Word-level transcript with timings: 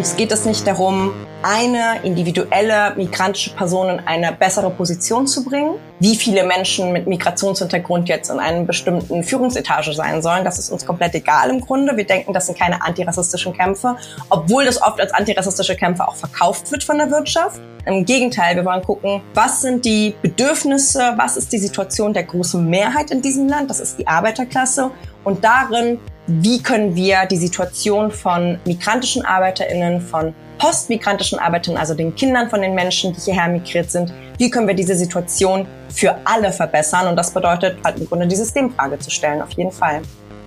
Uns 0.00 0.16
geht 0.16 0.32
es 0.32 0.46
nicht 0.46 0.66
darum, 0.66 1.12
eine 1.42 2.02
individuelle 2.04 2.94
migrantische 2.96 3.50
Person 3.50 3.90
in 3.90 4.00
eine 4.06 4.32
bessere 4.32 4.70
Position 4.70 5.26
zu 5.26 5.44
bringen. 5.44 5.74
Wie 5.98 6.16
viele 6.16 6.42
Menschen 6.44 6.94
mit 6.94 7.06
Migrationshintergrund 7.06 8.08
jetzt 8.08 8.30
in 8.30 8.38
einer 8.38 8.64
bestimmten 8.64 9.22
Führungsetage 9.22 9.92
sein 9.92 10.22
sollen, 10.22 10.42
das 10.42 10.58
ist 10.58 10.70
uns 10.70 10.86
komplett 10.86 11.14
egal 11.16 11.50
im 11.50 11.60
Grunde. 11.60 11.98
Wir 11.98 12.06
denken, 12.06 12.32
das 12.32 12.46
sind 12.46 12.58
keine 12.58 12.82
antirassistischen 12.82 13.52
Kämpfe, 13.52 13.94
obwohl 14.30 14.64
das 14.64 14.80
oft 14.80 14.98
als 14.98 15.12
antirassistische 15.12 15.76
Kämpfe 15.76 16.08
auch 16.08 16.16
verkauft 16.16 16.72
wird 16.72 16.82
von 16.82 16.96
der 16.96 17.10
Wirtschaft. 17.10 17.60
Im 17.84 18.06
Gegenteil, 18.06 18.56
wir 18.56 18.64
wollen 18.64 18.82
gucken, 18.82 19.20
was 19.34 19.60
sind 19.60 19.84
die 19.84 20.14
Bedürfnisse, 20.22 21.12
was 21.18 21.36
ist 21.36 21.52
die 21.52 21.58
Situation 21.58 22.14
der 22.14 22.22
großen 22.22 22.66
Mehrheit 22.66 23.10
in 23.10 23.20
diesem 23.20 23.48
Land, 23.48 23.68
das 23.68 23.80
ist 23.80 23.98
die 23.98 24.08
Arbeiterklasse. 24.08 24.92
Und 25.24 25.44
darin 25.44 25.98
wie 26.38 26.62
können 26.62 26.94
wir 26.94 27.26
die 27.26 27.36
Situation 27.36 28.10
von 28.10 28.58
migrantischen 28.64 29.24
ArbeiterInnen, 29.24 30.00
von 30.00 30.32
postmigrantischen 30.58 31.38
Arbeitern, 31.38 31.76
also 31.76 31.94
den 31.94 32.14
Kindern 32.14 32.48
von 32.48 32.62
den 32.62 32.74
Menschen, 32.74 33.12
die 33.12 33.20
hierher 33.20 33.48
migriert 33.48 33.90
sind, 33.90 34.12
wie 34.38 34.48
können 34.48 34.68
wir 34.68 34.74
diese 34.74 34.94
Situation 34.94 35.66
für 35.88 36.14
alle 36.24 36.52
verbessern? 36.52 37.08
Und 37.08 37.16
das 37.16 37.32
bedeutet 37.32 37.78
halt 37.84 37.98
im 37.98 38.06
Grunde 38.06 38.28
die 38.28 38.36
Systemfrage 38.36 38.98
zu 38.98 39.10
stellen, 39.10 39.42
auf 39.42 39.50
jeden 39.52 39.72
Fall. 39.72 40.02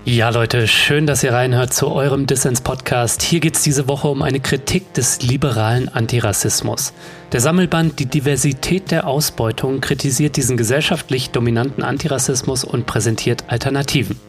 Ja, 0.05 0.29
Leute, 0.29 0.67
schön, 0.67 1.07
dass 1.07 1.23
ihr 1.23 1.31
reinhört 1.31 1.73
zu 1.73 1.89
eurem 1.89 2.27
Dissens-Podcast. 2.27 3.21
Hier 3.21 3.39
geht 3.39 3.55
es 3.55 3.63
diese 3.63 3.87
Woche 3.87 4.09
um 4.09 4.21
eine 4.21 4.41
Kritik 4.41 4.93
des 4.93 5.21
liberalen 5.21 5.87
Antirassismus. 5.87 6.93
Der 7.31 7.39
Sammelband 7.39 7.99
Die 7.99 8.05
Diversität 8.05 8.91
der 8.91 9.07
Ausbeutung 9.07 9.79
kritisiert 9.79 10.35
diesen 10.35 10.57
gesellschaftlich 10.57 11.29
dominanten 11.29 11.83
Antirassismus 11.83 12.65
und 12.65 12.85
präsentiert 12.85 13.45
Alternativen. 13.47 14.19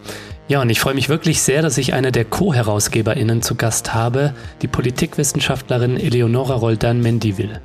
Ja, 0.47 0.61
und 0.61 0.69
ich 0.69 0.79
freue 0.79 0.95
mich 0.95 1.09
wirklich 1.09 1.41
sehr, 1.41 1.63
dass 1.63 1.79
ich 1.79 1.95
eine 1.95 2.13
der 2.13 2.27
Co-HerausgeberInnen 2.27 3.41
zu 3.41 3.55
Gast 3.55 3.95
habe, 3.95 4.35
die 4.61 4.69
Politikwissenschaftlerin 4.69 5.97
Eleonora 5.99 6.55
Roldan-Mendivil. 6.55 7.61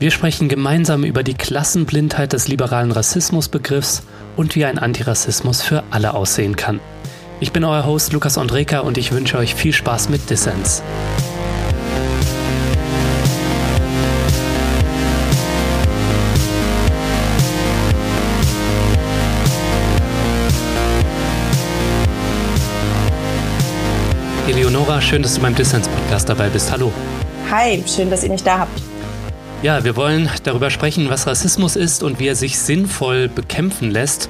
Wir 0.00 0.10
sprechen 0.10 0.48
gemeinsam 0.48 1.04
über 1.04 1.22
die 1.22 1.34
Klassenblindheit 1.34 2.32
des 2.32 2.48
liberalen 2.48 2.90
Rassismusbegriffs 2.90 4.02
und 4.36 4.56
wie 4.56 4.64
ein 4.64 4.78
Antirassismus 4.78 5.62
für 5.62 5.84
alle 5.90 6.14
aussehen 6.14 6.56
kann. 6.56 6.80
Ich 7.38 7.52
bin 7.52 7.62
euer 7.62 7.86
Host 7.86 8.12
Lukas 8.12 8.36
Andreka 8.36 8.80
und 8.80 8.98
ich 8.98 9.12
wünsche 9.12 9.38
euch 9.38 9.54
viel 9.54 9.72
Spaß 9.72 10.08
mit 10.08 10.28
Dissens. 10.28 10.82
Schön, 25.00 25.22
dass 25.22 25.34
du 25.34 25.40
beim 25.40 25.54
Dissens-Podcast 25.54 26.28
dabei 26.28 26.48
bist. 26.48 26.70
Hallo. 26.70 26.92
Hi, 27.50 27.82
schön, 27.86 28.10
dass 28.10 28.24
ihr 28.24 28.30
mich 28.30 28.42
da 28.42 28.58
habt. 28.58 28.82
Ja, 29.62 29.82
wir 29.84 29.96
wollen 29.96 30.28
darüber 30.42 30.70
sprechen, 30.70 31.08
was 31.08 31.26
Rassismus 31.26 31.76
ist 31.76 32.02
und 32.02 32.18
wie 32.18 32.26
er 32.26 32.34
sich 32.34 32.58
sinnvoll 32.58 33.28
bekämpfen 33.28 33.90
lässt. 33.90 34.28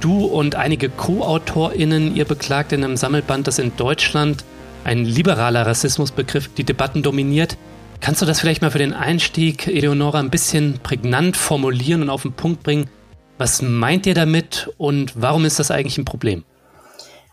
Du 0.00 0.24
und 0.26 0.54
einige 0.54 0.88
Co-AutorInnen, 0.88 2.14
ihr 2.14 2.26
beklagt 2.26 2.72
in 2.72 2.84
einem 2.84 2.96
Sammelband, 2.96 3.46
dass 3.46 3.58
in 3.58 3.76
Deutschland 3.76 4.44
ein 4.84 5.04
liberaler 5.04 5.66
Rassismusbegriff 5.66 6.48
die 6.54 6.64
Debatten 6.64 7.02
dominiert. 7.02 7.56
Kannst 8.00 8.22
du 8.22 8.26
das 8.26 8.40
vielleicht 8.40 8.62
mal 8.62 8.70
für 8.70 8.78
den 8.78 8.94
Einstieg, 8.94 9.66
Eleonora, 9.66 10.20
ein 10.20 10.30
bisschen 10.30 10.78
prägnant 10.82 11.36
formulieren 11.36 12.02
und 12.02 12.10
auf 12.10 12.22
den 12.22 12.32
Punkt 12.32 12.62
bringen? 12.62 12.88
Was 13.36 13.62
meint 13.62 14.06
ihr 14.06 14.14
damit 14.14 14.70
und 14.78 15.12
warum 15.16 15.44
ist 15.44 15.58
das 15.58 15.70
eigentlich 15.70 15.98
ein 15.98 16.04
Problem? 16.04 16.44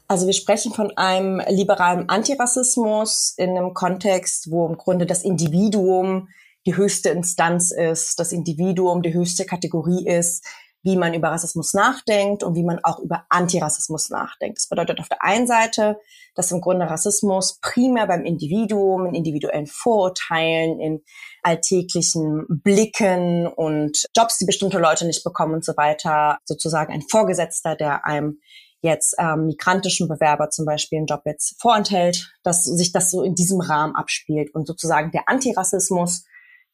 Also 0.10 0.26
wir 0.26 0.34
sprechen 0.34 0.74
von 0.74 0.96
einem 0.96 1.42
liberalen 1.50 2.08
Antirassismus 2.08 3.34
in 3.36 3.52
einem 3.52 3.74
Kontext, 3.74 4.50
wo 4.50 4.66
im 4.66 4.78
Grunde 4.78 5.06
das 5.06 5.24
Individuum 5.24 6.30
die 6.66 6.78
höchste 6.78 7.10
Instanz 7.10 7.72
ist, 7.72 8.20
das 8.20 8.32
Individuum 8.32 9.02
die 9.02 9.14
höchste 9.14 9.46
Kategorie 9.46 10.06
ist, 10.08 10.46
wie 10.84 10.96
man 10.96 11.14
über 11.14 11.30
Rassismus 11.30 11.74
nachdenkt 11.74 12.44
und 12.44 12.56
wie 12.56 12.64
man 12.64 12.80
auch 12.84 13.00
über 13.00 13.26
Antirassismus 13.30 14.10
nachdenkt. 14.10 14.60
Das 14.60 14.70
bedeutet 14.70 15.02
auf 15.02 15.10
der 15.10 15.22
einen 15.22 15.46
Seite, 15.46 16.00
dass 16.36 16.52
im 16.52 16.62
Grunde 16.62 16.90
Rassismus 16.90 17.60
primär 17.62 18.08
beim 18.08 18.24
Individuum, 18.24 19.08
in 19.08 19.14
individuellen 19.14 19.68
Vorurteilen, 19.68 20.80
in 20.80 21.04
alltäglichen 21.44 22.46
Blicken 22.48 23.48
und 23.48 24.06
Jobs, 24.16 24.38
die 24.38 24.46
bestimmte 24.46 24.80
Leute 24.80 25.06
nicht 25.06 25.26
bekommen 25.26 25.56
und 25.56 25.66
so 25.66 25.76
weiter, 25.76 26.40
sozusagen 26.46 26.94
ein 26.94 27.02
Vorgesetzter, 27.02 27.76
der 27.76 28.06
einem 28.06 28.40
jetzt 28.82 29.16
ähm, 29.20 29.48
migrantischen 29.48 30.08
Bewerber 30.08 30.50
zum 30.50 30.66
Beispiel 30.66 30.98
einen 30.98 31.08
Job 31.08 31.22
jetzt 31.26 31.60
vorenthält, 31.62 32.34
dass 32.44 32.64
sich 32.64 32.92
das 32.92 33.12
so 33.12 33.24
in 33.24 33.36
diesem 33.36 33.60
Rahmen 33.62 33.96
abspielt 33.96 34.54
und 34.54 34.68
sozusagen 34.68 35.12
der 35.12 35.28
Antirassismus, 35.28 36.26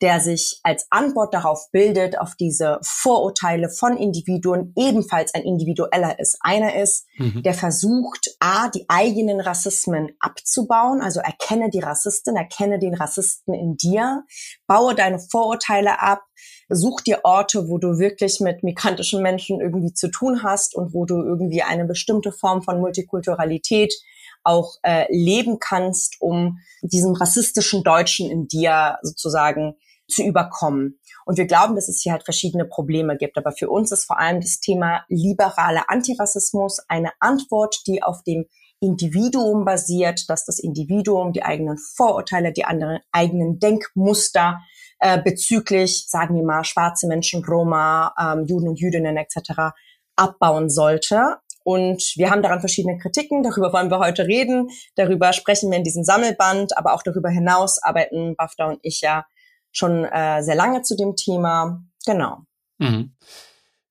der 0.01 0.19
sich 0.19 0.59
als 0.63 0.87
Antwort 0.89 1.33
darauf 1.33 1.69
bildet, 1.71 2.19
auf 2.19 2.35
diese 2.35 2.79
Vorurteile 2.83 3.69
von 3.69 3.95
Individuen, 3.95 4.73
ebenfalls 4.75 5.33
ein 5.33 5.43
individueller 5.43 6.19
ist. 6.19 6.37
Einer 6.41 6.75
ist, 6.75 7.05
mhm. 7.17 7.43
der 7.43 7.53
versucht, 7.53 8.35
A, 8.39 8.69
die 8.69 8.85
eigenen 8.89 9.39
Rassismen 9.39 10.09
abzubauen, 10.19 11.01
also 11.01 11.19
erkenne 11.21 11.69
die 11.69 11.79
Rassistin, 11.79 12.35
erkenne 12.35 12.79
den 12.79 12.95
Rassisten 12.95 13.53
in 13.53 13.77
dir, 13.77 14.23
baue 14.67 14.95
deine 14.95 15.19
Vorurteile 15.19 16.01
ab, 16.01 16.23
such 16.69 17.01
dir 17.01 17.21
Orte, 17.23 17.69
wo 17.69 17.77
du 17.77 17.99
wirklich 17.99 18.39
mit 18.39 18.63
migrantischen 18.63 19.21
Menschen 19.21 19.61
irgendwie 19.61 19.93
zu 19.93 20.09
tun 20.09 20.43
hast 20.43 20.75
und 20.75 20.93
wo 20.93 21.05
du 21.05 21.15
irgendwie 21.15 21.63
eine 21.63 21.85
bestimmte 21.85 22.31
Form 22.31 22.63
von 22.63 22.79
Multikulturalität 22.79 23.93
auch 24.43 24.77
äh, 24.83 25.05
leben 25.09 25.57
kannst, 25.59 26.17
um 26.19 26.59
diesem 26.81 27.13
rassistischen 27.13 27.83
Deutschen 27.83 28.29
in 28.29 28.47
dir 28.47 28.97
sozusagen 29.01 29.75
zu 30.07 30.23
überkommen. 30.23 30.99
Und 31.25 31.37
wir 31.37 31.45
glauben, 31.45 31.75
dass 31.75 31.87
es 31.87 32.01
hier 32.01 32.11
halt 32.11 32.23
verschiedene 32.23 32.65
Probleme 32.65 33.17
gibt. 33.17 33.37
Aber 33.37 33.51
für 33.51 33.69
uns 33.69 33.91
ist 33.91 34.05
vor 34.05 34.19
allem 34.19 34.41
das 34.41 34.59
Thema 34.59 35.05
liberaler 35.07 35.85
Antirassismus 35.87 36.79
eine 36.87 37.11
Antwort, 37.19 37.81
die 37.87 38.03
auf 38.03 38.23
dem 38.23 38.45
Individuum 38.81 39.63
basiert, 39.63 40.29
dass 40.29 40.45
das 40.45 40.59
Individuum 40.59 41.31
die 41.31 41.43
eigenen 41.43 41.77
Vorurteile, 41.77 42.51
die 42.51 42.65
anderen 42.65 42.99
eigenen 43.13 43.59
Denkmuster 43.59 44.59
äh, 44.99 45.21
bezüglich, 45.21 46.05
sagen 46.09 46.35
wir 46.35 46.43
mal, 46.43 46.65
schwarze 46.65 47.07
Menschen, 47.07 47.45
Roma, 47.45 48.13
ähm, 48.19 48.45
Juden 48.45 48.67
und 48.67 48.79
Jüdinnen 48.79 49.15
etc. 49.15 49.73
abbauen 50.17 50.69
sollte. 50.69 51.37
Und 51.63 52.13
wir 52.15 52.29
haben 52.29 52.41
daran 52.41 52.59
verschiedene 52.59 52.97
Kritiken, 52.97 53.43
darüber 53.43 53.71
wollen 53.73 53.89
wir 53.89 53.99
heute 53.99 54.27
reden, 54.27 54.69
darüber 54.95 55.33
sprechen 55.33 55.71
wir 55.71 55.77
in 55.77 55.83
diesem 55.83 56.03
Sammelband, 56.03 56.77
aber 56.77 56.93
auch 56.93 57.03
darüber 57.03 57.29
hinaus 57.29 57.81
arbeiten 57.81 58.35
Bafta 58.35 58.67
und 58.67 58.79
ich 58.81 59.01
ja 59.01 59.25
schon 59.71 60.05
äh, 60.05 60.43
sehr 60.43 60.55
lange 60.55 60.81
zu 60.81 60.95
dem 60.95 61.15
Thema. 61.15 61.81
Genau. 62.05 62.39
Mhm. 62.77 63.13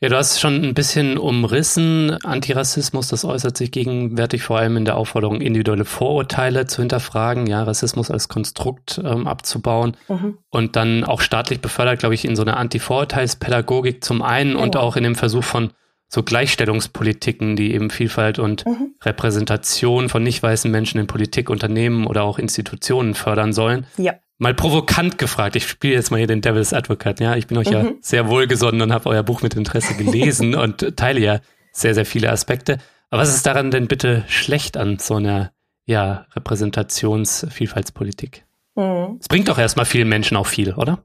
Ja, 0.02 0.08
du 0.08 0.16
hast 0.16 0.40
schon 0.40 0.64
ein 0.64 0.74
bisschen 0.74 1.16
umrissen. 1.16 2.18
Antirassismus, 2.24 3.06
das 3.06 3.24
äußert 3.24 3.56
sich 3.56 3.70
gegenwärtig 3.70 4.42
vor 4.42 4.58
allem 4.58 4.76
in 4.76 4.84
der 4.84 4.96
Aufforderung, 4.96 5.40
individuelle 5.40 5.84
Vorurteile 5.84 6.66
zu 6.66 6.82
hinterfragen, 6.82 7.46
ja, 7.46 7.62
Rassismus 7.62 8.10
als 8.10 8.26
Konstrukt 8.26 9.00
ähm, 9.04 9.28
abzubauen 9.28 9.96
mhm. 10.08 10.38
und 10.50 10.74
dann 10.74 11.04
auch 11.04 11.20
staatlich 11.20 11.60
befördert, 11.60 12.00
glaube 12.00 12.16
ich, 12.16 12.24
in 12.24 12.34
so 12.34 12.42
einer 12.42 12.56
Anti-Vorurteilspädagogik 12.56 14.02
zum 14.02 14.22
einen 14.22 14.54
genau. 14.54 14.64
und 14.64 14.76
auch 14.76 14.96
in 14.96 15.04
dem 15.04 15.14
Versuch 15.14 15.44
von 15.44 15.72
so 16.12 16.22
Gleichstellungspolitiken, 16.22 17.56
die 17.56 17.72
eben 17.72 17.88
Vielfalt 17.88 18.38
und 18.38 18.66
mhm. 18.66 18.94
Repräsentation 19.02 20.10
von 20.10 20.22
nicht 20.22 20.42
weißen 20.42 20.70
Menschen 20.70 21.00
in 21.00 21.06
Politik, 21.06 21.48
Unternehmen 21.48 22.06
oder 22.06 22.24
auch 22.24 22.38
Institutionen 22.38 23.14
fördern 23.14 23.52
sollen. 23.52 23.86
Ja 23.96 24.14
mal 24.42 24.54
provokant 24.54 25.18
gefragt. 25.18 25.54
Ich 25.54 25.68
spiele 25.68 25.94
jetzt 25.94 26.10
mal 26.10 26.16
hier 26.16 26.26
den 26.26 26.40
Devil's 26.40 26.72
Advocate. 26.72 27.20
Ja, 27.20 27.36
ich 27.36 27.46
bin 27.46 27.58
euch 27.58 27.68
mhm. 27.68 27.72
ja 27.72 27.92
sehr 28.00 28.28
wohlgesonnen 28.28 28.82
und 28.82 28.92
habe 28.92 29.08
euer 29.08 29.22
Buch 29.22 29.40
mit 29.40 29.54
Interesse 29.54 29.94
gelesen 29.94 30.54
und 30.56 30.96
teile 30.96 31.20
ja 31.20 31.38
sehr, 31.72 31.94
sehr 31.94 32.04
viele 32.04 32.30
Aspekte. 32.30 32.78
Aber 33.08 33.22
was 33.22 33.32
ist 33.32 33.46
daran 33.46 33.70
denn 33.70 33.86
bitte 33.86 34.24
schlecht 34.26 34.76
an 34.76 34.98
so 34.98 35.14
einer 35.14 35.52
ja, 35.86 36.26
Repräsentationsvielfaltspolitik? 36.34 38.44
Mhm. 38.74 39.18
Es 39.20 39.28
bringt 39.28 39.48
doch 39.48 39.58
erstmal 39.58 39.86
vielen 39.86 40.08
Menschen 40.08 40.36
auch 40.36 40.48
viel, 40.48 40.74
oder? 40.74 41.04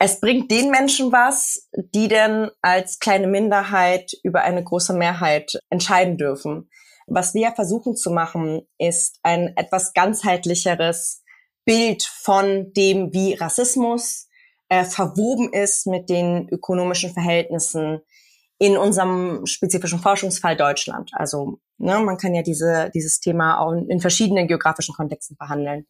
Es 0.00 0.20
bringt 0.20 0.50
den 0.50 0.70
Menschen 0.70 1.10
was, 1.10 1.68
die 1.72 2.06
denn 2.06 2.50
als 2.62 3.00
kleine 3.00 3.26
Minderheit 3.26 4.12
über 4.22 4.42
eine 4.42 4.62
große 4.62 4.92
Mehrheit 4.92 5.58
entscheiden 5.70 6.16
dürfen. 6.16 6.70
Was 7.08 7.34
wir 7.34 7.52
versuchen 7.52 7.96
zu 7.96 8.10
machen, 8.10 8.62
ist 8.78 9.18
ein 9.22 9.56
etwas 9.56 9.92
ganzheitlicheres 9.94 11.24
Bild 11.64 12.04
von 12.04 12.72
dem, 12.74 13.12
wie 13.12 13.34
Rassismus 13.34 14.28
äh, 14.68 14.84
verwoben 14.84 15.52
ist 15.52 15.86
mit 15.86 16.08
den 16.08 16.48
ökonomischen 16.48 17.12
Verhältnissen 17.12 18.00
in 18.58 18.76
unserem 18.76 19.46
spezifischen 19.46 19.98
Forschungsfall 19.98 20.56
Deutschland. 20.56 21.10
Also 21.14 21.58
ne, 21.78 21.98
man 22.00 22.18
kann 22.18 22.34
ja 22.34 22.42
diese, 22.42 22.90
dieses 22.94 23.20
Thema 23.20 23.58
auch 23.58 23.72
in 23.72 24.00
verschiedenen 24.00 24.46
geografischen 24.46 24.94
Kontexten 24.94 25.36
behandeln. 25.36 25.86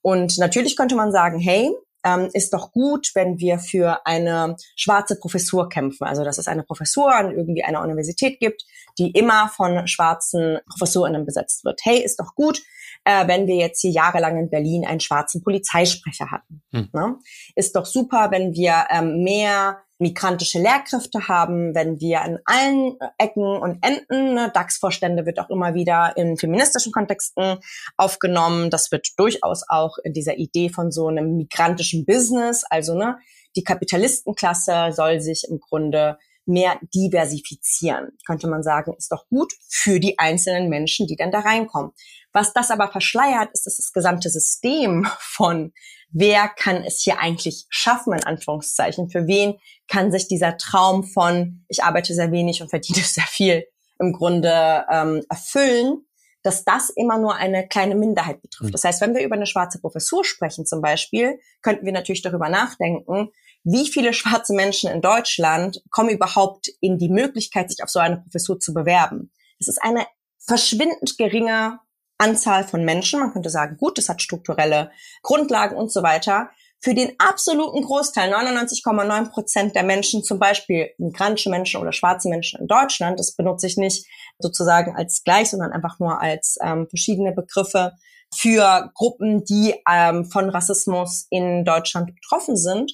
Und 0.00 0.38
natürlich 0.38 0.76
könnte 0.76 0.96
man 0.96 1.12
sagen, 1.12 1.38
hey, 1.38 1.70
ähm, 2.04 2.28
ist 2.32 2.52
doch 2.52 2.70
gut, 2.72 3.10
wenn 3.14 3.38
wir 3.38 3.58
für 3.58 4.06
eine 4.06 4.56
schwarze 4.76 5.18
Professur 5.18 5.68
kämpfen. 5.68 6.04
Also 6.04 6.22
dass 6.22 6.38
es 6.38 6.48
eine 6.48 6.62
Professur 6.62 7.12
an 7.14 7.30
irgendwie 7.30 7.64
einer 7.64 7.82
Universität 7.82 8.38
gibt, 8.38 8.64
die 8.98 9.10
immer 9.10 9.48
von 9.48 9.86
schwarzen 9.88 10.58
Professorinnen 10.68 11.24
besetzt 11.24 11.64
wird. 11.64 11.80
Hey, 11.82 11.98
ist 11.98 12.20
doch 12.20 12.34
gut, 12.34 12.62
äh, 13.04 13.26
wenn 13.26 13.46
wir 13.46 13.56
jetzt 13.56 13.80
hier 13.80 13.90
jahrelang 13.90 14.38
in 14.38 14.50
Berlin 14.50 14.86
einen 14.86 15.00
schwarzen 15.00 15.42
Polizeisprecher 15.42 16.30
hatten. 16.30 16.62
Hm. 16.72 16.88
Ne? 16.92 17.16
Ist 17.54 17.74
doch 17.74 17.86
super, 17.86 18.30
wenn 18.30 18.52
wir 18.54 18.86
ähm, 18.90 19.22
mehr 19.22 19.83
migrantische 19.98 20.58
Lehrkräfte 20.58 21.28
haben, 21.28 21.74
wenn 21.74 22.00
wir 22.00 22.22
in 22.22 22.38
allen 22.44 22.96
Ecken 23.18 23.44
und 23.44 23.78
Enden, 23.84 24.34
ne, 24.34 24.50
DAX-Vorstände 24.52 25.24
wird 25.24 25.38
auch 25.38 25.50
immer 25.50 25.74
wieder 25.74 26.16
in 26.16 26.36
feministischen 26.36 26.92
Kontexten 26.92 27.58
aufgenommen. 27.96 28.70
Das 28.70 28.90
wird 28.90 29.08
durchaus 29.16 29.64
auch 29.68 29.98
in 30.02 30.12
dieser 30.12 30.36
Idee 30.36 30.68
von 30.68 30.90
so 30.90 31.06
einem 31.06 31.36
migrantischen 31.36 32.04
Business, 32.04 32.64
also 32.68 32.94
ne, 32.94 33.18
die 33.56 33.62
Kapitalistenklasse 33.64 34.92
soll 34.92 35.20
sich 35.20 35.46
im 35.48 35.60
Grunde 35.60 36.18
mehr 36.46 36.78
diversifizieren. 36.94 38.10
Könnte 38.26 38.48
man 38.48 38.62
sagen, 38.62 38.94
ist 38.98 39.12
doch 39.12 39.26
gut 39.28 39.52
für 39.68 40.00
die 40.00 40.18
einzelnen 40.18 40.68
Menschen, 40.68 41.06
die 41.06 41.16
dann 41.16 41.30
da 41.30 41.40
reinkommen. 41.40 41.92
Was 42.32 42.52
das 42.52 42.70
aber 42.70 42.88
verschleiert, 42.90 43.50
ist, 43.52 43.66
dass 43.66 43.76
das 43.76 43.92
gesamte 43.92 44.28
System 44.28 45.06
von 45.20 45.72
wer 46.14 46.48
kann 46.48 46.82
es 46.82 47.02
hier 47.02 47.18
eigentlich 47.18 47.66
schaffen, 47.68 48.14
in 48.14 48.24
Anführungszeichen, 48.24 49.10
für 49.10 49.26
wen 49.26 49.58
kann 49.88 50.10
sich 50.10 50.28
dieser 50.28 50.56
Traum 50.56 51.04
von 51.04 51.64
ich 51.68 51.82
arbeite 51.82 52.14
sehr 52.14 52.32
wenig 52.32 52.62
und 52.62 52.70
verdiene 52.70 53.00
sehr 53.04 53.26
viel 53.26 53.66
im 53.98 54.12
Grunde 54.12 54.86
ähm, 54.90 55.22
erfüllen, 55.28 56.06
dass 56.42 56.64
das 56.64 56.90
immer 56.90 57.18
nur 57.18 57.34
eine 57.36 57.66
kleine 57.68 57.94
Minderheit 57.94 58.42
betrifft. 58.42 58.70
Mhm. 58.70 58.72
Das 58.72 58.84
heißt, 58.84 59.00
wenn 59.00 59.14
wir 59.14 59.24
über 59.24 59.34
eine 59.34 59.46
schwarze 59.46 59.80
Professur 59.80 60.24
sprechen 60.24 60.66
zum 60.66 60.80
Beispiel, 60.80 61.38
könnten 61.62 61.84
wir 61.84 61.92
natürlich 61.92 62.22
darüber 62.22 62.48
nachdenken, 62.48 63.30
wie 63.64 63.88
viele 63.88 64.12
schwarze 64.12 64.54
Menschen 64.54 64.90
in 64.90 65.00
Deutschland 65.00 65.82
kommen 65.90 66.10
überhaupt 66.10 66.68
in 66.80 66.98
die 66.98 67.08
Möglichkeit, 67.08 67.70
sich 67.70 67.82
auf 67.82 67.88
so 67.88 67.98
eine 67.98 68.18
Professur 68.18 68.60
zu 68.60 68.74
bewerben. 68.74 69.32
Es 69.58 69.68
ist 69.68 69.82
eine 69.82 70.06
verschwindend 70.38 71.16
geringe 71.16 71.80
Anzahl 72.18 72.64
von 72.64 72.84
Menschen. 72.84 73.20
Man 73.20 73.32
könnte 73.32 73.50
sagen, 73.50 73.76
gut, 73.76 73.98
das 73.98 74.08
hat 74.08 74.22
strukturelle 74.22 74.90
Grundlagen 75.22 75.76
und 75.76 75.92
so 75.92 76.02
weiter. 76.02 76.50
Für 76.80 76.94
den 76.94 77.14
absoluten 77.18 77.82
Großteil, 77.82 78.32
99,9 78.32 79.30
Prozent 79.30 79.74
der 79.74 79.84
Menschen, 79.84 80.22
zum 80.22 80.38
Beispiel 80.38 80.90
migrantische 80.98 81.48
Menschen 81.48 81.80
oder 81.80 81.92
schwarze 81.92 82.28
Menschen 82.28 82.60
in 82.60 82.66
Deutschland, 82.66 83.18
das 83.18 83.34
benutze 83.34 83.66
ich 83.66 83.78
nicht 83.78 84.06
sozusagen 84.38 84.94
als 84.94 85.22
gleich, 85.24 85.48
sondern 85.50 85.72
einfach 85.72 85.98
nur 85.98 86.20
als 86.20 86.58
ähm, 86.62 86.86
verschiedene 86.88 87.32
Begriffe 87.32 87.92
für 88.34 88.90
Gruppen, 88.94 89.44
die 89.44 89.74
ähm, 89.90 90.26
von 90.26 90.50
Rassismus 90.50 91.26
in 91.30 91.64
Deutschland 91.64 92.14
betroffen 92.14 92.56
sind, 92.56 92.92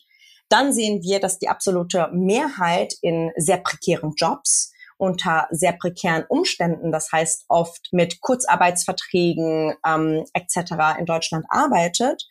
dann 0.49 0.73
sehen 0.73 1.03
wir, 1.03 1.21
dass 1.21 1.39
die 1.39 1.49
absolute 1.49 2.11
Mehrheit 2.13 2.95
in 3.03 3.31
sehr 3.37 3.59
prekären 3.59 4.13
Jobs, 4.17 4.73
unter 5.01 5.49
sehr 5.51 5.73
prekären 5.73 6.25
Umständen, 6.29 6.93
das 6.93 7.11
heißt 7.11 7.47
oft 7.49 7.89
mit 7.93 8.21
Kurzarbeitsverträgen 8.21 9.75
ähm, 9.87 10.25
etc. 10.35 10.99
in 10.99 11.07
Deutschland 11.07 11.47
arbeitet. 11.49 12.27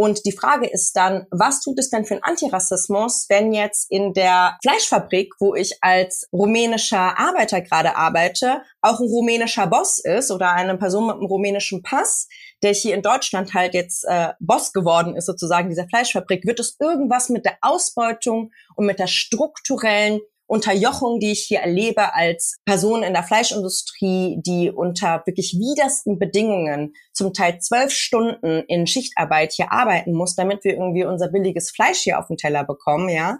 Und 0.00 0.24
die 0.26 0.32
Frage 0.32 0.68
ist 0.68 0.92
dann, 0.92 1.26
was 1.32 1.60
tut 1.60 1.76
es 1.80 1.90
denn 1.90 2.04
für 2.04 2.14
einen 2.14 2.22
Antirassismus, 2.22 3.26
wenn 3.28 3.52
jetzt 3.52 3.90
in 3.90 4.12
der 4.12 4.56
Fleischfabrik, 4.62 5.34
wo 5.40 5.56
ich 5.56 5.78
als 5.80 6.28
rumänischer 6.32 7.18
Arbeiter 7.18 7.60
gerade 7.62 7.96
arbeite, 7.96 8.62
auch 8.80 9.00
ein 9.00 9.08
rumänischer 9.08 9.66
Boss 9.66 9.98
ist 9.98 10.30
oder 10.30 10.52
eine 10.52 10.78
Person 10.78 11.08
mit 11.08 11.16
einem 11.16 11.26
rumänischen 11.26 11.82
Pass, 11.82 12.28
der 12.62 12.74
hier 12.74 12.94
in 12.94 13.02
Deutschland 13.02 13.54
halt 13.54 13.74
jetzt 13.74 14.04
äh, 14.04 14.34
Boss 14.38 14.72
geworden 14.72 15.16
ist, 15.16 15.26
sozusagen 15.26 15.68
dieser 15.68 15.88
Fleischfabrik, 15.88 16.46
wird 16.46 16.60
es 16.60 16.76
irgendwas 16.78 17.28
mit 17.28 17.44
der 17.44 17.58
Ausbeutung 17.60 18.52
und 18.76 18.86
mit 18.86 19.00
der 19.00 19.08
strukturellen 19.08 20.20
Unterjochung, 20.48 21.20
die 21.20 21.32
ich 21.32 21.44
hier 21.46 21.60
erlebe 21.60 22.14
als 22.14 22.56
Person 22.64 23.02
in 23.02 23.12
der 23.12 23.22
Fleischindustrie, 23.22 24.40
die 24.40 24.70
unter 24.70 25.22
wirklich 25.26 25.52
widersten 25.52 26.18
Bedingungen 26.18 26.94
zum 27.12 27.34
Teil 27.34 27.60
zwölf 27.60 27.92
Stunden 27.92 28.64
in 28.66 28.86
Schichtarbeit 28.86 29.52
hier 29.52 29.70
arbeiten 29.70 30.14
muss, 30.14 30.34
damit 30.34 30.64
wir 30.64 30.72
irgendwie 30.72 31.04
unser 31.04 31.28
billiges 31.28 31.70
Fleisch 31.70 31.98
hier 31.98 32.18
auf 32.18 32.28
den 32.28 32.38
Teller 32.38 32.64
bekommen, 32.64 33.10
ja, 33.10 33.38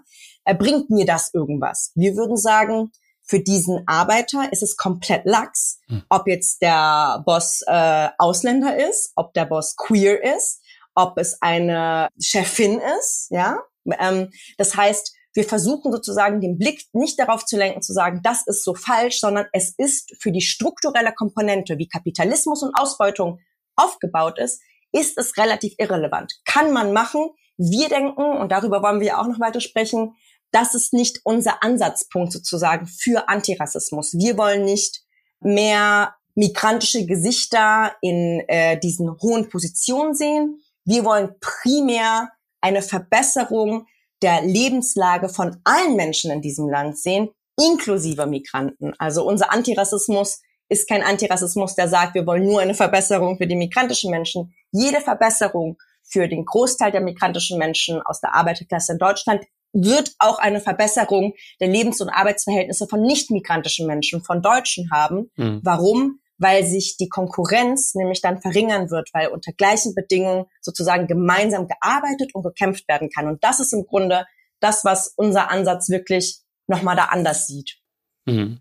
bringt 0.53 0.91
mir 0.91 1.05
das 1.05 1.33
irgendwas? 1.33 1.91
Wir 1.95 2.15
würden 2.15 2.37
sagen, 2.37 2.91
für 3.23 3.39
diesen 3.39 3.83
Arbeiter 3.87 4.51
ist 4.51 4.63
es 4.63 4.77
komplett 4.77 5.25
lax, 5.25 5.79
hm. 5.87 6.03
ob 6.09 6.27
jetzt 6.27 6.61
der 6.61 7.23
Boss 7.25 7.61
äh, 7.65 8.09
Ausländer 8.17 8.77
ist, 8.77 9.13
ob 9.15 9.33
der 9.33 9.45
Boss 9.45 9.75
queer 9.75 10.23
ist, 10.35 10.61
ob 10.95 11.17
es 11.17 11.41
eine 11.41 12.09
Chefin 12.19 12.79
ist, 12.99 13.27
ja. 13.31 13.59
Ähm, 13.99 14.29
das 14.57 14.75
heißt, 14.75 15.15
wir 15.33 15.43
versuchen 15.43 15.91
sozusagen 15.91 16.41
den 16.41 16.57
Blick 16.57 16.85
nicht 16.93 17.19
darauf 17.19 17.45
zu 17.45 17.57
lenken, 17.57 17.81
zu 17.81 17.93
sagen, 17.93 18.21
das 18.23 18.45
ist 18.47 18.63
so 18.63 18.73
falsch, 18.73 19.19
sondern 19.19 19.45
es 19.53 19.73
ist 19.77 20.15
für 20.19 20.31
die 20.31 20.41
strukturelle 20.41 21.13
Komponente, 21.13 21.77
wie 21.77 21.87
Kapitalismus 21.87 22.63
und 22.63 22.73
Ausbeutung 22.75 23.39
aufgebaut 23.75 24.39
ist, 24.39 24.61
ist 24.91 25.17
es 25.17 25.37
relativ 25.37 25.73
irrelevant. 25.77 26.33
Kann 26.45 26.73
man 26.73 26.93
machen. 26.93 27.29
Wir 27.57 27.89
denken, 27.89 28.21
und 28.21 28.51
darüber 28.51 28.81
wollen 28.81 29.01
wir 29.01 29.19
auch 29.19 29.27
noch 29.27 29.39
weiter 29.39 29.61
sprechen, 29.61 30.15
das 30.51 30.73
ist 30.73 30.93
nicht 30.93 31.19
unser 31.23 31.61
Ansatzpunkt 31.63 32.31
sozusagen 32.31 32.87
für 32.87 33.29
Antirassismus. 33.29 34.13
Wir 34.13 34.37
wollen 34.37 34.65
nicht 34.65 35.03
mehr 35.41 36.15
migrantische 36.35 37.05
Gesichter 37.05 37.95
in 38.01 38.43
äh, 38.47 38.79
diesen 38.79 39.11
hohen 39.21 39.49
Positionen 39.49 40.15
sehen. 40.15 40.61
Wir 40.85 41.05
wollen 41.05 41.35
primär 41.39 42.31
eine 42.61 42.81
Verbesserung 42.81 43.85
der 44.21 44.41
Lebenslage 44.41 45.29
von 45.29 45.57
allen 45.63 45.95
Menschen 45.95 46.31
in 46.31 46.41
diesem 46.41 46.69
Land 46.69 46.97
sehen, 46.97 47.29
inklusive 47.57 48.25
Migranten. 48.25 48.93
Also 48.97 49.25
unser 49.25 49.51
Antirassismus 49.51 50.41
ist 50.69 50.87
kein 50.87 51.03
Antirassismus, 51.03 51.75
der 51.75 51.87
sagt, 51.87 52.15
wir 52.15 52.25
wollen 52.25 52.45
nur 52.45 52.61
eine 52.61 52.75
Verbesserung 52.75 53.37
für 53.37 53.47
die 53.47 53.55
migrantischen 53.55 54.11
Menschen. 54.11 54.53
Jede 54.71 55.01
Verbesserung 55.01 55.77
für 56.03 56.27
den 56.27 56.45
Großteil 56.45 56.91
der 56.91 57.01
migrantischen 57.01 57.57
Menschen 57.57 58.01
aus 58.01 58.21
der 58.21 58.33
Arbeiterklasse 58.33 58.93
in 58.93 58.99
Deutschland 58.99 59.43
wird 59.73 60.13
auch 60.19 60.39
eine 60.39 60.59
Verbesserung 60.59 61.33
der 61.59 61.67
Lebens- 61.67 62.01
und 62.01 62.09
Arbeitsverhältnisse 62.09 62.87
von 62.87 63.01
nicht-migrantischen 63.01 63.85
Menschen, 63.85 64.23
von 64.23 64.41
Deutschen 64.41 64.89
haben. 64.91 65.29
Mhm. 65.35 65.59
Warum? 65.63 66.19
Weil 66.39 66.65
sich 66.65 66.97
die 66.97 67.09
Konkurrenz 67.09 67.93
nämlich 67.95 68.21
dann 68.21 68.41
verringern 68.41 68.89
wird, 68.89 69.09
weil 69.13 69.27
unter 69.27 69.51
gleichen 69.51 69.93
Bedingungen 69.93 70.45
sozusagen 70.61 71.05
gemeinsam 71.07 71.67
gearbeitet 71.67 72.33
und 72.33 72.43
gekämpft 72.43 72.87
werden 72.87 73.09
kann. 73.13 73.27
Und 73.27 73.43
das 73.43 73.59
ist 73.59 73.73
im 73.73 73.85
Grunde 73.85 74.25
das, 74.59 74.83
was 74.85 75.13
unser 75.15 75.51
Ansatz 75.51 75.89
wirklich 75.89 76.39
nochmal 76.67 76.95
da 76.95 77.05
anders 77.05 77.47
sieht. 77.47 77.77
Mhm. 78.25 78.59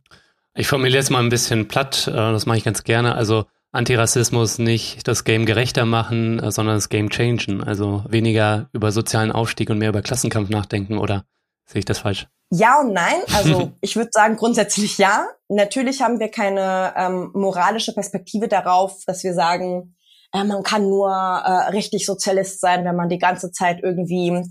Ich 0.55 0.67
formuliere 0.67 0.99
jetzt 0.99 1.11
mal 1.11 1.23
ein 1.23 1.29
bisschen 1.29 1.69
platt, 1.69 2.09
äh, 2.09 2.13
das 2.13 2.47
mache 2.47 2.59
ich 2.59 2.65
ganz 2.65 2.83
gerne. 2.83 3.15
Also 3.15 3.47
Antirassismus 3.71 4.59
nicht 4.59 5.07
das 5.07 5.25
Game 5.25 5.47
gerechter 5.47 5.85
machen, 5.85 6.41
äh, 6.41 6.50
sondern 6.50 6.76
das 6.76 6.88
Game 6.88 7.11
changen. 7.11 7.62
Also 7.62 8.05
weniger 8.09 8.69
über 8.73 8.91
sozialen 8.91 9.31
Aufstieg 9.31 9.71
und 9.71 9.79
mehr 9.79 9.91
über 9.91 10.02
Klassenkampf 10.02 10.49
nachdenken, 10.49 10.99
oder 10.99 11.25
sehe 11.67 11.81
ich 11.81 11.85
das 11.85 12.00
falsch? 12.00 12.26
Ja 12.50 12.81
und 12.81 12.93
nein. 12.93 13.21
Also 13.35 13.73
ich 13.81 13.97
würde 13.97 14.11
sagen 14.12 14.37
grundsätzlich 14.37 14.99
ja. 14.99 15.26
Natürlich 15.49 16.02
haben 16.02 16.21
wir 16.21 16.31
keine 16.31 16.95
ähm, 16.97 17.31
moralische 17.35 17.93
Perspektive 17.93 18.49
darauf, 18.49 19.05
dass 19.07 19.25
wir 19.25 19.35
sagen, 19.35 19.95
äh, 20.33 20.45
man 20.45 20.62
kann 20.62 20.88
nur 20.88 21.11
äh, 21.11 21.71
richtig 21.71 22.07
Sozialist 22.07 22.61
sein, 22.61 22.85
wenn 22.85 22.97
man 22.97 23.09
die 23.09 23.19
ganze 23.19 23.50
Zeit 23.50 23.81
irgendwie 23.83 24.43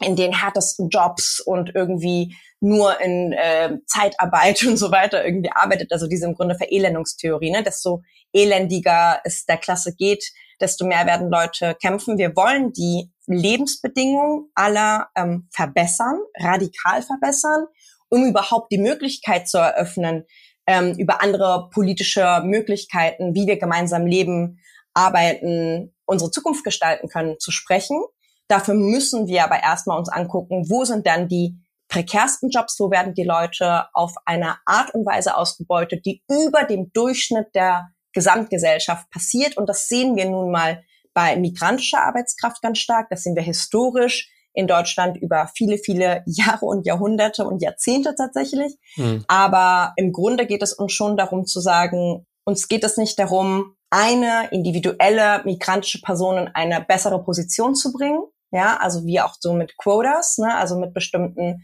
in 0.00 0.16
den 0.16 0.32
härtesten 0.32 0.88
Jobs 0.88 1.40
und 1.40 1.74
irgendwie 1.74 2.34
nur 2.60 3.00
in 3.00 3.32
äh, 3.32 3.78
Zeitarbeit 3.86 4.64
und 4.64 4.76
so 4.76 4.90
weiter 4.90 5.24
irgendwie 5.24 5.50
arbeitet. 5.52 5.92
Also 5.92 6.06
diese 6.06 6.26
im 6.26 6.34
Grunde 6.34 6.54
Verelendungstheorie. 6.54 7.50
Ne? 7.50 7.62
Desto 7.62 8.02
elendiger 8.32 9.20
es 9.24 9.44
der 9.44 9.58
Klasse 9.58 9.94
geht, 9.94 10.24
desto 10.60 10.86
mehr 10.86 11.06
werden 11.06 11.30
Leute 11.30 11.76
kämpfen. 11.80 12.18
Wir 12.18 12.34
wollen 12.34 12.72
die 12.72 13.11
Lebensbedingungen 13.26 14.50
aller 14.54 15.08
ähm, 15.16 15.48
verbessern, 15.50 16.18
radikal 16.38 17.02
verbessern, 17.02 17.66
um 18.08 18.26
überhaupt 18.26 18.72
die 18.72 18.78
Möglichkeit 18.78 19.48
zu 19.48 19.58
eröffnen, 19.58 20.24
ähm, 20.66 20.94
über 20.98 21.22
andere 21.22 21.68
politische 21.72 22.42
Möglichkeiten, 22.44 23.34
wie 23.34 23.46
wir 23.46 23.58
gemeinsam 23.58 24.06
leben, 24.06 24.60
arbeiten, 24.94 25.94
unsere 26.04 26.30
Zukunft 26.30 26.64
gestalten 26.64 27.08
können, 27.08 27.38
zu 27.38 27.50
sprechen. 27.50 28.02
Dafür 28.48 28.74
müssen 28.74 29.26
wir 29.26 29.44
aber 29.44 29.62
erstmal 29.62 29.98
uns 29.98 30.10
angucken, 30.10 30.68
wo 30.68 30.84
sind 30.84 31.06
dann 31.06 31.28
die 31.28 31.56
prekärsten 31.88 32.50
Jobs, 32.50 32.78
wo 32.78 32.90
werden 32.90 33.14
die 33.14 33.24
Leute 33.24 33.86
auf 33.92 34.14
eine 34.24 34.56
Art 34.66 34.94
und 34.94 35.06
Weise 35.06 35.36
ausgebeutet, 35.36 36.04
die 36.06 36.22
über 36.28 36.64
dem 36.64 36.90
Durchschnitt 36.92 37.54
der 37.54 37.90
Gesamtgesellschaft 38.12 39.10
passiert. 39.10 39.56
Und 39.56 39.68
das 39.68 39.88
sehen 39.88 40.16
wir 40.16 40.28
nun 40.28 40.50
mal 40.50 40.82
bei 41.14 41.36
migrantischer 41.36 42.02
Arbeitskraft 42.02 42.62
ganz 42.62 42.78
stark. 42.78 43.08
Das 43.10 43.22
sehen 43.22 43.36
wir 43.36 43.42
historisch 43.42 44.30
in 44.54 44.66
Deutschland 44.66 45.16
über 45.16 45.50
viele, 45.54 45.78
viele 45.78 46.22
Jahre 46.26 46.66
und 46.66 46.86
Jahrhunderte 46.86 47.44
und 47.44 47.62
Jahrzehnte 47.62 48.14
tatsächlich. 48.14 48.74
Mhm. 48.96 49.24
Aber 49.28 49.92
im 49.96 50.12
Grunde 50.12 50.46
geht 50.46 50.62
es 50.62 50.72
uns 50.72 50.92
schon 50.92 51.16
darum 51.16 51.46
zu 51.46 51.60
sagen, 51.60 52.26
uns 52.44 52.68
geht 52.68 52.84
es 52.84 52.96
nicht 52.96 53.18
darum, 53.18 53.76
eine 53.90 54.48
individuelle 54.50 55.42
migrantische 55.44 56.00
Person 56.00 56.38
in 56.38 56.48
eine 56.48 56.80
bessere 56.80 57.22
Position 57.22 57.74
zu 57.74 57.92
bringen, 57.92 58.22
ja, 58.50 58.78
also 58.78 59.04
wie 59.04 59.20
auch 59.20 59.34
so 59.38 59.52
mit 59.52 59.76
Quotas, 59.76 60.38
ne, 60.38 60.56
also 60.56 60.78
mit 60.78 60.94
bestimmten 60.94 61.62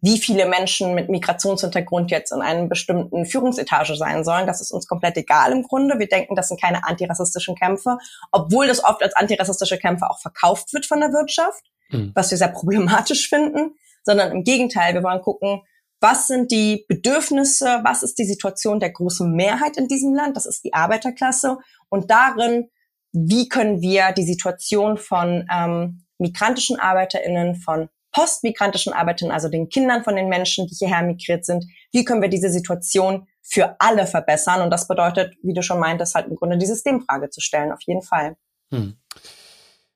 wie 0.00 0.18
viele 0.18 0.46
Menschen 0.46 0.94
mit 0.94 1.08
Migrationshintergrund 1.08 2.10
jetzt 2.10 2.32
in 2.32 2.42
einer 2.42 2.66
bestimmten 2.66 3.26
Führungsetage 3.26 3.96
sein 3.96 4.24
sollen. 4.24 4.46
Das 4.46 4.60
ist 4.60 4.72
uns 4.72 4.86
komplett 4.86 5.16
egal 5.16 5.52
im 5.52 5.62
Grunde. 5.62 5.98
Wir 5.98 6.08
denken, 6.08 6.34
das 6.34 6.48
sind 6.48 6.60
keine 6.60 6.86
antirassistischen 6.86 7.54
Kämpfe, 7.54 7.98
obwohl 8.32 8.66
das 8.66 8.84
oft 8.84 9.02
als 9.02 9.14
antirassistische 9.14 9.78
Kämpfe 9.78 10.08
auch 10.08 10.20
verkauft 10.20 10.72
wird 10.72 10.86
von 10.86 11.00
der 11.00 11.12
Wirtschaft, 11.12 11.64
mhm. 11.90 12.12
was 12.14 12.30
wir 12.30 12.38
sehr 12.38 12.48
problematisch 12.48 13.28
finden, 13.28 13.74
sondern 14.02 14.32
im 14.32 14.44
Gegenteil, 14.44 14.94
wir 14.94 15.02
wollen 15.02 15.22
gucken, 15.22 15.62
was 16.00 16.26
sind 16.26 16.50
die 16.50 16.86
Bedürfnisse, 16.88 17.80
was 17.84 18.02
ist 18.02 18.18
die 18.18 18.24
Situation 18.24 18.80
der 18.80 18.90
großen 18.90 19.30
Mehrheit 19.30 19.76
in 19.76 19.86
diesem 19.86 20.14
Land, 20.14 20.36
das 20.36 20.46
ist 20.46 20.64
die 20.64 20.72
Arbeiterklasse 20.72 21.58
und 21.90 22.10
darin, 22.10 22.70
wie 23.12 23.48
können 23.48 23.82
wir 23.82 24.12
die 24.12 24.24
Situation 24.24 24.96
von 24.96 25.46
ähm, 25.52 26.04
migrantischen 26.18 26.78
ArbeiterInnen, 26.78 27.56
von 27.56 27.88
postmigrantischen 28.12 28.92
Arbeitern, 28.92 29.30
also 29.30 29.48
den 29.48 29.68
Kindern 29.68 30.04
von 30.04 30.16
den 30.16 30.28
Menschen, 30.28 30.66
die 30.66 30.74
hierher 30.74 31.02
migriert 31.02 31.44
sind, 31.44 31.64
wie 31.92 32.04
können 32.04 32.22
wir 32.22 32.28
diese 32.28 32.50
Situation 32.50 33.26
für 33.42 33.76
alle 33.78 34.06
verbessern? 34.06 34.62
Und 34.62 34.70
das 34.70 34.88
bedeutet, 34.88 35.34
wie 35.42 35.54
du 35.54 35.62
schon 35.62 35.80
meintest, 35.80 36.14
halt 36.14 36.28
im 36.28 36.36
Grunde 36.36 36.58
die 36.58 36.66
Systemfrage 36.66 37.30
zu 37.30 37.40
stellen, 37.40 37.72
auf 37.72 37.80
jeden 37.86 38.02
Fall. 38.02 38.36
Hm. 38.72 38.96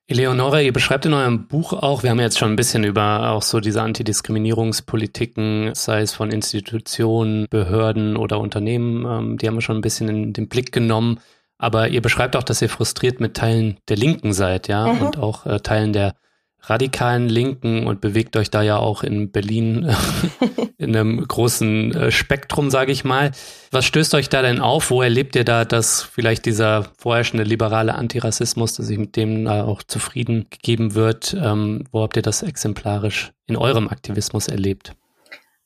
Eleonora, 0.06 0.61
ihr 0.61 0.73
beschreibt 0.73 1.06
in 1.06 1.14
eurem 1.14 1.49
Buch 1.49 1.73
auch, 1.73 2.02
wir 2.02 2.11
haben 2.11 2.21
jetzt 2.21 2.38
schon 2.38 2.52
ein 2.52 2.56
bisschen 2.56 2.85
über 2.85 3.30
auch 3.30 3.42
so 3.42 3.61
diese 3.61 3.80
Antidiskriminierungspolitiken, 3.80 5.71
sei 5.75 6.02
es 6.02 6.12
von 6.12 6.30
Institutionen, 6.30 7.47
Behörden 7.49 8.18
oder 8.18 8.38
Unternehmen, 8.38 9.06
ähm, 9.06 9.38
die 9.38 9.47
haben 9.47 9.54
wir 9.54 9.62
schon 9.62 9.78
ein 9.78 9.83
bisschen 9.83 10.09
in 10.09 10.33
den 10.35 10.49
Blick 10.49 10.73
genommen. 10.73 11.21
Aber 11.56 11.88
ihr 11.88 12.02
beschreibt 12.02 12.37
auch, 12.37 12.42
dass 12.42 12.61
ihr 12.61 12.68
frustriert 12.68 13.21
mit 13.21 13.35
Teilen 13.35 13.78
der 13.88 13.97
Linken 13.97 14.35
seid, 14.35 14.68
ja, 14.68 14.92
mhm. 14.92 15.00
und 15.00 15.18
auch 15.18 15.47
äh, 15.47 15.61
Teilen 15.61 15.94
der 15.94 16.14
radikalen 16.66 17.28
Linken 17.28 17.87
und 17.87 18.00
bewegt 18.00 18.37
euch 18.37 18.50
da 18.50 18.62
ja 18.62 18.78
auch 18.78 19.02
in 19.02 19.30
Berlin 19.30 19.94
in 20.78 20.97
einem 20.97 21.26
großen 21.26 21.94
äh, 21.94 22.11
Spektrum, 22.11 22.71
sage 22.71 22.92
ich 22.92 23.04
mal. 23.04 23.33
Was 23.71 23.85
stößt 23.85 24.14
euch 24.14 24.28
da 24.28 24.42
denn 24.42 24.61
auf? 24.61 24.90
Wo 24.90 25.02
erlebt 25.02 25.37
ihr 25.37 25.44
da, 25.44 25.64
dass 25.64 26.02
vielleicht 26.02 26.47
dieser 26.47 26.85
vorherrschende 26.99 27.44
liberale 27.44 27.94
Antirassismus, 27.94 28.75
dass 28.75 28.87
sich 28.87 28.99
mit 28.99 29.16
dem 29.16 29.47
auch 29.47 29.83
zufrieden 29.83 30.47
gegeben 30.50 30.94
wird? 30.94 31.37
Ähm, 31.40 31.85
wo 31.92 32.02
habt 32.02 32.16
ihr 32.16 32.23
das 32.23 32.42
exemplarisch 32.42 33.33
in 33.47 33.56
eurem 33.56 33.88
Aktivismus 33.88 34.49
erlebt? 34.49 34.94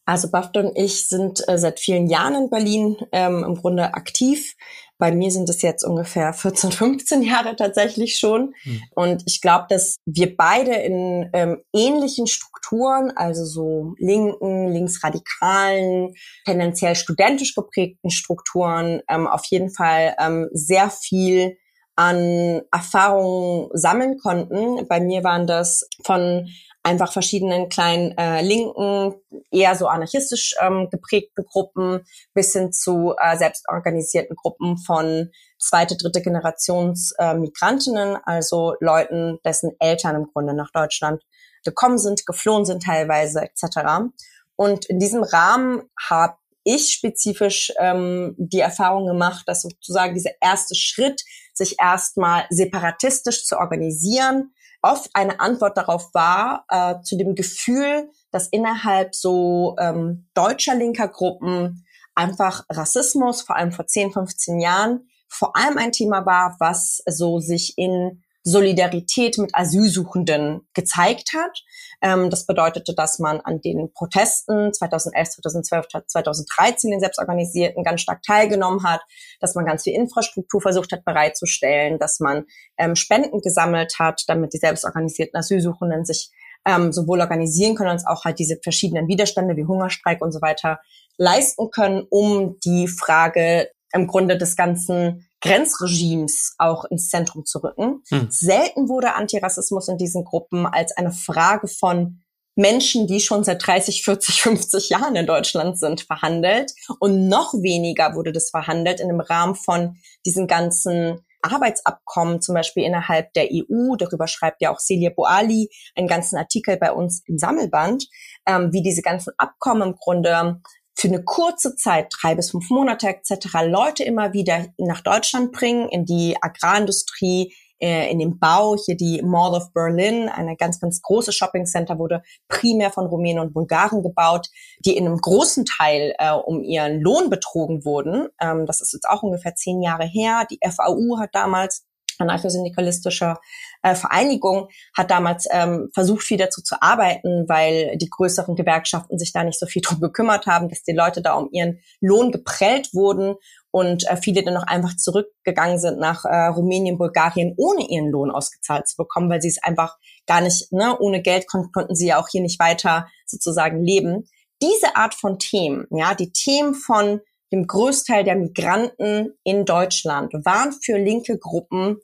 Also 0.09 0.31
Baft 0.31 0.57
und 0.57 0.73
ich 0.75 1.07
sind 1.07 1.47
äh, 1.49 1.59
seit 1.59 1.81
vielen 1.81 2.09
Jahren 2.09 2.35
in 2.35 2.49
Berlin 2.50 2.97
ähm, 3.12 3.45
im 3.45 3.55
Grunde 3.57 3.93
aktiv. 3.93 4.57
Bei 4.99 5.12
mir 5.12 5.31
sind 5.31 5.49
es 5.49 5.62
jetzt 5.62 5.85
ungefähr 5.85 6.33
14, 6.33 6.73
15 6.73 7.23
Jahre 7.23 7.57
tatsächlich 7.57 8.19
schon. 8.19 8.55
Mhm. 8.64 8.83
Und 8.95 9.23
ich 9.26 9.40
glaube, 9.40 9.67
dass 9.69 9.97
wir 10.05 10.37
beide 10.37 10.75
in 10.75 11.31
ähm, 11.33 11.62
ähnlichen 11.73 12.26
Strukturen, 12.26 13.12
also 13.17 13.45
so 13.45 13.95
linken, 13.99 14.69
linksradikalen, 14.69 16.14
tendenziell 16.45 16.97
studentisch 16.97 17.55
geprägten 17.55 18.11
Strukturen, 18.11 19.00
ähm, 19.09 19.26
auf 19.28 19.45
jeden 19.47 19.71
Fall 19.71 20.14
ähm, 20.19 20.49
sehr 20.52 20.90
viel 20.90 21.57
an 21.95 22.62
Erfahrungen 22.71 23.71
sammeln 23.73 24.19
konnten. 24.19 24.87
Bei 24.87 25.00
mir 25.00 25.25
waren 25.25 25.49
das 25.49 25.88
von 26.05 26.49
einfach 26.88 27.12
verschiedenen 27.12 27.68
kleinen 27.68 28.16
äh, 28.16 28.40
linken, 28.40 29.14
eher 29.50 29.75
so 29.76 29.87
anarchistisch 29.87 30.54
ähm, 30.61 30.88
geprägten 30.90 31.45
Gruppen 31.45 32.00
bis 32.33 32.54
hin 32.54 32.73
zu 32.73 33.14
äh, 33.21 33.37
selbstorganisierten 33.37 34.35
Gruppen 34.35 34.78
von 34.78 35.30
zweite, 35.59 35.97
dritte 35.97 36.23
Generations 36.23 37.12
äh, 37.18 37.35
Migrantinnen, 37.35 38.16
also 38.25 38.75
Leuten, 38.80 39.38
dessen 39.45 39.73
Eltern 39.78 40.16
im 40.16 40.26
Grunde 40.33 40.54
nach 40.54 40.71
Deutschland 40.73 41.23
gekommen 41.62 41.99
sind, 41.99 42.25
geflohen 42.25 42.64
sind 42.64 42.83
teilweise 42.83 43.42
etc. 43.42 44.11
Und 44.57 44.87
in 44.87 44.99
diesem 44.99 45.23
Rahmen 45.23 45.83
habe 46.09 46.37
ich 46.64 46.92
spezifisch 46.92 47.73
ähm, 47.78 48.35
die 48.38 48.61
Erfahrung 48.61 49.07
gemacht, 49.07 49.45
dass 49.47 49.62
sozusagen 49.62 50.14
dieser 50.14 50.33
erste 50.40 50.75
Schritt, 50.75 51.23
sich 51.54 51.76
erstmal 51.80 52.47
separatistisch 52.50 53.45
zu 53.45 53.59
organisieren, 53.59 54.52
oft 54.82 55.11
eine 55.14 55.40
Antwort 55.40 55.76
darauf 55.76 56.12
war, 56.14 56.64
äh, 56.68 57.00
zu 57.02 57.16
dem 57.16 57.35
Gefühl, 57.35 58.11
dass 58.30 58.49
innerhalb 58.49 59.14
so 59.14 59.76
ähm, 59.78 60.28
deutscher 60.35 60.75
linker 60.75 61.08
Gruppen 61.08 61.85
einfach 62.14 62.64
Rassismus, 62.70 63.42
vor 63.42 63.56
allem 63.56 63.73
vor 63.73 63.87
10, 63.87 64.12
15 64.12 64.61
Jahren, 64.61 65.08
vor 65.28 65.56
allem 65.56 65.78
ein 65.78 65.92
Thema 65.92 66.26
war, 66.26 66.56
was 66.58 67.02
so 67.06 67.38
sich 67.38 67.76
in 67.76 68.23
Solidarität 68.49 69.37
mit 69.38 69.55
Asylsuchenden 69.55 70.67
gezeigt 70.75 71.33
hat. 71.37 71.62
Ähm, 72.00 72.31
das 72.31 72.47
bedeutete, 72.47 72.95
dass 72.95 73.19
man 73.19 73.40
an 73.40 73.61
den 73.61 73.93
Protesten 73.93 74.73
2011, 74.73 75.28
2012, 75.28 75.87
2013 76.07 76.90
den 76.90 77.00
selbstorganisierten 77.00 77.85
ganz 77.85 78.00
stark 78.00 78.23
teilgenommen 78.23 78.85
hat, 78.85 79.02
dass 79.40 79.55
man 79.55 79.67
ganz 79.67 79.83
viel 79.83 79.95
Infrastruktur 79.95 80.61
versucht 80.61 80.93
hat 80.93 81.05
bereitzustellen, 81.05 81.99
dass 81.99 82.21
man 82.21 82.45
ähm, 82.78 82.97
Spenden 82.97 83.40
gesammelt 83.40 83.99
hat, 83.99 84.25
damit 84.28 84.55
die 84.55 84.59
selbstorganisierten 84.59 85.38
Asylsuchenden 85.38 86.05
sich 86.05 86.31
ähm, 86.64 86.93
sowohl 86.93 87.21
organisieren 87.21 87.75
können 87.75 87.90
als 87.90 88.07
auch 88.07 88.25
halt 88.25 88.38
diese 88.38 88.59
verschiedenen 88.62 89.09
Widerstände 89.09 89.57
wie 89.57 89.64
Hungerstreik 89.64 90.23
und 90.23 90.33
so 90.33 90.40
weiter 90.40 90.81
leisten 91.17 91.71
können, 91.71 92.07
um 92.11 92.59
die 92.64 92.88
Frage 92.88 93.71
im 93.93 94.07
Grunde 94.07 94.37
des 94.37 94.57
ganzen 94.57 95.27
Grenzregimes 95.40 96.54
auch 96.59 96.85
ins 96.87 97.09
Zentrum 97.09 97.45
zu 97.45 97.59
rücken. 97.59 98.02
Hm. 98.09 98.28
Selten 98.30 98.88
wurde 98.88 99.14
Antirassismus 99.14 99.88
in 99.88 99.99
diesen 99.99 100.25
Gruppen 100.25 100.66
als 100.66 100.97
eine 100.97 101.12
Frage 101.12 101.68
von 101.68 102.21
Menschen, 102.57 103.07
die 103.07 103.21
schon 103.21 103.45
seit 103.45 103.64
30, 103.64 104.02
40, 104.02 104.42
50 104.42 104.88
Jahren 104.90 105.14
in 105.14 105.26
Deutschland 105.26 105.78
sind, 105.78 106.00
verhandelt. 106.00 106.73
Und 106.99 107.28
noch 107.28 107.54
weniger 107.54 108.14
wurde 108.14 108.33
das 108.33 108.50
verhandelt 108.50 109.00
in 109.00 109.09
dem 109.09 109.21
Rahmen 109.21 109.54
von 109.54 109.97
diesen 110.26 110.49
ganzen 110.49 111.21
Arbeitsabkommen, 111.40 112.40
zum 112.40 112.57
Beispiel 112.57 112.83
innerhalb 112.83 113.33
der 113.35 113.49
EU. 113.52 113.95
Darüber 113.97 114.26
schreibt 114.26 114.61
ja 114.61 114.73
auch 114.73 114.80
Celia 114.80 115.11
Boali 115.14 115.71
einen 115.95 116.09
ganzen 116.09 116.37
Artikel 116.37 116.76
bei 116.76 116.92
uns 116.92 117.23
im 117.26 117.38
Sammelband, 117.38 118.09
ähm, 118.45 118.73
wie 118.73 118.83
diese 118.83 119.02
ganzen 119.02 119.33
Abkommen 119.38 119.90
im 119.90 119.95
Grunde 119.95 120.61
für 120.99 121.09
eine 121.09 121.23
kurze 121.23 121.76
Zeit, 121.76 122.12
drei 122.21 122.35
bis 122.35 122.50
fünf 122.50 122.71
Monate 122.71 123.09
etc., 123.09 123.47
Leute 123.67 124.02
immer 124.02 124.33
wieder 124.33 124.67
nach 124.78 125.00
Deutschland 125.00 125.52
bringen, 125.52 125.88
in 125.88 126.05
die 126.05 126.37
Agrarindustrie, 126.40 127.55
äh, 127.81 128.11
in 128.11 128.19
den 128.19 128.40
Bau. 128.40 128.75
Hier 128.85 128.97
die 128.97 129.23
Mall 129.23 129.55
of 129.55 129.73
Berlin, 129.73 130.28
eine 130.28 130.57
ganz, 130.57 130.81
ganz 130.81 131.00
große 131.00 131.33
Shopping 131.33 131.67
Center, 131.67 132.00
wurde 132.00 132.23
primär 132.49 132.90
von 132.90 133.07
Rumänen 133.07 133.40
und 133.40 133.55
Bulgaren 133.55 134.02
gebaut, 134.02 134.49
die 134.85 134.97
in 134.97 135.07
einem 135.07 135.19
großen 135.19 135.64
Teil 135.64 136.14
äh, 136.19 136.33
um 136.33 136.64
ihren 136.64 137.00
Lohn 137.00 137.31
betrogen 137.31 137.85
wurden. 137.85 138.28
Ähm, 138.40 138.67
das 138.67 138.81
ist 138.81 138.93
jetzt 138.93 139.09
auch 139.09 139.23
ungefähr 139.23 139.55
zehn 139.55 139.81
Jahre 139.81 140.05
her. 140.05 140.47
Die 140.50 140.59
FAU 140.69 141.21
hat 141.21 141.31
damals 141.33 141.87
anarchosyndikalistischer 142.18 143.38
äh, 143.82 143.94
Vereinigung 143.94 144.68
hat 144.96 145.10
damals 145.10 145.46
ähm, 145.50 145.90
versucht, 145.94 146.22
viel 146.22 146.38
dazu 146.38 146.62
zu 146.62 146.80
arbeiten, 146.82 147.48
weil 147.48 147.96
die 147.96 148.10
größeren 148.10 148.56
Gewerkschaften 148.56 149.18
sich 149.18 149.32
da 149.32 149.44
nicht 149.44 149.58
so 149.58 149.66
viel 149.66 149.82
drum 149.84 150.00
gekümmert 150.00 150.46
haben, 150.46 150.68
dass 150.68 150.82
die 150.82 150.92
Leute 150.92 151.22
da 151.22 151.34
um 151.34 151.48
ihren 151.52 151.80
Lohn 152.00 152.32
geprellt 152.32 152.90
wurden 152.92 153.37
und 153.70 154.08
äh, 154.08 154.16
viele 154.16 154.42
dann 154.42 154.54
noch 154.54 154.66
einfach 154.66 154.96
zurückgegangen 154.96 155.78
sind 155.78 155.98
nach 155.98 156.25
äh, 156.25 156.46
Rumänien, 156.46 156.98
Bulgarien, 156.98 157.54
ohne 157.56 157.88
ihren 157.88 158.10
Lohn 158.10 158.30
ausgezahlt 158.30 158.88
zu 158.88 158.96
bekommen, 158.96 159.30
weil 159.30 159.42
sie 159.42 159.48
es 159.48 159.62
einfach 159.62 159.96
gar 160.26 160.40
nicht, 160.40 160.72
ne, 160.72 160.96
ohne 160.98 161.22
Geld 161.22 161.46
kon 161.48 161.70
konnten 161.72 161.94
sie 161.94 162.08
ja 162.08 162.20
auch 162.20 162.28
hier 162.28 162.42
nicht 162.42 162.58
weiter 162.58 163.06
sozusagen 163.26 163.82
leben. 163.82 164.25
Diese 164.62 164.96
Art 164.96 165.14
von 165.14 165.38
Themen, 165.38 165.87
ja, 165.90 166.14
die 166.14 166.32
Themen 166.32 166.75
von 166.75 167.20
dem 167.52 167.66
Großteil 167.66 168.25
der 168.25 168.37
Migranten 168.37 169.34
in 169.44 169.64
Deutschland 169.64 170.32
waren 170.44 170.72
für 170.72 170.98
linke 170.98 171.38
Gruppen 171.38 171.98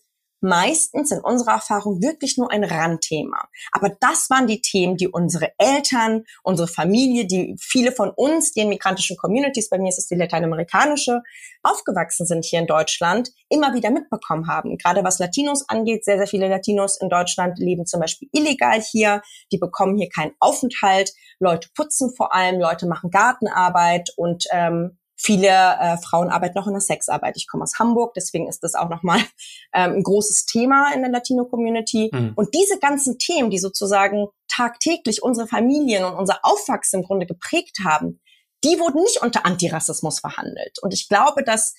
meistens 0.45 1.11
in 1.11 1.21
unserer 1.21 1.55
Erfahrung 1.55 2.03
wirklich 2.03 2.37
nur 2.37 2.51
ein 2.53 2.63
Randthema. 2.63 3.49
Aber 3.73 3.89
das 4.01 4.29
waren 4.31 4.47
die 4.47 4.61
Themen, 4.61 4.97
die 4.97 5.09
unsere 5.09 5.53
Eltern, 5.59 6.25
unsere 6.43 6.69
Familie, 6.69 7.27
die 7.27 7.57
viele 7.59 7.93
von 7.93 8.11
uns, 8.11 8.53
die 8.53 8.61
in 8.61 8.69
migrantischen 8.69 9.17
Communities, 9.17 9.71
bei 9.71 9.79
mir 9.79 9.89
ist 9.89 9.99
es 9.99 10.07
die 10.07 10.15
lateinamerikanische, 10.15 11.23
aufgewachsen 11.63 12.27
sind 12.27 12.45
hier 12.45 12.61
in 12.61 12.67
Deutschland, 12.67 13.31
immer 13.49 13.75
wieder 13.75 13.91
mitbekommen 13.91 14.47
haben. 14.47 14.77
Gerade 14.77 15.03
was 15.03 15.19
Latinos 15.19 15.69
angeht, 15.69 16.05
sehr, 16.05 16.19
sehr 16.19 16.27
viele 16.27 16.49
Latinos 16.49 17.01
in 17.01 17.09
Deutschland 17.09 17.59
leben 17.59 17.87
zum 17.87 18.01
Beispiel 18.01 18.29
illegal 18.33 18.81
hier, 18.81 19.23
die 19.51 19.59
bekommen 19.59 19.97
hier 19.97 20.11
keinen 20.11 20.33
Aufenthalt, 20.41 21.13
Leute 21.41 21.69
putzen 21.75 22.15
vor 22.15 22.35
allem, 22.35 22.61
Leute 22.61 22.87
machen 22.87 23.11
Gartenarbeit 23.11 24.11
und 24.17 24.45
ähm, 24.53 24.99
Viele 25.25 25.49
äh, 25.49 25.97
Frauen 25.97 26.28
arbeiten 26.28 26.59
noch 26.59 26.66
in 26.66 26.75
der 26.75 26.83
Sexarbeit. 26.83 27.38
Ich 27.38 27.49
komme 27.49 27.62
aus 27.62 27.78
Hamburg, 27.78 28.12
deswegen 28.12 28.47
ist 28.47 28.62
das 28.62 28.75
auch 28.75 28.90
nochmal 28.90 29.21
ähm, 29.75 29.95
ein 29.95 30.02
großes 30.02 30.45
Thema 30.45 30.93
in 30.95 31.00
der 31.00 31.11
Latino-Community. 31.11 32.11
Mhm. 32.12 32.33
Und 32.37 32.54
diese 32.54 32.78
ganzen 32.78 33.19
Themen, 33.19 33.49
die 33.49 33.59
sozusagen 33.59 34.26
tagtäglich 34.49 35.23
unsere 35.23 35.49
Familien 35.49 36.04
und 36.04 36.14
unser 36.14 36.40
Aufwachsen 36.43 37.00
im 37.00 37.07
Grunde 37.07 37.25
geprägt 37.25 37.78
haben, 37.83 38.21
die 38.64 38.78
wurden 38.78 39.02
nicht 39.02 39.23
unter 39.23 39.47
Antirassismus 39.47 40.21
verhandelt. 40.21 40.78
Und 40.83 40.93
ich 40.93 41.09
glaube, 41.09 41.43
dass 41.43 41.75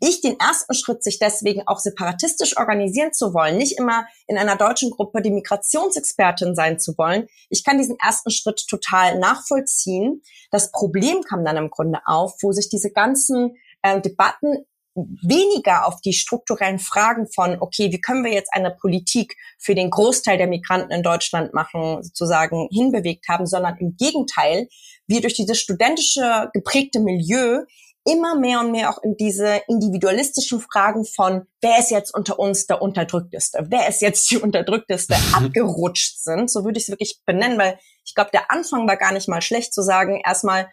ich 0.00 0.22
den 0.22 0.40
ersten 0.40 0.74
Schritt, 0.74 1.02
sich 1.02 1.18
deswegen 1.18 1.66
auch 1.66 1.78
separatistisch 1.78 2.56
organisieren 2.56 3.12
zu 3.12 3.34
wollen, 3.34 3.58
nicht 3.58 3.78
immer 3.78 4.06
in 4.26 4.38
einer 4.38 4.56
deutschen 4.56 4.90
Gruppe 4.90 5.20
die 5.20 5.30
Migrationsexpertin 5.30 6.54
sein 6.54 6.80
zu 6.80 6.96
wollen. 6.96 7.26
Ich 7.50 7.62
kann 7.62 7.76
diesen 7.76 7.98
ersten 7.98 8.30
Schritt 8.30 8.66
total 8.68 9.18
nachvollziehen. 9.18 10.22
Das 10.50 10.72
Problem 10.72 11.22
kam 11.22 11.44
dann 11.44 11.58
im 11.58 11.70
Grunde 11.70 12.00
auf, 12.06 12.34
wo 12.40 12.52
sich 12.52 12.70
diese 12.70 12.90
ganzen 12.90 13.56
äh, 13.82 14.00
Debatten 14.00 14.64
weniger 14.96 15.86
auf 15.86 16.00
die 16.00 16.14
strukturellen 16.14 16.78
Fragen 16.78 17.26
von, 17.30 17.58
okay, 17.60 17.92
wie 17.92 18.00
können 18.00 18.24
wir 18.24 18.32
jetzt 18.32 18.54
eine 18.54 18.70
Politik 18.70 19.36
für 19.58 19.74
den 19.74 19.90
Großteil 19.90 20.38
der 20.38 20.46
Migranten 20.46 20.90
in 20.90 21.02
Deutschland 21.02 21.52
machen, 21.52 22.02
sozusagen 22.02 22.68
hinbewegt 22.72 23.28
haben, 23.28 23.46
sondern 23.46 23.76
im 23.76 23.96
Gegenteil, 23.96 24.68
wir 25.06 25.20
durch 25.20 25.34
dieses 25.34 25.58
studentische 25.58 26.48
geprägte 26.54 27.00
Milieu 27.00 27.64
immer 28.06 28.36
mehr 28.36 28.60
und 28.60 28.70
mehr 28.70 28.90
auch 28.90 29.02
in 29.02 29.16
diese 29.16 29.60
individualistischen 29.68 30.60
Fragen 30.60 31.04
von, 31.04 31.46
wer 31.60 31.78
ist 31.78 31.90
jetzt 31.90 32.14
unter 32.14 32.38
uns 32.38 32.66
der 32.66 32.80
Unterdrückteste, 32.80 33.66
wer 33.68 33.88
ist 33.88 34.00
jetzt 34.00 34.30
die 34.30 34.38
Unterdrückteste, 34.38 35.16
abgerutscht 35.32 36.20
sind. 36.22 36.50
So 36.50 36.64
würde 36.64 36.78
ich 36.78 36.84
es 36.84 36.90
wirklich 36.90 37.20
benennen, 37.26 37.58
weil 37.58 37.78
ich 38.04 38.14
glaube, 38.14 38.30
der 38.32 38.50
Anfang 38.50 38.86
war 38.86 38.96
gar 38.96 39.12
nicht 39.12 39.28
mal 39.28 39.42
schlecht 39.42 39.74
zu 39.74 39.82
sagen, 39.82 40.20
erstmal, 40.24 40.68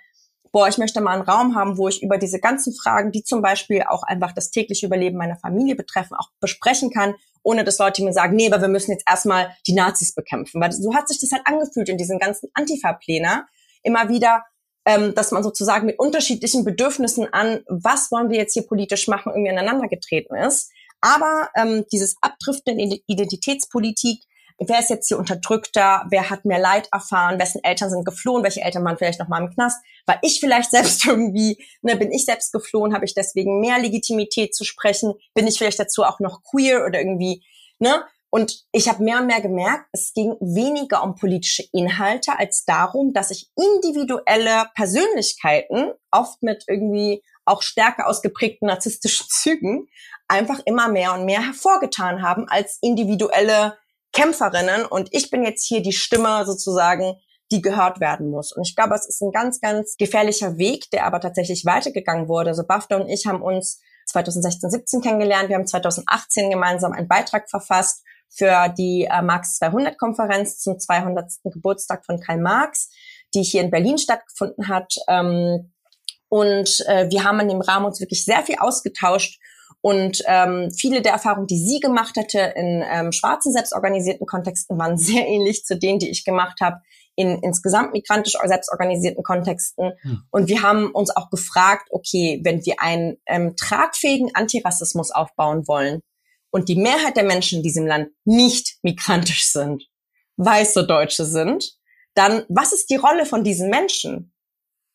boah, 0.51 0.67
ich 0.67 0.77
möchte 0.77 1.01
mal 1.01 1.13
einen 1.13 1.27
Raum 1.27 1.55
haben, 1.55 1.77
wo 1.77 1.87
ich 1.87 2.03
über 2.03 2.19
diese 2.19 2.39
ganzen 2.39 2.73
Fragen, 2.75 3.11
die 3.11 3.23
zum 3.23 3.41
Beispiel 3.41 3.83
auch 3.87 4.03
einfach 4.03 4.31
das 4.31 4.51
tägliche 4.51 4.85
Überleben 4.85 5.17
meiner 5.17 5.37
Familie 5.37 5.75
betreffen, 5.75 6.15
auch 6.15 6.29
besprechen 6.39 6.91
kann, 6.91 7.15
ohne 7.41 7.63
dass 7.63 7.79
Leute 7.79 8.03
mir 8.03 8.13
sagen, 8.13 8.35
nee, 8.35 8.47
aber 8.47 8.61
wir 8.61 8.67
müssen 8.67 8.91
jetzt 8.91 9.05
erstmal 9.09 9.49
die 9.65 9.73
Nazis 9.73 10.13
bekämpfen. 10.13 10.61
Weil 10.61 10.71
so 10.71 10.93
hat 10.93 11.07
sich 11.07 11.19
das 11.19 11.31
halt 11.31 11.41
angefühlt 11.45 11.89
in 11.89 11.97
diesen 11.97 12.19
ganzen 12.19 12.49
Antifa-Plänen. 12.53 13.41
Immer 13.81 14.07
wieder, 14.07 14.43
ähm, 14.85 15.15
dass 15.15 15.31
man 15.31 15.43
sozusagen 15.43 15.85
mit 15.85 15.99
unterschiedlichen 15.99 16.63
Bedürfnissen 16.63 17.31
an, 17.33 17.63
was 17.67 18.11
wollen 18.11 18.29
wir 18.29 18.37
jetzt 18.37 18.53
hier 18.53 18.67
politisch 18.67 19.07
machen, 19.07 19.31
irgendwie 19.31 19.51
aneinander 19.51 19.87
getreten 19.87 20.35
ist. 20.35 20.71
Aber 21.01 21.49
ähm, 21.55 21.85
dieses 21.91 22.15
Abdriften 22.21 22.79
in 22.79 22.99
Identitätspolitik, 23.07 24.23
wer 24.57 24.79
ist 24.79 24.89
jetzt 24.89 25.07
hier 25.07 25.17
unterdrückter, 25.17 26.05
wer 26.09 26.29
hat 26.29 26.45
mehr 26.45 26.59
Leid 26.59 26.87
erfahren, 26.91 27.39
wessen 27.39 27.63
Eltern 27.63 27.89
sind 27.89 28.05
geflohen, 28.05 28.43
welche 28.43 28.61
Eltern 28.61 28.83
waren 28.85 28.97
vielleicht 28.97 29.19
noch 29.19 29.27
mal 29.27 29.41
im 29.41 29.49
Knast, 29.49 29.83
war 30.05 30.19
ich 30.21 30.39
vielleicht 30.39 30.71
selbst 30.71 31.05
irgendwie, 31.05 31.57
ne, 31.81 31.95
bin 31.95 32.11
ich 32.11 32.25
selbst 32.25 32.51
geflohen, 32.51 32.93
habe 32.93 33.05
ich 33.05 33.13
deswegen 33.13 33.59
mehr 33.59 33.79
Legitimität 33.79 34.55
zu 34.55 34.63
sprechen, 34.63 35.13
bin 35.33 35.47
ich 35.47 35.57
vielleicht 35.57 35.79
dazu 35.79 36.03
auch 36.03 36.19
noch 36.19 36.43
queer 36.43 36.85
oder 36.85 36.99
irgendwie, 36.99 37.43
ne? 37.79 38.03
Und 38.33 38.65
ich 38.71 38.89
habe 38.89 39.03
mehr 39.03 39.19
und 39.19 39.27
mehr 39.27 39.41
gemerkt, 39.41 39.85
es 39.91 40.11
ging 40.11 40.31
weniger 40.39 41.03
um 41.03 41.13
politische 41.13 41.65
Inhalte 41.71 42.31
als 42.35 42.65
darum, 42.65 43.13
dass 43.13 43.27
sich 43.27 43.51
individuelle 43.55 44.71
Persönlichkeiten, 44.73 45.91
oft 46.09 46.41
mit 46.41 46.63
irgendwie 46.67 47.21
auch 47.45 47.61
stärker 47.61 48.07
ausgeprägten 48.07 48.69
narzisstischen 48.69 49.27
Zügen, 49.29 49.87
einfach 50.27 50.61
immer 50.65 50.87
mehr 50.89 51.13
und 51.13 51.25
mehr 51.25 51.45
hervorgetan 51.45 52.23
haben 52.23 52.47
als 52.47 52.79
individuelle 52.81 53.77
Kämpferinnen. 54.13 54.87
Und 54.87 55.09
ich 55.11 55.29
bin 55.29 55.43
jetzt 55.43 55.67
hier 55.67 55.83
die 55.83 55.93
Stimme 55.93 56.43
sozusagen, 56.47 57.13
die 57.51 57.61
gehört 57.61 57.99
werden 57.99 58.31
muss. 58.31 58.51
Und 58.51 58.67
ich 58.67 58.75
glaube, 58.75 58.95
es 58.95 59.07
ist 59.07 59.21
ein 59.21 59.31
ganz, 59.31 59.61
ganz 59.61 59.95
gefährlicher 59.95 60.57
Weg, 60.57 60.89
der 60.89 61.05
aber 61.05 61.19
tatsächlich 61.19 61.65
weitergegangen 61.65 62.27
wurde. 62.27 62.49
Also 62.49 62.65
Bafta 62.65 62.95
und 62.95 63.09
ich 63.09 63.27
haben 63.27 63.43
uns 63.43 63.79
2016, 64.07 64.71
17 64.71 65.01
kennengelernt. 65.01 65.49
Wir 65.49 65.55
haben 65.55 65.67
2018 65.67 66.49
gemeinsam 66.49 66.93
einen 66.93 67.07
Beitrag 67.07 67.47
verfasst 67.47 68.03
für 68.33 68.69
die 68.77 69.07
äh, 69.09 69.21
Marx 69.21 69.57
200 69.57 69.97
Konferenz 69.97 70.59
zum 70.59 70.79
200. 70.79 71.31
Geburtstag 71.43 72.05
von 72.05 72.19
Karl 72.19 72.39
Marx, 72.39 72.89
die 73.33 73.43
hier 73.43 73.61
in 73.61 73.71
Berlin 73.71 73.97
stattgefunden 73.97 74.67
hat. 74.67 74.95
Ähm, 75.07 75.71
und 76.29 76.83
äh, 76.87 77.09
wir 77.09 77.23
haben 77.23 77.39
in 77.41 77.49
dem 77.49 77.61
Rahmen 77.61 77.85
uns 77.85 77.99
wirklich 77.99 78.25
sehr 78.25 78.43
viel 78.43 78.55
ausgetauscht 78.57 79.39
und 79.85 80.23
ähm, 80.27 80.71
viele 80.71 81.01
der 81.01 81.11
Erfahrungen, 81.11 81.45
die 81.45 81.59
sie 81.59 81.81
gemacht 81.81 82.15
hatte 82.17 82.53
in 82.55 82.83
ähm, 82.89 83.11
schwarzen 83.11 83.51
selbstorganisierten 83.51 84.25
Kontexten, 84.25 84.79
waren 84.79 84.97
sehr 84.97 85.27
ähnlich 85.27 85.65
zu 85.65 85.77
denen, 85.77 85.99
die 85.99 86.09
ich 86.09 86.23
gemacht 86.23 86.61
habe 86.61 86.77
in 87.15 87.37
insgesamt 87.43 87.91
migrantisch 87.91 88.35
selbstorganisierten 88.43 89.23
Kontexten. 89.23 89.91
Hm. 90.01 90.23
Und 90.31 90.47
wir 90.47 90.63
haben 90.63 90.89
uns 90.89 91.15
auch 91.15 91.29
gefragt, 91.29 91.89
okay, 91.91 92.41
wenn 92.43 92.65
wir 92.65 92.75
einen 92.79 93.17
ähm, 93.27 93.55
tragfähigen 93.57 94.33
Antirassismus 94.33 95.11
aufbauen 95.11 95.67
wollen, 95.67 95.99
und 96.53 96.69
die 96.69 96.75
Mehrheit 96.75 97.17
der 97.17 97.23
Menschen 97.23 97.57
in 97.57 97.63
diesem 97.63 97.87
Land 97.87 98.11
nicht 98.25 98.77
migrantisch 98.83 99.51
sind, 99.51 99.83
weiße 100.37 100.85
Deutsche 100.85 101.25
sind, 101.25 101.77
dann 102.13 102.45
was 102.47 102.73
ist 102.73 102.89
die 102.91 102.95
Rolle 102.95 103.25
von 103.25 103.43
diesen 103.43 103.69
Menschen? 103.69 104.33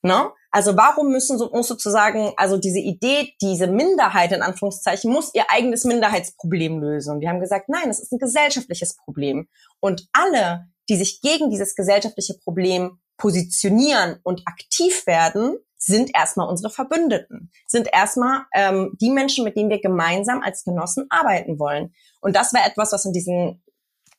Ne? 0.02 0.30
Also 0.50 0.76
warum 0.76 1.10
müssen 1.10 1.36
so, 1.36 1.50
muss 1.50 1.66
sozusagen, 1.66 2.32
also 2.36 2.56
diese 2.56 2.78
Idee, 2.78 3.34
diese 3.42 3.66
Minderheit 3.66 4.32
in 4.32 4.42
Anführungszeichen 4.42 5.12
muss 5.12 5.34
ihr 5.34 5.50
eigenes 5.50 5.84
Minderheitsproblem 5.84 6.78
lösen. 6.78 7.14
Und 7.14 7.20
wir 7.20 7.28
haben 7.28 7.40
gesagt, 7.40 7.68
nein, 7.68 7.90
es 7.90 8.00
ist 8.00 8.12
ein 8.12 8.18
gesellschaftliches 8.18 8.96
Problem. 8.96 9.48
Und 9.80 10.06
alle, 10.12 10.68
die 10.88 10.96
sich 10.96 11.20
gegen 11.20 11.50
dieses 11.50 11.74
gesellschaftliche 11.74 12.34
Problem 12.42 13.00
positionieren 13.18 14.20
und 14.22 14.42
aktiv 14.46 15.06
werden, 15.06 15.58
sind 15.78 16.10
erstmal 16.14 16.48
unsere 16.48 16.70
Verbündeten, 16.70 17.50
sind 17.66 17.88
erstmal 17.92 18.42
ähm, 18.52 18.96
die 19.00 19.10
Menschen, 19.10 19.44
mit 19.44 19.56
denen 19.56 19.70
wir 19.70 19.80
gemeinsam 19.80 20.42
als 20.42 20.64
Genossen 20.64 21.06
arbeiten 21.08 21.58
wollen. 21.58 21.94
Und 22.20 22.36
das 22.36 22.52
war 22.52 22.66
etwas, 22.66 22.92
was 22.92 23.04
in 23.04 23.12
diesen 23.12 23.62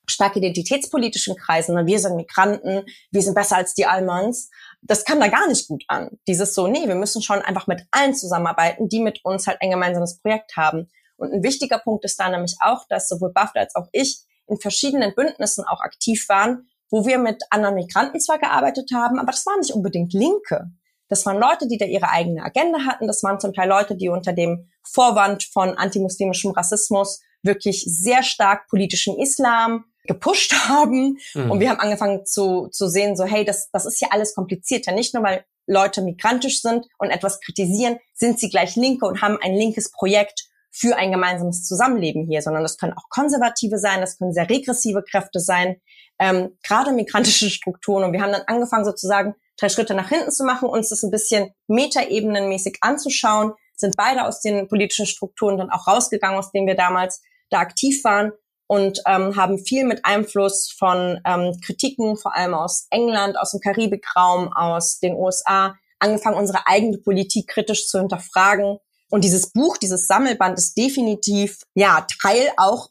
stark 0.08 0.36
identitätspolitischen 0.36 1.36
Kreisen, 1.36 1.76
ne, 1.76 1.86
wir 1.86 2.00
sind 2.00 2.16
Migranten, 2.16 2.86
wir 3.12 3.22
sind 3.22 3.36
besser 3.36 3.58
als 3.58 3.74
die 3.76 3.86
Almans, 3.86 4.50
das 4.82 5.06
kam 5.06 5.20
da 5.20 5.28
gar 5.28 5.48
nicht 5.48 5.68
gut 5.68 5.84
an. 5.88 6.18
Dieses 6.28 6.54
so, 6.54 6.68
nee, 6.68 6.88
wir 6.88 6.96
müssen 6.96 7.22
schon 7.22 7.42
einfach 7.42 7.68
mit 7.68 7.84
allen 7.92 8.16
zusammenarbeiten, 8.16 8.90
die 8.90 9.02
mit 9.02 9.24
uns 9.24 9.46
halt 9.46 9.62
ein 9.62 9.70
gemeinsames 9.70 10.20
Projekt 10.22 10.58
haben. 10.58 10.90
Und 11.18 11.34
ein 11.34 11.44
wichtiger 11.44 11.80
Punkt 11.80 12.06
ist 12.06 12.20
da 12.20 12.30
nämlich 12.30 12.56
auch, 12.62 12.86
dass 12.88 13.10
sowohl 13.10 13.34
BAFTA 13.34 13.60
als 13.60 13.76
auch 13.76 13.88
ich 13.92 14.24
in 14.48 14.60
verschiedenen 14.60 15.14
Bündnissen 15.14 15.66
auch 15.66 15.82
aktiv 15.82 16.28
waren, 16.30 16.70
wo 16.90 17.06
wir 17.06 17.20
mit 17.20 17.44
anderen 17.52 17.76
Migranten 17.76 18.20
zwar 18.20 18.40
gearbeitet 18.40 18.90
haben, 18.94 19.20
aber 19.20 19.32
das 19.32 19.46
waren 19.46 19.60
nicht 19.60 19.74
unbedingt 19.74 20.14
Linke. 20.14 20.72
Das 21.10 21.26
waren 21.26 21.40
Leute, 21.40 21.68
die 21.68 21.78
da 21.78 21.86
ihre 21.86 22.10
eigene 22.10 22.44
Agenda 22.44 22.80
hatten. 22.86 23.08
Das 23.08 23.24
waren 23.24 23.40
zum 23.40 23.54
Teil 23.54 23.68
Leute, 23.68 23.96
die 23.96 24.10
unter 24.10 24.32
dem 24.32 24.70
Vorwand 24.84 25.44
von 25.44 25.78
antimuslimischem 25.78 26.52
Rassismus 26.52 27.20
wirklich 27.42 27.84
sehr 27.86 28.24
stark 28.24 28.68
politischen 28.70 29.20
Islam 29.20 29.86
gepusht 30.06 30.54
haben. 30.68 31.18
Mhm. 31.34 31.52
Und 31.52 31.60
wir 31.60 31.70
haben 31.70 31.80
angefangen 31.80 32.26
zu, 32.26 32.68
zu 32.72 32.88
sehen, 32.88 33.16
so, 33.16 33.26
hey, 33.26 33.44
das, 33.44 33.70
das 33.72 33.86
ist 33.86 34.00
ja 34.02 34.10
alles 34.12 34.36
komplizierter. 34.36 34.92
Nicht 34.92 35.14
nur, 35.14 35.24
weil 35.24 35.44
Leute 35.66 36.02
migrantisch 36.02 36.62
sind 36.62 36.88
und 36.98 37.12
etwas 37.12 37.40
kritisieren, 37.42 38.00
sind 38.14 38.40
sie 38.40 38.50
gleich 38.50 38.76
Linke 38.76 39.06
und 39.06 39.22
haben 39.22 39.38
ein 39.42 39.54
linkes 39.54 39.92
Projekt 39.92 40.50
für 40.72 40.96
ein 40.98 41.12
gemeinsames 41.12 41.64
Zusammenleben 41.64 42.26
hier, 42.28 42.42
sondern 42.42 42.64
das 42.64 42.78
können 42.78 42.94
auch 42.94 43.10
Konservative 43.10 43.78
sein, 43.78 44.02
das 44.02 44.18
können 44.18 44.34
sehr 44.34 44.50
regressive 44.50 45.04
Kräfte 45.04 45.40
sein, 45.40 45.82
ähm, 46.20 46.58
gerade 46.64 46.92
migrantische 46.92 47.50
Strukturen. 47.50 48.04
Und 48.04 48.14
wir 48.14 48.22
haben 48.22 48.32
dann 48.32 48.44
angefangen 48.48 48.86
sozusagen 48.86 49.36
drei 49.60 49.70
Schritte 49.70 49.94
nach 49.94 50.10
hinten 50.10 50.32
zu 50.32 50.44
machen, 50.44 50.70
uns 50.70 50.90
das 50.90 51.04
ein 51.04 51.12
bisschen 51.12 51.52
metaebenenmäßig 51.68 52.78
anzuschauen, 52.82 53.54
sind 53.76 53.96
beide 53.98 54.26
aus 54.26 54.42
den 54.42 54.68
politischen 54.68 55.06
Strukturen 55.06 55.58
dann 55.58 55.70
auch 55.70 55.88
rausgegangen, 55.88 56.38
aus 56.38 56.52
denen 56.52 56.68
wir 56.68 56.76
damals 56.76 57.22
da 57.50 57.60
aktiv 57.60 58.04
waren 58.04 58.32
und 58.68 59.02
ähm, 59.08 59.36
haben 59.36 59.58
viel 59.58 59.86
mit 59.86 60.06
Einfluss 60.06 60.72
von 60.78 61.20
ähm, 61.26 61.58
Kritiken, 61.66 62.18
vor 62.18 62.36
allem 62.36 62.54
aus 62.54 62.88
England, 62.92 63.38
aus 63.38 63.52
dem 63.52 63.62
Karibikraum, 63.62 64.54
aus 64.54 65.00
den 65.00 65.16
USA, 65.16 65.76
angefangen, 65.98 66.38
unsere 66.38 66.68
eigene 66.68 66.98
Politik 67.00 67.48
kritisch 67.48 67.88
zu 67.88 68.00
hinterfragen. 68.00 68.78
Und 69.10 69.24
dieses 69.24 69.52
Buch, 69.52 69.78
dieses 69.78 70.08
Sammelband 70.08 70.58
ist 70.58 70.78
definitiv, 70.78 71.64
ja, 71.74 72.06
Teil 72.22 72.52
auch 72.58 72.90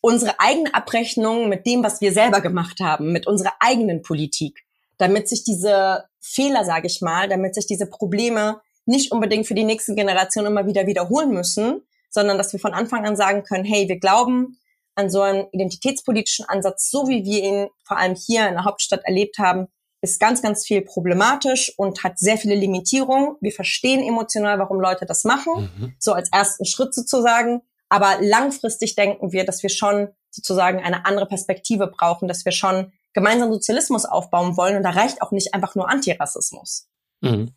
unsere 0.00 0.38
eigene 0.38 0.72
Abrechnung 0.72 1.48
mit 1.48 1.66
dem, 1.66 1.82
was 1.82 2.00
wir 2.00 2.12
selber 2.12 2.40
gemacht 2.40 2.78
haben, 2.80 3.10
mit 3.10 3.26
unserer 3.26 3.54
eigenen 3.58 4.02
Politik 4.02 4.65
damit 4.98 5.28
sich 5.28 5.44
diese 5.44 6.04
Fehler, 6.20 6.64
sage 6.64 6.86
ich 6.86 7.00
mal, 7.00 7.28
damit 7.28 7.54
sich 7.54 7.66
diese 7.66 7.86
Probleme 7.86 8.60
nicht 8.84 9.12
unbedingt 9.12 9.46
für 9.46 9.54
die 9.54 9.64
nächste 9.64 9.94
Generation 9.94 10.46
immer 10.46 10.66
wieder 10.66 10.86
wiederholen 10.86 11.30
müssen, 11.30 11.82
sondern 12.10 12.38
dass 12.38 12.52
wir 12.52 12.60
von 12.60 12.72
Anfang 12.72 13.04
an 13.04 13.16
sagen 13.16 13.42
können, 13.42 13.64
hey, 13.64 13.88
wir 13.88 13.98
glauben 13.98 14.58
an 14.94 15.10
so 15.10 15.20
einen 15.20 15.46
identitätspolitischen 15.52 16.46
Ansatz, 16.48 16.90
so 16.90 17.08
wie 17.08 17.24
wir 17.24 17.42
ihn 17.42 17.68
vor 17.84 17.98
allem 17.98 18.14
hier 18.14 18.48
in 18.48 18.54
der 18.54 18.64
Hauptstadt 18.64 19.04
erlebt 19.04 19.38
haben, 19.38 19.66
ist 20.00 20.20
ganz, 20.20 20.40
ganz 20.40 20.64
viel 20.64 20.82
problematisch 20.82 21.72
und 21.76 22.04
hat 22.04 22.18
sehr 22.18 22.38
viele 22.38 22.54
Limitierungen. 22.54 23.36
Wir 23.40 23.52
verstehen 23.52 24.06
emotional, 24.06 24.58
warum 24.58 24.80
Leute 24.80 25.04
das 25.04 25.24
machen, 25.24 25.70
mhm. 25.78 25.94
so 25.98 26.12
als 26.12 26.30
ersten 26.32 26.64
Schritt 26.64 26.94
sozusagen. 26.94 27.62
Aber 27.88 28.18
langfristig 28.20 28.94
denken 28.94 29.32
wir, 29.32 29.44
dass 29.44 29.62
wir 29.62 29.70
schon 29.70 30.08
sozusagen 30.30 30.80
eine 30.80 31.06
andere 31.06 31.26
Perspektive 31.26 31.86
brauchen, 31.86 32.28
dass 32.28 32.44
wir 32.44 32.52
schon 32.52 32.92
gemeinsam 33.16 33.50
Sozialismus 33.50 34.04
aufbauen 34.04 34.56
wollen. 34.56 34.76
Und 34.76 34.82
da 34.84 34.90
reicht 34.90 35.22
auch 35.22 35.32
nicht 35.32 35.54
einfach 35.54 35.74
nur 35.74 35.88
Antirassismus. 35.88 36.86
Mhm. 37.22 37.50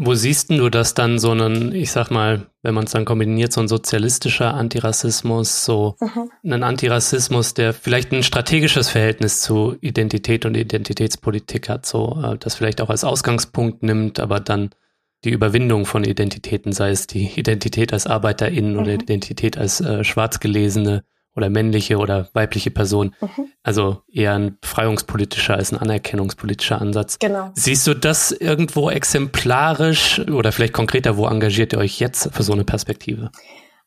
Wo 0.00 0.14
siehst 0.14 0.50
du 0.50 0.70
das 0.70 0.94
dann 0.94 1.18
so 1.18 1.32
einen, 1.32 1.72
ich 1.74 1.90
sag 1.90 2.10
mal, 2.10 2.46
wenn 2.62 2.74
man 2.74 2.84
es 2.84 2.92
dann 2.92 3.04
kombiniert, 3.04 3.52
so 3.52 3.60
ein 3.60 3.68
sozialistischer 3.68 4.54
Antirassismus, 4.54 5.64
so 5.64 5.96
mhm. 6.00 6.30
einen 6.44 6.62
Antirassismus, 6.62 7.52
der 7.52 7.74
vielleicht 7.74 8.12
ein 8.12 8.22
strategisches 8.22 8.88
Verhältnis 8.88 9.40
zu 9.40 9.76
Identität 9.80 10.46
und 10.46 10.56
Identitätspolitik 10.56 11.68
hat, 11.68 11.84
so 11.84 12.16
äh, 12.22 12.38
das 12.38 12.54
vielleicht 12.54 12.80
auch 12.80 12.90
als 12.90 13.04
Ausgangspunkt 13.04 13.82
nimmt, 13.82 14.18
aber 14.18 14.40
dann 14.40 14.70
die 15.24 15.30
Überwindung 15.30 15.84
von 15.84 16.04
Identitäten, 16.04 16.72
sei 16.72 16.90
es 16.90 17.06
die 17.06 17.26
Identität 17.36 17.92
als 17.92 18.06
ArbeiterInnen 18.06 18.74
mhm. 18.74 18.78
oder 18.78 18.92
Identität 18.94 19.58
als 19.58 19.80
äh, 19.80 20.04
schwarzgelesene 20.04 21.04
oder 21.38 21.48
männliche 21.48 21.96
oder 21.96 22.28
weibliche 22.34 22.70
Person. 22.70 23.14
Mhm. 23.20 23.52
Also 23.62 24.02
eher 24.12 24.34
ein 24.34 24.58
befreiungspolitischer 24.60 25.54
als 25.54 25.72
ein 25.72 25.78
anerkennungspolitischer 25.78 26.80
Ansatz. 26.80 27.18
Genau. 27.18 27.50
Siehst 27.54 27.86
du 27.86 27.94
das 27.94 28.32
irgendwo 28.32 28.90
exemplarisch 28.90 30.18
oder 30.18 30.52
vielleicht 30.52 30.74
konkreter, 30.74 31.16
wo 31.16 31.26
engagiert 31.26 31.72
ihr 31.72 31.78
euch 31.78 32.00
jetzt 32.00 32.34
für 32.34 32.42
so 32.42 32.52
eine 32.52 32.64
Perspektive? 32.64 33.30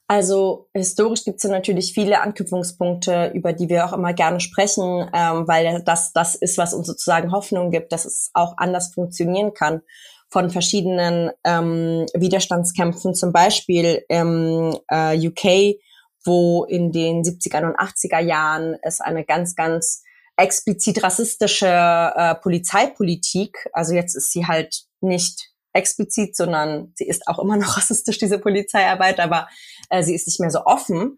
Also 0.07 0.67
historisch 0.73 1.23
gibt 1.23 1.37
es 1.37 1.43
ja 1.43 1.49
natürlich 1.49 1.93
viele 1.93 2.21
Anknüpfungspunkte, 2.21 3.31
über 3.33 3.53
die 3.53 3.69
wir 3.69 3.85
auch 3.85 3.93
immer 3.93 4.13
gerne 4.13 4.39
sprechen, 4.39 5.09
ähm, 5.13 5.47
weil 5.47 5.83
das 5.85 6.11
das 6.13 6.35
ist, 6.35 6.57
was 6.57 6.73
uns 6.73 6.87
sozusagen 6.87 7.31
Hoffnung 7.31 7.71
gibt, 7.71 7.91
dass 7.91 8.05
es 8.05 8.29
auch 8.33 8.55
anders 8.57 8.93
funktionieren 8.93 9.53
kann. 9.53 9.81
Von 10.29 10.49
verschiedenen 10.49 11.31
ähm, 11.45 12.05
Widerstandskämpfen, 12.13 13.13
zum 13.13 13.33
Beispiel 13.33 14.03
im 14.07 14.77
äh, 14.89 15.17
UK, 15.27 15.77
wo 16.23 16.65
in 16.65 16.91
den 16.91 17.23
70er 17.23 17.65
und 17.65 17.77
80er 17.77 18.19
Jahren 18.19 18.77
es 18.81 19.01
eine 19.01 19.25
ganz, 19.25 19.55
ganz 19.55 20.03
explizit 20.37 21.03
rassistische 21.03 21.67
äh, 21.67 22.35
Polizeipolitik, 22.35 23.69
also 23.73 23.93
jetzt 23.93 24.15
ist 24.15 24.31
sie 24.31 24.47
halt 24.47 24.83
nicht 25.01 25.51
explizit, 25.73 26.35
sondern 26.35 26.91
sie 26.95 27.07
ist 27.07 27.27
auch 27.27 27.39
immer 27.39 27.57
noch 27.57 27.77
rassistisch, 27.77 28.17
diese 28.17 28.39
Polizeiarbeit, 28.39 29.19
aber 29.19 29.47
äh, 29.89 30.03
sie 30.03 30.15
ist 30.15 30.27
nicht 30.27 30.39
mehr 30.39 30.51
so 30.51 30.65
offen 30.65 31.17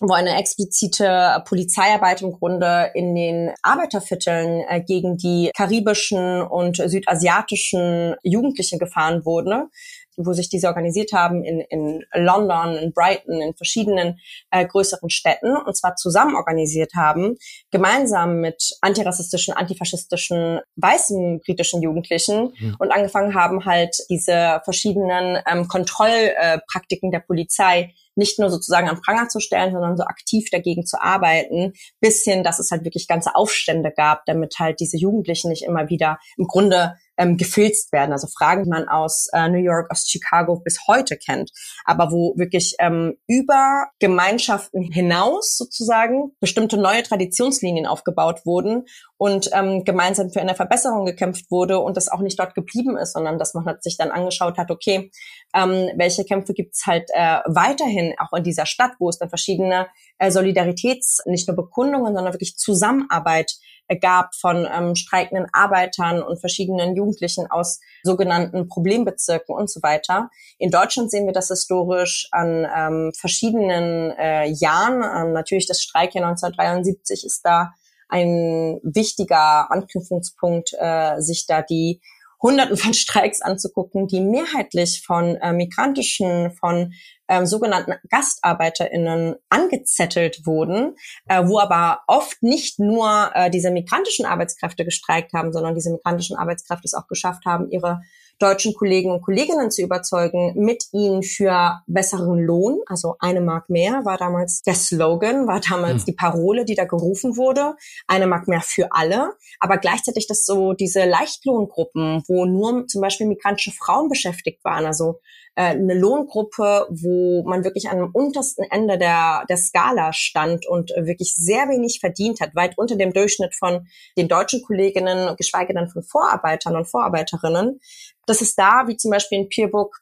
wo 0.00 0.12
eine 0.12 0.36
explizite 0.38 1.42
Polizeiarbeit 1.46 2.22
im 2.22 2.32
Grunde 2.32 2.90
in 2.94 3.14
den 3.14 3.52
Arbeitervierteln 3.62 4.64
äh, 4.68 4.82
gegen 4.82 5.16
die 5.16 5.50
karibischen 5.56 6.42
und 6.42 6.76
südasiatischen 6.76 8.16
Jugendlichen 8.22 8.78
gefahren 8.78 9.24
wurde, 9.24 9.68
wo 10.16 10.32
sich 10.32 10.48
diese 10.48 10.68
organisiert 10.68 11.12
haben 11.12 11.44
in, 11.44 11.60
in 11.60 12.04
London, 12.14 12.76
in 12.76 12.92
Brighton, 12.92 13.40
in 13.40 13.54
verschiedenen 13.54 14.18
äh, 14.50 14.66
größeren 14.66 15.10
Städten 15.10 15.56
und 15.56 15.76
zwar 15.76 15.96
zusammen 15.96 16.36
organisiert 16.36 16.92
haben, 16.94 17.36
gemeinsam 17.70 18.40
mit 18.40 18.76
antirassistischen, 18.80 19.54
antifaschistischen, 19.54 20.60
weißen 20.76 21.40
britischen 21.40 21.82
Jugendlichen 21.82 22.52
mhm. 22.58 22.76
und 22.78 22.92
angefangen 22.92 23.34
haben 23.34 23.64
halt 23.64 23.96
diese 24.08 24.60
verschiedenen 24.64 25.38
ähm, 25.50 25.68
Kontrollpraktiken 25.68 27.08
äh, 27.08 27.12
der 27.12 27.20
Polizei 27.20 27.94
nicht 28.16 28.38
nur 28.38 28.50
sozusagen 28.50 28.88
am 28.88 29.00
Pranger 29.00 29.28
zu 29.28 29.40
stellen, 29.40 29.72
sondern 29.72 29.96
so 29.96 30.04
aktiv 30.04 30.48
dagegen 30.50 30.86
zu 30.86 31.00
arbeiten, 31.00 31.72
bis 32.00 32.22
hin, 32.22 32.44
dass 32.44 32.58
es 32.58 32.70
halt 32.70 32.84
wirklich 32.84 33.08
ganze 33.08 33.34
Aufstände 33.34 33.92
gab, 33.94 34.24
damit 34.26 34.54
halt 34.58 34.80
diese 34.80 34.96
Jugendlichen 34.96 35.50
nicht 35.50 35.64
immer 35.64 35.88
wieder 35.88 36.18
im 36.36 36.46
Grunde 36.46 36.94
ähm, 37.16 37.36
gefilzt 37.36 37.92
werden. 37.92 38.12
Also 38.12 38.26
Fragen, 38.26 38.64
die 38.64 38.70
man 38.70 38.88
aus 38.88 39.28
äh, 39.32 39.48
New 39.48 39.58
York, 39.58 39.90
aus 39.90 40.06
Chicago 40.08 40.60
bis 40.60 40.80
heute 40.86 41.16
kennt, 41.16 41.50
aber 41.84 42.10
wo 42.10 42.34
wirklich 42.36 42.74
ähm, 42.80 43.14
über 43.26 43.86
Gemeinschaften 43.98 44.82
hinaus 44.82 45.56
sozusagen 45.56 46.32
bestimmte 46.40 46.76
neue 46.76 47.02
Traditionslinien 47.02 47.86
aufgebaut 47.86 48.40
wurden 48.44 48.84
und 49.16 49.50
ähm, 49.52 49.84
gemeinsam 49.84 50.30
für 50.30 50.40
eine 50.40 50.54
Verbesserung 50.54 51.06
gekämpft 51.06 51.50
wurde 51.50 51.78
und 51.78 51.96
das 51.96 52.08
auch 52.08 52.20
nicht 52.20 52.38
dort 52.38 52.54
geblieben 52.54 52.96
ist, 52.96 53.12
sondern 53.12 53.38
dass 53.38 53.54
man 53.54 53.64
halt 53.64 53.82
sich 53.82 53.96
dann 53.96 54.10
angeschaut 54.10 54.58
hat, 54.58 54.70
okay, 54.70 55.10
ähm, 55.54 55.90
welche 55.96 56.24
Kämpfe 56.24 56.52
gibt's 56.52 56.86
halt 56.86 57.08
äh, 57.14 57.38
weiterhin 57.46 58.03
auch 58.18 58.36
in 58.36 58.44
dieser 58.44 58.66
Stadt, 58.66 58.92
wo 58.98 59.08
es 59.08 59.18
dann 59.18 59.28
verschiedene 59.28 59.86
äh, 60.18 60.30
Solidaritäts, 60.30 61.22
nicht 61.26 61.48
nur 61.48 61.56
Bekundungen, 61.56 62.14
sondern 62.14 62.34
wirklich 62.34 62.56
Zusammenarbeit 62.56 63.56
gab 64.00 64.34
von 64.34 64.66
ähm, 64.72 64.94
streikenden 64.94 65.46
Arbeitern 65.52 66.22
und 66.22 66.40
verschiedenen 66.40 66.96
Jugendlichen 66.96 67.50
aus 67.50 67.80
sogenannten 68.02 68.68
Problembezirken 68.68 69.54
und 69.54 69.70
so 69.70 69.82
weiter. 69.82 70.30
In 70.58 70.70
Deutschland 70.70 71.10
sehen 71.10 71.26
wir 71.26 71.32
das 71.32 71.48
historisch 71.48 72.28
an 72.30 72.66
ähm, 72.74 73.12
verschiedenen 73.14 74.10
äh, 74.12 74.46
Jahren. 74.46 75.02
Ähm, 75.02 75.32
natürlich 75.32 75.66
das 75.66 75.82
Streikjahr 75.82 76.26
1973 76.26 77.24
ist 77.24 77.42
da 77.44 77.74
ein 78.08 78.80
wichtiger 78.82 79.70
Anknüpfungspunkt, 79.70 80.74
äh, 80.78 81.20
sich 81.20 81.46
da 81.46 81.62
die 81.62 82.00
Hunderten 82.44 82.76
von 82.76 82.92
Streiks 82.92 83.40
anzugucken, 83.40 84.06
die 84.06 84.20
mehrheitlich 84.20 85.02
von 85.04 85.36
äh, 85.36 85.54
migrantischen, 85.54 86.52
von 86.52 86.92
ähm, 87.26 87.46
sogenannten 87.46 87.94
GastarbeiterInnen 88.10 89.36
angezettelt 89.48 90.44
wurden, 90.44 90.94
äh, 91.26 91.42
wo 91.46 91.58
aber 91.58 92.00
oft 92.06 92.42
nicht 92.42 92.78
nur 92.78 93.30
äh, 93.34 93.50
diese 93.50 93.70
migrantischen 93.70 94.26
Arbeitskräfte 94.26 94.84
gestreikt 94.84 95.32
haben, 95.32 95.54
sondern 95.54 95.74
diese 95.74 95.90
migrantischen 95.90 96.36
Arbeitskräfte 96.36 96.84
es 96.84 96.92
auch 96.92 97.06
geschafft 97.06 97.46
haben, 97.46 97.70
ihre 97.70 98.02
deutschen 98.38 98.74
Kollegen 98.74 99.10
und 99.10 99.22
Kolleginnen 99.22 99.70
zu 99.70 99.82
überzeugen, 99.82 100.54
mit 100.56 100.84
ihnen 100.92 101.22
für 101.22 101.80
besseren 101.86 102.44
Lohn, 102.44 102.80
also 102.86 103.16
eine 103.18 103.40
Mark 103.40 103.70
mehr 103.70 104.04
war 104.04 104.16
damals 104.16 104.62
der 104.62 104.74
Slogan, 104.74 105.46
war 105.46 105.60
damals 105.60 106.02
mhm. 106.02 106.06
die 106.06 106.12
Parole, 106.12 106.64
die 106.64 106.74
da 106.74 106.84
gerufen 106.84 107.36
wurde, 107.36 107.74
eine 108.06 108.26
Mark 108.26 108.48
mehr 108.48 108.60
für 108.60 108.88
alle, 108.92 109.34
aber 109.60 109.78
gleichzeitig 109.78 110.26
das 110.26 110.44
so 110.44 110.72
diese 110.72 111.04
Leichtlohngruppen, 111.04 112.22
wo 112.28 112.44
nur 112.44 112.86
zum 112.86 113.00
Beispiel 113.00 113.26
migrantische 113.26 113.72
Frauen 113.72 114.08
beschäftigt 114.08 114.64
waren, 114.64 114.86
also 114.86 115.20
äh, 115.56 115.66
eine 115.66 115.94
Lohngruppe, 115.94 116.86
wo 116.90 117.44
man 117.44 117.62
wirklich 117.64 117.88
am 117.88 118.10
untersten 118.12 118.64
Ende 118.70 118.98
der, 118.98 119.44
der 119.48 119.56
Skala 119.56 120.12
stand 120.12 120.66
und 120.66 120.90
wirklich 120.90 121.36
sehr 121.36 121.68
wenig 121.68 121.98
verdient 122.00 122.40
hat, 122.40 122.54
weit 122.54 122.76
unter 122.76 122.96
dem 122.96 123.12
Durchschnitt 123.12 123.54
von 123.54 123.86
den 124.16 124.28
deutschen 124.28 124.62
Kolleginnen, 124.62 125.36
geschweige 125.36 125.74
denn 125.74 125.88
von 125.88 126.02
Vorarbeitern 126.02 126.76
und 126.76 126.86
Vorarbeiterinnen. 126.86 127.80
Das 128.26 128.42
ist 128.42 128.58
da, 128.58 128.84
wie 128.86 128.96
zum 128.96 129.10
Beispiel 129.10 129.40
in 129.40 129.48
Peerbook 129.48 130.00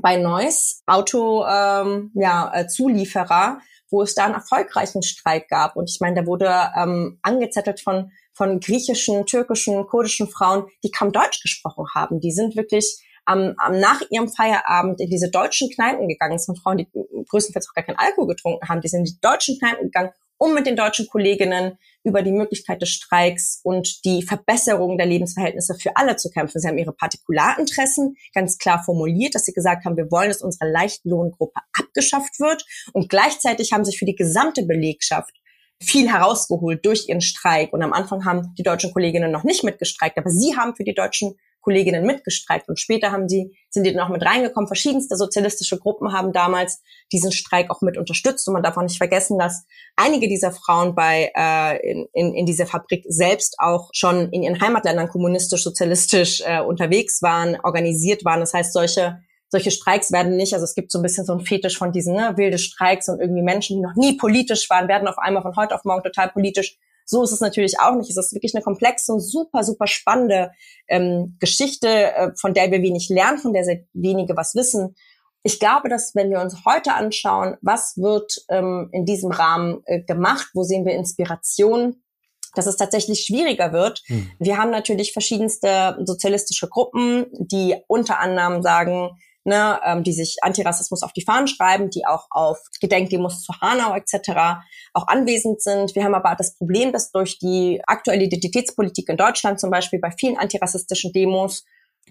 bei 0.00 0.16
Neuss, 0.16 0.82
Auto, 0.86 1.44
ähm, 1.46 2.10
ja, 2.14 2.52
äh, 2.54 2.66
Zulieferer, 2.66 3.60
wo 3.90 4.02
es 4.02 4.14
da 4.14 4.24
einen 4.24 4.34
erfolgreichen 4.34 5.02
Streik 5.02 5.48
gab. 5.48 5.76
Und 5.76 5.90
ich 5.90 6.00
meine, 6.00 6.16
der 6.16 6.26
wurde 6.26 6.52
ähm, 6.76 7.18
angezettelt 7.22 7.80
von, 7.80 8.10
von 8.34 8.60
griechischen, 8.60 9.26
türkischen, 9.26 9.86
kurdischen 9.86 10.28
Frauen, 10.28 10.66
die 10.84 10.90
kaum 10.90 11.12
Deutsch 11.12 11.42
gesprochen 11.42 11.86
haben. 11.94 12.20
Die 12.20 12.32
sind 12.32 12.56
wirklich 12.56 13.02
am, 13.24 13.54
am 13.58 13.78
nach 13.78 14.02
ihrem 14.10 14.28
Feierabend 14.28 15.00
in 15.00 15.10
diese 15.10 15.30
deutschen 15.30 15.70
Kneipen 15.70 16.08
gegangen. 16.08 16.34
Das 16.34 16.46
sind 16.46 16.58
Frauen, 16.58 16.78
die 16.78 16.88
größtenteils 17.28 17.68
auch 17.68 17.74
gar 17.74 17.84
keinen 17.84 17.98
Alkohol 17.98 18.28
getrunken 18.28 18.68
haben. 18.68 18.80
Die 18.80 18.88
sind 18.88 19.00
in 19.00 19.04
die 19.06 19.20
deutschen 19.20 19.58
Kneipen 19.58 19.84
gegangen, 19.84 20.10
um 20.38 20.54
mit 20.54 20.66
den 20.66 20.76
deutschen 20.76 21.06
Kolleginnen 21.06 21.78
über 22.04 22.22
die 22.22 22.32
Möglichkeit 22.32 22.80
des 22.82 22.90
Streiks 22.90 23.60
und 23.62 24.04
die 24.04 24.22
Verbesserung 24.22 24.96
der 24.96 25.06
Lebensverhältnisse 25.06 25.74
für 25.74 25.96
alle 25.96 26.16
zu 26.16 26.30
kämpfen. 26.30 26.60
Sie 26.60 26.68
haben 26.68 26.78
ihre 26.78 26.92
Partikularinteressen 26.92 28.16
ganz 28.34 28.58
klar 28.58 28.82
formuliert, 28.84 29.34
dass 29.34 29.44
sie 29.44 29.52
gesagt 29.52 29.84
haben, 29.84 29.96
wir 29.96 30.10
wollen, 30.10 30.28
dass 30.28 30.42
unsere 30.42 30.70
Leichtlohngruppe 30.70 31.60
abgeschafft 31.72 32.38
wird. 32.38 32.64
Und 32.92 33.08
gleichzeitig 33.08 33.72
haben 33.72 33.84
sich 33.84 33.98
für 33.98 34.06
die 34.06 34.14
gesamte 34.14 34.64
Belegschaft 34.64 35.34
viel 35.82 36.10
herausgeholt 36.10 36.84
durch 36.84 37.08
ihren 37.08 37.20
Streik. 37.20 37.72
Und 37.72 37.82
am 37.82 37.92
Anfang 37.92 38.24
haben 38.24 38.54
die 38.56 38.62
deutschen 38.62 38.92
Kolleginnen 38.92 39.32
noch 39.32 39.44
nicht 39.44 39.64
mitgestreikt, 39.64 40.16
aber 40.18 40.30
sie 40.30 40.56
haben 40.56 40.74
für 40.74 40.84
die 40.84 40.94
deutschen 40.94 41.36
Kolleginnen 41.66 42.06
mitgestreikt 42.06 42.68
und 42.68 42.78
später 42.78 43.10
haben 43.10 43.26
die, 43.26 43.58
sind 43.70 43.84
die 43.84 43.92
dann 43.92 44.06
auch 44.06 44.08
mit 44.08 44.24
reingekommen. 44.24 44.68
Verschiedenste 44.68 45.16
sozialistische 45.16 45.80
Gruppen 45.80 46.12
haben 46.12 46.32
damals 46.32 46.80
diesen 47.10 47.32
Streik 47.32 47.70
auch 47.70 47.80
mit 47.80 47.98
unterstützt 47.98 48.46
und 48.46 48.54
man 48.54 48.62
darf 48.62 48.76
auch 48.76 48.82
nicht 48.82 48.98
vergessen, 48.98 49.36
dass 49.36 49.64
einige 49.96 50.28
dieser 50.28 50.52
Frauen 50.52 50.94
bei 50.94 51.32
äh, 51.36 51.90
in, 51.90 52.06
in, 52.12 52.34
in 52.34 52.46
dieser 52.46 52.66
Fabrik 52.66 53.04
selbst 53.08 53.56
auch 53.58 53.90
schon 53.92 54.30
in 54.30 54.44
ihren 54.44 54.60
Heimatländern 54.60 55.08
kommunistisch, 55.08 55.64
sozialistisch 55.64 56.40
äh, 56.46 56.60
unterwegs 56.60 57.20
waren, 57.20 57.58
organisiert 57.64 58.24
waren. 58.24 58.38
Das 58.38 58.54
heißt, 58.54 58.72
solche 58.72 59.18
solche 59.48 59.70
Streiks 59.70 60.12
werden 60.12 60.36
nicht, 60.36 60.54
also 60.54 60.64
es 60.64 60.74
gibt 60.74 60.90
so 60.90 60.98
ein 60.98 61.02
bisschen 61.02 61.24
so 61.24 61.32
ein 61.32 61.40
Fetisch 61.40 61.78
von 61.78 61.92
diesen 61.92 62.14
ne, 62.14 62.34
wilde 62.36 62.58
Streiks 62.58 63.08
und 63.08 63.20
irgendwie 63.20 63.42
Menschen, 63.42 63.76
die 63.76 63.82
noch 63.82 63.94
nie 63.94 64.16
politisch 64.16 64.68
waren, 64.70 64.88
werden 64.88 65.08
auf 65.08 65.18
einmal 65.18 65.42
von 65.42 65.54
heute 65.56 65.74
auf 65.74 65.84
morgen 65.84 66.02
total 66.02 66.30
politisch. 66.30 66.78
So 67.06 67.22
ist 67.22 67.32
es 67.32 67.40
natürlich 67.40 67.78
auch 67.80 67.94
nicht. 67.94 68.10
Es 68.10 68.16
ist 68.16 68.34
wirklich 68.34 68.54
eine 68.54 68.64
komplexe 68.64 69.12
und 69.12 69.20
super, 69.20 69.62
super 69.62 69.86
spannende 69.86 70.50
ähm, 70.88 71.36
Geschichte, 71.38 71.88
äh, 71.88 72.30
von 72.38 72.52
der 72.52 72.70
wir 72.70 72.82
wenig 72.82 73.08
lernen, 73.08 73.38
von 73.38 73.52
der 73.52 73.64
sehr 73.64 73.84
wenige 73.92 74.36
was 74.36 74.54
wissen. 74.54 74.96
Ich 75.44 75.60
glaube, 75.60 75.88
dass 75.88 76.16
wenn 76.16 76.30
wir 76.30 76.40
uns 76.40 76.64
heute 76.66 76.94
anschauen, 76.94 77.56
was 77.62 77.96
wird 77.96 78.44
ähm, 78.48 78.88
in 78.90 79.04
diesem 79.04 79.30
Rahmen 79.30 79.82
äh, 79.86 80.02
gemacht, 80.02 80.48
wo 80.54 80.64
sehen 80.64 80.84
wir 80.84 80.94
Inspiration, 80.94 82.02
dass 82.56 82.66
es 82.66 82.76
tatsächlich 82.76 83.20
schwieriger 83.20 83.72
wird. 83.72 84.02
Hm. 84.06 84.28
Wir 84.40 84.58
haben 84.58 84.70
natürlich 84.70 85.12
verschiedenste 85.12 85.96
sozialistische 86.04 86.68
Gruppen, 86.68 87.26
die 87.38 87.76
unter 87.86 88.18
anderem 88.18 88.62
sagen, 88.62 89.10
ne, 89.46 89.80
ähm, 89.84 90.02
die 90.02 90.12
sich 90.12 90.38
Antirassismus 90.42 91.02
auf 91.02 91.12
die 91.12 91.24
Fahnen 91.24 91.46
schreiben, 91.46 91.90
die 91.90 92.04
auch 92.04 92.26
auf 92.30 92.58
Gedenkdemos 92.80 93.42
zu 93.42 93.52
Hanau 93.60 93.94
etc. 93.94 94.62
auch 94.92 95.06
anwesend 95.06 95.62
sind. 95.62 95.94
Wir 95.94 96.04
haben 96.04 96.14
aber 96.14 96.34
das 96.36 96.56
Problem, 96.56 96.92
dass 96.92 97.12
durch 97.12 97.38
die 97.38 97.80
aktuelle 97.86 98.24
Identitätspolitik 98.24 99.08
in 99.08 99.16
Deutschland 99.16 99.60
zum 99.60 99.70
Beispiel 99.70 100.00
bei 100.00 100.10
vielen 100.10 100.36
antirassistischen 100.36 101.12
Demos 101.12 101.64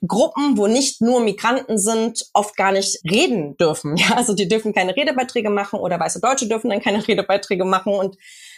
Gruppen, 0.05 0.57
wo 0.57 0.67
nicht 0.67 1.01
nur 1.01 1.21
Migranten 1.21 1.77
sind, 1.77 2.25
oft 2.33 2.57
gar 2.57 2.73
nicht 2.73 2.99
reden 3.09 3.55
dürfen. 3.57 3.95
Ja, 3.95 4.15
also 4.15 4.33
die 4.33 4.47
dürfen 4.47 4.73
keine 4.73 4.95
Redebeiträge 4.95 5.49
machen 5.49 5.79
oder 5.79 5.99
weiße 5.99 6.19
Deutsche 6.19 6.47
dürfen 6.47 6.69
dann 6.69 6.81
keine 6.81 7.07
Redebeiträge 7.07 7.63
machen. 7.63 7.93
Und 7.93 8.17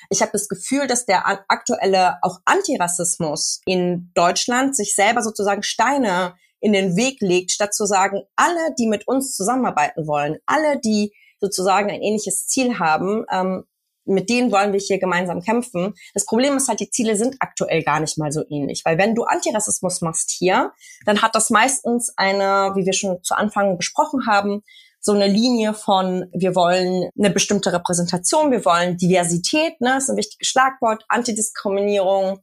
ich 0.09 0.21
habe 0.21 0.31
das 0.33 0.49
Gefühl, 0.49 0.87
dass 0.87 1.05
der 1.05 1.27
aktuelle 1.47 2.17
auch 2.21 2.39
Antirassismus 2.45 3.61
in 3.65 4.11
Deutschland 4.15 4.75
sich 4.75 4.95
selber 4.95 5.21
sozusagen 5.21 5.63
Steine 5.63 6.33
in 6.59 6.73
den 6.73 6.95
Weg 6.95 7.21
legt, 7.21 7.51
statt 7.51 7.73
zu 7.73 7.85
sagen, 7.85 8.23
alle, 8.35 8.73
die 8.79 8.87
mit 8.87 9.07
uns 9.07 9.35
zusammenarbeiten 9.35 10.07
wollen, 10.07 10.37
alle, 10.45 10.79
die 10.79 11.13
sozusagen 11.39 11.89
ein 11.89 12.01
ähnliches 12.01 12.47
Ziel 12.47 12.79
haben, 12.79 13.25
ähm, 13.31 13.63
mit 14.07 14.29
denen 14.29 14.51
wollen 14.51 14.71
wir 14.71 14.79
hier 14.79 14.99
gemeinsam 14.99 15.41
kämpfen. 15.41 15.93
Das 16.13 16.25
Problem 16.25 16.55
ist 16.55 16.69
halt, 16.69 16.79
die 16.79 16.89
Ziele 16.89 17.15
sind 17.15 17.35
aktuell 17.39 17.83
gar 17.83 17.99
nicht 17.99 18.17
mal 18.17 18.31
so 18.31 18.43
ähnlich, 18.49 18.83
weil 18.85 18.97
wenn 18.97 19.15
du 19.15 19.23
Antirassismus 19.23 20.01
machst 20.01 20.31
hier, 20.31 20.71
dann 21.05 21.21
hat 21.21 21.35
das 21.35 21.49
meistens 21.49 22.13
eine, 22.15 22.71
wie 22.75 22.85
wir 22.85 22.93
schon 22.93 23.21
zu 23.23 23.35
Anfang 23.35 23.77
besprochen 23.77 24.25
haben, 24.25 24.61
so 24.99 25.11
eine 25.11 25.27
Linie 25.27 25.73
von, 25.73 26.25
wir 26.33 26.55
wollen 26.55 27.09
eine 27.17 27.29
bestimmte 27.29 27.71
Repräsentation, 27.71 28.51
wir 28.51 28.65
wollen 28.65 28.97
Diversität, 28.97 29.79
ne, 29.79 29.97
ist 29.97 30.09
ein 30.09 30.17
wichtiges 30.17 30.47
Schlagwort, 30.47 31.03
Antidiskriminierung 31.07 32.39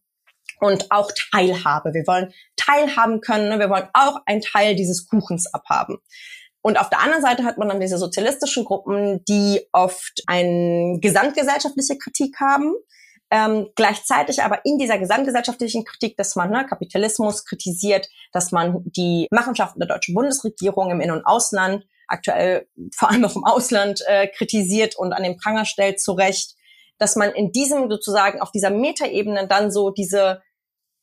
und 0.61 0.90
auch 0.90 1.11
Teilhabe. 1.33 1.92
Wir 1.92 2.07
wollen 2.07 2.33
teilhaben 2.64 3.20
können, 3.20 3.48
ne, 3.48 3.59
wir 3.59 3.70
wollen 3.70 3.88
auch 3.92 4.20
einen 4.27 4.40
Teil 4.40 4.74
dieses 4.74 5.07
Kuchens 5.07 5.53
abhaben. 5.53 5.98
Und 6.62 6.79
auf 6.81 6.88
der 6.88 7.00
anderen 7.00 7.22
Seite 7.22 7.44
hat 7.44 7.59
man 7.59 7.68
dann 7.68 7.81
diese 7.81 7.98
sozialistischen 7.98 8.64
Gruppen, 8.64 9.22
die 9.27 9.61
oft 9.72 10.22
eine 10.27 10.98
gesamtgesellschaftliche 11.00 11.98
Kritik 11.98 12.40
haben, 12.40 12.72
ähm, 13.31 13.68
gleichzeitig 13.74 14.42
aber 14.42 14.64
in 14.64 14.79
dieser 14.79 14.98
gesamtgesellschaftlichen 14.98 15.85
Kritik, 15.85 16.16
dass 16.16 16.37
man 16.37 16.50
ne, 16.50 16.64
Kapitalismus 16.66 17.44
kritisiert, 17.44 18.09
dass 18.33 18.53
man 18.53 18.83
die 18.85 19.27
Machenschaften 19.31 19.81
der 19.81 19.88
deutschen 19.88 20.14
Bundesregierung 20.14 20.90
im 20.90 21.00
In- 21.00 21.11
und 21.11 21.27
Ausland 21.27 21.85
aktuell 22.07 22.68
vor 22.94 23.11
allem 23.11 23.24
auch 23.24 23.37
im 23.37 23.44
Ausland 23.44 24.03
äh, 24.07 24.29
kritisiert 24.29 24.96
und 24.96 25.12
an 25.12 25.22
den 25.22 25.37
Pranger 25.37 25.64
stellt, 25.64 26.00
zu 26.00 26.12
Recht, 26.12 26.55
dass 26.98 27.16
man 27.16 27.33
in 27.33 27.53
diesem 27.53 27.90
sozusagen 27.90 28.40
auf 28.40 28.53
dieser 28.53 28.70
Metaebene 28.70 29.48
dann 29.48 29.70
so 29.70 29.90
diese 29.90 30.42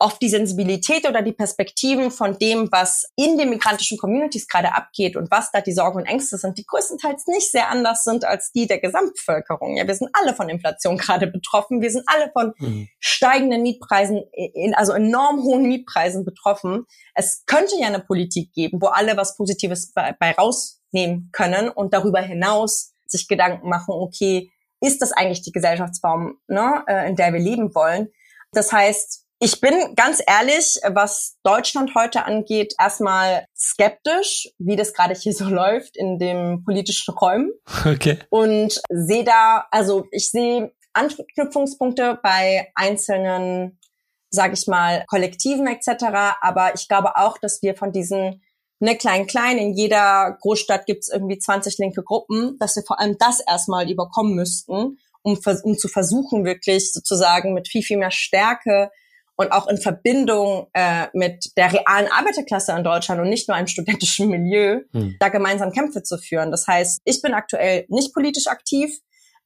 oft 0.02 0.22
die 0.22 0.30
Sensibilität 0.30 1.08
oder 1.08 1.22
die 1.22 1.32
Perspektiven 1.32 2.12
von 2.12 2.38
dem, 2.38 2.72
was 2.72 3.10
in 3.16 3.38
den 3.38 3.50
migrantischen 3.50 3.98
Communities 3.98 4.48
gerade 4.48 4.74
abgeht 4.74 5.16
und 5.16 5.32
was 5.32 5.52
da 5.52 5.62
die 5.62 5.74
Sorgen 5.74 6.00
und 6.00 6.06
Ängste 6.06 6.38
sind, 6.38 6.58
die 6.58 6.66
größtenteils 6.66 7.28
nicht 7.28 7.52
sehr 7.52 7.70
anders 7.70 8.04
sind 8.04 8.26
als 8.26 8.52
die 8.52 8.68
der 8.68 8.80
Gesamtbevölkerung. 8.80 9.78
Ja, 9.78 9.88
wir 9.88 9.96
sind 9.96 10.10
alle 10.14 10.34
von 10.34 10.50
Inflation 10.50 10.98
gerade 10.98 11.28
betroffen. 11.28 11.82
Wir 11.82 11.92
sind 11.92 12.04
alle 12.08 12.32
von 12.34 12.54
mhm. 12.58 12.88
steigenden 13.00 13.62
Mietpreisen, 13.62 14.24
in, 14.34 14.74
also 14.74 14.94
enorm 14.94 15.44
hohen 15.44 15.68
Mietpreisen 15.68 16.26
betroffen. 16.26 16.86
Es 17.14 17.46
könnte 17.46 17.76
ja 17.80 17.88
eine 17.88 18.00
Politik 18.00 18.54
geben, 18.54 18.82
wo 18.82 18.88
alle 18.88 19.16
was 19.18 19.38
Positives 19.38 19.94
bei, 19.94 20.16
bei 20.20 20.32
rausnehmen 20.32 21.30
können 21.32 21.70
und 21.70 21.94
darüber 21.94 22.22
hinaus 22.22 22.94
sich 23.06 23.28
Gedanken 23.28 23.70
machen, 23.70 23.94
okay, 23.94 24.50
ist 24.80 25.02
das 25.02 25.12
eigentlich 25.12 25.44
die 25.44 25.52
Gesellschaftsform, 25.52 26.38
ne, 26.48 26.84
äh, 26.88 27.08
in 27.08 27.16
der 27.16 27.34
wir 27.34 27.40
leben 27.40 27.76
wollen? 27.76 28.10
Das 28.52 28.72
heißt, 28.74 29.26
ich 29.44 29.60
bin 29.60 29.96
ganz 29.96 30.22
ehrlich, 30.26 30.80
was 30.88 31.36
Deutschland 31.42 31.96
heute 31.96 32.26
angeht, 32.26 32.76
erstmal 32.80 33.46
skeptisch, 33.58 34.50
wie 34.60 34.76
das 34.76 34.94
gerade 34.94 35.16
hier 35.16 35.34
so 35.34 35.46
läuft 35.46 35.98
in 35.98 36.20
dem 36.20 36.64
politischen 36.64 37.14
Räumen. 37.16 37.52
Okay. 37.84 38.20
Und 38.30 38.80
sehe 38.90 39.24
da, 39.24 39.66
also 39.72 40.06
ich 40.12 40.30
sehe 40.30 40.72
Anknüpfungspunkte 40.94 42.20
bei 42.22 42.72
einzelnen, 42.76 43.80
sage 44.30 44.54
ich 44.54 44.68
mal, 44.68 45.06
Kollektiven 45.08 45.66
etc. 45.66 46.38
Aber 46.42 46.76
ich 46.76 46.88
glaube 46.88 47.16
auch, 47.16 47.40
dass 47.40 47.64
wir 47.64 47.76
von 47.76 47.92
diesen 47.92 48.44
ne, 48.80 48.96
klein, 48.96 49.26
klein, 49.26 49.58
in 49.58 49.74
jeder 49.74 50.38
Großstadt 50.40 50.86
gibt's 50.86 51.10
irgendwie 51.10 51.40
20 51.40 51.80
linke 51.80 52.04
Gruppen, 52.04 52.58
dass 52.60 52.76
wir 52.76 52.84
vor 52.84 53.00
allem 53.00 53.18
das 53.18 53.40
erstmal 53.40 53.90
überkommen 53.90 54.36
müssten, 54.36 55.00
um, 55.24 55.40
um 55.64 55.78
zu 55.78 55.88
versuchen, 55.88 56.46
wirklich 56.46 56.94
sozusagen 56.94 57.56
mit 57.56 57.68
viel, 57.68 57.82
viel 57.82 57.98
mehr 57.98 58.12
Stärke 58.12 58.92
und 59.42 59.52
auch 59.52 59.68
in 59.68 59.78
Verbindung 59.78 60.68
äh, 60.74 61.08
mit 61.14 61.52
der 61.58 61.74
realen 61.74 62.08
Arbeiterklasse 62.12 62.74
in 62.74 62.84
Deutschland 62.84 63.20
und 63.20 63.30
nicht 63.30 63.48
nur 63.48 63.58
einem 63.58 63.68
studentischen 63.68 64.30
Milieu, 64.30 64.82
hm. 64.94 65.16
da 65.20 65.30
gemeinsam 65.30 65.72
Kämpfe 65.72 66.04
zu 66.04 66.18
führen. 66.18 66.52
Das 66.52 66.68
heißt, 66.68 67.02
ich 67.04 67.22
bin 67.22 67.34
aktuell 67.34 67.86
nicht 67.90 68.14
politisch 68.14 68.48
aktiv, 68.48 69.00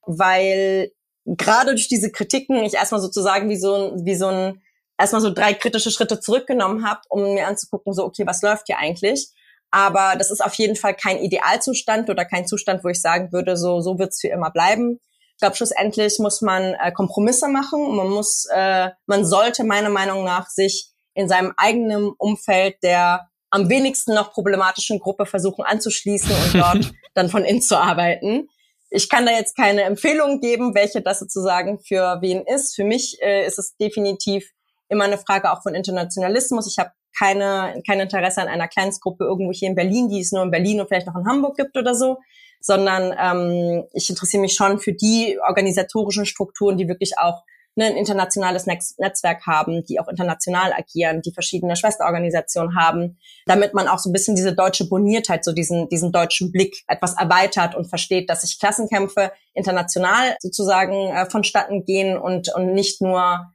weil 0.05 0.91
gerade 1.25 1.71
durch 1.71 1.88
diese 1.88 2.12
Kritiken 2.12 2.63
ich 2.63 2.73
erstmal 2.73 3.01
sozusagen 3.01 3.49
wie 3.49 3.58
so 3.58 3.73
ein, 3.73 4.05
wie 4.05 4.15
so 4.15 4.27
ein, 4.27 4.62
erstmal 4.97 5.21
so 5.21 5.34
drei 5.34 5.53
kritische 5.53 5.91
Schritte 5.91 6.19
zurückgenommen 6.19 6.88
habe, 6.88 7.01
um 7.10 7.34
mir 7.34 7.47
anzugucken, 7.47 7.93
so, 7.93 8.03
okay, 8.03 8.27
was 8.27 8.41
läuft 8.41 8.67
hier 8.67 8.77
eigentlich? 8.77 9.29
Aber 9.71 10.15
das 10.17 10.31
ist 10.31 10.43
auf 10.43 10.53
jeden 10.55 10.75
Fall 10.75 10.95
kein 10.95 11.17
Idealzustand 11.17 12.10
oder 12.10 12.25
kein 12.25 12.47
Zustand, 12.47 12.84
wo 12.84 12.89
ich 12.89 13.01
sagen 13.01 13.31
würde, 13.31 13.58
so, 13.58 13.81
so 13.81 13.97
wird's 13.97 14.21
für 14.21 14.27
immer 14.27 14.51
bleiben. 14.51 14.99
Ich 15.36 15.41
glaube, 15.41 15.58
schlussendlich 15.58 16.17
muss 16.19 16.41
man 16.41 16.76
äh, 16.76 16.91
Kompromisse 16.93 17.50
machen 17.50 17.86
und 17.86 17.98
man 17.98 18.10
muss, 18.10 18.45
äh, 18.54 18.89
man 19.06 19.26
sollte 19.26 19.65
meiner 19.65 19.89
Meinung 19.89 20.24
nach 20.24 20.48
sich 20.48 20.91
in 21.13 21.28
seinem 21.28 21.54
eigenen 21.58 22.12
Umfeld 22.17 22.78
der 22.84 23.30
am 23.50 23.69
wenigsten 23.69 24.13
noch 24.13 24.32
problematischen 24.32 25.00
Gruppe 25.00 25.26
versuchen 25.26 25.63
anzuschließen 25.63 26.32
und 26.32 26.56
dort 26.56 26.91
dann 27.13 27.30
von 27.30 27.45
innen 27.45 27.62
zu 27.62 27.78
arbeiten. 27.78 28.50
Ich 28.89 29.10
kann 29.10 29.26
da 29.26 29.32
jetzt 29.32 29.56
keine 29.56 29.84
Empfehlung 29.84 30.39
geben, 30.39 30.76
welche 30.76 31.02
das 31.02 31.19
sozusagen 31.19 31.80
für 31.80 32.17
wen 32.21 32.43
ist. 32.45 32.76
Für 32.76 32.84
mich 32.84 33.17
äh, 33.21 33.45
ist 33.45 33.60
es 33.60 33.76
definitiv 33.78 34.50
immer 34.89 35.06
eine 35.06 35.17
Frage 35.17 35.52
auch 35.52 35.63
von 35.63 35.76
Internationalismus. 35.76 36.67
Ich 36.67 36.80
habe 36.80 36.91
keine, 37.17 37.82
kein 37.88 38.00
Interesse 38.00 38.41
an 38.41 38.48
einer 38.48 38.67
Kleinstgruppe 38.67 39.24
irgendwo 39.24 39.52
hier 39.52 39.69
in 39.69 39.76
Berlin, 39.76 40.10
die 40.10 40.19
es 40.19 40.32
nur 40.32 40.43
in 40.43 40.52
Berlin 40.52 40.82
und 40.82 40.88
vielleicht 40.88 41.08
noch 41.08 41.15
in 41.15 41.28
Hamburg 41.28 41.56
gibt 41.58 41.78
oder 41.78 41.95
so 41.95 42.17
sondern 42.65 43.13
ähm, 43.19 43.84
ich 43.93 44.10
interessiere 44.10 44.41
mich 44.41 44.56
schon 44.56 44.80
für 44.80 44.93
die 44.93 45.38
organisatorischen 45.47 46.25
Strukturen, 46.25 46.78
die 46.78 46.88
wirklich 46.88 47.19
auch 47.19 47.43
ne, 47.75 47.86
ein 47.86 47.95
internationales 47.95 48.65
Netzwerk 48.65 49.45
haben, 49.45 49.86
die 49.86 49.99
auch 49.99 50.08
international 50.08 50.73
agieren, 50.73 51.21
die 51.21 51.32
verschiedene 51.32 51.75
Schwesterorganisationen 51.75 52.75
haben, 52.75 53.19
damit 53.45 53.75
man 53.75 53.88
auch 53.88 53.99
so 53.99 54.10
ein 54.10 54.13
bisschen 54.13 54.36
diese 54.36 54.56
deutsche 54.56 54.89
Boniertheit, 54.89 55.45
so 55.45 55.51
diesen, 55.51 55.89
diesen 55.89 56.12
deutschen 56.12 56.51
Blick 56.51 56.84
etwas 56.88 57.15
erweitert 57.15 57.75
und 57.75 57.86
versteht, 57.86 58.32
dass 58.32 58.41
sich 58.41 58.60
Klassenkämpfe 58.60 59.32
international 59.54 60.36
sozusagen 60.39 61.12
äh, 61.12 61.30
vonstatten 61.30 61.86
gehen 61.86 62.17
und, 62.17 62.51
und 62.56 62.73
nicht 62.73 62.99
nur 62.99 63.45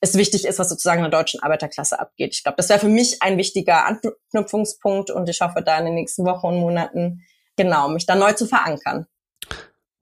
es 0.00 0.16
wichtig 0.16 0.46
ist, 0.46 0.58
was 0.58 0.70
sozusagen 0.70 1.04
in 1.04 1.10
der 1.10 1.20
deutschen 1.20 1.42
Arbeiterklasse 1.42 1.98
abgeht. 1.98 2.34
Ich 2.34 2.42
glaube, 2.42 2.56
das 2.56 2.70
wäre 2.70 2.80
für 2.80 2.88
mich 2.88 3.22
ein 3.22 3.36
wichtiger 3.36 3.84
Anknüpfungspunkt 3.86 5.10
und 5.10 5.28
ich 5.28 5.40
hoffe, 5.42 5.62
da 5.62 5.78
in 5.78 5.86
den 5.86 5.94
nächsten 5.94 6.24
Wochen 6.24 6.46
und 6.46 6.60
Monaten 6.60 7.22
genau, 7.56 7.88
mich 7.88 8.06
da 8.06 8.14
neu 8.14 8.32
zu 8.32 8.46
verankern. 8.46 9.06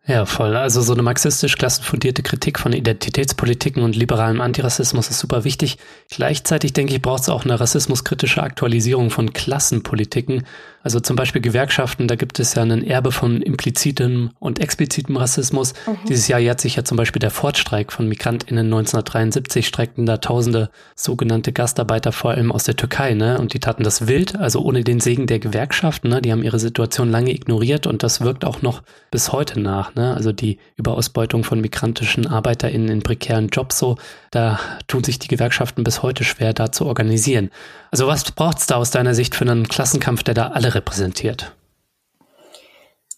Ja, 0.06 0.26
voll. 0.26 0.54
Also 0.54 0.82
so 0.82 0.92
eine 0.92 1.02
marxistisch 1.02 1.56
klassenfundierte 1.56 2.22
Kritik 2.22 2.58
von 2.58 2.74
Identitätspolitiken 2.74 3.82
und 3.82 3.96
liberalem 3.96 4.42
Antirassismus 4.42 5.08
ist 5.08 5.18
super 5.18 5.44
wichtig. 5.44 5.78
Gleichzeitig 6.10 6.74
denke 6.74 6.92
ich, 6.92 7.00
braucht 7.00 7.22
es 7.22 7.30
auch 7.30 7.44
eine 7.44 7.58
rassismuskritische 7.58 8.42
Aktualisierung 8.42 9.08
von 9.08 9.32
Klassenpolitiken. 9.32 10.44
Also 10.84 11.00
zum 11.00 11.16
Beispiel 11.16 11.40
Gewerkschaften, 11.40 12.08
da 12.08 12.14
gibt 12.14 12.38
es 12.38 12.54
ja 12.54 12.62
einen 12.62 12.84
Erbe 12.84 13.10
von 13.10 13.40
implizitem 13.40 14.30
und 14.38 14.60
explizitem 14.60 15.16
Rassismus. 15.16 15.72
Mhm. 15.86 15.96
Dieses 16.08 16.28
Jahr 16.28 16.38
jährt 16.38 16.60
sich 16.60 16.76
ja 16.76 16.84
zum 16.84 16.98
Beispiel 16.98 17.20
der 17.20 17.30
Fortstreik 17.30 17.90
von 17.90 18.06
MigrantInnen 18.06 18.66
1973, 18.66 19.66
streikten 19.66 20.04
da 20.04 20.18
tausende 20.18 20.68
sogenannte 20.94 21.52
Gastarbeiter 21.52 22.12
vor 22.12 22.32
allem 22.32 22.52
aus 22.52 22.64
der 22.64 22.76
Türkei, 22.76 23.14
ne? 23.14 23.38
Und 23.38 23.54
die 23.54 23.60
taten 23.60 23.82
das 23.82 24.08
wild, 24.08 24.36
also 24.36 24.60
ohne 24.60 24.84
den 24.84 25.00
Segen 25.00 25.26
der 25.26 25.38
Gewerkschaften, 25.38 26.10
ne? 26.10 26.20
Die 26.20 26.30
haben 26.30 26.42
ihre 26.42 26.58
Situation 26.58 27.10
lange 27.10 27.32
ignoriert 27.32 27.86
und 27.86 28.02
das 28.02 28.20
wirkt 28.20 28.44
auch 28.44 28.60
noch 28.60 28.82
bis 29.10 29.32
heute 29.32 29.60
nach. 29.60 29.94
Ne? 29.94 30.12
Also 30.12 30.32
die 30.32 30.58
Überausbeutung 30.76 31.44
von 31.44 31.60
migrantischen 31.60 32.26
ArbeiterInnen 32.26 32.88
in 32.88 33.02
prekären 33.02 33.48
Jobs 33.48 33.78
so, 33.78 33.96
da 34.32 34.58
tun 34.88 35.04
sich 35.04 35.18
die 35.18 35.28
Gewerkschaften 35.28 35.84
bis 35.84 36.02
heute 36.02 36.24
schwer, 36.24 36.52
da 36.52 36.72
zu 36.72 36.84
organisieren. 36.84 37.50
Also 37.92 38.08
was 38.08 38.30
braucht 38.32 38.58
es 38.58 38.66
da 38.66 38.74
aus 38.74 38.90
deiner 38.90 39.14
Sicht 39.14 39.36
für 39.36 39.44
einen 39.44 39.68
Klassenkampf, 39.68 40.24
der 40.24 40.34
da 40.34 40.48
alle 40.48 40.73
repräsentiert? 40.74 41.54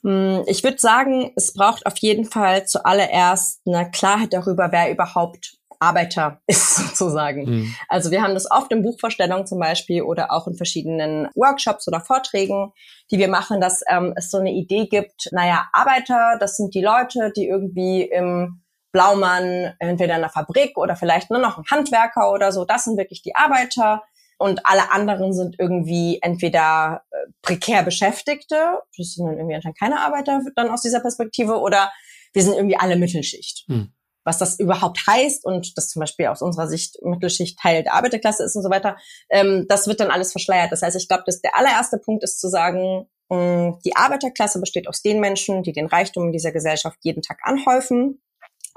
Hm, 0.02 0.44
ich 0.46 0.62
würde 0.62 0.78
sagen, 0.78 1.32
es 1.36 1.52
braucht 1.52 1.86
auf 1.86 1.96
jeden 1.98 2.24
Fall 2.24 2.66
zuallererst 2.66 3.62
eine 3.66 3.90
Klarheit 3.90 4.32
darüber, 4.32 4.70
wer 4.70 4.90
überhaupt 4.90 5.56
Arbeiter 5.78 6.40
ist 6.46 6.76
sozusagen. 6.76 7.44
Mhm. 7.44 7.74
Also 7.88 8.10
wir 8.10 8.22
haben 8.22 8.34
das 8.34 8.50
oft 8.50 8.72
in 8.72 8.82
Buchvorstellungen 8.82 9.46
zum 9.46 9.58
Beispiel 9.58 10.02
oder 10.02 10.32
auch 10.32 10.46
in 10.46 10.54
verschiedenen 10.54 11.28
Workshops 11.34 11.86
oder 11.88 12.00
Vorträgen, 12.00 12.72
die 13.10 13.18
wir 13.18 13.28
machen, 13.28 13.60
dass 13.60 13.82
ähm, 13.88 14.14
es 14.16 14.30
so 14.30 14.38
eine 14.38 14.52
Idee 14.52 14.86
gibt, 14.86 15.28
naja, 15.32 15.66
Arbeiter, 15.72 16.36
das 16.40 16.56
sind 16.56 16.74
die 16.74 16.82
Leute, 16.82 17.32
die 17.36 17.46
irgendwie 17.46 18.02
im 18.02 18.62
Blaumann 18.92 19.74
entweder 19.78 20.14
in 20.14 20.22
einer 20.22 20.30
Fabrik 20.30 20.78
oder 20.78 20.96
vielleicht 20.96 21.30
nur 21.30 21.40
noch 21.40 21.58
ein 21.58 21.64
Handwerker 21.70 22.32
oder 22.32 22.52
so, 22.52 22.64
das 22.64 22.84
sind 22.84 22.96
wirklich 22.96 23.22
die 23.22 23.36
Arbeiter. 23.36 24.02
Und 24.38 24.60
alle 24.64 24.90
anderen 24.90 25.32
sind 25.32 25.56
irgendwie 25.58 26.18
entweder 26.20 27.02
äh, 27.10 27.16
prekär 27.42 27.82
Beschäftigte, 27.82 28.80
das 28.96 29.14
sind 29.14 29.26
dann 29.26 29.38
irgendwie 29.38 29.54
anscheinend 29.54 29.78
keine 29.78 30.00
Arbeiter 30.00 30.42
dann 30.54 30.70
aus 30.70 30.82
dieser 30.82 31.00
Perspektive, 31.00 31.58
oder 31.60 31.90
wir 32.32 32.42
sind 32.42 32.54
irgendwie 32.54 32.76
alle 32.76 32.96
Mittelschicht. 32.96 33.64
Mhm 33.68 33.92
was 34.26 34.38
das 34.38 34.58
überhaupt 34.58 35.06
heißt 35.06 35.44
und 35.44 35.78
das 35.78 35.88
zum 35.88 36.00
Beispiel 36.00 36.26
aus 36.26 36.42
unserer 36.42 36.66
Sicht 36.66 36.98
Mittelschicht 37.00 37.58
Teil 37.60 37.84
der 37.84 37.94
Arbeiterklasse 37.94 38.42
ist 38.42 38.56
und 38.56 38.64
so 38.64 38.70
weiter, 38.70 38.96
ähm, 39.30 39.66
das 39.68 39.86
wird 39.86 40.00
dann 40.00 40.10
alles 40.10 40.32
verschleiert. 40.32 40.72
Das 40.72 40.82
heißt, 40.82 40.96
ich 40.96 41.06
glaube, 41.06 41.22
dass 41.26 41.40
der 41.40 41.56
allererste 41.56 41.98
Punkt 41.98 42.24
ist 42.24 42.40
zu 42.40 42.48
sagen, 42.48 43.08
mh, 43.28 43.36
mm, 43.38 43.78
die 43.84 43.94
Arbeiterklasse 43.94 44.60
besteht 44.60 44.88
aus 44.88 45.00
den 45.00 45.20
Menschen, 45.20 45.62
die 45.62 45.72
den 45.72 45.86
Reichtum 45.86 46.26
in 46.26 46.32
dieser 46.32 46.50
Gesellschaft 46.50 46.98
jeden 47.02 47.22
Tag 47.22 47.38
anhäufen. 47.44 48.20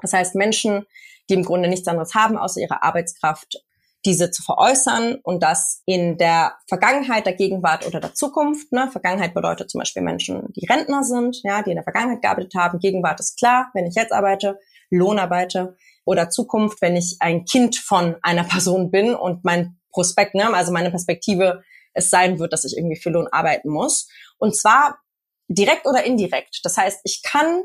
Das 0.02 0.14
heißt, 0.14 0.36
Menschen, 0.36 0.86
die 1.30 1.34
im 1.34 1.44
Grunde 1.44 1.68
nichts 1.68 1.88
anderes 1.88 2.14
haben 2.14 2.38
außer 2.38 2.62
ihrer 2.62 2.84
Arbeitskraft, 2.84 3.58
diese 4.06 4.32
zu 4.32 4.44
veräußern 4.44 5.20
und 5.24 5.44
das 5.44 5.82
in 5.86 6.18
der 6.18 6.54
Vergangenheit, 6.68 7.26
der 7.26 7.34
Gegenwart 7.34 7.86
oder 7.86 8.00
der 8.00 8.14
Zukunft. 8.14 8.72
Ne? 8.72 8.90
Vergangenheit 8.92 9.34
bedeutet 9.34 9.70
zum 9.70 9.80
Beispiel 9.80 10.02
Menschen, 10.02 10.54
die 10.54 10.66
Rentner 10.66 11.04
sind, 11.04 11.42
ja, 11.44 11.62
die 11.62 11.72
in 11.72 11.76
der 11.76 11.84
Vergangenheit 11.84 12.22
gearbeitet 12.22 12.54
haben. 12.56 12.80
Gegenwart 12.80 13.20
ist 13.20 13.38
klar, 13.38 13.70
wenn 13.74 13.88
ich 13.88 13.96
jetzt 13.96 14.14
arbeite, 14.14 14.58
Lohn 14.90 15.20
arbeite. 15.20 15.76
Oder 16.06 16.30
Zukunft, 16.30 16.82
wenn 16.82 16.96
ich 16.96 17.18
ein 17.20 17.46
Kind 17.46 17.76
von 17.76 18.16
einer 18.22 18.44
Person 18.46 18.90
bin 18.90 19.14
und 19.14 19.44
mein 19.44 19.78
Prospekt, 19.92 20.34
ne, 20.34 20.54
also 20.54 20.72
meine 20.72 20.92
Perspektive 20.92 21.64
es 21.94 22.10
sein 22.10 22.40
wird, 22.40 22.54
dass 22.54 22.66
ich 22.66 22.78
irgendwie 22.78 22.96
für 22.96 23.10
Lohn 23.10 23.28
arbeiten 23.28 23.70
muss. 23.70 24.08
Und 24.38 24.56
zwar 24.56 25.00
direkt 25.48 25.86
oder 25.86 26.04
indirekt. 26.04 26.62
Das 26.64 26.78
heißt, 26.78 27.02
ich 27.04 27.22
kann 27.24 27.64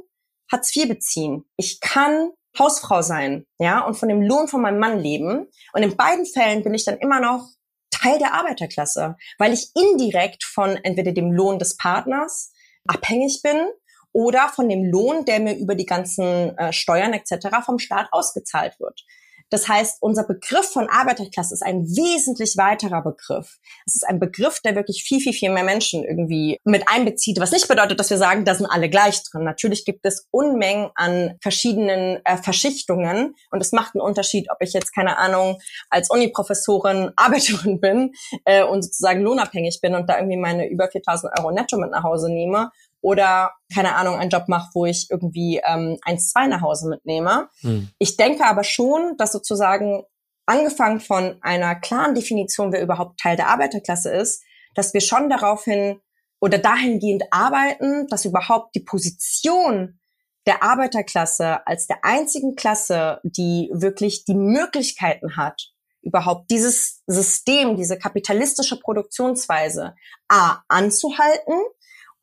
Hartz 0.51 0.75
IV 0.75 0.89
beziehen. 0.89 1.45
Ich 1.57 1.81
kann 1.81 2.31
Hausfrau 2.59 3.03
sein, 3.03 3.47
ja, 3.59 3.81
und 3.81 3.95
von 3.95 4.09
dem 4.09 4.23
Lohn 4.23 4.49
von 4.49 4.63
meinem 4.63 4.79
Mann 4.79 4.99
leben. 4.99 5.49
Und 5.73 5.83
in 5.83 5.97
beiden 5.97 6.27
Fällen 6.27 6.63
bin 6.63 6.75
ich 6.75 6.85
dann 6.85 6.99
immer 6.99 7.21
noch 7.21 7.49
Teil 7.91 8.19
der 8.19 8.35
Arbeiterklasse, 8.35 9.17
weil 9.39 9.53
ich 9.53 9.71
indirekt 9.75 10.45
von 10.45 10.77
entweder 10.77 11.13
dem 11.13 11.33
Lohn 11.33 11.59
des 11.59 11.77
Partners 11.77 12.53
abhängig 12.87 13.41
bin 13.43 13.67
oder 14.13 14.49
von 14.49 14.69
dem 14.69 14.85
Lohn, 14.85 15.25
der 15.25 15.41
mir 15.41 15.57
über 15.57 15.75
die 15.75 15.87
ganzen 15.87 16.57
äh, 16.57 16.73
Steuern 16.73 17.13
etc. 17.13 17.49
vom 17.65 17.79
Staat 17.79 18.09
ausgezahlt 18.13 18.79
wird. 18.79 19.05
Das 19.51 19.69
heißt, 19.69 19.99
unser 20.01 20.25
Begriff 20.25 20.67
von 20.67 20.89
Arbeiterklasse 20.89 21.55
ist 21.55 21.63
ein 21.63 21.85
wesentlich 21.85 22.57
weiterer 22.57 23.03
Begriff. 23.03 23.59
Es 23.87 23.95
ist 23.95 24.07
ein 24.07 24.19
Begriff, 24.19 24.61
der 24.61 24.75
wirklich 24.75 25.05
viel, 25.05 25.21
viel, 25.21 25.33
viel 25.33 25.51
mehr 25.51 25.65
Menschen 25.65 26.05
irgendwie 26.05 26.59
mit 26.65 26.89
einbezieht, 26.89 27.39
was 27.41 27.53
nicht 27.53 27.69
bedeutet, 27.69 28.01
dass 28.01 28.11
wir 28.11 28.19
sagen, 28.19 28.45
da 28.45 28.55
sind 28.55 28.67
alle 28.67 28.89
gleich 28.89 29.23
drin. 29.23 29.45
Natürlich 29.45 29.85
gibt 29.85 30.05
es 30.07 30.27
Unmengen 30.31 30.91
an 30.95 31.39
verschiedenen 31.41 32.21
äh, 32.25 32.37
Verschichtungen 32.37 33.35
und 33.51 33.61
es 33.61 33.73
macht 33.73 33.95
einen 33.95 34.03
Unterschied, 34.03 34.51
ob 34.51 34.59
ich 34.61 34.73
jetzt, 34.73 34.95
keine 34.95 35.19
Ahnung, 35.19 35.61
als 35.91 36.11
Uniprofessorin 36.11 37.13
Arbeiterin 37.17 37.81
bin 37.81 38.13
äh, 38.45 38.65
und 38.65 38.83
sozusagen 38.83 39.23
lohnabhängig 39.23 39.81
bin 39.81 39.95
und 39.95 40.09
da 40.09 40.19
irgendwie 40.19 40.37
meine 40.37 40.69
über 40.69 40.89
4000 40.89 41.33
Euro 41.39 41.51
netto 41.51 41.79
mit 41.79 41.91
nach 41.91 42.03
Hause 42.03 42.29
nehme 42.29 42.71
oder 43.05 43.53
keine 43.73 43.97
Ahnung, 43.97 44.17
einen 44.17 44.31
Job 44.31 44.49
mache, 44.49 44.71
wo 44.73 44.87
ich 44.87 45.09
irgendwie 45.11 45.61
ähm, 45.63 45.99
eins, 46.07 46.31
zwei 46.31 46.47
nach 46.47 46.63
Hause 46.63 46.89
mitnehme. 46.89 47.51
Hm. 47.61 47.91
Ich 47.99 48.17
denke 48.17 48.47
aber 48.47 48.65
schon, 48.65 49.19
dass 49.19 49.33
sozusagen 49.33 50.05
angefangen 50.47 51.01
von 51.01 51.37
einer 51.43 51.75
klaren 51.75 52.15
Definition, 52.15 52.73
wer 52.73 52.81
überhaupt 52.81 53.21
Teil 53.21 53.37
der 53.37 53.49
Arbeiterklasse 53.49 54.11
ist, 54.11 54.43
dass 54.75 54.95
wir 54.95 55.03
schon 55.03 55.29
daraufhin 55.29 56.01
oder 56.41 56.57
dahingehend 56.57 57.25
arbeiten, 57.31 58.07
dass 58.09 58.25
überhaupt 58.25 58.75
die 58.75 58.81
Position 58.85 60.01
der 60.47 60.63
Arbeiterklasse 60.63 61.67
als 61.67 61.87
der 61.87 62.07
einzigen 62.07 62.57
Klasse, 62.57 63.21
die 63.23 63.69
wirklich 63.75 64.25
die 64.25 64.35
Möglichkeiten 64.35 65.37
hat, 65.37 65.73
überhaupt 66.01 66.51
dieses 66.51 67.03
System, 67.07 67.77
diese 67.77 67.99
kapitalistische 67.99 68.81
Produktionsweise 68.81 69.95
A 70.29 70.63
anzuhalten, 70.69 71.55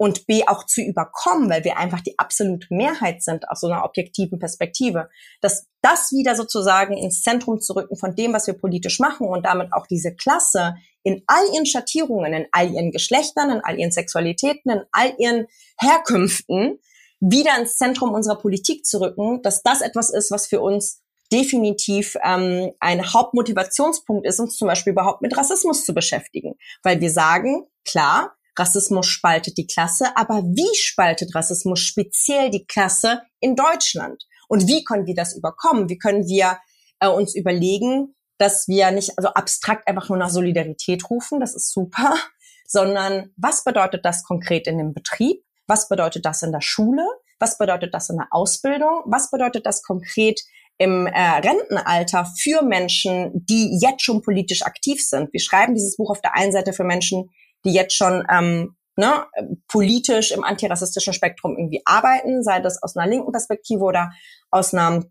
und 0.01 0.25
B 0.25 0.41
auch 0.47 0.65
zu 0.65 0.81
überkommen, 0.81 1.47
weil 1.47 1.63
wir 1.63 1.77
einfach 1.77 2.01
die 2.01 2.17
absolute 2.17 2.65
Mehrheit 2.71 3.21
sind 3.21 3.47
aus 3.47 3.59
so 3.59 3.67
einer 3.67 3.85
objektiven 3.85 4.39
Perspektive, 4.39 5.11
dass 5.41 5.67
das 5.83 6.11
wieder 6.11 6.33
sozusagen 6.35 6.97
ins 6.97 7.21
Zentrum 7.21 7.61
zu 7.61 7.73
rücken 7.73 7.95
von 7.95 8.15
dem, 8.15 8.33
was 8.33 8.47
wir 8.47 8.55
politisch 8.55 8.99
machen 8.99 9.27
und 9.27 9.45
damit 9.45 9.71
auch 9.73 9.85
diese 9.85 10.15
Klasse 10.15 10.73
in 11.03 11.21
all 11.27 11.43
ihren 11.53 11.67
Schattierungen, 11.67 12.33
in 12.33 12.47
all 12.51 12.71
ihren 12.71 12.89
Geschlechtern, 12.89 13.51
in 13.51 13.61
all 13.63 13.77
ihren 13.77 13.91
Sexualitäten, 13.91 14.71
in 14.71 14.81
all 14.91 15.13
ihren 15.19 15.45
Herkünften 15.79 16.79
wieder 17.19 17.59
ins 17.59 17.77
Zentrum 17.77 18.11
unserer 18.11 18.39
Politik 18.39 18.87
zu 18.87 19.01
rücken, 19.01 19.43
dass 19.43 19.61
das 19.61 19.81
etwas 19.81 20.09
ist, 20.09 20.31
was 20.31 20.47
für 20.47 20.61
uns 20.61 21.03
definitiv 21.31 22.17
ähm, 22.23 22.71
ein 22.79 23.13
Hauptmotivationspunkt 23.13 24.25
ist, 24.25 24.39
uns 24.39 24.57
zum 24.57 24.67
Beispiel 24.67 24.93
überhaupt 24.93 25.21
mit 25.21 25.37
Rassismus 25.37 25.85
zu 25.85 25.93
beschäftigen. 25.93 26.55
Weil 26.81 26.99
wir 27.01 27.11
sagen, 27.11 27.67
klar, 27.85 28.35
Rassismus 28.57 29.07
spaltet 29.07 29.57
die 29.57 29.67
Klasse, 29.67 30.15
aber 30.15 30.43
wie 30.43 30.75
spaltet 30.75 31.33
Rassismus 31.33 31.79
speziell 31.79 32.49
die 32.49 32.65
Klasse 32.65 33.21
in 33.39 33.55
Deutschland? 33.55 34.23
Und 34.47 34.67
wie 34.67 34.83
können 34.83 35.05
wir 35.05 35.15
das 35.15 35.35
überkommen? 35.35 35.89
Wie 35.89 35.97
können 35.97 36.27
wir 36.27 36.59
äh, 36.99 37.07
uns 37.07 37.35
überlegen, 37.35 38.15
dass 38.37 38.67
wir 38.67 38.91
nicht 38.91 39.17
also 39.17 39.29
abstrakt 39.29 39.87
einfach 39.87 40.09
nur 40.09 40.17
nach 40.17 40.29
Solidarität 40.29 41.09
rufen, 41.09 41.39
das 41.39 41.55
ist 41.55 41.71
super, 41.71 42.15
sondern 42.67 43.31
was 43.37 43.63
bedeutet 43.63 44.03
das 44.03 44.23
konkret 44.23 44.67
in 44.67 44.77
dem 44.77 44.93
Betrieb? 44.93 45.43
Was 45.67 45.87
bedeutet 45.87 46.25
das 46.25 46.41
in 46.41 46.51
der 46.51 46.61
Schule? 46.61 47.05
Was 47.39 47.57
bedeutet 47.57 47.93
das 47.93 48.09
in 48.09 48.17
der 48.17 48.27
Ausbildung? 48.31 49.03
Was 49.05 49.31
bedeutet 49.31 49.65
das 49.65 49.83
konkret 49.83 50.41
im 50.77 51.07
äh, 51.07 51.19
Rentenalter 51.19 52.25
für 52.37 52.63
Menschen, 52.63 53.31
die 53.33 53.79
jetzt 53.81 54.03
schon 54.03 54.21
politisch 54.21 54.63
aktiv 54.63 55.01
sind? 55.01 55.31
Wir 55.31 55.39
schreiben 55.39 55.75
dieses 55.75 55.97
Buch 55.97 56.11
auf 56.11 56.21
der 56.21 56.35
einen 56.35 56.51
Seite 56.51 56.73
für 56.73 56.83
Menschen, 56.83 57.29
die 57.65 57.73
jetzt 57.73 57.95
schon 57.95 58.25
ähm, 58.29 58.75
ne, 58.95 59.25
politisch 59.67 60.31
im 60.31 60.43
antirassistischen 60.43 61.13
Spektrum 61.13 61.57
irgendwie 61.57 61.81
arbeiten, 61.85 62.43
sei 62.43 62.59
das 62.59 62.81
aus 62.81 62.95
einer 62.95 63.09
linken 63.09 63.31
Perspektive 63.31 63.83
oder 63.83 64.11
aus 64.49 64.73
einer 64.73 65.05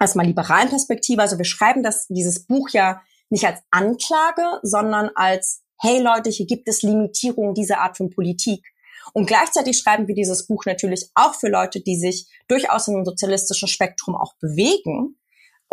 erstmal 0.00 0.26
liberalen 0.26 0.68
Perspektive. 0.68 1.22
Also 1.22 1.38
wir 1.38 1.44
schreiben 1.44 1.82
das, 1.82 2.06
dieses 2.08 2.46
Buch 2.46 2.70
ja 2.70 3.00
nicht 3.30 3.44
als 3.44 3.60
Anklage, 3.70 4.60
sondern 4.62 5.10
als, 5.14 5.62
hey 5.80 6.00
Leute, 6.00 6.30
hier 6.30 6.46
gibt 6.46 6.68
es 6.68 6.82
Limitierungen 6.82 7.54
dieser 7.54 7.80
Art 7.80 7.96
von 7.96 8.10
Politik. 8.10 8.64
Und 9.12 9.26
gleichzeitig 9.26 9.78
schreiben 9.78 10.08
wir 10.08 10.14
dieses 10.14 10.46
Buch 10.46 10.64
natürlich 10.64 11.10
auch 11.14 11.34
für 11.34 11.48
Leute, 11.48 11.80
die 11.80 11.96
sich 11.96 12.26
durchaus 12.48 12.88
in 12.88 12.94
einem 12.94 13.04
sozialistischen 13.04 13.68
Spektrum 13.68 14.16
auch 14.16 14.34
bewegen, 14.40 15.16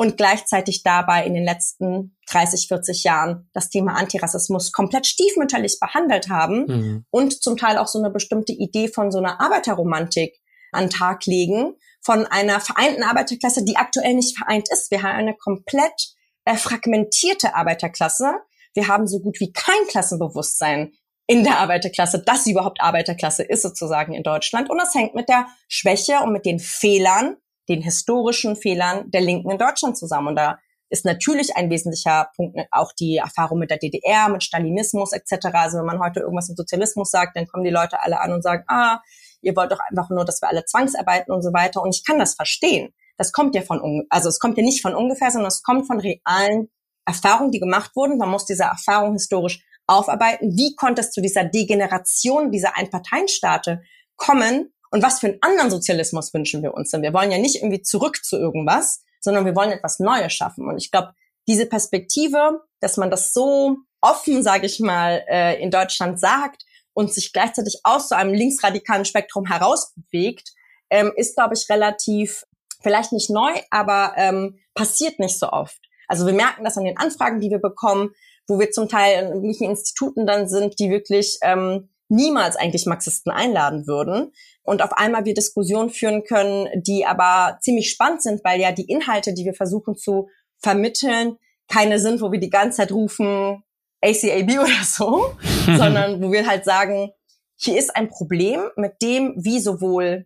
und 0.02 0.18
gleichzeitig 0.18 0.82
dabei 0.82 1.28
in 1.28 1.36
den 1.36 1.44
letzten 1.44 2.18
30, 2.32 2.70
40 2.70 3.04
Jahren 3.04 3.48
das 3.54 3.70
Thema 3.70 3.94
Antirassismus 3.94 4.72
komplett 4.72 5.06
stiefmütterlich 5.06 5.78
behandelt 5.80 6.28
haben 6.28 6.66
mhm. 6.66 7.06
und 7.12 7.44
zum 7.44 7.56
Teil 7.56 7.78
auch 7.78 7.86
so 7.86 8.00
eine 8.00 8.10
bestimmte 8.10 8.52
Idee 8.52 8.88
von 8.88 9.12
so 9.12 9.20
einer 9.20 9.40
Arbeiterromantik 9.40 10.40
an 10.72 10.90
Tag 10.90 11.28
legen, 11.28 11.76
von 12.02 12.26
einer 12.26 12.60
vereinten 12.60 13.04
Arbeiterklasse, 13.04 13.64
die 13.64 13.76
aktuell 13.76 14.16
nicht 14.16 14.36
vereint 14.36 14.70
ist. 14.72 14.90
Wir 14.90 15.04
haben 15.04 15.20
eine 15.20 15.36
komplett 15.36 16.16
äh, 16.46 16.56
fragmentierte 16.56 17.54
Arbeiterklasse. 17.54 18.40
Wir 18.74 18.88
haben 18.88 19.06
so 19.06 19.20
gut 19.20 19.40
wie 19.40 19.54
kein 19.54 19.86
Klassenbewusstsein 19.88 20.94
in 21.28 21.44
der 21.44 21.60
Arbeiterklasse, 21.60 22.24
dass 22.26 22.44
sie 22.44 22.54
überhaupt 22.54 22.82
Arbeiterklasse 22.82 23.44
ist 23.44 23.62
sozusagen 23.62 24.16
in 24.16 24.24
Deutschland. 24.24 24.72
Und 24.72 24.80
das 24.80 24.96
hängt 24.96 25.14
mit 25.14 25.30
der 25.30 25.46
Schwäche 25.68 26.22
und 26.24 26.34
mit 26.34 26.48
den 26.48 26.58
Fehlern 26.58 27.38
den 27.70 27.82
historischen 27.82 28.56
Fehlern 28.56 29.10
der 29.12 29.22
Linken 29.22 29.52
in 29.52 29.58
Deutschland 29.58 29.98
zusammen. 29.98 30.30
Und 30.30 30.36
da 30.36 30.60
ist 30.90 31.06
natürlich 31.06 31.56
ein 31.56 31.70
wesentlicher 31.70 32.30
Punkt 32.36 32.60
auch 32.72 32.92
die 32.92 33.18
Erfahrung 33.18 33.60
mit 33.60 33.72
der 33.72 33.78
DDR, 33.78 34.30
mit 34.30 34.44
Stalinismus 34.44 35.14
etc. 35.14 35.48
Also 35.54 35.78
wenn 35.78 35.86
man 35.86 36.00
heute 36.00 36.20
irgendwas 36.20 36.50
mit 36.50 36.58
Sozialismus 36.58 37.12
sagt, 37.12 37.38
dann 37.38 37.48
kommen 37.48 37.64
die 37.64 37.70
Leute 37.70 38.02
alle 38.02 38.20
an 38.20 38.34
und 38.34 38.44
sagen, 38.44 38.64
ah, 38.68 39.00
ihr 39.42 39.56
wollt 39.56 39.72
doch 39.72 39.80
einfach 39.80 40.10
nur, 40.10 40.26
dass 40.26 40.42
wir 40.42 40.50
alle 40.50 40.66
zwangsarbeiten 40.66 41.34
und 41.34 41.42
so 41.42 41.54
weiter. 41.54 41.82
Und 41.82 41.96
ich 41.96 42.06
kann 42.06 42.20
das 42.20 42.36
verstehen. 42.36 42.94
Das 43.18 43.32
kommt 43.32 43.56
ja 43.56 43.62
von, 43.62 44.06
also 44.10 44.30
es 44.30 44.40
kommt 44.40 44.58
ja 44.58 44.64
nicht 44.64 44.82
von 44.82 44.94
ungefähr, 44.94 45.32
sondern 45.32 45.48
es 45.48 45.64
kommt 45.64 45.88
von 45.88 46.00
realen 46.00 46.70
Erfahrungen, 47.06 47.52
die 47.52 47.60
gemacht 47.60 47.92
wurden. 47.96 48.18
Man 48.18 48.30
muss 48.30 48.46
diese 48.46 48.64
Erfahrung 48.64 49.14
historisch 49.14 49.64
aufarbeiten. 49.88 50.58
Wie 50.58 50.76
konnte 50.76 51.02
es 51.02 51.12
zu 51.12 51.22
dieser 51.22 51.46
Degeneration 51.46 52.52
dieser 52.52 52.78
Einparteienstaate 52.78 53.82
kommen, 54.16 54.74
und 54.92 55.02
was 55.02 55.20
für 55.20 55.28
einen 55.28 55.38
anderen 55.42 55.72
Sozialismus 55.72 56.34
wünschen 56.34 56.62
wir 56.62 56.74
uns 56.74 56.92
denn? 56.92 57.02
Wir 57.02 57.14
wollen 57.14 57.32
ja 57.32 57.38
nicht 57.38 57.56
irgendwie 57.56 57.82
zurück 57.82 58.24
zu 58.24 58.38
irgendwas, 58.38 59.04
sondern 59.22 59.46
wir 59.46 59.56
wollen 59.56 59.72
etwas 59.72 60.00
Neues 60.00 60.34
schaffen. 60.34 60.68
Und 60.68 60.78
ich 60.78 60.92
glaube, 60.92 61.14
diese 61.48 61.66
Perspektive, 61.66 62.62
dass 62.82 62.98
man 62.98 63.10
das 63.10 63.34
so 63.34 63.78
offen, 64.02 64.44
sage 64.44 64.66
ich 64.66 64.80
mal, 64.80 65.24
äh, 65.30 65.62
in 65.62 65.72
Deutschland 65.72 66.20
sagt 66.20 66.66
und 66.94 67.14
sich 67.14 67.32
gleichzeitig 67.32 67.80
aus 67.84 68.10
so 68.10 68.16
einem 68.16 68.34
linksradikalen 68.34 69.06
Spektrum 69.06 69.46
herausbewegt, 69.46 70.52
ähm, 70.90 71.14
ist, 71.16 71.36
glaube 71.36 71.54
ich, 71.54 71.70
relativ, 71.70 72.44
vielleicht 72.82 73.14
nicht 73.14 73.30
neu, 73.30 73.52
aber 73.70 74.14
ähm, 74.18 74.60
passiert 74.74 75.20
nicht 75.20 75.40
so 75.40 75.50
oft. 75.50 75.80
Also 76.08 76.26
wir 76.26 76.34
merken 76.34 76.66
das 76.66 76.78
an 76.78 76.84
den 76.84 76.98
Anfragen, 76.98 77.40
die 77.40 77.50
wir 77.50 77.60
bekommen, 77.60 78.10
wo 78.48 78.60
wir 78.60 78.72
zum 78.72 78.90
Teil 78.90 79.24
in 79.24 79.28
irgendwelchen 79.28 79.70
Instituten 79.70 80.28
dann 80.28 80.50
sind, 80.50 80.80
die 80.80 80.90
wirklich 80.90 81.38
ähm, 81.44 81.90
niemals 82.10 82.58
eigentlich 82.58 82.86
Marxisten 82.86 83.32
einladen 83.32 83.88
würden 83.88 84.34
und 84.64 84.82
auf 84.82 84.94
einmal 84.94 85.26
wir 85.26 85.34
Diskussionen 85.34 85.90
führen 85.90 86.24
können, 86.24 86.70
die 86.84 87.06
aber 87.06 87.58
ziemlich 87.62 87.90
spannend 87.90 88.22
sind, 88.22 88.44
weil 88.44 88.60
ja 88.60 88.72
die 88.72 88.90
Inhalte, 88.90 89.34
die 89.34 89.46
wir 89.46 89.54
versuchen 89.54 89.96
zu 89.96 90.30
vermitteln, 90.60 91.38
keine 91.68 92.00
sind, 92.00 92.22
wo 92.22 92.32
wir 92.32 92.40
die 92.40 92.50
ganze 92.50 92.78
Zeit 92.78 92.92
rufen 92.92 93.64
ACAB 94.02 94.50
oder 94.60 94.84
so, 94.84 95.36
sondern 95.66 96.22
wo 96.22 96.32
wir 96.32 96.48
halt 96.48 96.66
sagen, 96.66 97.12
hier 97.56 97.78
ist 97.78 97.96
ein 97.96 98.10
Problem 98.10 98.62
mit 98.76 99.02
dem, 99.02 99.36
wie 99.38 99.60
sowohl 99.60 100.26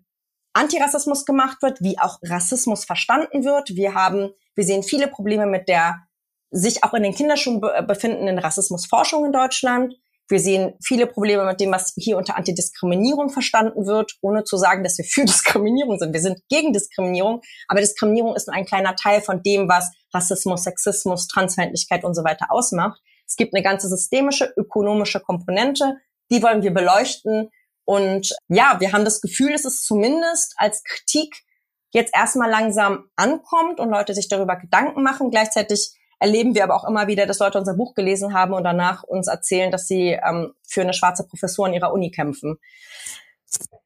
Antirassismus 0.54 1.26
gemacht 1.26 1.62
wird, 1.62 1.82
wie 1.82 2.00
auch 2.00 2.20
Rassismus 2.24 2.86
verstanden 2.86 3.44
wird. 3.44 3.76
Wir 3.76 3.94
haben, 3.94 4.32
wir 4.56 4.64
sehen 4.64 4.84
viele 4.84 5.08
Probleme 5.08 5.46
mit 5.46 5.68
der 5.68 6.08
sich 6.50 6.84
auch 6.86 6.94
in 6.94 7.04
den 7.04 7.14
Kinderschuhen 7.14 7.60
befindenden 7.60 8.40
Rassismusforschung 8.40 9.26
in 9.26 9.34
Deutschland. 9.34 9.96
Wir 10.28 10.40
sehen 10.40 10.74
viele 10.84 11.06
Probleme 11.06 11.46
mit 11.46 11.60
dem, 11.60 11.72
was 11.72 11.94
hier 11.96 12.18
unter 12.18 12.36
Antidiskriminierung 12.36 13.30
verstanden 13.30 13.86
wird, 13.86 14.14
ohne 14.22 14.44
zu 14.44 14.58
sagen, 14.58 14.84
dass 14.84 14.98
wir 14.98 15.06
für 15.06 15.22
Diskriminierung 15.26 16.00
sind. 16.00 16.14
Wir 16.14 16.22
sind 16.22 16.40
gegen 16.50 16.74
Diskriminierung, 16.74 17.42
aber 17.68 17.80
Diskriminierung 17.80 18.36
ist 18.36 18.48
nur 18.48 18.56
ein 18.56 18.66
kleiner 18.66 18.96
Teil 18.96 19.22
von 19.22 19.44
dem, 19.44 19.70
was 19.70 19.92
Rassismus, 20.14 20.64
Sexismus, 20.64 21.28
Transfeindlichkeit 21.28 22.04
und 22.04 22.16
so 22.16 22.24
weiter 22.24 22.48
ausmacht. 22.50 23.00
Es 23.28 23.36
gibt 23.36 23.54
eine 23.54 23.64
ganze 23.64 23.88
systemische, 23.88 24.52
ökonomische 24.56 25.20
Komponente, 25.20 25.98
die 26.32 26.42
wollen 26.42 26.64
wir 26.64 26.74
beleuchten. 26.74 27.50
Und 27.86 28.36
ja, 28.48 28.78
wir 28.80 28.94
haben 28.94 29.06
das 29.06 29.22
Gefühl, 29.22 29.52
dass 29.52 29.66
es 29.66 29.84
zumindest 29.84 30.56
als 30.58 30.84
Kritik 30.84 31.44
jetzt 31.92 32.16
erstmal 32.16 32.50
langsam 32.50 33.10
ankommt 33.16 33.80
und 33.80 33.90
Leute 33.90 34.14
sich 34.14 34.28
darüber 34.28 34.56
Gedanken 34.58 35.04
machen. 35.04 35.30
Gleichzeitig 35.30 35.96
erleben 36.20 36.56
wir 36.56 36.64
aber 36.64 36.76
auch 36.76 36.88
immer 36.88 37.08
wieder, 37.08 37.26
dass 37.26 37.40
Leute 37.40 37.60
unser 37.60 37.76
Buch 37.76 37.94
gelesen 37.94 38.34
haben 38.34 38.54
und 38.54 38.64
danach 38.64 39.04
uns 39.04 39.28
erzählen, 39.28 39.72
dass 39.72 39.88
sie 39.88 40.12
ähm, 40.12 40.54
für 40.68 40.82
eine 40.82 40.94
schwarze 40.94 41.26
Professur 41.28 41.68
in 41.68 41.74
ihrer 41.74 41.94
Uni 41.94 42.12
kämpfen. 42.12 42.58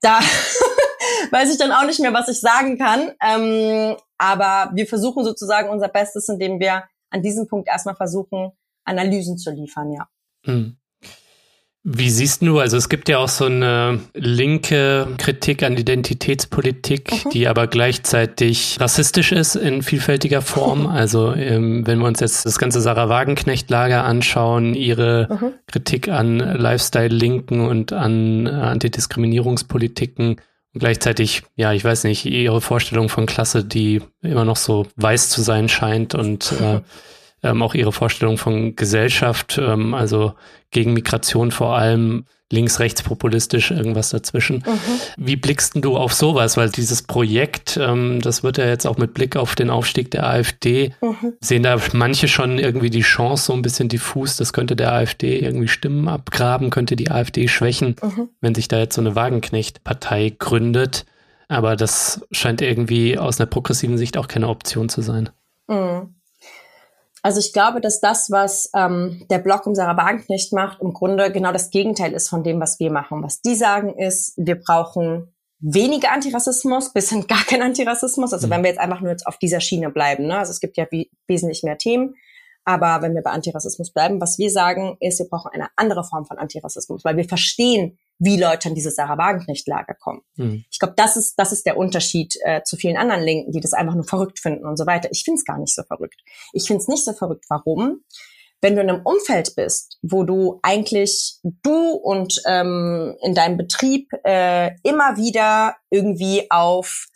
Da 0.02 0.20
weiß 1.32 1.52
ich 1.52 1.58
dann 1.58 1.72
auch 1.72 1.86
nicht 1.86 2.00
mehr, 2.00 2.14
was 2.14 2.30
ich 2.30 2.40
sagen 2.40 2.78
kann. 2.78 3.12
Ähm, 3.22 3.98
aber 4.18 4.72
wir 4.74 4.88
versuchen 4.88 5.24
sozusagen 5.24 5.70
unser 5.70 5.88
Bestes, 5.88 6.30
indem 6.30 6.60
wir 6.60 6.84
an 7.10 7.22
diesem 7.22 7.48
Punkt 7.48 7.68
erstmal 7.68 7.96
versuchen, 7.96 8.52
Analysen 8.84 9.38
zu 9.38 9.52
liefern, 9.52 9.92
ja. 9.92 10.08
Mhm. 10.46 10.79
Wie 11.84 12.10
siehst 12.10 12.42
du, 12.42 12.60
also 12.60 12.76
es 12.76 12.90
gibt 12.90 13.08
ja 13.08 13.20
auch 13.20 13.30
so 13.30 13.46
eine 13.46 14.02
linke 14.14 15.08
Kritik 15.18 15.64
an 15.64 15.78
Identitätspolitik, 15.78 17.26
mhm. 17.26 17.30
die 17.30 17.48
aber 17.48 17.68
gleichzeitig 17.68 18.78
rassistisch 18.82 19.32
ist 19.32 19.56
in 19.56 19.82
vielfältiger 19.82 20.42
Form. 20.42 20.88
Also 21.00 21.34
ähm, 21.34 21.88
wenn 21.88 22.00
wir 22.00 22.08
uns 22.08 22.20
jetzt 22.20 22.46
das 22.46 22.60
ganze 22.60 22.82
Sarah 22.82 23.08
Wagenknecht-Lager 23.08 24.04
anschauen, 24.04 24.74
ihre 24.74 25.28
mhm. 25.30 25.54
Kritik 25.68 26.10
an 26.10 26.40
Lifestyle-Linken 26.40 27.62
und 27.62 27.94
an 27.94 28.46
äh, 28.46 28.50
Antidiskriminierungspolitiken 28.50 30.42
und 30.74 30.80
gleichzeitig, 30.80 31.44
ja, 31.56 31.72
ich 31.72 31.86
weiß 31.86 32.04
nicht, 32.04 32.26
ihre 32.26 32.60
Vorstellung 32.60 33.08
von 33.08 33.26
Klasse, 33.28 33.64
die 33.64 34.02
immer 34.22 34.46
noch 34.46 34.58
so 34.58 34.88
weiß 34.98 35.30
zu 35.30 35.42
sein 35.42 35.70
scheint 35.70 36.16
und 36.16 36.52
äh, 36.60 36.82
ähm, 37.44 37.62
auch 37.62 37.74
ihre 37.74 37.92
Vorstellung 37.92 38.38
von 38.38 38.76
Gesellschaft, 38.76 39.60
ähm, 39.62 39.94
also 39.94 40.34
gegen 40.72 40.94
Migration 40.94 41.52
vor 41.52 41.78
allem, 41.78 42.26
links, 42.52 42.80
rechts, 42.80 43.04
populistisch, 43.04 43.72
irgendwas 43.72 44.10
dazwischen. 44.10 44.64
Mhm. 44.66 44.80
Wie 45.18 45.36
blickst 45.36 45.74
du 45.76 45.98
auf 45.98 46.14
sowas? 46.14 46.58
Weil 46.58 46.70
dieses 46.70 47.04
Projekt, 47.04 47.78
ähm, 47.82 48.20
das 48.22 48.44
wird 48.44 48.58
ja 48.58 48.66
jetzt 48.66 48.88
auch 48.88 48.98
mit 48.98 49.14
Blick 49.14 49.36
auf 49.36 49.56
den 49.56 49.70
Aufstieg 49.70 50.12
der 50.12 50.28
AfD, 50.28 50.94
mhm. 51.02 51.34
sehen 51.42 51.64
da 51.64 51.78
manche 51.94 52.28
schon 52.28 52.58
irgendwie 52.58 52.90
die 52.90 53.02
Chance 53.02 53.46
so 53.46 53.54
ein 53.54 53.62
bisschen 53.62 53.88
diffus, 53.88 54.36
das 54.36 54.54
könnte 54.54 54.76
der 54.76 54.94
AfD 54.94 55.40
irgendwie 55.40 55.68
Stimmen 55.68 56.08
abgraben, 56.08 56.72
könnte 56.72 56.96
die 56.96 57.12
AfD 57.12 57.48
schwächen, 57.48 57.96
mhm. 58.02 58.30
wenn 58.42 58.56
sich 58.56 58.68
da 58.68 58.80
jetzt 58.80 58.96
so 58.96 59.02
eine 59.02 59.16
Wagenknecht-Partei 59.16 60.36
gründet. 60.38 61.06
Aber 61.48 61.76
das 61.76 62.26
scheint 62.32 62.62
irgendwie 62.62 63.18
aus 63.18 63.40
einer 63.40 63.48
progressiven 63.48 63.98
Sicht 63.98 64.18
auch 64.18 64.28
keine 64.28 64.50
Option 64.50 64.90
zu 64.90 65.02
sein. 65.02 65.30
Mhm. 65.68 66.16
Also 67.22 67.40
ich 67.40 67.52
glaube, 67.54 67.82
dass 67.82 68.00
das, 68.00 68.32
was 68.32 68.70
ähm, 68.74 69.26
der 69.30 69.40
Blog 69.40 69.66
um 69.68 69.76
Sarah 69.76 69.98
Wagenknecht 69.98 70.54
macht, 70.54 70.82
im 70.82 70.94
Grunde 70.94 71.32
genau 71.32 71.52
das 71.52 71.70
Gegenteil 71.70 72.14
ist 72.14 72.30
von 72.30 72.44
dem, 72.44 72.60
was 72.60 72.80
wir 72.80 72.92
machen. 72.92 73.24
Was 73.24 73.42
die 73.42 73.56
sagen 73.56 73.98
ist, 73.98 74.34
wir 74.38 74.56
brauchen 74.56 75.34
weniger 75.60 76.12
Antirassismus 76.12 76.94
bis 76.94 77.10
hin 77.10 77.28
gar 77.28 77.44
kein 77.44 77.62
Antirassismus. 77.62 78.34
Also 78.34 78.48
mhm. 78.48 78.52
wenn 78.52 78.64
wir 78.64 78.70
jetzt 78.70 78.80
einfach 78.80 79.02
nur 79.02 79.12
jetzt 79.12 79.28
auf 79.28 79.38
dieser 79.38 79.60
Schiene 79.60 79.90
bleiben. 79.90 80.28
Ne? 80.28 80.38
Also 80.38 80.52
es 80.52 80.60
gibt 80.60 80.78
ja 80.78 80.86
wesentlich 81.28 81.64
mehr 81.64 81.78
Themen. 81.78 82.16
Aber 82.66 83.02
wenn 83.02 83.16
wir 83.16 83.24
bei 83.24 83.32
Antirassismus 83.32 83.92
bleiben, 83.92 84.22
was 84.22 84.38
wir 84.38 84.52
sagen, 84.52 84.96
ist, 85.00 85.20
wir 85.20 85.28
brauchen 85.28 85.52
eine 85.52 85.70
andere 85.76 86.04
Form 86.04 86.26
von 86.26 86.38
Antirassismus, 86.38 87.04
weil 87.04 87.18
wir 87.18 87.26
verstehen, 87.26 87.98
wie 88.20 88.38
Leute 88.38 88.70
an 88.70 88.76
diese 88.76 88.92
Sarah 88.92 89.18
Wagenknecht-Lager 89.18 89.96
kommen. 89.96 90.22
Mhm. 90.36 90.66
Ich 90.70 90.80
glaube, 90.80 90.94
das 90.98 91.16
ist, 91.16 91.36
das 91.40 91.52
ist 91.52 91.66
der 91.66 91.78
Unterschied 91.78 92.36
äh, 92.44 92.62
zu 92.64 92.76
vielen 92.76 92.98
anderen 92.98 93.24
Linken, 93.24 93.52
die 93.52 93.62
das 93.62 93.74
einfach 93.74 93.96
nur 93.96 94.04
verrückt 94.04 94.40
finden 94.40 94.66
und 94.66 94.78
so 94.78 94.86
weiter. 94.86 95.10
Ich 95.12 95.24
finde 95.24 95.40
es 95.40 95.46
gar 95.46 95.58
nicht 95.58 95.74
so 95.74 95.84
verrückt. 95.84 96.22
Ich 96.54 96.68
finde 96.68 96.82
es 96.82 96.88
nicht 96.88 97.06
so 97.06 97.14
verrückt. 97.14 97.46
Warum? 97.50 98.04
Wenn 98.62 98.76
du 98.76 98.82
in 98.82 98.90
einem 98.90 99.06
Umfeld 99.06 99.56
bist, 99.56 100.00
wo 100.02 100.24
du 100.24 100.60
eigentlich 100.64 101.40
du 101.44 101.92
und 101.94 102.42
ähm, 102.46 103.16
in 103.22 103.34
deinem 103.34 103.56
Betrieb 103.56 104.12
äh, 104.26 104.72
immer 104.84 105.16
wieder 105.16 105.78
irgendwie 105.90 106.52
auf 106.52 107.08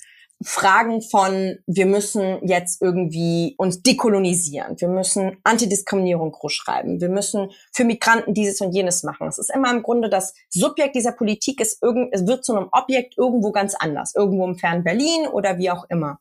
Fragen 0.41 1.01
von, 1.01 1.57
wir 1.67 1.85
müssen 1.85 2.45
jetzt 2.45 2.81
irgendwie 2.81 3.55
uns 3.57 3.81
dekolonisieren, 3.81 4.79
wir 4.79 4.89
müssen 4.89 5.37
Antidiskriminierung 5.43 6.31
groß 6.31 6.53
schreiben, 6.53 6.99
wir 6.99 7.09
müssen 7.09 7.51
für 7.73 7.85
Migranten 7.85 8.33
dieses 8.33 8.59
und 8.61 8.73
jenes 8.73 9.03
machen. 9.03 9.27
Es 9.27 9.37
ist 9.37 9.51
immer 9.53 9.71
im 9.71 9.83
Grunde 9.83 10.09
das 10.09 10.33
Subjekt 10.49 10.95
dieser 10.95 11.13
Politik 11.13 11.61
ist 11.61 11.81
irgend, 11.81 12.09
es 12.11 12.27
wird 12.27 12.43
zu 12.43 12.55
einem 12.55 12.67
Objekt 12.71 13.17
irgendwo 13.17 13.51
ganz 13.51 13.75
anders, 13.75 14.13
irgendwo 14.15 14.45
im 14.45 14.57
fernen 14.57 14.83
Berlin 14.83 15.27
oder 15.27 15.57
wie 15.57 15.69
auch 15.69 15.85
immer. 15.89 16.19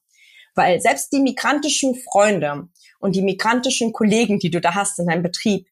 Weil 0.55 0.81
selbst 0.81 1.13
die 1.13 1.21
migrantischen 1.21 1.95
Freunde 1.95 2.69
und 3.01 3.17
die 3.17 3.23
migrantischen 3.23 3.93
Kollegen, 3.93 4.39
die 4.39 4.51
du 4.51 4.61
da 4.61 4.75
hast 4.75 4.99
in 4.99 5.07
deinem 5.07 5.23
Betrieb, 5.23 5.67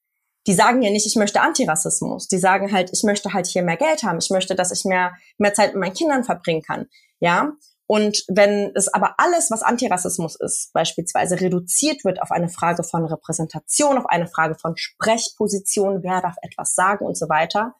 die 0.46 0.54
sagen 0.54 0.82
ja 0.82 0.90
nicht, 0.90 1.06
ich 1.06 1.16
möchte 1.16 1.42
Antirassismus. 1.42 2.26
Die 2.28 2.38
sagen 2.38 2.72
halt, 2.72 2.90
ich 2.92 3.02
möchte 3.02 3.32
halt 3.32 3.46
hier 3.46 3.62
mehr 3.62 3.76
Geld 3.76 4.02
haben. 4.02 4.18
Ich 4.18 4.30
möchte, 4.30 4.54
dass 4.54 4.72
ich 4.72 4.84
mehr, 4.84 5.12
mehr 5.38 5.52
Zeit 5.52 5.74
mit 5.74 5.80
meinen 5.80 5.94
Kindern 5.94 6.24
verbringen 6.24 6.62
kann. 6.62 6.86
Ja. 7.20 7.52
Und 7.90 8.22
wenn 8.28 8.70
es 8.76 8.86
aber 8.86 9.16
alles, 9.18 9.50
was 9.50 9.64
Antirassismus 9.64 10.36
ist, 10.36 10.72
beispielsweise 10.72 11.40
reduziert 11.40 12.04
wird 12.04 12.22
auf 12.22 12.30
eine 12.30 12.48
Frage 12.48 12.84
von 12.84 13.04
Repräsentation, 13.04 13.98
auf 13.98 14.06
eine 14.06 14.28
Frage 14.28 14.54
von 14.54 14.76
Sprechposition, 14.76 16.04
wer 16.04 16.20
darf 16.22 16.36
etwas 16.42 16.76
sagen 16.76 17.04
und 17.04 17.18
so 17.18 17.28
weiter, 17.28 17.74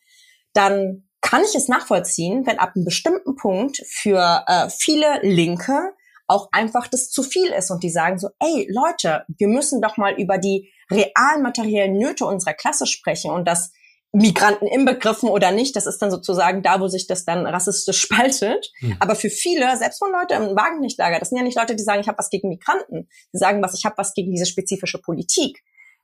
dann 0.52 1.08
kann 1.20 1.44
ich 1.44 1.54
es 1.54 1.68
nachvollziehen, 1.68 2.44
wenn 2.44 2.58
ab 2.58 2.72
einem 2.74 2.84
bestimmten 2.84 3.36
Punkt 3.36 3.84
für 3.88 4.42
äh, 4.48 4.68
viele 4.68 5.20
Linke 5.22 5.92
auch 6.26 6.48
einfach 6.50 6.88
das 6.88 7.11
zu 7.11 7.22
viel 7.22 7.52
ist 7.52 7.70
und 7.70 7.84
die 7.84 7.90
sagen 7.90 8.18
so, 8.18 8.30
ey 8.40 8.66
Leute, 8.68 9.24
wir 9.28 9.46
müssen 9.46 9.80
doch 9.80 9.96
mal 9.96 10.14
über 10.14 10.38
die 10.38 10.72
realen 10.90 11.44
materiellen 11.44 11.96
Nöte 11.96 12.26
unserer 12.26 12.54
Klasse 12.54 12.88
sprechen 12.88 13.30
und 13.30 13.46
das 13.46 13.70
Migranten 14.12 14.66
inbegriffen 14.66 15.28
oder 15.28 15.52
nicht, 15.52 15.76
das 15.76 15.86
ist 15.86 16.02
dann 16.02 16.11
sozusagen 16.11 16.62
da, 16.62 16.80
wo 16.80 16.88
sich 16.88 17.06
das 17.06 17.24
dann 17.24 17.46
rassistisch 17.46 18.00
spaltet. 18.00 18.70
Mhm. 18.80 18.96
Aber 18.98 19.14
für 19.14 19.30
viele, 19.30 19.76
selbst 19.76 19.98
von 19.98 20.11
Leute 20.12 20.34
im 20.34 20.56
Wagenknechtlager, 20.56 21.18
das 21.18 21.28
sind 21.28 21.38
ja 21.38 21.44
nicht 21.44 21.58
Leute, 21.58 21.76
die 21.76 21.82
sagen, 21.82 22.00
ich 22.00 22.08
habe 22.08 22.18
was 22.18 22.30
gegen 22.30 22.48
Migranten. 22.48 23.08
Die 23.32 23.38
sagen, 23.38 23.62
was 23.62 23.74
ich 23.74 23.84
habe 23.84 23.98
was 23.98 24.14
gegen 24.14 24.32
diese 24.32 24.46
spezifische 24.46 25.00
Politik, 25.00 25.62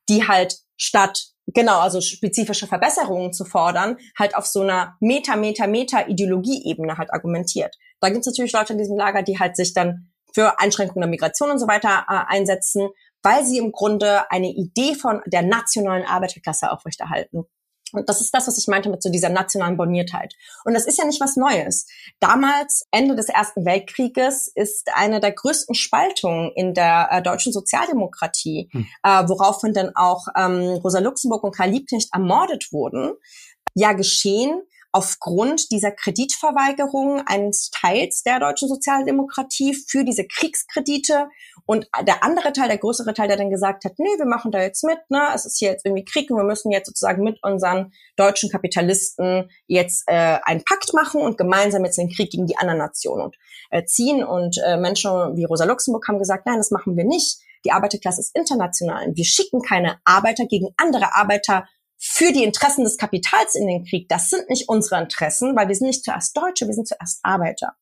die 0.08 0.26
halt 0.28 0.58
statt 0.76 1.32
genau, 1.46 1.78
also 1.78 2.00
spezifische 2.00 2.66
Verbesserungen 2.66 3.32
zu 3.32 3.44
fordern, 3.44 3.98
halt 4.18 4.36
auf 4.36 4.46
so 4.46 4.62
einer 4.62 4.96
Meta, 5.00 5.36
Meta, 5.36 5.66
Meta-Ideologie-Ebene 5.66 6.98
halt 6.98 7.12
argumentiert. 7.12 7.76
Da 8.00 8.08
gibt 8.08 8.20
es 8.20 8.26
natürlich 8.26 8.52
Leute 8.52 8.72
in 8.72 8.78
diesem 8.78 8.96
Lager, 8.96 9.22
die 9.22 9.38
halt 9.38 9.56
sich 9.56 9.72
dann 9.72 10.10
für 10.34 10.58
Einschränkungen 10.60 11.02
der 11.02 11.10
Migration 11.10 11.50
und 11.50 11.58
so 11.58 11.66
weiter 11.66 12.04
äh, 12.08 12.34
einsetzen, 12.34 12.88
weil 13.22 13.44
sie 13.44 13.58
im 13.58 13.72
Grunde 13.72 14.30
eine 14.30 14.48
Idee 14.48 14.94
von 14.94 15.22
der 15.26 15.42
nationalen 15.42 16.04
Arbeiterklasse 16.04 16.70
aufrechterhalten. 16.70 17.44
Und 17.92 18.08
das 18.08 18.20
ist 18.20 18.34
das, 18.34 18.46
was 18.46 18.58
ich 18.58 18.66
meinte 18.66 18.90
mit 18.90 19.02
so 19.02 19.10
dieser 19.10 19.28
nationalen 19.28 19.76
Boniertheit. 19.76 20.34
Und 20.64 20.74
das 20.74 20.86
ist 20.86 20.98
ja 20.98 21.04
nicht 21.04 21.20
was 21.20 21.36
Neues. 21.36 21.86
Damals, 22.20 22.86
Ende 22.90 23.14
des 23.14 23.28
Ersten 23.28 23.64
Weltkrieges, 23.64 24.50
ist 24.54 24.88
eine 24.94 25.20
der 25.20 25.32
größten 25.32 25.74
Spaltungen 25.74 26.50
in 26.56 26.74
der 26.74 27.08
äh, 27.10 27.22
deutschen 27.22 27.52
Sozialdemokratie, 27.52 28.68
hm. 28.72 28.86
äh, 29.02 29.28
woraufhin 29.28 29.72
dann 29.72 29.92
auch 29.94 30.26
ähm, 30.36 30.80
Rosa 30.82 30.98
Luxemburg 30.98 31.44
und 31.44 31.54
Karl 31.54 31.70
Liebknecht 31.70 32.08
ermordet 32.12 32.72
wurden, 32.72 33.12
ja 33.74 33.92
geschehen, 33.92 34.62
aufgrund 34.96 35.70
dieser 35.72 35.90
Kreditverweigerung 35.90 37.20
eines 37.26 37.70
Teils 37.70 38.22
der 38.22 38.40
deutschen 38.40 38.66
Sozialdemokratie 38.66 39.74
für 39.74 40.04
diese 40.04 40.26
Kriegskredite 40.26 41.28
und 41.66 41.86
der 42.06 42.24
andere 42.24 42.54
Teil, 42.54 42.68
der 42.68 42.78
größere 42.78 43.12
Teil, 43.12 43.28
der 43.28 43.36
dann 43.36 43.50
gesagt 43.50 43.84
hat, 43.84 43.92
nee, 43.98 44.08
wir 44.16 44.24
machen 44.24 44.52
da 44.52 44.62
jetzt 44.62 44.84
mit, 44.84 44.98
ne, 45.10 45.20
es 45.34 45.44
ist 45.44 45.58
hier 45.58 45.72
jetzt 45.72 45.84
irgendwie 45.84 46.06
Krieg 46.06 46.30
und 46.30 46.38
wir 46.38 46.44
müssen 46.44 46.70
jetzt 46.70 46.86
sozusagen 46.86 47.22
mit 47.22 47.42
unseren 47.42 47.92
deutschen 48.16 48.48
Kapitalisten 48.48 49.50
jetzt 49.66 50.04
äh, 50.06 50.38
einen 50.42 50.64
Pakt 50.64 50.94
machen 50.94 51.20
und 51.20 51.36
gemeinsam 51.36 51.84
jetzt 51.84 51.98
den 51.98 52.08
Krieg 52.08 52.30
gegen 52.30 52.46
die 52.46 52.56
anderen 52.56 52.78
Nationen 52.78 53.26
und, 53.26 53.36
äh, 53.68 53.84
ziehen. 53.84 54.24
Und 54.24 54.56
äh, 54.66 54.78
Menschen 54.78 55.10
wie 55.36 55.44
Rosa 55.44 55.66
Luxemburg 55.66 56.08
haben 56.08 56.18
gesagt, 56.18 56.46
nein, 56.46 56.56
das 56.56 56.70
machen 56.70 56.96
wir 56.96 57.04
nicht. 57.04 57.38
Die 57.66 57.72
Arbeiterklasse 57.72 58.22
ist 58.22 58.34
international. 58.34 59.10
Wir 59.14 59.24
schicken 59.26 59.60
keine 59.60 59.98
Arbeiter 60.04 60.46
gegen 60.46 60.68
andere 60.78 61.14
Arbeiter 61.14 61.66
für 61.98 62.32
die 62.32 62.44
Interessen 62.44 62.84
des 62.84 62.98
Kapitals 62.98 63.54
in 63.54 63.66
den 63.66 63.84
Krieg. 63.84 64.08
Das 64.08 64.30
sind 64.30 64.48
nicht 64.48 64.68
unsere 64.68 65.00
Interessen, 65.00 65.56
weil 65.56 65.68
wir 65.68 65.74
sind 65.74 65.86
nicht 65.86 66.04
zuerst 66.04 66.36
Deutsche, 66.36 66.66
wir 66.66 66.74
sind 66.74 66.88
zuerst 66.88 67.20
Arbeiter. 67.22 67.74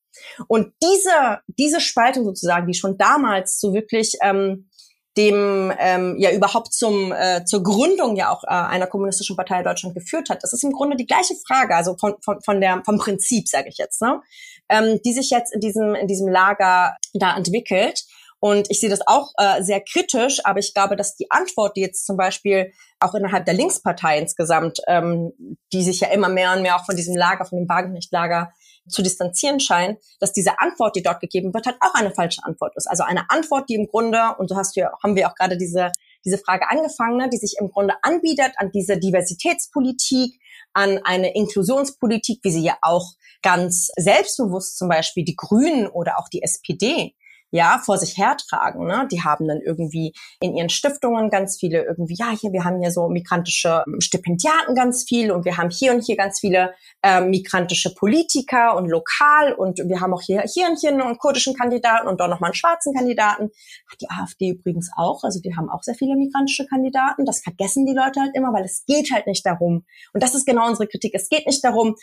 Und 0.46 0.72
diese, 0.82 1.40
diese 1.46 1.80
Spaltung 1.80 2.24
sozusagen, 2.24 2.66
die 2.66 2.74
schon 2.74 2.96
damals 2.96 3.58
so 3.58 3.74
wirklich 3.74 4.16
ähm, 4.22 4.68
dem 5.16 5.72
ähm, 5.78 6.16
ja 6.18 6.32
überhaupt 6.32 6.72
zum 6.72 7.12
äh, 7.12 7.44
zur 7.44 7.62
Gründung 7.62 8.16
ja 8.16 8.30
auch 8.30 8.42
äh, 8.44 8.48
einer 8.48 8.86
kommunistischen 8.86 9.36
Partei 9.36 9.58
in 9.58 9.64
Deutschland 9.64 9.94
geführt 9.94 10.28
hat. 10.28 10.42
Das 10.42 10.52
ist 10.52 10.64
im 10.64 10.72
Grunde 10.72 10.96
die 10.96 11.06
gleiche 11.06 11.34
Frage, 11.46 11.76
also 11.76 11.96
von 11.98 12.14
von, 12.20 12.40
von 12.42 12.60
der 12.60 12.82
vom 12.84 12.98
Prinzip 12.98 13.48
sage 13.48 13.68
ich 13.68 13.78
jetzt, 13.78 14.02
ne, 14.02 14.20
ähm, 14.68 15.00
die 15.04 15.12
sich 15.12 15.30
jetzt 15.30 15.54
in 15.54 15.60
diesem 15.60 15.94
in 15.94 16.08
diesem 16.08 16.28
Lager 16.28 16.96
da 17.12 17.36
entwickelt. 17.36 18.02
Und 18.45 18.70
ich 18.70 18.78
sehe 18.78 18.90
das 18.90 19.01
auch 19.07 19.32
äh, 19.38 19.62
sehr 19.62 19.80
kritisch, 19.80 20.45
aber 20.45 20.59
ich 20.59 20.74
glaube, 20.74 20.97
dass 20.97 21.16
die 21.16 21.30
Antwort, 21.30 21.78
die 21.78 21.80
jetzt 21.80 22.05
zum 22.05 22.18
Beispiel 22.18 22.74
auch 23.01 23.14
innerhalb 23.14 23.47
der 23.47 23.55
Linkspartei 23.55 24.18
insgesamt, 24.18 24.82
ähm, 24.86 25.32
die 25.72 25.82
sich 25.82 26.01
ja 26.01 26.09
immer 26.09 26.28
mehr 26.28 26.53
und 26.53 26.61
mehr 26.61 26.76
auch 26.76 26.84
von 26.84 26.95
diesem 26.95 27.16
Lager, 27.16 27.47
von 27.47 27.59
dem 27.59 27.66
Wagenknecht-Lager 27.70 28.53
zu 28.86 29.01
distanzieren 29.01 29.61
scheint, 29.61 29.99
dass 30.20 30.34
diese 30.34 30.59
Antwort, 30.59 30.95
die 30.95 31.03
dort 31.03 31.20
gegeben 31.20 31.55
wird, 31.55 31.64
halt 31.64 31.78
auch 31.80 31.95
eine 31.95 32.11
falsche 32.11 32.45
Antwort 32.45 32.76
ist. 32.76 32.86
Also 32.86 33.03
eine 33.03 33.30
Antwort, 33.30 33.70
die 33.70 33.76
im 33.76 33.86
Grunde, 33.86 34.20
und 34.36 34.49
so 34.49 34.57
hast 34.57 34.76
du 34.76 34.80
ja, 34.80 34.92
haben 35.03 35.16
wir 35.16 35.30
auch 35.30 35.36
gerade 35.36 35.57
diese, 35.57 35.90
diese 36.26 36.36
Frage 36.36 36.68
angefangen, 36.68 37.16
ne, 37.16 37.30
die 37.30 37.38
sich 37.38 37.57
im 37.59 37.70
Grunde 37.70 37.95
anbietet 38.03 38.53
an 38.59 38.70
diese 38.74 38.99
Diversitätspolitik, 38.99 40.38
an 40.74 41.01
eine 41.03 41.34
Inklusionspolitik, 41.34 42.40
wie 42.42 42.53
sie 42.53 42.62
ja 42.62 42.76
auch 42.82 43.14
ganz 43.40 43.88
selbstbewusst 43.97 44.76
zum 44.76 44.90
Beispiel 44.90 45.24
die 45.24 45.34
Grünen 45.34 45.86
oder 45.86 46.18
auch 46.18 46.28
die 46.28 46.42
SPD 46.42 47.14
ja, 47.51 47.80
vor 47.84 47.99
sich 47.99 48.18
hertragen. 48.18 48.86
Ne? 48.86 49.07
Die 49.11 49.22
haben 49.22 49.47
dann 49.47 49.61
irgendwie 49.61 50.12
in 50.40 50.57
ihren 50.57 50.68
Stiftungen 50.68 51.30
ganz 51.30 51.57
viele 51.59 51.84
irgendwie, 51.84 52.16
ja, 52.18 52.30
hier, 52.30 52.53
wir 52.53 52.64
haben 52.64 52.80
hier 52.80 52.90
so 52.90 53.09
migrantische 53.09 53.84
Stipendiaten 54.01 54.74
ganz 54.74 55.05
viel 55.05 55.30
und 55.30 55.45
wir 55.45 55.57
haben 55.57 55.70
hier 55.70 55.95
und 55.95 56.05
hier 56.05 56.16
ganz 56.16 56.40
viele 56.40 56.74
äh, 57.03 57.20
migrantische 57.20 57.95
Politiker 57.95 58.76
und 58.76 58.88
lokal 58.88 59.53
und 59.53 59.78
wir 59.78 60.01
haben 60.01 60.12
auch 60.12 60.22
hier, 60.22 60.42
hier 60.53 60.68
und 60.68 60.80
hier 60.80 60.90
einen 60.90 61.16
kurdischen 61.18 61.55
Kandidaten 61.55 62.09
und 62.09 62.18
dort 62.18 62.30
nochmal 62.30 62.49
einen 62.49 62.57
schwarzen 62.57 62.92
Kandidaten. 62.92 63.51
Hat 63.90 64.01
die 64.01 64.11
AfD 64.11 64.51
übrigens 64.51 64.90
auch, 64.97 65.22
also 65.22 65.40
die 65.40 65.55
haben 65.57 65.70
auch 65.70 65.82
sehr 65.82 65.95
viele 65.95 66.16
migrantische 66.16 66.66
Kandidaten. 66.66 67.24
Das 67.24 67.40
vergessen 67.40 67.86
die 67.86 67.95
Leute 67.95 68.20
halt 68.20 68.32
immer, 68.34 68.53
weil 68.53 68.64
es 68.64 68.84
geht 68.86 69.12
halt 69.12 69.26
nicht 69.26 69.47
darum. 69.47 69.84
Und 70.12 70.22
das 70.22 70.34
ist 70.34 70.47
genau 70.47 70.66
unsere 70.68 70.88
Kritik. 70.88 71.12
Es 71.14 71.28
geht 71.28 71.47
nicht 71.47 71.62
darum, 71.62 71.95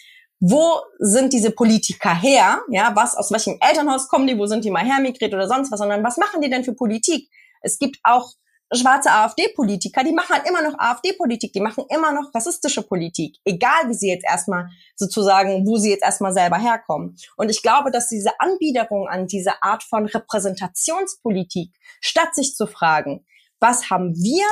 wo 0.42 0.82
sind 0.98 1.34
diese 1.34 1.52
Politiker 1.52 2.14
her? 2.20 2.64
Ja, 2.70 2.92
was, 2.96 3.16
aus 3.16 3.32
welchem 3.32 3.58
Elternhaus 3.62 4.08
kommen 4.08 4.26
die? 4.26 4.38
Wo 4.38 4.48
sind 4.48 4.66
die 4.66 4.72
mal 4.72 4.84
hermigriert 4.84 5.34
oder 5.34 5.48
sonst 5.48 5.72
was? 5.72 5.80
Sondern 5.80 6.04
was 6.04 6.18
machen 6.18 6.42
die 6.42 6.50
denn 6.50 6.64
für 6.64 6.74
Politik? 6.74 7.30
Es 7.62 7.78
gibt 7.78 8.00
auch 8.04 8.34
schwarze 8.74 9.12
AfD-Politiker, 9.12 10.04
die 10.04 10.14
machen 10.14 10.34
halt 10.36 10.48
immer 10.48 10.62
noch 10.62 10.80
AfD-Politik, 10.80 11.54
die 11.54 11.60
machen 11.60 11.84
immer 11.90 12.12
noch 12.12 12.34
rassistische 12.34 12.82
Politik, 12.82 13.38
egal 13.44 13.90
wie 13.90 13.94
sie 13.94 14.10
jetzt 14.10 14.26
erstmal 14.26 14.70
sozusagen, 14.96 15.68
wo 15.68 15.78
sie 15.78 15.92
jetzt 15.92 16.04
erstmal 16.04 16.34
selber 16.34 16.58
herkommen. 16.58 17.18
Und 17.36 17.50
ich 17.50 17.62
glaube, 17.62 17.92
dass 17.92 18.08
diese 18.08 18.32
Anbiederung 18.40 19.08
an 19.08 19.28
diese 19.28 19.62
Art 19.62 19.84
von 19.84 20.06
Repräsentationspolitik, 20.06 21.74
statt 22.00 22.34
sich 22.34 22.56
zu 22.56 22.66
fragen, 22.66 23.26
was 23.60 23.90
haben 23.90 24.16
wir 24.16 24.48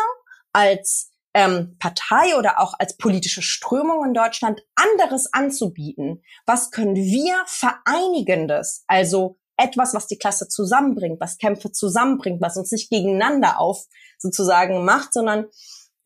als 0.52 1.12
ähm, 1.34 1.78
Partei 1.80 2.36
oder 2.38 2.60
auch 2.60 2.74
als 2.80 2.98
politische 2.98 3.42
Strömung 3.42 4.06
in 4.06 4.14
Deutschland 4.14 4.62
anderes 4.76 5.32
anzubieten? 5.34 6.24
Was 6.46 6.72
können 6.72 6.96
wir 6.96 7.36
Vereinigendes, 7.46 8.84
also 8.88 9.38
etwas, 9.58 9.94
was 9.94 10.08
die 10.08 10.18
Klasse 10.18 10.48
zusammenbringt, 10.48 11.20
was 11.20 11.38
Kämpfe 11.38 11.72
zusammenbringt, 11.72 12.42
was 12.42 12.58
uns 12.58 12.72
nicht 12.72 12.90
gegeneinander 12.90 13.60
auf 13.60 13.86
sozusagen 14.18 14.86
macht, 14.86 15.14
sondern 15.14 15.46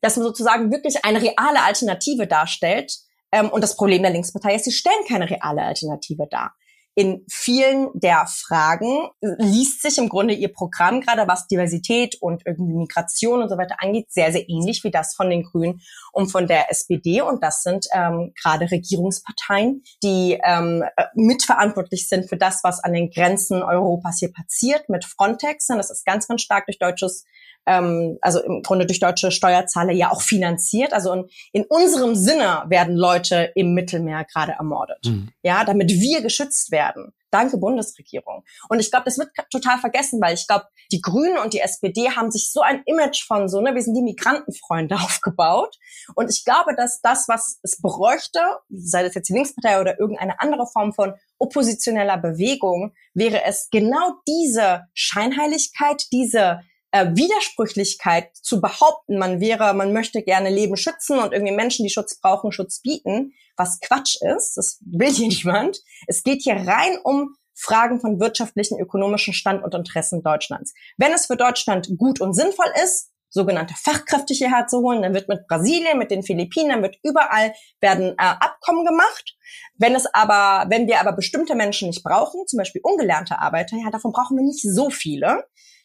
dass 0.00 0.16
man 0.16 0.26
sozusagen 0.26 0.70
wirklich 0.70 1.04
eine 1.04 1.22
reale 1.22 1.62
Alternative 1.62 2.26
darstellt. 2.26 2.92
Ähm, 3.32 3.48
und 3.50 3.62
das 3.62 3.76
Problem 3.76 4.02
der 4.02 4.12
Linkspartei 4.12 4.56
ist, 4.56 4.64
sie 4.64 4.72
stellen 4.72 5.04
keine 5.08 5.30
reale 5.30 5.62
Alternative 5.62 6.26
dar 6.28 6.54
in 6.96 7.24
vielen 7.28 7.88
der 7.94 8.26
Fragen 8.26 9.08
liest 9.20 9.82
sich 9.82 9.98
im 9.98 10.08
Grunde 10.08 10.32
ihr 10.32 10.52
Programm, 10.52 11.00
gerade 11.00 11.26
was 11.26 11.48
Diversität 11.48 12.16
und 12.20 12.46
irgendwie 12.46 12.74
Migration 12.74 13.42
und 13.42 13.48
so 13.48 13.58
weiter 13.58 13.76
angeht, 13.80 14.12
sehr, 14.12 14.30
sehr 14.30 14.48
ähnlich 14.48 14.84
wie 14.84 14.92
das 14.92 15.14
von 15.14 15.28
den 15.28 15.42
Grünen 15.42 15.80
und 16.12 16.30
von 16.30 16.46
der 16.46 16.70
SPD. 16.70 17.20
Und 17.20 17.42
das 17.42 17.62
sind 17.62 17.86
ähm, 17.92 18.32
gerade 18.40 18.70
Regierungsparteien, 18.70 19.82
die 20.04 20.38
ähm, 20.44 20.84
mitverantwortlich 21.14 22.08
sind 22.08 22.28
für 22.28 22.36
das, 22.36 22.60
was 22.62 22.78
an 22.78 22.92
den 22.92 23.10
Grenzen 23.10 23.62
Europas 23.62 24.18
hier 24.20 24.32
passiert 24.32 24.88
mit 24.88 25.04
Frontex. 25.04 25.68
Und 25.70 25.78
das 25.78 25.90
ist 25.90 26.06
ganz, 26.06 26.28
ganz 26.28 26.42
stark 26.42 26.66
durch 26.66 26.78
deutsches 26.78 27.24
ähm, 27.66 28.18
also 28.20 28.42
im 28.42 28.62
Grunde 28.62 28.86
durch 28.86 29.00
deutsche 29.00 29.30
Steuerzahler 29.30 29.92
ja 29.92 30.10
auch 30.10 30.22
finanziert. 30.22 30.92
Also 30.92 31.12
in, 31.12 31.24
in 31.52 31.64
unserem 31.64 32.14
Sinne 32.14 32.64
werden 32.68 32.96
Leute 32.96 33.52
im 33.54 33.74
Mittelmeer 33.74 34.24
gerade 34.24 34.52
ermordet. 34.52 34.98
Mhm. 35.04 35.30
Ja, 35.42 35.64
damit 35.64 35.90
wir 35.90 36.22
geschützt 36.22 36.70
werden. 36.70 37.12
Danke 37.30 37.58
Bundesregierung. 37.58 38.44
Und 38.68 38.78
ich 38.78 38.92
glaube, 38.92 39.06
das 39.06 39.18
wird 39.18 39.30
total 39.50 39.78
vergessen, 39.78 40.20
weil 40.20 40.34
ich 40.34 40.46
glaube, 40.46 40.66
die 40.92 41.00
Grünen 41.00 41.36
und 41.38 41.52
die 41.52 41.58
SPD 41.58 42.10
haben 42.10 42.30
sich 42.30 42.52
so 42.52 42.60
ein 42.60 42.82
Image 42.86 43.26
von 43.26 43.48
so, 43.48 43.60
ne, 43.60 43.74
wir 43.74 43.82
sind 43.82 43.94
die 43.94 44.02
Migrantenfreunde 44.02 44.94
aufgebaut. 45.02 45.76
Und 46.14 46.30
ich 46.30 46.44
glaube, 46.44 46.76
dass 46.76 47.00
das, 47.00 47.26
was 47.26 47.58
es 47.64 47.80
bräuchte, 47.80 48.38
sei 48.68 49.02
das 49.02 49.14
jetzt 49.14 49.28
die 49.28 49.32
Linkspartei 49.32 49.80
oder 49.80 49.98
irgendeine 49.98 50.40
andere 50.40 50.66
Form 50.66 50.92
von 50.92 51.14
oppositioneller 51.38 52.18
Bewegung, 52.18 52.92
wäre 53.14 53.42
es 53.44 53.68
genau 53.70 54.12
diese 54.28 54.84
Scheinheiligkeit, 54.94 56.04
diese 56.12 56.60
äh, 56.94 57.16
Widersprüchlichkeit 57.16 58.36
zu 58.36 58.60
behaupten, 58.60 59.18
man 59.18 59.40
wäre, 59.40 59.74
man 59.74 59.92
möchte 59.92 60.22
gerne 60.22 60.48
Leben 60.48 60.76
schützen 60.76 61.18
und 61.18 61.32
irgendwie 61.32 61.52
Menschen, 61.52 61.84
die 61.84 61.92
Schutz 61.92 62.20
brauchen, 62.20 62.52
Schutz 62.52 62.80
bieten, 62.82 63.32
was 63.56 63.80
Quatsch 63.80 64.14
ist, 64.36 64.56
das 64.56 64.78
will 64.86 65.10
hier 65.10 65.26
niemand. 65.44 65.80
Es 66.06 66.22
geht 66.22 66.42
hier 66.42 66.54
rein 66.54 66.96
um 67.02 67.34
Fragen 67.52 68.00
von 68.00 68.20
wirtschaftlichen, 68.20 68.78
ökonomischen 68.78 69.34
Stand 69.34 69.64
und 69.64 69.74
Interessen 69.74 70.22
Deutschlands. 70.22 70.72
Wenn 70.96 71.12
es 71.12 71.26
für 71.26 71.36
Deutschland 71.36 71.88
gut 71.98 72.20
und 72.20 72.32
sinnvoll 72.32 72.72
ist, 72.84 73.10
sogenannte 73.28 73.74
Fachkräfte 73.74 74.32
hierher 74.32 74.68
zu 74.68 74.78
holen, 74.78 75.02
dann 75.02 75.14
wird 75.14 75.28
mit 75.28 75.48
Brasilien, 75.48 75.98
mit 75.98 76.12
den 76.12 76.22
Philippinen, 76.22 76.68
dann 76.68 76.82
wird 76.82 76.98
überall 77.02 77.54
werden 77.80 78.10
äh, 78.10 78.14
Abkommen 78.18 78.84
gemacht. 78.84 79.36
Wenn 79.76 79.96
es 79.96 80.06
aber, 80.14 80.70
wenn 80.70 80.86
wir 80.86 81.00
aber 81.00 81.12
bestimmte 81.12 81.56
Menschen 81.56 81.88
nicht 81.88 82.04
brauchen, 82.04 82.46
zum 82.46 82.58
Beispiel 82.58 82.82
ungelernte 82.84 83.40
Arbeiter, 83.40 83.76
ja, 83.76 83.90
davon 83.90 84.12
brauchen 84.12 84.36
wir 84.36 84.44
nicht 84.44 84.62
so 84.62 84.90
viele 84.90 85.44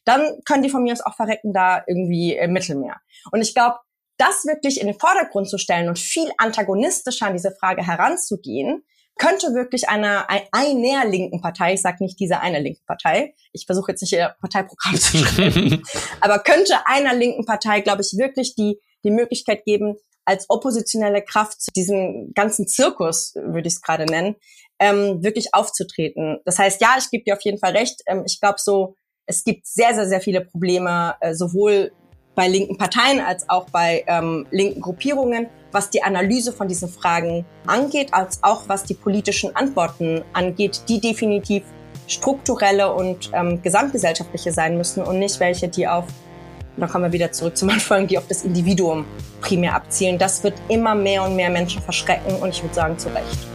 dann 0.10 0.40
können 0.46 0.64
die 0.64 0.70
von 0.70 0.84
mir 0.84 0.94
aus 0.94 1.02
auch 1.02 1.16
verrecken 1.16 1.54
da 1.54 1.84
irgendwie 1.88 2.36
im 2.36 2.52
Mittelmeer. 2.52 2.98
Und 3.32 3.42
ich 3.42 3.54
glaube, 3.54 3.78
das 4.18 4.46
wirklich 4.46 4.82
in 4.82 4.88
den 4.88 5.00
Vordergrund 5.00 5.50
zu 5.50 5.58
stellen 5.58 5.88
und 5.88 6.00
viel 6.00 6.30
antagonistischer 6.38 7.28
an 7.28 7.34
diese 7.34 7.52
Frage 7.52 7.86
heranzugehen, 7.86 8.84
könnte 9.18 9.54
wirklich 9.54 9.90
einer, 9.90 10.28
einer 10.52 11.06
linken 11.06 11.42
Partei, 11.42 11.74
ich 11.74 11.82
sage 11.82 12.04
nicht 12.04 12.20
diese 12.20 12.40
eine 12.40 12.60
linke 12.60 12.82
Partei, 12.88 13.36
ich 13.52 13.66
versuche 13.66 13.92
jetzt 13.92 14.02
nicht 14.02 14.14
ihr 14.14 14.36
Parteiprogramm 14.40 14.96
zu 14.96 15.18
schreiben, 15.18 15.84
aber 16.22 16.40
könnte 16.40 16.74
einer 16.86 17.14
linken 17.14 17.46
Partei, 17.46 17.82
glaube 17.82 18.02
ich, 18.02 18.18
wirklich 18.18 18.56
die, 18.56 18.80
die 19.04 19.12
Möglichkeit 19.12 19.66
geben, 19.66 19.96
als 20.26 20.46
oppositionelle 20.50 21.22
Kraft 21.24 21.62
zu 21.62 21.72
diesem 21.76 22.32
ganzen 22.34 22.68
Zirkus, 22.68 23.34
würde 23.36 23.68
ich 23.68 23.76
es 23.76 23.82
gerade 23.82 24.06
nennen, 24.06 24.36
ähm, 24.80 25.24
wirklich 25.24 25.54
aufzutreten. 25.54 26.40
Das 26.46 26.58
heißt, 26.58 26.82
ja, 26.82 26.96
ich 26.98 27.10
gebe 27.10 27.24
dir 27.24 27.34
auf 27.36 27.42
jeden 27.42 27.60
Fall 27.60 27.76
recht. 27.76 28.02
Ähm, 28.06 28.24
ich 28.26 28.40
glaube, 28.40 28.60
so 28.60 28.96
es 29.30 29.44
gibt 29.44 29.68
sehr, 29.68 29.94
sehr, 29.94 30.08
sehr 30.08 30.22
viele 30.22 30.42
Probleme, 30.42 31.16
äh, 31.22 31.36
sowohl 31.36 31.92
bei 32.34 32.48
linken 32.48 32.78
Parteien 32.78 33.20
als 33.20 33.48
auch 33.48 33.70
bei 33.70 34.04
ähm, 34.08 34.48
linken 34.50 34.82
Gruppierungen, 34.82 35.48
was 35.72 35.92
die 35.92 36.02
Analyse 36.02 36.52
von 36.52 36.68
diesen 36.68 36.90
Fragen 36.90 37.46
angeht, 37.68 38.14
als 38.14 38.44
auch 38.44 38.64
was 38.68 38.84
die 38.84 38.96
politischen 38.96 39.56
Antworten 39.56 40.24
angeht, 40.34 40.82
die 40.90 41.00
definitiv 41.00 41.64
strukturelle 42.08 42.92
und 42.92 43.30
ähm, 43.34 43.62
gesamtgesellschaftliche 43.62 44.52
sein 44.52 44.78
müssen 44.78 45.04
und 45.04 45.20
nicht 45.20 45.40
welche, 45.40 45.68
die 45.68 45.88
auf, 45.88 46.06
da 46.78 46.88
kommen 46.88 47.04
wir 47.04 47.12
wieder 47.12 47.32
zurück 47.32 47.56
zum 47.56 47.70
Anfang, 47.70 48.08
die 48.08 48.18
auf 48.18 48.26
das 48.28 48.44
Individuum 48.44 49.06
primär 49.42 49.76
abzielen. 49.76 50.18
Das 50.18 50.44
wird 50.44 50.56
immer 50.70 50.96
mehr 50.96 51.24
und 51.24 51.36
mehr 51.36 51.52
Menschen 51.52 51.84
verschrecken 51.84 52.36
und 52.38 52.50
ich 52.50 52.64
würde 52.64 52.74
sagen, 52.74 52.98
zu 52.98 53.10
Recht. 53.10 53.48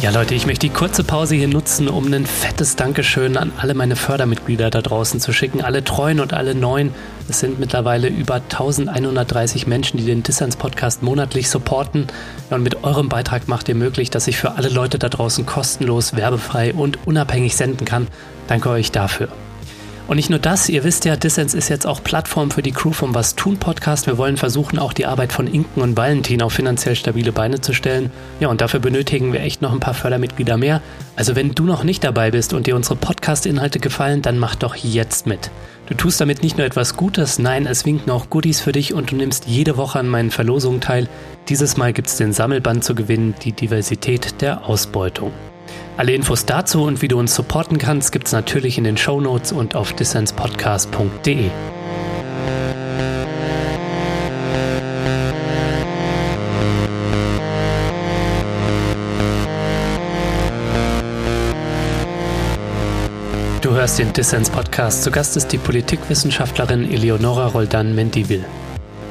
Ja, 0.00 0.10
Leute, 0.10 0.36
ich 0.36 0.46
möchte 0.46 0.68
die 0.68 0.72
kurze 0.72 1.02
Pause 1.02 1.34
hier 1.34 1.48
nutzen, 1.48 1.88
um 1.88 2.12
ein 2.12 2.24
fettes 2.24 2.76
Dankeschön 2.76 3.36
an 3.36 3.50
alle 3.58 3.74
meine 3.74 3.96
Fördermitglieder 3.96 4.70
da 4.70 4.80
draußen 4.80 5.18
zu 5.18 5.32
schicken. 5.32 5.60
Alle 5.60 5.82
treuen 5.82 6.20
und 6.20 6.32
alle 6.32 6.54
neuen. 6.54 6.94
Es 7.28 7.40
sind 7.40 7.58
mittlerweile 7.58 8.06
über 8.06 8.36
1130 8.36 9.66
Menschen, 9.66 9.96
die 9.98 10.04
den 10.04 10.22
Dissens-Podcast 10.22 11.02
monatlich 11.02 11.50
supporten. 11.50 12.06
Und 12.48 12.62
mit 12.62 12.84
eurem 12.84 13.08
Beitrag 13.08 13.48
macht 13.48 13.68
ihr 13.68 13.74
möglich, 13.74 14.08
dass 14.08 14.28
ich 14.28 14.36
für 14.36 14.52
alle 14.52 14.68
Leute 14.68 15.00
da 15.00 15.08
draußen 15.08 15.44
kostenlos, 15.46 16.14
werbefrei 16.14 16.72
und 16.72 17.04
unabhängig 17.04 17.56
senden 17.56 17.84
kann. 17.84 18.06
Danke 18.46 18.70
euch 18.70 18.92
dafür. 18.92 19.28
Und 20.08 20.16
nicht 20.16 20.30
nur 20.30 20.38
das, 20.38 20.70
ihr 20.70 20.84
wisst 20.84 21.04
ja, 21.04 21.16
Dissens 21.16 21.52
ist 21.52 21.68
jetzt 21.68 21.86
auch 21.86 22.02
Plattform 22.02 22.50
für 22.50 22.62
die 22.62 22.72
Crew 22.72 22.92
vom 22.92 23.14
Was 23.14 23.36
tun 23.36 23.58
Podcast. 23.58 24.06
Wir 24.06 24.16
wollen 24.16 24.38
versuchen, 24.38 24.78
auch 24.78 24.94
die 24.94 25.04
Arbeit 25.04 25.34
von 25.34 25.46
Inken 25.46 25.82
und 25.82 25.98
Valentin 25.98 26.40
auf 26.40 26.54
finanziell 26.54 26.96
stabile 26.96 27.30
Beine 27.30 27.60
zu 27.60 27.74
stellen. 27.74 28.10
Ja, 28.40 28.48
und 28.48 28.62
dafür 28.62 28.80
benötigen 28.80 29.34
wir 29.34 29.40
echt 29.40 29.60
noch 29.60 29.70
ein 29.70 29.80
paar 29.80 29.92
Fördermitglieder 29.92 30.56
mehr. 30.56 30.80
Also 31.14 31.36
wenn 31.36 31.54
du 31.54 31.64
noch 31.64 31.84
nicht 31.84 32.04
dabei 32.04 32.30
bist 32.30 32.54
und 32.54 32.66
dir 32.66 32.74
unsere 32.74 32.96
Podcast-Inhalte 32.96 33.80
gefallen, 33.80 34.22
dann 34.22 34.38
mach 34.38 34.54
doch 34.54 34.76
jetzt 34.76 35.26
mit. 35.26 35.50
Du 35.84 35.94
tust 35.94 36.22
damit 36.22 36.42
nicht 36.42 36.56
nur 36.56 36.66
etwas 36.66 36.96
Gutes, 36.96 37.38
nein, 37.38 37.66
es 37.66 37.84
winken 37.84 38.10
auch 38.10 38.30
Goodies 38.30 38.60
für 38.62 38.72
dich 38.72 38.94
und 38.94 39.10
du 39.10 39.16
nimmst 39.16 39.44
jede 39.46 39.76
Woche 39.76 39.98
an 39.98 40.08
meinen 40.08 40.30
Verlosungen 40.30 40.80
teil. 40.80 41.06
Dieses 41.50 41.76
Mal 41.76 41.92
gibt 41.92 42.08
es 42.08 42.16
den 42.16 42.32
Sammelband 42.32 42.82
zu 42.82 42.94
gewinnen, 42.94 43.34
die 43.44 43.52
Diversität 43.52 44.40
der 44.40 44.66
Ausbeutung. 44.66 45.32
Alle 45.96 46.12
Infos 46.12 46.46
dazu 46.46 46.84
und 46.84 47.02
wie 47.02 47.08
du 47.08 47.18
uns 47.18 47.34
supporten 47.34 47.78
kannst, 47.78 48.12
gibt's 48.12 48.32
natürlich 48.32 48.78
in 48.78 48.84
den 48.84 48.96
Show 48.96 49.20
Notes 49.20 49.52
und 49.52 49.74
auf 49.74 49.92
dissenspodcast.de. 49.92 51.50
Du 63.60 63.74
hörst 63.74 63.98
den 63.98 64.12
Dissens 64.12 64.48
Podcast. 64.48 65.02
Zu 65.02 65.10
Gast 65.10 65.36
ist 65.36 65.48
die 65.48 65.58
Politikwissenschaftlerin 65.58 66.90
Eleonora 66.90 67.48
Roldan-Mendibil. 67.48 68.44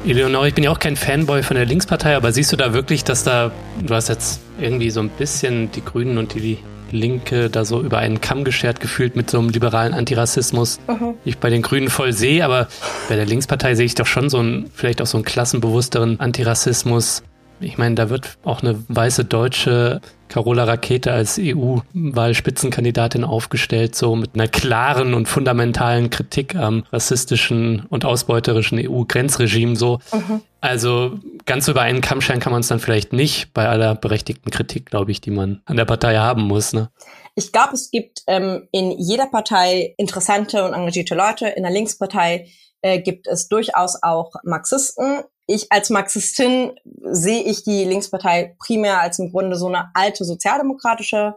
Eleonora, 0.08 0.46
ich 0.46 0.54
bin 0.54 0.64
ja 0.64 0.70
auch 0.70 0.78
kein 0.78 0.96
Fanboy 0.96 1.42
von 1.42 1.54
der 1.54 1.66
Linkspartei, 1.66 2.16
aber 2.16 2.32
siehst 2.32 2.50
du 2.50 2.56
da 2.56 2.72
wirklich, 2.72 3.04
dass 3.04 3.24
da, 3.24 3.50
du 3.82 3.94
hast 3.94 4.08
jetzt 4.08 4.40
irgendwie 4.58 4.88
so 4.88 5.00
ein 5.00 5.10
bisschen 5.10 5.70
die 5.70 5.84
Grünen 5.84 6.16
und 6.16 6.32
die 6.32 6.56
Linke 6.90 7.50
da 7.50 7.66
so 7.66 7.82
über 7.82 7.98
einen 7.98 8.22
Kamm 8.22 8.44
geschert 8.44 8.80
gefühlt 8.80 9.16
mit 9.16 9.28
so 9.28 9.38
einem 9.38 9.50
liberalen 9.50 9.92
Antirassismus. 9.92 10.80
Mhm. 10.88 11.14
Ich 11.26 11.36
bei 11.36 11.50
den 11.50 11.60
Grünen 11.60 11.90
voll 11.90 12.14
sehe, 12.14 12.42
aber 12.42 12.68
bei 13.10 13.16
der 13.16 13.26
Linkspartei 13.26 13.74
sehe 13.74 13.84
ich 13.84 13.96
doch 13.96 14.06
schon 14.06 14.30
so 14.30 14.38
einen, 14.38 14.70
vielleicht 14.74 15.02
auch 15.02 15.06
so 15.06 15.18
einen 15.18 15.26
klassenbewussteren 15.26 16.18
Antirassismus. 16.20 17.22
Ich 17.60 17.78
meine, 17.78 17.94
da 17.94 18.10
wird 18.10 18.38
auch 18.44 18.62
eine 18.62 18.82
weiße 18.88 19.24
Deutsche 19.24 20.00
Carola 20.28 20.64
Rakete 20.64 21.12
als 21.12 21.38
EU-Wahlspitzenkandidatin 21.40 23.24
aufgestellt, 23.24 23.94
so 23.94 24.14
mit 24.14 24.34
einer 24.34 24.48
klaren 24.48 25.14
und 25.14 25.26
fundamentalen 25.26 26.10
Kritik 26.10 26.54
am 26.54 26.84
rassistischen 26.92 27.86
und 27.88 28.04
ausbeuterischen 28.04 28.78
EU-Grenzregime, 28.78 29.76
so. 29.76 30.00
Mhm. 30.12 30.42
Also 30.60 31.18
ganz 31.46 31.68
über 31.68 31.82
einen 31.82 32.00
Kammschein 32.00 32.40
kann 32.40 32.52
man 32.52 32.60
es 32.60 32.68
dann 32.68 32.80
vielleicht 32.80 33.12
nicht, 33.12 33.54
bei 33.54 33.68
aller 33.68 33.94
berechtigten 33.94 34.50
Kritik, 34.50 34.86
glaube 34.86 35.10
ich, 35.12 35.20
die 35.20 35.30
man 35.30 35.62
an 35.66 35.76
der 35.76 35.84
Partei 35.84 36.16
haben 36.16 36.42
muss. 36.42 36.72
Ne? 36.72 36.90
Ich 37.34 37.52
glaube, 37.52 37.74
es 37.74 37.90
gibt 37.90 38.22
ähm, 38.26 38.68
in 38.72 38.90
jeder 38.90 39.26
Partei 39.26 39.94
interessante 39.96 40.64
und 40.64 40.74
engagierte 40.74 41.14
Leute. 41.14 41.46
In 41.48 41.62
der 41.62 41.72
Linkspartei 41.72 42.48
äh, 42.82 43.00
gibt 43.00 43.28
es 43.28 43.48
durchaus 43.48 44.02
auch 44.02 44.32
Marxisten 44.42 45.22
ich 45.48 45.72
als 45.72 45.88
Marxistin 45.88 46.72
sehe 47.02 47.42
ich 47.42 47.64
die 47.64 47.84
Linkspartei 47.84 48.54
primär 48.58 49.00
als 49.00 49.18
im 49.18 49.30
Grunde 49.30 49.56
so 49.56 49.66
eine 49.66 49.90
alte 49.94 50.24
sozialdemokratische 50.24 51.34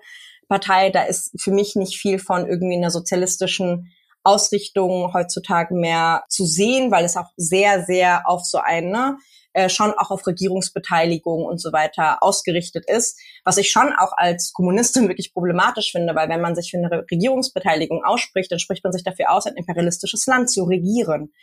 Partei. 0.50 0.90
Da 0.90 1.04
ist 1.04 1.32
für 1.42 1.52
mich 1.52 1.76
nicht 1.76 1.96
viel 1.96 2.20
von 2.20 2.46
irgendwie 2.46 2.76
einer 2.76 2.92
sozialistischen 2.92 3.90
Ausrichtung 4.24 5.14
heutzutage 5.14 5.74
mehr 5.74 6.26
zu 6.28 6.46
sehen, 6.46 6.92
weil 6.92 7.06
es 7.06 7.16
auch 7.16 7.30
sehr, 7.38 7.86
sehr 7.86 8.28
auf 8.28 8.44
so 8.46 8.58
eine 8.58 9.18
äh, 9.54 9.70
schon 9.70 9.94
auch 9.94 10.12
auf 10.12 10.28
Regierungsbeteiligung 10.28 11.46
und 11.46 11.60
so 11.60 11.72
weiter 11.72 12.22
ausgerichtet 12.22 12.86
ist, 12.88 13.18
was 13.46 13.58
ich 13.58 13.72
schon 13.72 13.94
auch 13.98 14.12
als 14.16 14.52
Kommunistin 14.52 15.08
wirklich 15.08 15.34
problematisch 15.34 15.92
finde, 15.92 16.16
weil 16.16 16.30
wenn 16.30 16.42
man 16.42 16.56
sich 16.56 16.72
für 16.72 16.78
eine 16.78 17.06
Regierungsbeteiligung 17.10 18.04
ausspricht, 18.04 18.52
dann 18.52 18.60
spricht 18.60 18.84
man 18.84 18.94
sich 18.94 19.04
dafür 19.04 19.32
aus, 19.32 19.46
ein 19.46 19.56
imperialistisches 19.56 20.26
Land 20.26 20.50
zu 20.50 20.64
regieren. 20.64 21.34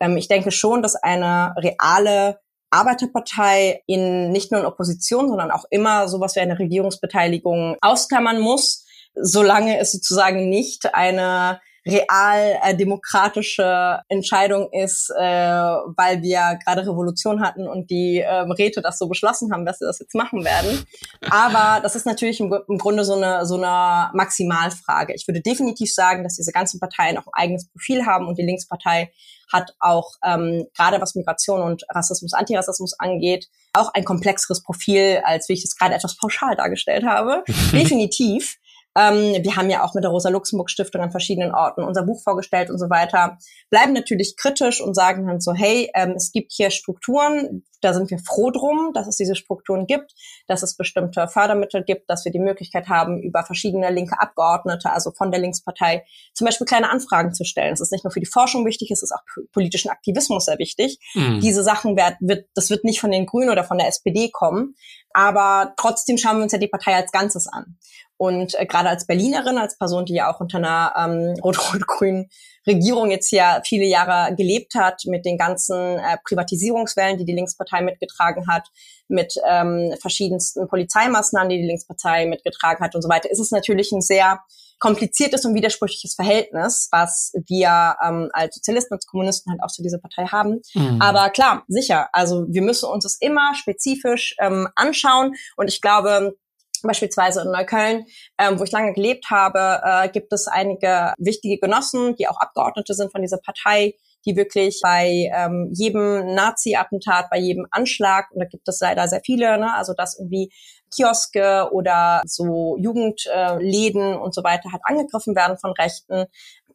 Ähm, 0.00 0.16
ich 0.16 0.28
denke 0.28 0.50
schon, 0.50 0.82
dass 0.82 0.96
eine 0.96 1.54
reale 1.56 2.40
Arbeiterpartei 2.70 3.82
in 3.86 4.30
nicht 4.30 4.52
nur 4.52 4.60
in 4.60 4.66
Opposition, 4.66 5.28
sondern 5.28 5.50
auch 5.50 5.64
immer 5.70 6.08
sowas 6.08 6.36
wie 6.36 6.40
eine 6.40 6.58
Regierungsbeteiligung 6.58 7.76
ausklammern 7.80 8.40
muss, 8.40 8.84
solange 9.14 9.78
es 9.78 9.92
sozusagen 9.92 10.48
nicht 10.48 10.94
eine 10.94 11.60
real 11.88 12.58
äh, 12.62 12.76
demokratische 12.76 14.00
Entscheidung 14.08 14.68
ist, 14.72 15.10
äh, 15.10 15.22
weil 15.22 16.22
wir 16.22 16.58
gerade 16.64 16.82
Revolution 16.82 17.40
hatten 17.40 17.66
und 17.66 17.90
die 17.90 18.18
äh, 18.20 18.40
Räte 18.40 18.82
das 18.82 18.98
so 18.98 19.08
beschlossen 19.08 19.52
haben, 19.52 19.64
dass 19.64 19.78
sie 19.78 19.86
das 19.86 19.98
jetzt 19.98 20.14
machen 20.14 20.44
werden. 20.44 20.84
Aber 21.30 21.80
das 21.80 21.96
ist 21.96 22.06
natürlich 22.06 22.40
im, 22.40 22.54
im 22.68 22.78
Grunde 22.78 23.04
so 23.04 23.14
eine, 23.14 23.46
so 23.46 23.56
eine 23.56 24.10
Maximalfrage. 24.12 25.14
Ich 25.14 25.26
würde 25.26 25.40
definitiv 25.40 25.92
sagen, 25.92 26.24
dass 26.24 26.36
diese 26.36 26.52
ganzen 26.52 26.78
Parteien 26.78 27.16
auch 27.18 27.26
ein 27.26 27.44
eigenes 27.44 27.68
Profil 27.70 28.06
haben 28.06 28.26
und 28.26 28.38
die 28.38 28.44
Linkspartei 28.44 29.10
hat 29.50 29.74
auch 29.80 30.12
ähm, 30.22 30.66
gerade 30.76 31.00
was 31.00 31.14
Migration 31.14 31.62
und 31.62 31.84
Rassismus, 31.88 32.34
Antirassismus 32.34 32.94
angeht, 32.98 33.48
auch 33.72 33.92
ein 33.94 34.04
komplexeres 34.04 34.62
Profil, 34.62 35.22
als 35.24 35.48
wie 35.48 35.54
ich 35.54 35.64
es 35.64 35.76
gerade 35.76 35.94
etwas 35.94 36.16
pauschal 36.16 36.54
dargestellt 36.56 37.04
habe. 37.04 37.44
Definitiv. 37.72 38.58
Ähm, 38.98 39.44
wir 39.44 39.54
haben 39.54 39.70
ja 39.70 39.84
auch 39.84 39.94
mit 39.94 40.02
der 40.02 40.10
Rosa-Luxemburg-Stiftung 40.10 41.00
an 41.00 41.12
verschiedenen 41.12 41.54
Orten 41.54 41.84
unser 41.84 42.02
Buch 42.02 42.20
vorgestellt 42.22 42.68
und 42.68 42.78
so 42.78 42.90
weiter. 42.90 43.38
Bleiben 43.70 43.92
natürlich 43.92 44.36
kritisch 44.36 44.80
und 44.80 44.94
sagen 44.94 45.26
dann 45.26 45.40
so, 45.40 45.54
hey, 45.54 45.88
ähm, 45.94 46.14
es 46.16 46.32
gibt 46.32 46.52
hier 46.52 46.70
Strukturen, 46.70 47.62
da 47.80 47.94
sind 47.94 48.10
wir 48.10 48.18
froh 48.18 48.50
drum, 48.50 48.90
dass 48.94 49.06
es 49.06 49.16
diese 49.16 49.36
Strukturen 49.36 49.86
gibt, 49.86 50.12
dass 50.48 50.64
es 50.64 50.76
bestimmte 50.76 51.28
Fördermittel 51.28 51.84
gibt, 51.84 52.10
dass 52.10 52.24
wir 52.24 52.32
die 52.32 52.40
Möglichkeit 52.40 52.88
haben, 52.88 53.22
über 53.22 53.44
verschiedene 53.44 53.90
linke 53.90 54.20
Abgeordnete, 54.20 54.90
also 54.90 55.12
von 55.12 55.30
der 55.30 55.40
Linkspartei, 55.40 56.04
zum 56.34 56.46
Beispiel 56.46 56.66
kleine 56.66 56.90
Anfragen 56.90 57.34
zu 57.34 57.44
stellen. 57.44 57.74
Es 57.74 57.80
ist 57.80 57.92
nicht 57.92 58.02
nur 58.04 58.10
für 58.10 58.20
die 58.20 58.26
Forschung 58.26 58.66
wichtig, 58.66 58.90
es 58.90 59.04
ist 59.04 59.12
auch 59.12 59.22
politischen 59.52 59.90
Aktivismus 59.90 60.46
sehr 60.46 60.58
wichtig. 60.58 60.98
Mhm. 61.14 61.40
Diese 61.40 61.62
Sachen 61.62 61.96
wird, 61.96 62.16
wird, 62.20 62.46
das 62.54 62.70
wird 62.70 62.82
nicht 62.82 63.00
von 63.00 63.12
den 63.12 63.26
Grünen 63.26 63.50
oder 63.50 63.62
von 63.62 63.78
der 63.78 63.86
SPD 63.86 64.30
kommen, 64.32 64.74
aber 65.12 65.74
trotzdem 65.76 66.18
schauen 66.18 66.38
wir 66.38 66.42
uns 66.42 66.52
ja 66.52 66.58
die 66.58 66.68
Partei 66.68 66.94
als 66.94 67.12
Ganzes 67.12 67.46
an. 67.46 67.76
Und 68.18 68.58
äh, 68.58 68.66
gerade 68.66 68.88
als 68.90 69.06
Berlinerin, 69.06 69.56
als 69.56 69.78
Person, 69.78 70.04
die 70.04 70.14
ja 70.14 70.30
auch 70.30 70.40
unter 70.40 70.58
einer 70.58 70.92
ähm, 70.96 71.40
rot-rot-grünen 71.42 72.28
Regierung 72.66 73.10
jetzt 73.10 73.30
hier 73.30 73.62
viele 73.64 73.86
Jahre 73.86 74.34
gelebt 74.34 74.74
hat, 74.74 75.02
mit 75.06 75.24
den 75.24 75.38
ganzen 75.38 75.98
äh, 75.98 76.18
Privatisierungswellen, 76.24 77.16
die 77.16 77.24
die 77.24 77.32
Linkspartei 77.32 77.80
mitgetragen 77.80 78.46
hat, 78.48 78.68
mit 79.06 79.34
ähm, 79.48 79.94
verschiedensten 80.00 80.68
Polizeimaßnahmen, 80.68 81.48
die 81.48 81.58
die 81.58 81.66
Linkspartei 81.66 82.26
mitgetragen 82.26 82.84
hat 82.84 82.94
und 82.94 83.02
so 83.02 83.08
weiter, 83.08 83.30
ist 83.30 83.38
es 83.38 83.52
natürlich 83.52 83.92
ein 83.92 84.02
sehr 84.02 84.40
kompliziertes 84.78 85.44
und 85.44 85.54
widersprüchliches 85.54 86.14
Verhältnis, 86.14 86.88
was 86.92 87.32
wir 87.46 87.96
ähm, 88.04 88.30
als 88.32 88.54
Sozialisten, 88.56 88.94
als 88.94 89.06
Kommunisten 89.06 89.50
halt 89.52 89.62
auch 89.62 89.70
zu 89.70 89.82
dieser 89.82 89.98
Partei 89.98 90.26
haben. 90.26 90.60
Mhm. 90.74 91.00
Aber 91.00 91.30
klar, 91.30 91.64
sicher, 91.68 92.08
also 92.12 92.46
wir 92.48 92.62
müssen 92.62 92.88
uns 92.88 93.04
das 93.04 93.16
immer 93.20 93.54
spezifisch 93.54 94.36
ähm, 94.40 94.68
anschauen 94.76 95.34
und 95.56 95.68
ich 95.68 95.80
glaube, 95.80 96.36
Beispielsweise 96.82 97.42
in 97.42 97.50
Neukölln, 97.50 98.04
ähm, 98.38 98.58
wo 98.58 98.64
ich 98.64 98.72
lange 98.72 98.92
gelebt 98.92 99.26
habe, 99.30 99.80
äh, 99.84 100.08
gibt 100.08 100.32
es 100.32 100.46
einige 100.46 101.14
wichtige 101.18 101.58
Genossen, 101.58 102.16
die 102.16 102.28
auch 102.28 102.38
Abgeordnete 102.38 102.94
sind 102.94 103.12
von 103.12 103.22
dieser 103.22 103.38
Partei, 103.38 103.94
die 104.24 104.36
wirklich 104.36 104.80
bei 104.82 105.30
ähm, 105.34 105.70
jedem 105.72 106.34
Nazi-Attentat, 106.34 107.30
bei 107.30 107.38
jedem 107.38 107.66
Anschlag, 107.70 108.30
und 108.32 108.40
da 108.40 108.46
gibt 108.46 108.68
es 108.68 108.80
leider 108.80 109.08
sehr 109.08 109.22
viele, 109.24 109.58
ne, 109.58 109.74
also 109.74 109.94
dass 109.94 110.18
irgendwie 110.18 110.52
Kioske 110.94 111.68
oder 111.72 112.22
so 112.24 112.76
Jugendläden 112.78 114.14
äh, 114.14 114.16
und 114.16 114.34
so 114.34 114.42
weiter 114.42 114.70
halt 114.72 114.82
angegriffen 114.84 115.36
werden 115.36 115.58
von 115.58 115.72
Rechten, 115.72 116.26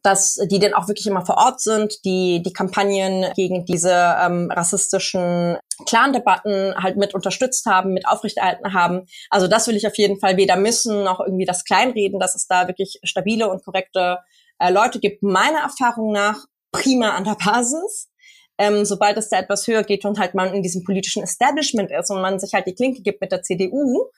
dass 0.04 0.34
die 0.50 0.58
dann 0.58 0.74
auch 0.74 0.86
wirklich 0.86 1.06
immer 1.06 1.24
vor 1.24 1.38
Ort 1.38 1.60
sind, 1.60 2.04
die 2.04 2.42
die 2.42 2.52
Kampagnen 2.52 3.32
gegen 3.34 3.64
diese 3.64 4.16
ähm, 4.20 4.50
rassistischen 4.50 5.56
Clan-Debatten 5.86 6.74
halt 6.76 6.98
mit 6.98 7.14
unterstützt 7.14 7.64
haben, 7.64 7.94
mit 7.94 8.06
aufrechterhalten 8.06 8.74
haben. 8.74 9.06
Also 9.30 9.48
das 9.48 9.66
will 9.66 9.76
ich 9.76 9.86
auf 9.86 9.96
jeden 9.96 10.20
Fall 10.20 10.36
weder 10.36 10.56
missen 10.56 11.04
noch 11.04 11.20
irgendwie 11.20 11.46
das 11.46 11.64
kleinreden, 11.64 12.20
dass 12.20 12.34
es 12.34 12.46
da 12.46 12.68
wirklich 12.68 13.00
stabile 13.02 13.48
und 13.48 13.64
korrekte 13.64 14.18
äh, 14.58 14.70
Leute 14.70 15.00
gibt. 15.00 15.22
Meiner 15.22 15.60
Erfahrung 15.60 16.12
nach 16.12 16.44
prima 16.70 17.10
an 17.10 17.24
der 17.24 17.36
Basis. 17.42 18.10
Ähm, 18.58 18.84
sobald 18.84 19.16
es 19.16 19.30
da 19.30 19.38
etwas 19.38 19.66
höher 19.66 19.82
geht 19.82 20.04
und 20.04 20.18
halt 20.18 20.34
man 20.34 20.54
in 20.54 20.62
diesem 20.62 20.84
politischen 20.84 21.22
Establishment 21.22 21.90
ist 21.90 22.10
und 22.10 22.20
man 22.20 22.38
sich 22.38 22.52
halt 22.52 22.66
die 22.66 22.74
Klinke 22.74 23.02
gibt 23.02 23.20
mit 23.20 23.32
der 23.32 23.42
CDU, 23.42 24.10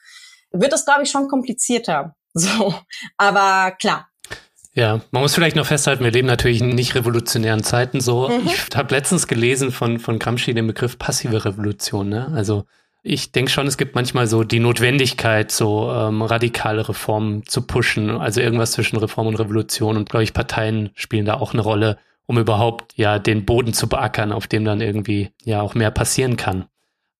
wird 0.51 0.73
es, 0.73 0.85
glaube 0.85 1.03
ich, 1.03 1.09
schon 1.09 1.29
komplizierter. 1.29 2.13
So, 2.39 2.71
aber 3.17 3.71
klar, 3.79 4.09
ja, 4.77 5.01
man 5.09 5.23
muss 5.23 5.33
vielleicht 5.33 5.55
noch 5.55 5.65
festhalten, 5.65 6.03
wir 6.03 6.11
leben 6.11 6.27
natürlich 6.27 6.61
in 6.61 6.69
nicht 6.69 6.93
revolutionären 6.93 7.63
Zeiten 7.63 7.99
so. 7.99 8.29
Mhm. 8.29 8.45
Ich 8.45 8.77
habe 8.77 8.93
letztens 8.93 9.25
gelesen 9.25 9.71
von, 9.71 9.97
von 9.97 10.19
Gramsci 10.19 10.53
den 10.53 10.67
Begriff 10.67 10.99
passive 10.99 11.45
Revolution. 11.45 12.09
Ne? 12.09 12.31
Also 12.35 12.65
ich 13.01 13.31
denke 13.31 13.49
schon, 13.49 13.65
es 13.65 13.77
gibt 13.77 13.95
manchmal 13.95 14.27
so 14.27 14.43
die 14.43 14.59
Notwendigkeit, 14.59 15.51
so 15.51 15.91
ähm, 15.91 16.21
radikale 16.21 16.87
Reformen 16.87 17.43
zu 17.47 17.63
pushen. 17.63 18.11
Also 18.11 18.39
irgendwas 18.39 18.73
zwischen 18.73 18.97
Reform 18.97 19.25
und 19.25 19.39
Revolution. 19.39 19.97
Und 19.97 20.11
glaube 20.11 20.25
ich, 20.25 20.35
Parteien 20.35 20.91
spielen 20.93 21.25
da 21.25 21.33
auch 21.33 21.53
eine 21.53 21.63
Rolle, 21.63 21.97
um 22.27 22.37
überhaupt 22.37 22.93
ja 22.95 23.17
den 23.17 23.45
Boden 23.45 23.73
zu 23.73 23.89
beackern, 23.89 24.31
auf 24.31 24.45
dem 24.45 24.63
dann 24.63 24.81
irgendwie 24.81 25.31
ja 25.43 25.59
auch 25.59 25.73
mehr 25.73 25.89
passieren 25.89 26.37
kann. 26.37 26.65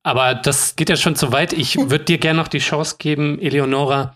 Aber 0.04 0.36
das 0.36 0.76
geht 0.76 0.90
ja 0.90 0.96
schon 0.96 1.16
zu 1.16 1.32
weit. 1.32 1.54
Ich 1.54 1.76
würde 1.90 2.06
dir 2.06 2.20
gerne 2.20 2.38
noch 2.38 2.50
die 2.50 2.60
Chance 2.60 2.98
geben, 3.00 3.42
Eleonora, 3.42 4.16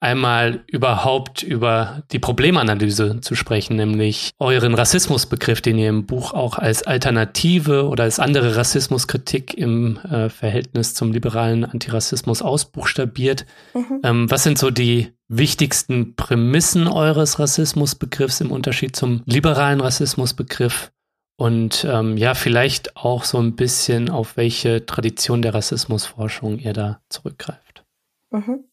einmal 0.00 0.64
überhaupt 0.66 1.42
über 1.42 2.02
die 2.12 2.18
Problemanalyse 2.18 3.20
zu 3.20 3.34
sprechen, 3.34 3.76
nämlich 3.76 4.30
euren 4.38 4.74
Rassismusbegriff, 4.74 5.60
den 5.60 5.78
ihr 5.78 5.88
im 5.88 6.06
Buch 6.06 6.32
auch 6.32 6.58
als 6.58 6.84
Alternative 6.84 7.88
oder 7.88 8.04
als 8.04 8.20
andere 8.20 8.56
Rassismuskritik 8.56 9.54
im 9.54 9.98
äh, 9.98 10.28
Verhältnis 10.28 10.94
zum 10.94 11.12
liberalen 11.12 11.64
Antirassismus 11.64 12.42
ausbuchstabiert. 12.42 13.44
Mhm. 13.74 14.00
Ähm, 14.04 14.30
was 14.30 14.44
sind 14.44 14.58
so 14.58 14.70
die 14.70 15.12
wichtigsten 15.26 16.14
Prämissen 16.14 16.86
eures 16.86 17.38
Rassismusbegriffs 17.38 18.40
im 18.40 18.52
Unterschied 18.52 18.94
zum 18.94 19.22
liberalen 19.26 19.80
Rassismusbegriff? 19.80 20.92
Und 21.36 21.86
ähm, 21.88 22.16
ja, 22.16 22.34
vielleicht 22.34 22.96
auch 22.96 23.22
so 23.22 23.38
ein 23.38 23.54
bisschen, 23.54 24.10
auf 24.10 24.36
welche 24.36 24.86
Tradition 24.86 25.40
der 25.40 25.54
Rassismusforschung 25.54 26.58
ihr 26.58 26.72
da 26.72 27.00
zurückgreift. 27.08 27.84
Mhm. 28.30 28.64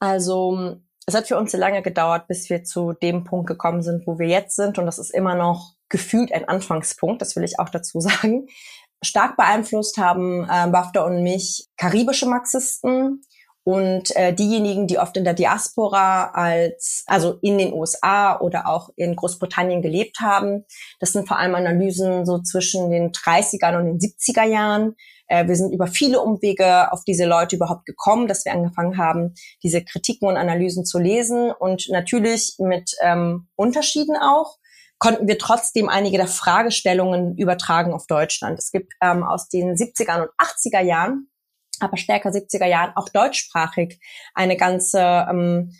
Also 0.00 0.78
es 1.06 1.14
hat 1.14 1.28
für 1.28 1.38
uns 1.38 1.50
sehr 1.50 1.60
lange 1.60 1.82
gedauert, 1.82 2.26
bis 2.26 2.50
wir 2.50 2.64
zu 2.64 2.92
dem 2.92 3.24
Punkt 3.24 3.46
gekommen 3.46 3.82
sind, 3.82 4.06
wo 4.06 4.18
wir 4.18 4.26
jetzt 4.26 4.56
sind. 4.56 4.78
Und 4.78 4.86
das 4.86 4.98
ist 4.98 5.10
immer 5.10 5.34
noch 5.34 5.74
gefühlt 5.88 6.32
ein 6.32 6.48
Anfangspunkt, 6.48 7.20
das 7.20 7.36
will 7.36 7.44
ich 7.44 7.58
auch 7.58 7.68
dazu 7.68 8.00
sagen. 8.00 8.46
Stark 9.02 9.36
beeinflusst 9.36 9.96
haben 9.98 10.44
äh, 10.44 10.68
Bafta 10.70 11.04
und 11.04 11.22
mich 11.22 11.68
karibische 11.76 12.26
Marxisten 12.26 13.22
Und 13.62 14.14
äh, 14.16 14.32
diejenigen, 14.34 14.86
die 14.86 14.98
oft 14.98 15.16
in 15.16 15.24
der 15.24 15.34
Diaspora 15.34 16.30
als, 16.30 17.04
also 17.06 17.38
in 17.42 17.58
den 17.58 17.72
USA 17.72 18.40
oder 18.40 18.66
auch 18.66 18.90
in 18.96 19.16
Großbritannien 19.16 19.82
gelebt 19.82 20.18
haben, 20.20 20.64
das 20.98 21.12
sind 21.12 21.28
vor 21.28 21.38
allem 21.38 21.54
Analysen 21.54 22.24
so 22.24 22.40
zwischen 22.40 22.90
den 22.90 23.12
30er 23.12 23.78
und 23.78 23.86
den 23.86 23.98
70er 23.98 24.44
Jahren. 24.44 24.96
Äh, 25.30 25.48
wir 25.48 25.56
sind 25.56 25.72
über 25.72 25.86
viele 25.86 26.20
Umwege 26.20 26.92
auf 26.92 27.04
diese 27.04 27.24
Leute 27.24 27.56
überhaupt 27.56 27.86
gekommen, 27.86 28.28
dass 28.28 28.44
wir 28.44 28.52
angefangen 28.52 28.98
haben, 28.98 29.34
diese 29.62 29.82
Kritiken 29.82 30.28
und 30.28 30.36
Analysen 30.36 30.84
zu 30.84 30.98
lesen 30.98 31.50
und 31.50 31.88
natürlich 31.90 32.56
mit 32.58 32.94
ähm, 33.00 33.48
Unterschieden 33.56 34.16
auch 34.16 34.58
konnten 34.98 35.26
wir 35.26 35.38
trotzdem 35.38 35.88
einige 35.88 36.18
der 36.18 36.26
Fragestellungen 36.26 37.38
übertragen 37.38 37.94
auf 37.94 38.06
Deutschland. 38.06 38.58
Es 38.58 38.70
gibt 38.70 38.92
ähm, 39.00 39.22
aus 39.22 39.48
den 39.48 39.74
70er 39.74 40.24
und 40.24 40.30
80er 40.38 40.82
Jahren 40.82 41.30
aber 41.80 41.96
stärker 41.96 42.30
70er 42.30 42.66
Jahren 42.66 42.92
auch 42.96 43.08
deutschsprachig 43.08 43.98
eine 44.34 44.56
ganze, 44.56 45.00
ähm, 45.00 45.74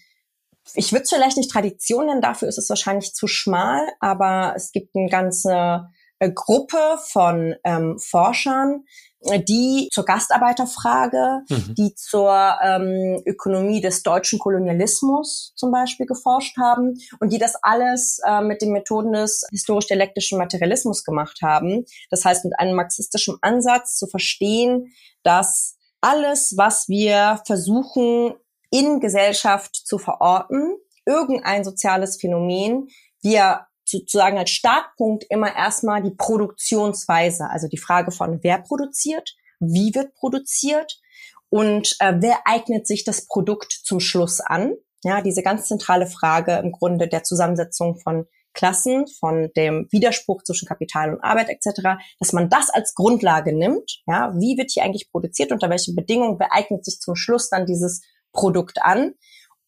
ich 0.74 0.92
würde 0.92 1.05
es 1.05 1.11
vielleicht 1.11 1.36
nicht 1.36 1.51
Tradition 1.51 2.07
nennen, 2.07 2.20
dafür 2.20 2.48
ist 2.48 2.59
es 2.59 2.68
wahrscheinlich 2.68 3.14
zu 3.14 3.26
schmal, 3.26 3.80
aber 4.01 4.55
es 4.57 4.72
gibt 4.72 4.96
eine 4.96 5.09
ganze 5.09 5.88
äh, 6.18 6.30
Gruppe 6.30 6.98
von 7.09 7.55
ähm, 7.64 7.98
Forschern, 7.98 8.84
die 9.20 9.88
zur 9.92 10.04
Gastarbeiterfrage, 10.04 11.42
mhm. 11.48 11.74
die 11.76 11.94
zur 11.94 12.58
ähm, 12.62 13.22
Ökonomie 13.26 13.80
des 13.80 14.02
deutschen 14.02 14.38
Kolonialismus 14.38 15.52
zum 15.56 15.70
Beispiel 15.70 16.06
geforscht 16.06 16.56
haben 16.56 16.98
und 17.20 17.32
die 17.32 17.38
das 17.38 17.54
alles 17.62 18.20
äh, 18.26 18.40
mit 18.40 18.62
den 18.62 18.72
Methoden 18.72 19.12
des 19.12 19.44
historisch-dialektischen 19.50 20.38
Materialismus 20.38 21.04
gemacht 21.04 21.40
haben. 21.42 21.84
Das 22.10 22.24
heißt, 22.24 22.44
mit 22.44 22.58
einem 22.58 22.74
marxistischen 22.74 23.36
Ansatz 23.42 23.96
zu 23.96 24.06
verstehen, 24.06 24.92
dass 25.22 25.76
alles, 26.00 26.54
was 26.56 26.88
wir 26.88 27.42
versuchen 27.46 28.34
in 28.70 29.00
Gesellschaft 29.00 29.74
zu 29.74 29.98
verorten, 29.98 30.76
irgendein 31.04 31.64
soziales 31.64 32.18
Phänomen, 32.18 32.88
wir 33.22 33.66
sozusagen 33.91 34.38
als 34.38 34.51
Startpunkt 34.51 35.24
immer 35.28 35.55
erstmal 35.55 36.03
die 36.03 36.14
Produktionsweise, 36.16 37.49
also 37.51 37.68
die 37.68 37.78
Frage 37.78 38.11
von 38.11 38.41
wer 38.43 38.59
produziert, 38.59 39.34
wie 39.59 39.95
wird 39.95 40.14
produziert 40.14 41.01
und 41.49 41.97
äh, 41.99 42.14
wer 42.18 42.47
eignet 42.47 42.86
sich 42.86 43.05
das 43.05 43.26
Produkt 43.26 43.72
zum 43.72 44.01
Schluss 44.01 44.41
an. 44.41 44.74
Ja, 45.03 45.22
diese 45.22 45.43
ganz 45.43 45.66
zentrale 45.66 46.07
Frage 46.07 46.59
im 46.62 46.72
Grunde 46.72 47.09
der 47.09 47.22
Zusammensetzung 47.24 47.99
von 47.99 48.26
Klassen, 48.53 49.07
von 49.18 49.51
dem 49.57 49.86
Widerspruch 49.91 50.43
zwischen 50.43 50.66
Kapital 50.66 51.14
und 51.14 51.22
Arbeit 51.22 51.49
etc., 51.49 52.01
dass 52.18 52.32
man 52.32 52.49
das 52.49 52.68
als 52.70 52.95
Grundlage 52.95 53.57
nimmt. 53.57 54.03
Ja, 54.07 54.32
wie 54.34 54.59
wird 54.59 54.72
hier 54.72 54.84
eigentlich 54.84 55.11
produziert, 55.11 55.53
unter 55.53 55.70
welchen 55.70 55.95
Bedingungen 55.95 56.38
beeignet 56.38 56.84
sich 56.84 56.99
zum 56.99 57.14
Schluss 57.14 57.49
dann 57.49 57.66
dieses 57.66 58.03
Produkt 58.32 58.82
an, 58.82 59.14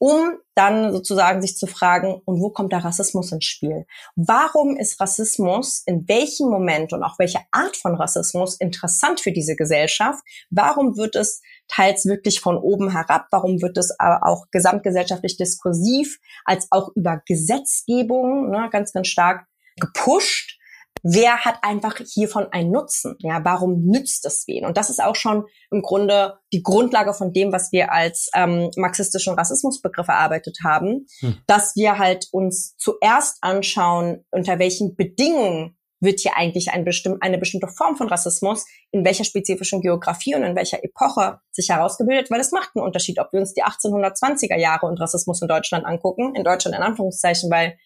um 0.03 0.36
dann 0.57 0.90
sozusagen 0.90 1.40
sich 1.40 1.57
zu 1.57 1.68
fragen, 1.68 2.20
und 2.24 2.40
wo 2.40 2.50
kommt 2.50 2.72
der 2.72 2.84
Rassismus 2.84 3.30
ins 3.30 3.44
Spiel? 3.44 3.86
Warum 4.16 4.76
ist 4.76 5.00
Rassismus 5.00 5.84
in 5.86 6.09
welchem 6.09 6.48
Moment 6.48 6.92
und 6.92 7.05
auch 7.05 7.20
welche 7.20 7.38
Art 7.53 7.76
von 7.76 7.94
Rassismus 7.94 8.57
interessant 8.57 9.20
für 9.20 9.30
diese 9.30 9.55
Gesellschaft? 9.55 10.18
Warum 10.50 10.96
wird 10.96 11.14
es 11.14 11.40
teils 11.68 12.05
wirklich 12.05 12.40
von 12.40 12.57
oben 12.57 12.90
herab? 12.90 13.28
Warum 13.30 13.62
wird 13.62 13.78
es 13.78 13.96
aber 14.00 14.26
auch 14.26 14.46
gesamtgesellschaftlich 14.50 15.36
diskursiv 15.36 16.18
als 16.44 16.66
auch 16.72 16.88
über 16.96 17.22
Gesetzgebung 17.24 18.50
ne, 18.50 18.70
ganz, 18.72 18.92
ganz 18.92 19.07
stark 19.07 19.46
gepusht? 19.76 20.59
Wer 21.03 21.44
hat 21.44 21.59
einfach 21.62 21.96
hiervon 21.98 22.46
einen 22.50 22.70
Nutzen? 22.70 23.16
Ja, 23.20 23.44
warum 23.44 23.84
nützt 23.84 24.24
es 24.26 24.46
wen? 24.46 24.64
Und 24.64 24.76
das 24.76 24.90
ist 24.90 25.03
auch 25.03 25.16
schon 25.16 25.44
im 25.70 25.82
Grunde 25.82 26.38
die 26.53 26.62
Grundlage 26.62 27.14
von 27.14 27.32
dem, 27.32 27.53
was 27.53 27.72
wir 27.72 27.92
als 27.92 28.30
ähm, 28.34 28.70
marxistischen 28.76 29.34
Rassismusbegriff 29.34 30.09
erarbeitet 30.09 30.59
haben, 30.64 31.07
hm. 31.20 31.36
dass 31.46 31.76
wir 31.76 31.98
halt 31.98 32.28
uns 32.32 32.76
zuerst 32.76 33.38
anschauen, 33.40 34.24
unter 34.30 34.59
welchen 34.59 34.96
Bedingungen 34.96 35.76
wird 36.03 36.20
hier 36.20 36.36
eigentlich 36.36 36.72
ein 36.72 36.84
bestimm 36.84 37.18
eine 37.20 37.38
bestimmte 37.38 37.68
Form 37.68 37.96
von 37.96 38.09
Rassismus 38.09 38.66
in 38.90 39.05
welcher 39.05 39.24
spezifischen 39.24 39.80
Geografie 39.80 40.34
und 40.34 40.42
in 40.42 40.57
welcher 40.57 40.82
Epoche 40.82 41.38
sich 41.53 41.68
herausgebildet, 41.68 42.30
weil 42.30 42.40
es 42.40 42.50
macht 42.50 42.70
einen 42.74 42.84
Unterschied, 42.84 43.20
ob 43.20 43.32
wir 43.32 43.38
uns 43.38 43.55
die 43.55 43.62
1820er 43.62 44.59
Jahre 44.59 44.86
und 44.86 45.00
Rassismus 45.00 45.40
in 45.40 45.48
Deutschland 45.48 45.86
angucken, 45.86 46.34
in 46.34 46.42
Deutschland 46.42 46.76
in 46.76 46.82
Anführungszeichen, 46.82 47.50
weil 47.50 47.78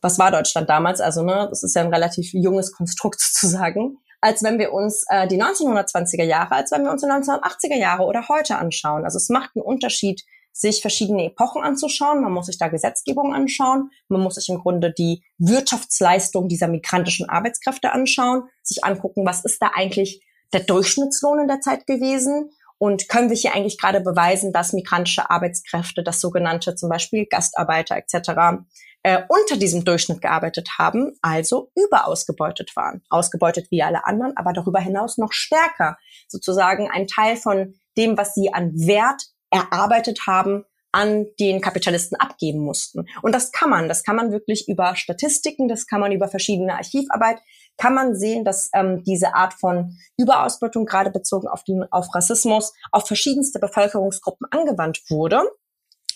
was 0.00 0.18
war 0.18 0.30
Deutschland 0.30 0.68
damals? 0.68 1.00
Also, 1.00 1.22
ne, 1.22 1.46
das 1.48 1.62
ist 1.62 1.74
ja 1.74 1.82
ein 1.82 1.92
relativ 1.92 2.32
junges 2.32 2.72
Konstrukt 2.72 3.20
sozusagen, 3.20 3.98
als 4.20 4.42
wenn 4.42 4.58
wir 4.58 4.72
uns 4.72 5.04
äh, 5.08 5.26
die 5.28 5.40
1920er 5.40 6.24
Jahre, 6.24 6.54
als 6.54 6.72
wenn 6.72 6.84
wir 6.84 6.90
uns 6.90 7.02
die 7.02 7.08
1980er 7.08 7.76
Jahre 7.76 8.04
oder 8.04 8.28
heute 8.28 8.56
anschauen. 8.56 9.04
Also 9.04 9.18
es 9.18 9.28
macht 9.28 9.50
einen 9.54 9.64
Unterschied, 9.64 10.22
sich 10.52 10.80
verschiedene 10.80 11.26
Epochen 11.26 11.62
anzuschauen. 11.62 12.22
Man 12.22 12.32
muss 12.32 12.46
sich 12.46 12.56
da 12.56 12.68
Gesetzgebung 12.68 13.34
anschauen. 13.34 13.90
Man 14.08 14.22
muss 14.22 14.36
sich 14.36 14.48
im 14.48 14.58
Grunde 14.58 14.90
die 14.90 15.22
Wirtschaftsleistung 15.36 16.48
dieser 16.48 16.66
migrantischen 16.66 17.28
Arbeitskräfte 17.28 17.92
anschauen, 17.92 18.44
sich 18.62 18.82
angucken, 18.82 19.26
was 19.26 19.44
ist 19.44 19.60
da 19.60 19.72
eigentlich 19.74 20.22
der 20.54 20.60
Durchschnittslohn 20.60 21.40
in 21.40 21.48
der 21.48 21.60
Zeit 21.60 21.86
gewesen 21.86 22.50
und 22.78 23.08
können 23.08 23.30
wir 23.30 23.36
hier 23.36 23.54
eigentlich 23.54 23.78
gerade 23.78 24.00
beweisen, 24.00 24.52
dass 24.52 24.72
migrantische 24.72 25.30
Arbeitskräfte, 25.30 26.02
das 26.02 26.20
sogenannte 26.20 26.74
zum 26.74 26.88
Beispiel 26.88 27.26
Gastarbeiter 27.26 27.96
etc., 27.96 28.64
äh, 29.06 29.22
unter 29.28 29.56
diesem 29.56 29.84
Durchschnitt 29.84 30.20
gearbeitet 30.20 30.78
haben, 30.78 31.12
also 31.22 31.70
überausgebeutet 31.76 32.74
waren. 32.74 33.04
Ausgebeutet 33.08 33.70
wie 33.70 33.84
alle 33.84 34.04
anderen, 34.04 34.36
aber 34.36 34.52
darüber 34.52 34.80
hinaus 34.80 35.16
noch 35.16 35.32
stärker. 35.32 35.96
Sozusagen 36.26 36.90
ein 36.90 37.06
Teil 37.06 37.36
von 37.36 37.74
dem, 37.96 38.18
was 38.18 38.34
sie 38.34 38.52
an 38.52 38.72
Wert 38.74 39.22
erarbeitet 39.50 40.26
haben, 40.26 40.64
an 40.90 41.26
den 41.38 41.60
Kapitalisten 41.60 42.18
abgeben 42.18 42.58
mussten. 42.58 43.06
Und 43.22 43.32
das 43.32 43.52
kann 43.52 43.70
man, 43.70 43.86
das 43.86 44.02
kann 44.02 44.16
man 44.16 44.32
wirklich 44.32 44.66
über 44.66 44.96
Statistiken, 44.96 45.68
das 45.68 45.86
kann 45.86 46.00
man 46.00 46.10
über 46.10 46.26
verschiedene 46.26 46.74
Archivarbeit, 46.74 47.38
kann 47.76 47.94
man 47.94 48.16
sehen, 48.16 48.44
dass 48.44 48.70
ähm, 48.74 49.04
diese 49.04 49.36
Art 49.36 49.54
von 49.54 49.96
Überausbeutung, 50.16 50.84
gerade 50.84 51.12
bezogen 51.12 51.46
auf, 51.46 51.62
den, 51.62 51.84
auf 51.92 52.12
Rassismus, 52.12 52.72
auf 52.90 53.06
verschiedenste 53.06 53.60
Bevölkerungsgruppen 53.60 54.48
angewandt 54.50 55.02
wurde. 55.08 55.42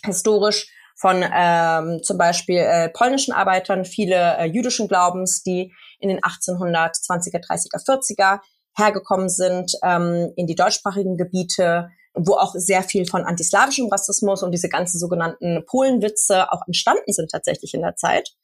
Historisch 0.05 0.73
von 0.97 1.25
ähm, 1.33 2.03
zum 2.03 2.19
Beispiel 2.19 2.59
äh, 2.59 2.89
polnischen 2.89 3.33
Arbeitern, 3.33 3.85
viele 3.85 4.37
äh, 4.39 4.45
jüdischen 4.47 4.89
Glaubens, 4.89 5.43
die 5.43 5.73
in 5.99 6.09
den 6.09 6.21
1820er, 6.21 7.41
30er, 7.43 7.85
40er 7.85 8.41
hergekommen 8.77 9.29
sind 9.29 9.73
ähm, 9.83 10.33
in 10.37 10.47
die 10.47 10.55
deutschsprachigen 10.55 11.17
Gebiete, 11.17 11.91
wo 12.15 12.35
auch 12.35 12.55
sehr 12.55 12.83
viel 12.83 13.07
von 13.07 13.25
antislawischem 13.25 13.89
Rassismus 13.89 14.43
und 14.43 14.53
diese 14.53 14.69
ganzen 14.69 14.99
sogenannten 14.99 15.65
Polenwitze 15.67 16.51
auch 16.53 16.63
entstanden 16.67 17.13
sind 17.13 17.31
tatsächlich 17.31 17.75
in 17.75 17.83
der 17.83 17.97
Zeit 17.97 18.35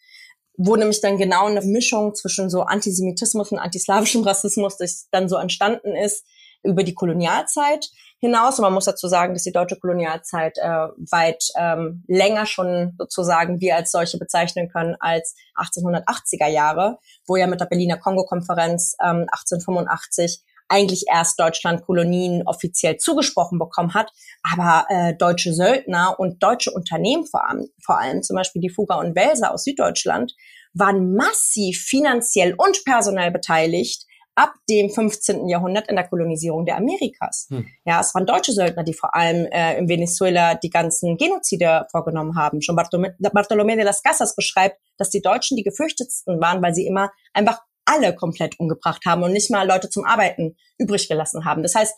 wo 0.57 0.77
nämlich 0.77 1.01
dann 1.01 1.19
genau 1.19 1.47
eine 1.47 1.61
Mischung 1.61 2.15
zwischen 2.15 2.49
so 2.51 2.63
Antisemitismus 2.63 3.53
und 3.53 3.59
antislawischem 3.59 4.23
Rassismus, 4.23 4.77
das 4.79 5.09
dann 5.11 5.29
so 5.29 5.37
entstanden 5.37 5.95
ist, 5.95 6.25
über 6.63 6.83
die 6.83 6.95
Kolonialzeit 6.95 7.91
hinaus. 8.19 8.59
Und 8.59 8.65
man 8.65 8.73
muss 8.73 8.87
dazu 8.87 9.09
sagen, 9.09 9.35
dass 9.35 9.45
die 9.45 9.53
deutsche 9.53 9.77
Kolonialzeit 9.77 10.59
äh, 10.59 10.89
weit 11.11 11.45
ähm, 11.59 12.05
länger 12.09 12.47
schon 12.47 12.95
sozusagen 12.99 13.61
wir 13.61 13.77
als 13.77 13.93
solche 13.93 14.19
bezeichnen 14.19 14.69
können 14.69 14.97
als 15.01 15.35
1880er 15.57 16.49
Jahre, 16.49 16.99
wo 17.27 17.37
ja 17.37 17.47
mit 17.47 17.61
der 17.61 17.67
Berliner 17.67 17.99
Kongo-Konferenz 17.99 18.97
ähm, 19.03 19.27
1885 19.31 20.43
eigentlich 20.69 21.05
erst 21.09 21.39
Deutschland 21.39 21.85
Kolonien 21.85 22.43
offiziell 22.45 22.97
zugesprochen 22.97 23.59
bekommen 23.59 23.95
hat, 23.95 24.11
aber 24.43 24.87
äh, 24.89 25.15
deutsche 25.17 25.53
Söldner 25.53 26.19
und 26.19 26.43
deutsche 26.43 26.73
Unternehmen 26.73 27.25
vor 27.25 27.49
allem, 27.49 27.69
vor 27.85 27.99
allem 27.99 28.23
zum 28.23 28.37
Beispiel 28.37 28.61
die 28.61 28.71
Fugger 28.71 28.99
und 28.99 29.15
Welser 29.15 29.53
aus 29.53 29.65
Süddeutschland, 29.65 30.35
waren 30.75 31.15
massiv 31.15 31.85
finanziell 31.85 32.55
und 32.57 32.85
personell 32.85 33.31
beteiligt 33.31 34.07
ab 34.37 34.55
dem 34.69 34.91
15. 34.91 35.49
Jahrhundert 35.49 35.89
in 35.89 35.97
der 35.97 36.07
Kolonisierung 36.07 36.67
der 36.67 36.77
Amerikas. 36.77 37.47
Hm. 37.49 37.67
Ja, 37.85 38.01
es 38.01 38.15
waren 38.15 38.27
deutsche 38.27 38.53
Söldner, 38.53 38.85
die 38.85 38.95
vor 38.95 39.15
allem 39.15 39.47
äh, 39.47 39.79
in 39.79 39.89
Venezuela 39.89 40.55
die 40.55 40.71
ganzen 40.71 41.17
Genozide 41.17 41.87
vorgenommen 41.91 42.37
haben. 42.37 42.61
Schon 42.63 42.77
Bartolomé 42.77 43.77
de 43.77 43.85
las 43.85 44.03
Casas 44.03 44.37
beschreibt, 44.37 44.79
dass 44.99 45.11
die 45.11 45.23
Deutschen 45.23 45.57
die 45.57 45.63
gefürchtetsten 45.63 46.41
waren, 46.41 46.63
weil 46.63 46.75
sie 46.75 46.87
immer 46.87 47.11
einfach 47.33 47.63
alle 47.87 48.15
komplett 48.15 48.61
umgebracht 48.61 49.03
haben 49.07 49.23
und 49.23 49.33
nicht 49.33 49.51
mal 49.51 49.67
Leute 49.67 49.89
zum 49.89 50.05
Arbeiten 50.05 50.57
übrig 50.77 51.09
gelassen 51.09 51.45
haben. 51.45 51.63
Das 51.63 51.75
heißt, 51.75 51.95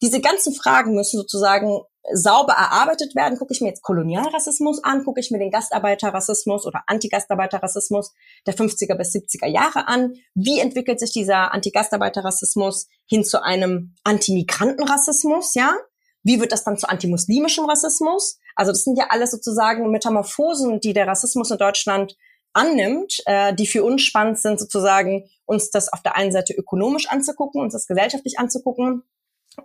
diese 0.00 0.20
ganzen 0.20 0.54
Fragen 0.54 0.94
müssen 0.94 1.18
sozusagen 1.18 1.80
sauber 2.12 2.54
erarbeitet 2.54 3.14
werden. 3.14 3.38
Gucke 3.38 3.52
ich 3.52 3.60
mir 3.60 3.68
jetzt 3.68 3.82
Kolonialrassismus 3.82 4.82
an, 4.82 5.04
gucke 5.04 5.20
ich 5.20 5.30
mir 5.30 5.38
den 5.38 5.50
Gastarbeiterrassismus 5.50 6.66
oder 6.66 6.82
Antigastarbeiterrassismus 6.86 8.14
der 8.46 8.54
50er 8.54 8.94
bis 8.94 9.14
70er 9.14 9.46
Jahre 9.46 9.86
an. 9.88 10.14
Wie 10.34 10.60
entwickelt 10.60 11.00
sich 11.00 11.12
dieser 11.12 11.52
Antigastarbeiterrassismus 11.52 12.88
hin 13.06 13.24
zu 13.24 13.42
einem 13.42 13.94
Antimigrantenrassismus, 14.04 15.54
ja? 15.54 15.74
Wie 16.22 16.40
wird 16.40 16.52
das 16.52 16.64
dann 16.64 16.76
zu 16.76 16.88
antimuslimischem 16.88 17.64
Rassismus? 17.64 18.38
Also 18.54 18.72
das 18.72 18.84
sind 18.84 18.98
ja 18.98 19.06
alles 19.08 19.30
sozusagen 19.30 19.90
Metamorphosen, 19.90 20.80
die 20.80 20.92
der 20.92 21.06
Rassismus 21.06 21.50
in 21.50 21.58
Deutschland 21.58 22.16
annimmt, 22.52 23.22
äh, 23.26 23.54
die 23.54 23.66
für 23.66 23.84
uns 23.84 24.02
spannend 24.02 24.38
sind, 24.38 24.58
sozusagen 24.58 25.28
uns 25.46 25.70
das 25.70 25.92
auf 25.92 26.02
der 26.02 26.16
einen 26.16 26.32
Seite 26.32 26.52
ökonomisch 26.52 27.08
anzugucken, 27.08 27.62
uns 27.62 27.72
das 27.72 27.86
gesellschaftlich 27.86 28.38
anzugucken 28.38 29.04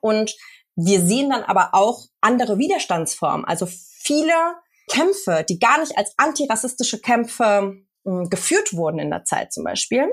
und 0.02 0.36
Wir 0.76 1.02
sehen 1.02 1.30
dann 1.30 1.44
aber 1.44 1.70
auch 1.74 2.06
andere 2.22 2.58
Widerstandsformen, 2.58 3.46
also 3.46 3.66
viele 3.68 4.34
Kämpfe, 4.90 5.46
die 5.48 5.60
gar 5.60 5.80
nicht 5.80 5.98
als 5.98 6.14
antirassistische 6.18 7.00
Kämpfe 7.00 7.78
äh, 8.06 8.28
geführt 8.30 8.74
wurden 8.74 9.00
in 9.00 9.10
der 9.10 9.24
Zeit 9.24 9.54
zum 9.54 9.64
Beispiel, 9.64 10.08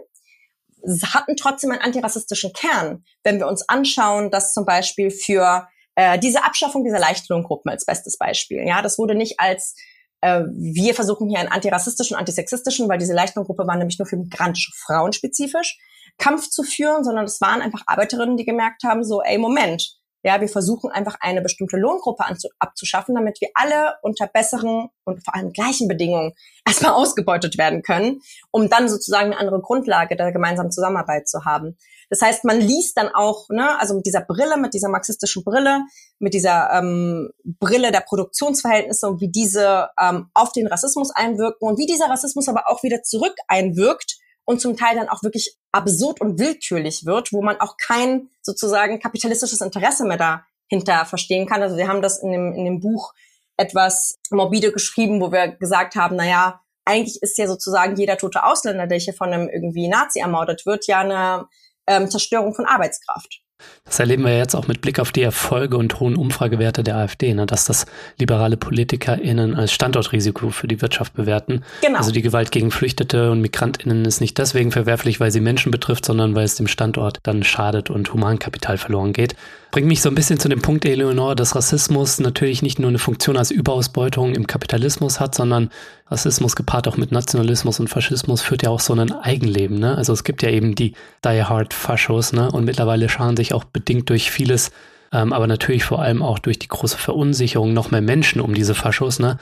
hatten 1.12 1.36
trotzdem 1.36 1.70
einen 1.70 1.82
antirassistischen 1.82 2.52
Kern. 2.52 3.04
Wenn 3.22 3.38
wir 3.38 3.46
uns 3.46 3.68
anschauen, 3.68 4.30
dass 4.30 4.52
zum 4.52 4.64
Beispiel 4.64 5.10
für 5.10 5.68
äh, 5.94 6.18
diese 6.18 6.44
Abschaffung 6.44 6.84
dieser 6.84 6.98
Leichtlohngruppen 6.98 7.70
als 7.70 7.84
bestes 7.84 8.16
Beispiel, 8.16 8.66
ja, 8.66 8.82
das 8.82 8.98
wurde 8.98 9.14
nicht 9.14 9.38
als 9.38 9.74
äh, 10.22 10.44
wir 10.52 10.94
versuchen 10.94 11.28
hier 11.28 11.40
einen 11.40 11.50
antirassistischen, 11.50 12.16
antisexistischen, 12.16 12.88
weil 12.88 12.98
diese 12.98 13.12
Leichtlohngruppe 13.12 13.66
war 13.66 13.76
nämlich 13.76 13.98
nur 13.98 14.06
für 14.06 14.16
migrantische 14.16 14.72
Frauen 14.74 15.12
spezifisch, 15.12 15.78
Kampf 16.18 16.48
zu 16.48 16.62
führen, 16.62 17.04
sondern 17.04 17.24
es 17.24 17.40
waren 17.40 17.60
einfach 17.60 17.82
Arbeiterinnen, 17.86 18.36
die 18.36 18.44
gemerkt 18.44 18.84
haben, 18.84 19.04
so, 19.04 19.22
ey, 19.22 19.38
Moment, 19.38 20.01
ja, 20.22 20.40
wir 20.40 20.48
versuchen 20.48 20.90
einfach 20.90 21.16
eine 21.20 21.42
bestimmte 21.42 21.76
Lohngruppe 21.76 22.24
abzuschaffen, 22.58 23.14
damit 23.14 23.40
wir 23.40 23.48
alle 23.54 23.94
unter 24.02 24.26
besseren 24.26 24.88
und 25.04 25.24
vor 25.24 25.34
allem 25.34 25.52
gleichen 25.52 25.88
Bedingungen 25.88 26.32
erstmal 26.66 26.92
ausgebeutet 26.92 27.58
werden 27.58 27.82
können, 27.82 28.20
um 28.50 28.68
dann 28.68 28.88
sozusagen 28.88 29.32
eine 29.32 29.38
andere 29.38 29.60
Grundlage 29.60 30.16
der 30.16 30.32
gemeinsamen 30.32 30.70
Zusammenarbeit 30.70 31.28
zu 31.28 31.44
haben. 31.44 31.76
Das 32.08 32.20
heißt, 32.20 32.44
man 32.44 32.60
liest 32.60 32.96
dann 32.98 33.08
auch, 33.08 33.48
ne, 33.48 33.78
also 33.80 33.94
mit 33.94 34.06
dieser 34.06 34.20
Brille, 34.20 34.58
mit 34.58 34.74
dieser 34.74 34.88
marxistischen 34.88 35.44
Brille, 35.44 35.80
mit 36.18 36.34
dieser 36.34 36.70
ähm, 36.72 37.30
Brille 37.42 37.90
der 37.90 38.00
Produktionsverhältnisse 38.00 39.08
und 39.08 39.20
wie 39.20 39.30
diese 39.30 39.88
ähm, 39.98 40.28
auf 40.34 40.52
den 40.52 40.66
Rassismus 40.66 41.10
einwirken 41.10 41.66
und 41.66 41.78
wie 41.78 41.86
dieser 41.86 42.10
Rassismus 42.10 42.48
aber 42.48 42.64
auch 42.68 42.82
wieder 42.82 43.02
zurück 43.02 43.34
einwirkt 43.48 44.18
und 44.52 44.60
zum 44.60 44.76
Teil 44.76 44.96
dann 44.96 45.08
auch 45.08 45.22
wirklich 45.22 45.56
absurd 45.72 46.20
und 46.20 46.38
willkürlich 46.38 47.04
wird, 47.06 47.32
wo 47.32 47.42
man 47.42 47.60
auch 47.60 47.76
kein 47.76 48.28
sozusagen 48.42 49.00
kapitalistisches 49.00 49.60
Interesse 49.60 50.04
mehr 50.04 50.42
dahinter 50.70 51.04
verstehen 51.06 51.46
kann. 51.46 51.62
Also 51.62 51.76
wir 51.76 51.88
haben 51.88 52.02
das 52.02 52.22
in 52.22 52.30
dem, 52.30 52.52
in 52.52 52.64
dem 52.64 52.80
Buch 52.80 53.14
etwas 53.56 54.18
morbide 54.30 54.72
geschrieben, 54.72 55.20
wo 55.20 55.32
wir 55.32 55.48
gesagt 55.48 55.96
haben, 55.96 56.16
na 56.16 56.26
ja, 56.26 56.60
eigentlich 56.84 57.22
ist 57.22 57.38
ja 57.38 57.46
sozusagen 57.46 57.96
jeder 57.96 58.16
tote 58.16 58.44
Ausländer, 58.44 58.86
der 58.86 58.98
hier 58.98 59.14
von 59.14 59.32
einem 59.32 59.48
irgendwie 59.48 59.88
Nazi 59.88 60.20
ermordet 60.20 60.66
wird, 60.66 60.86
ja 60.86 61.00
eine 61.00 61.46
ähm, 61.86 62.10
Zerstörung 62.10 62.54
von 62.54 62.66
Arbeitskraft. 62.66 63.42
Das 63.84 63.98
erleben 63.98 64.24
wir 64.24 64.36
jetzt 64.36 64.54
auch 64.54 64.68
mit 64.68 64.80
Blick 64.80 65.00
auf 65.00 65.12
die 65.12 65.22
Erfolge 65.22 65.76
und 65.76 65.98
hohen 66.00 66.16
Umfragewerte 66.16 66.82
der 66.82 66.96
AfD, 66.96 67.34
ne, 67.34 67.46
dass 67.46 67.64
das 67.64 67.86
liberale 68.18 68.56
PolitikerInnen 68.56 69.54
als 69.54 69.72
Standortrisiko 69.72 70.50
für 70.50 70.68
die 70.68 70.80
Wirtschaft 70.80 71.14
bewerten. 71.14 71.62
Genau. 71.82 71.98
Also 71.98 72.12
die 72.12 72.22
Gewalt 72.22 72.52
gegen 72.52 72.70
Flüchtete 72.70 73.30
und 73.30 73.40
MigrantInnen 73.40 74.04
ist 74.04 74.20
nicht 74.20 74.38
deswegen 74.38 74.70
verwerflich, 74.70 75.20
weil 75.20 75.30
sie 75.30 75.40
Menschen 75.40 75.72
betrifft, 75.72 76.04
sondern 76.04 76.34
weil 76.34 76.44
es 76.44 76.54
dem 76.54 76.68
Standort 76.68 77.18
dann 77.24 77.42
schadet 77.42 77.90
und 77.90 78.12
Humankapital 78.12 78.78
verloren 78.78 79.12
geht. 79.12 79.34
Bringt 79.72 79.88
mich 79.88 80.02
so 80.02 80.10
ein 80.10 80.14
bisschen 80.14 80.38
zu 80.38 80.50
dem 80.50 80.60
Punkt, 80.60 80.84
Eleonore, 80.84 81.34
dass 81.34 81.56
Rassismus 81.56 82.20
natürlich 82.20 82.60
nicht 82.60 82.78
nur 82.78 82.90
eine 82.90 82.98
Funktion 82.98 83.38
als 83.38 83.50
Überausbeutung 83.50 84.34
im 84.34 84.46
Kapitalismus 84.46 85.18
hat, 85.18 85.34
sondern 85.34 85.70
Rassismus 86.08 86.56
gepaart 86.56 86.88
auch 86.88 86.98
mit 86.98 87.10
Nationalismus 87.10 87.80
und 87.80 87.88
Faschismus 87.88 88.42
führt 88.42 88.62
ja 88.62 88.68
auch 88.68 88.80
so 88.80 88.92
ein 88.92 89.10
Eigenleben. 89.10 89.78
Ne? 89.78 89.96
Also 89.96 90.12
es 90.12 90.24
gibt 90.24 90.42
ja 90.42 90.50
eben 90.50 90.74
die 90.74 90.92
Die 91.24 91.42
Hard 91.42 91.72
Faschos 91.72 92.34
ne? 92.34 92.50
und 92.50 92.66
mittlerweile 92.66 93.08
scharen 93.08 93.34
sich 93.34 93.54
auch 93.54 93.64
bedingt 93.64 94.10
durch 94.10 94.30
vieles, 94.30 94.72
ähm, 95.10 95.32
aber 95.32 95.46
natürlich 95.46 95.84
vor 95.84 96.02
allem 96.02 96.22
auch 96.22 96.38
durch 96.38 96.58
die 96.58 96.68
große 96.68 96.98
Verunsicherung 96.98 97.72
noch 97.72 97.90
mehr 97.90 98.02
Menschen 98.02 98.42
um 98.42 98.52
diese 98.52 98.74
Faschos. 98.74 99.20
Ne? 99.20 99.38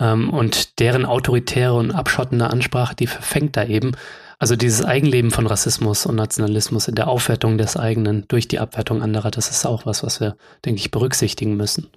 Ähm, 0.00 0.30
und 0.30 0.80
deren 0.80 1.04
autoritäre 1.04 1.74
und 1.74 1.90
abschottende 1.90 2.48
Ansprache, 2.48 2.96
die 2.96 3.06
verfängt 3.06 3.58
da 3.58 3.64
eben. 3.64 3.92
Also 4.38 4.56
dieses 4.56 4.84
Eigenleben 4.84 5.30
von 5.30 5.46
Rassismus 5.46 6.06
und 6.06 6.16
Nationalismus 6.16 6.88
in 6.88 6.94
der 6.94 7.08
Aufwertung 7.08 7.58
des 7.58 7.76
eigenen 7.76 8.26
durch 8.28 8.48
die 8.48 8.58
Abwertung 8.58 9.02
anderer, 9.02 9.30
das 9.30 9.50
ist 9.50 9.64
auch 9.64 9.86
was, 9.86 10.02
was 10.02 10.20
wir, 10.20 10.36
denke 10.64 10.80
ich, 10.80 10.90
berücksichtigen 10.90 11.56
müssen. 11.56 11.90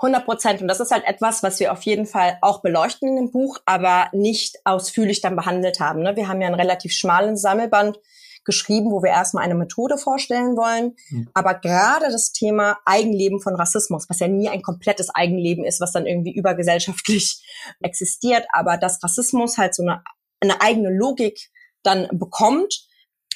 100 0.00 0.24
Prozent. 0.24 0.62
Und 0.62 0.68
das 0.68 0.80
ist 0.80 0.92
halt 0.92 1.04
etwas, 1.06 1.42
was 1.42 1.58
wir 1.58 1.72
auf 1.72 1.82
jeden 1.82 2.06
Fall 2.06 2.38
auch 2.40 2.62
beleuchten 2.62 3.08
in 3.08 3.16
dem 3.16 3.30
Buch, 3.32 3.58
aber 3.66 4.08
nicht 4.12 4.56
ausführlich 4.64 5.20
dann 5.20 5.34
behandelt 5.34 5.80
haben. 5.80 6.02
Ne? 6.02 6.14
Wir 6.14 6.28
haben 6.28 6.40
ja 6.40 6.46
einen 6.46 6.54
relativ 6.54 6.92
schmalen 6.92 7.36
Sammelband 7.36 7.98
geschrieben, 8.44 8.90
wo 8.92 9.02
wir 9.02 9.10
erstmal 9.10 9.44
eine 9.44 9.56
Methode 9.56 9.98
vorstellen 9.98 10.56
wollen. 10.56 10.96
Mhm. 11.10 11.28
Aber 11.34 11.54
gerade 11.54 12.06
das 12.10 12.32
Thema 12.32 12.78
Eigenleben 12.86 13.40
von 13.40 13.56
Rassismus, 13.56 14.06
was 14.08 14.20
ja 14.20 14.28
nie 14.28 14.48
ein 14.48 14.62
komplettes 14.62 15.10
Eigenleben 15.10 15.64
ist, 15.64 15.80
was 15.80 15.92
dann 15.92 16.06
irgendwie 16.06 16.34
übergesellschaftlich 16.34 17.44
existiert, 17.80 18.46
aber 18.52 18.78
dass 18.78 19.02
Rassismus 19.02 19.58
halt 19.58 19.74
so 19.74 19.82
eine, 19.82 20.02
eine 20.40 20.60
eigene 20.62 20.90
Logik 20.90 21.50
dann 21.82 22.08
bekommt, 22.12 22.88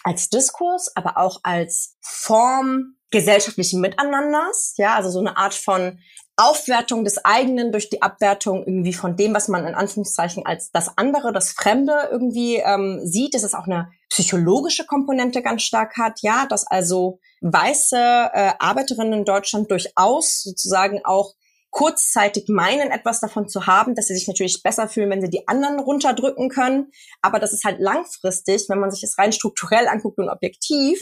als 0.04 0.28
Diskurs, 0.28 0.94
aber 0.96 1.16
auch 1.16 1.40
als 1.42 1.96
Form 2.00 2.96
gesellschaftlichen 3.10 3.80
Miteinanders, 3.80 4.74
ja, 4.76 4.94
also 4.94 5.10
so 5.10 5.20
eine 5.20 5.36
Art 5.36 5.54
von 5.54 5.98
Aufwertung 6.36 7.04
des 7.04 7.24
eigenen 7.24 7.72
durch 7.72 7.90
die 7.90 8.00
Abwertung 8.00 8.64
irgendwie 8.66 8.94
von 8.94 9.16
dem, 9.16 9.34
was 9.34 9.48
man 9.48 9.66
in 9.66 9.74
Anführungszeichen 9.74 10.46
als 10.46 10.70
das 10.70 10.96
andere, 10.96 11.32
das 11.32 11.52
Fremde 11.52 12.08
irgendwie 12.10 12.56
ähm, 12.56 13.00
sieht, 13.04 13.34
dass 13.34 13.42
es 13.42 13.54
auch 13.54 13.66
eine 13.66 13.90
psychologische 14.08 14.86
Komponente 14.86 15.42
ganz 15.42 15.62
stark 15.62 15.98
hat, 15.98 16.20
ja, 16.22 16.46
dass 16.46 16.66
also 16.66 17.20
weiße 17.42 17.96
äh, 17.96 18.52
Arbeiterinnen 18.58 19.20
in 19.20 19.24
Deutschland 19.24 19.70
durchaus 19.70 20.42
sozusagen 20.42 21.04
auch 21.04 21.34
kurzzeitig 21.72 22.48
meinen, 22.48 22.90
etwas 22.90 23.20
davon 23.20 23.48
zu 23.48 23.66
haben, 23.66 23.94
dass 23.94 24.06
sie 24.06 24.14
sich 24.14 24.28
natürlich 24.28 24.62
besser 24.62 24.88
fühlen, 24.88 25.10
wenn 25.10 25.22
sie 25.22 25.30
die 25.30 25.48
anderen 25.48 25.80
runterdrücken 25.80 26.50
können. 26.50 26.92
Aber 27.22 27.40
das 27.40 27.52
ist 27.52 27.64
halt 27.64 27.80
langfristig, 27.80 28.66
wenn 28.68 28.78
man 28.78 28.90
sich 28.90 29.00
das 29.00 29.18
rein 29.18 29.32
strukturell 29.32 29.88
anguckt 29.88 30.18
und 30.18 30.28
objektiv, 30.28 31.00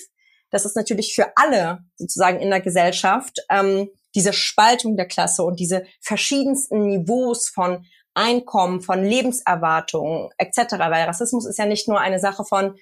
das 0.50 0.64
ist 0.64 0.76
natürlich 0.76 1.14
für 1.14 1.32
alle 1.36 1.80
sozusagen 1.96 2.40
in 2.40 2.50
der 2.50 2.60
Gesellschaft 2.60 3.38
ähm, 3.50 3.88
diese 4.14 4.32
Spaltung 4.32 4.96
der 4.96 5.06
Klasse 5.06 5.42
und 5.42 5.60
diese 5.60 5.84
verschiedensten 6.00 6.86
Niveaus 6.86 7.48
von 7.48 7.84
Einkommen, 8.14 8.80
von 8.80 9.04
Lebenserwartungen 9.04 10.30
etc. 10.36 10.72
Weil 10.78 11.04
Rassismus 11.04 11.46
ist 11.46 11.58
ja 11.58 11.66
nicht 11.66 11.88
nur 11.88 12.00
eine 12.00 12.18
Sache 12.18 12.44
von, 12.44 12.76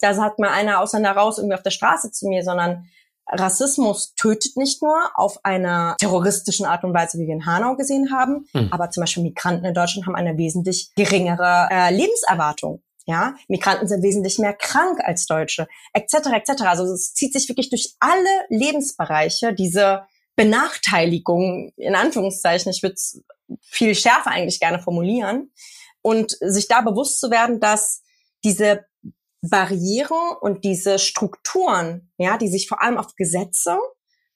da 0.00 0.14
sagt 0.14 0.38
mal 0.38 0.48
einer 0.48 0.80
Ausländer 0.80 1.12
raus 1.12 1.38
irgendwie 1.38 1.54
auf 1.54 1.62
der 1.62 1.70
Straße 1.70 2.10
zu 2.12 2.28
mir, 2.28 2.42
sondern 2.42 2.86
Rassismus 3.30 4.14
tötet 4.14 4.56
nicht 4.56 4.82
nur 4.82 4.96
auf 5.14 5.44
einer 5.44 5.96
terroristischen 5.98 6.66
Art 6.66 6.84
und 6.84 6.94
Weise, 6.94 7.18
wie 7.18 7.26
wir 7.26 7.34
in 7.34 7.46
Hanau 7.46 7.76
gesehen 7.76 8.12
haben, 8.12 8.46
mhm. 8.52 8.68
aber 8.70 8.90
zum 8.90 9.02
Beispiel 9.02 9.22
Migranten 9.22 9.64
in 9.64 9.74
Deutschland 9.74 10.06
haben 10.06 10.16
eine 10.16 10.36
wesentlich 10.36 10.92
geringere 10.96 11.68
äh, 11.70 11.94
Lebenserwartung. 11.94 12.82
Ja, 13.06 13.34
Migranten 13.48 13.88
sind 13.88 14.02
wesentlich 14.02 14.38
mehr 14.38 14.52
krank 14.52 15.00
als 15.02 15.26
Deutsche, 15.26 15.66
etc. 15.94 16.28
etc. 16.32 16.62
Also 16.64 16.84
es 16.84 17.14
zieht 17.14 17.32
sich 17.32 17.48
wirklich 17.48 17.70
durch 17.70 17.94
alle 17.98 18.44
Lebensbereiche 18.50 19.54
diese 19.54 20.02
Benachteiligung 20.36 21.72
in 21.76 21.94
Anführungszeichen. 21.94 22.70
Ich 22.70 22.82
würde 22.82 22.94
es 22.94 23.22
viel 23.62 23.94
schärfer 23.94 24.30
eigentlich 24.30 24.60
gerne 24.60 24.80
formulieren 24.80 25.50
und 26.02 26.36
sich 26.40 26.68
da 26.68 26.82
bewusst 26.82 27.20
zu 27.20 27.30
werden, 27.30 27.58
dass 27.58 28.02
diese 28.44 28.84
Barrieren 29.42 30.36
und 30.40 30.64
diese 30.64 30.98
Strukturen, 30.98 32.12
ja, 32.18 32.36
die 32.36 32.48
sich 32.48 32.68
vor 32.68 32.82
allem 32.82 32.98
auf 32.98 33.14
Gesetze, 33.16 33.78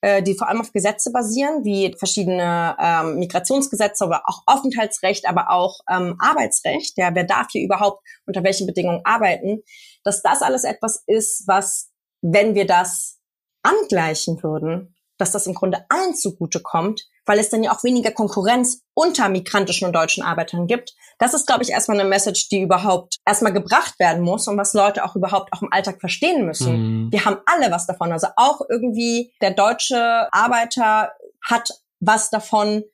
äh, 0.00 0.22
die 0.22 0.34
vor 0.34 0.48
allem 0.48 0.60
auf 0.60 0.72
Gesetze 0.72 1.12
basieren, 1.12 1.64
wie 1.64 1.94
verschiedene 1.98 2.76
ähm, 2.78 3.18
Migrationsgesetze 3.18 4.04
oder 4.04 4.22
auch 4.26 4.42
Aufenthaltsrecht, 4.46 5.28
aber 5.28 5.50
auch 5.50 5.80
ähm, 5.90 6.16
Arbeitsrecht, 6.18 6.96
ja, 6.96 7.14
wer 7.14 7.24
darf 7.24 7.48
hier 7.50 7.64
überhaupt 7.64 8.02
unter 8.26 8.44
welchen 8.44 8.66
Bedingungen 8.66 9.00
arbeiten, 9.04 9.62
dass 10.04 10.22
das 10.22 10.42
alles 10.42 10.64
etwas 10.64 11.02
ist, 11.06 11.44
was, 11.46 11.90
wenn 12.22 12.54
wir 12.54 12.66
das 12.66 13.18
angleichen 13.62 14.42
würden, 14.42 14.94
dass 15.18 15.32
das 15.32 15.46
im 15.46 15.54
Grunde 15.54 15.84
allen 15.88 16.14
zugute 16.14 16.60
kommt, 16.60 17.06
weil 17.26 17.38
es 17.38 17.50
dann 17.50 17.62
ja 17.62 17.72
auch 17.72 17.84
weniger 17.84 18.10
Konkurrenz 18.10 18.82
unter 18.94 19.28
migrantischen 19.28 19.86
und 19.86 19.94
deutschen 19.94 20.22
Arbeitern 20.22 20.66
gibt. 20.66 20.94
Das 21.18 21.34
ist, 21.34 21.46
glaube 21.46 21.62
ich, 21.62 21.70
erstmal 21.70 21.98
eine 21.98 22.08
Message, 22.08 22.48
die 22.48 22.60
überhaupt 22.60 23.18
erstmal 23.26 23.52
gebracht 23.52 23.98
werden 23.98 24.22
muss 24.22 24.48
und 24.48 24.56
was 24.58 24.74
Leute 24.74 25.04
auch 25.04 25.16
überhaupt 25.16 25.52
auch 25.52 25.62
im 25.62 25.72
Alltag 25.72 26.00
verstehen 26.00 26.44
müssen. 26.44 27.04
Mhm. 27.04 27.12
Wir 27.12 27.24
haben 27.24 27.38
alle 27.46 27.70
was 27.70 27.86
davon. 27.86 28.12
Also 28.12 28.28
auch 28.36 28.60
irgendwie 28.68 29.32
der 29.40 29.52
deutsche 29.52 30.32
Arbeiter 30.32 31.12
hat 31.48 31.70
was 32.00 32.30
davon, 32.30 32.84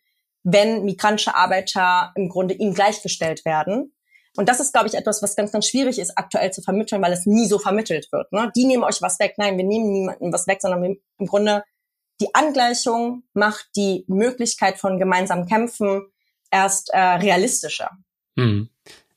wenn 0.43 0.85
migrantische 0.85 1.35
Arbeiter 1.35 2.13
im 2.15 2.29
Grunde 2.29 2.55
ihm 2.55 2.75
gleichgestellt 2.75 3.45
werden. 3.45 3.93
Und 4.37 4.49
das 4.49 4.61
ist, 4.61 4.73
glaube 4.73 4.87
ich, 4.87 4.95
etwas, 4.95 5.23
was 5.23 5.35
ganz, 5.35 5.51
ganz 5.51 5.67
schwierig 5.67 5.99
ist, 5.99 6.17
aktuell 6.17 6.53
zu 6.53 6.63
vermitteln, 6.63 7.03
weil 7.03 7.13
es 7.13 7.27
nie 7.27 7.47
so 7.47 7.59
vermittelt 7.59 8.09
wird. 8.13 8.31
Ne? 8.33 8.51
Die 8.55 8.65
nehmen 8.65 8.85
euch 8.85 9.03
was 9.03 9.19
weg. 9.19 9.35
Nein, 9.37 9.57
wir 9.57 9.65
nehmen 9.65 9.91
niemandem 9.91 10.33
was 10.33 10.47
weg, 10.47 10.61
sondern 10.63 10.83
wir, 10.83 10.97
im 11.19 11.27
Grunde 11.27 11.65
die 12.21 12.35
Angleichung 12.35 13.25
macht 13.33 13.69
die 13.77 14.05
Möglichkeit 14.09 14.79
von 14.79 14.99
gemeinsamen 14.99 15.47
Kämpfen 15.47 16.07
erst 16.51 16.91
äh, 16.91 16.99
realistischer. 16.99 17.91
Hm. 18.37 18.69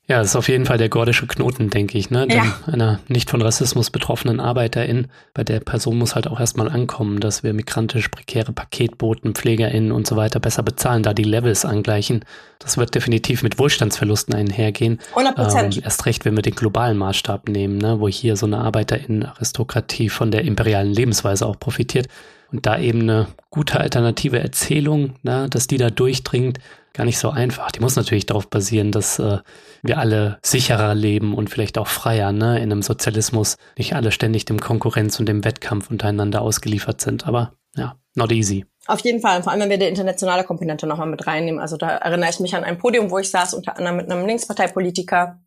Ja, 0.06 0.18
das 0.18 0.28
ist 0.28 0.36
auf 0.36 0.50
jeden 0.50 0.66
Fall 0.66 0.76
der 0.76 0.90
gordische 0.90 1.26
Knoten, 1.26 1.70
denke 1.70 1.96
ich, 1.96 2.10
ne? 2.10 2.26
Ja. 2.28 2.58
einer 2.66 3.00
nicht 3.08 3.30
von 3.30 3.40
Rassismus 3.40 3.88
betroffenen 3.88 4.38
Arbeiterin, 4.38 5.08
bei 5.32 5.44
der 5.44 5.60
Person 5.60 5.96
muss 5.96 6.14
halt 6.14 6.28
auch 6.28 6.38
erstmal 6.38 6.68
ankommen, 6.68 7.20
dass 7.20 7.42
wir 7.42 7.54
migrantisch 7.54 8.08
prekäre 8.08 8.52
Paketboten, 8.52 9.34
PflegerInnen 9.34 9.92
und 9.92 10.06
so 10.06 10.16
weiter 10.16 10.40
besser 10.40 10.62
bezahlen, 10.62 11.02
da 11.02 11.14
die 11.14 11.22
Levels 11.22 11.64
angleichen. 11.64 12.22
Das 12.58 12.76
wird 12.76 12.94
definitiv 12.94 13.42
mit 13.42 13.58
Wohlstandsverlusten 13.58 14.34
einhergehen. 14.34 15.00
100 15.12 15.36
Prozent. 15.36 15.76
Ähm, 15.78 15.82
erst 15.84 16.04
recht, 16.04 16.26
wenn 16.26 16.36
wir 16.36 16.42
den 16.42 16.54
globalen 16.54 16.98
Maßstab 16.98 17.48
nehmen, 17.48 17.78
ne? 17.78 17.98
Wo 17.98 18.06
hier 18.06 18.36
so 18.36 18.44
eine 18.44 18.58
ArbeiterInnen-Aristokratie 18.58 20.10
von 20.10 20.30
der 20.30 20.44
imperialen 20.44 20.92
Lebensweise 20.92 21.46
auch 21.46 21.58
profitiert. 21.58 22.08
Und 22.54 22.66
da 22.66 22.78
eben 22.78 23.00
eine 23.00 23.26
gute 23.50 23.80
alternative 23.80 24.38
Erzählung, 24.38 25.16
ne, 25.24 25.48
dass 25.50 25.66
die 25.66 25.76
da 25.76 25.90
durchdringt, 25.90 26.60
gar 26.92 27.04
nicht 27.04 27.18
so 27.18 27.30
einfach. 27.30 27.72
Die 27.72 27.80
muss 27.80 27.96
natürlich 27.96 28.26
darauf 28.26 28.48
basieren, 28.48 28.92
dass 28.92 29.18
äh, 29.18 29.38
wir 29.82 29.98
alle 29.98 30.38
sicherer 30.40 30.94
leben 30.94 31.34
und 31.34 31.50
vielleicht 31.50 31.78
auch 31.78 31.88
freier, 31.88 32.30
ne? 32.30 32.58
In 32.58 32.70
einem 32.70 32.82
Sozialismus 32.82 33.56
nicht 33.76 33.96
alle 33.96 34.12
ständig 34.12 34.44
dem 34.44 34.60
Konkurrenz 34.60 35.18
und 35.18 35.26
dem 35.26 35.44
Wettkampf 35.44 35.90
untereinander 35.90 36.42
ausgeliefert 36.42 37.00
sind. 37.00 37.26
Aber 37.26 37.54
ja, 37.74 37.96
not 38.14 38.30
easy. 38.30 38.66
Auf 38.86 39.00
jeden 39.00 39.20
Fall, 39.20 39.42
vor 39.42 39.50
allem 39.50 39.62
wenn 39.62 39.70
wir 39.70 39.78
die 39.78 39.86
internationale 39.86 40.44
Komponente 40.44 40.86
nochmal 40.86 41.08
mit 41.08 41.26
reinnehmen. 41.26 41.60
Also 41.60 41.76
da 41.76 41.88
erinnere 41.88 42.30
ich 42.30 42.38
mich 42.38 42.54
an 42.54 42.62
ein 42.62 42.78
Podium, 42.78 43.10
wo 43.10 43.18
ich 43.18 43.30
saß, 43.32 43.54
unter 43.54 43.76
anderem 43.76 43.96
mit 43.96 44.08
einem 44.08 44.24
Linksparteipolitiker 44.24 45.40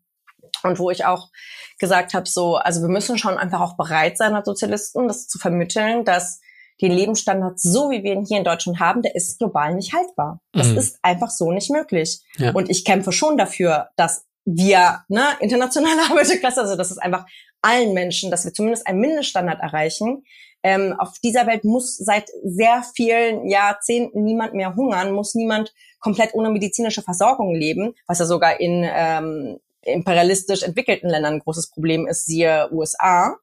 und 0.62 0.78
wo 0.78 0.90
ich 0.90 1.06
auch 1.06 1.30
gesagt 1.78 2.12
habe, 2.12 2.28
so, 2.28 2.56
also 2.56 2.82
wir 2.82 2.90
müssen 2.90 3.16
schon 3.16 3.38
einfach 3.38 3.62
auch 3.62 3.78
bereit 3.78 4.18
sein 4.18 4.34
als 4.34 4.44
Sozialisten, 4.44 5.08
das 5.08 5.26
zu 5.26 5.38
vermitteln, 5.38 6.04
dass 6.04 6.40
den 6.80 6.92
Lebensstandard, 6.92 7.58
so 7.58 7.90
wie 7.90 8.02
wir 8.02 8.12
ihn 8.12 8.24
hier 8.24 8.38
in 8.38 8.44
Deutschland 8.44 8.78
haben, 8.78 9.02
der 9.02 9.14
ist 9.14 9.38
global 9.38 9.74
nicht 9.74 9.92
haltbar. 9.92 10.40
Das 10.52 10.68
mhm. 10.68 10.78
ist 10.78 10.98
einfach 11.02 11.30
so 11.30 11.50
nicht 11.50 11.70
möglich. 11.70 12.20
Ja. 12.36 12.52
Und 12.52 12.70
ich 12.70 12.84
kämpfe 12.84 13.12
schon 13.12 13.36
dafür, 13.36 13.88
dass 13.96 14.24
wir, 14.44 15.00
ne, 15.08 15.24
internationale 15.40 16.02
Arbeiterklasse, 16.10 16.60
also 16.60 16.76
dass 16.76 16.90
es 16.90 16.98
einfach 16.98 17.26
allen 17.60 17.94
Menschen, 17.94 18.30
dass 18.30 18.44
wir 18.44 18.52
zumindest 18.52 18.86
einen 18.86 19.00
Mindeststandard 19.00 19.60
erreichen. 19.60 20.24
Ähm, 20.62 20.94
auf 20.98 21.18
dieser 21.22 21.46
Welt 21.46 21.64
muss 21.64 21.96
seit 21.96 22.28
sehr 22.44 22.84
vielen 22.94 23.48
Jahrzehnten 23.48 24.24
niemand 24.24 24.54
mehr 24.54 24.74
hungern, 24.74 25.12
muss 25.12 25.34
niemand 25.34 25.72
komplett 26.00 26.34
ohne 26.34 26.50
medizinische 26.50 27.02
Versorgung 27.02 27.54
leben, 27.54 27.94
was 28.06 28.18
ja 28.20 28.26
sogar 28.26 28.60
in 28.60 28.84
ähm, 28.88 29.58
imperialistisch 29.82 30.62
entwickelten 30.62 31.08
Ländern 31.08 31.34
ein 31.34 31.40
großes 31.40 31.70
Problem 31.70 32.06
ist, 32.06 32.26
siehe 32.26 32.68
USA 32.72 33.36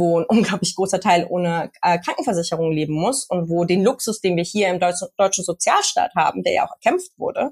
wo 0.00 0.18
ein 0.18 0.24
unglaublich 0.26 0.74
großer 0.74 0.98
Teil 0.98 1.26
ohne 1.28 1.70
äh, 1.82 1.98
Krankenversicherung 1.98 2.72
leben 2.72 2.94
muss 2.94 3.24
und 3.24 3.48
wo 3.48 3.64
den 3.64 3.84
Luxus, 3.84 4.20
den 4.20 4.36
wir 4.36 4.42
hier 4.42 4.68
im 4.68 4.80
deutschen, 4.80 5.08
deutschen 5.16 5.44
Sozialstaat 5.44 6.14
haben, 6.16 6.42
der 6.42 6.54
ja 6.54 6.64
auch 6.66 6.72
erkämpft 6.72 7.12
wurde, 7.18 7.50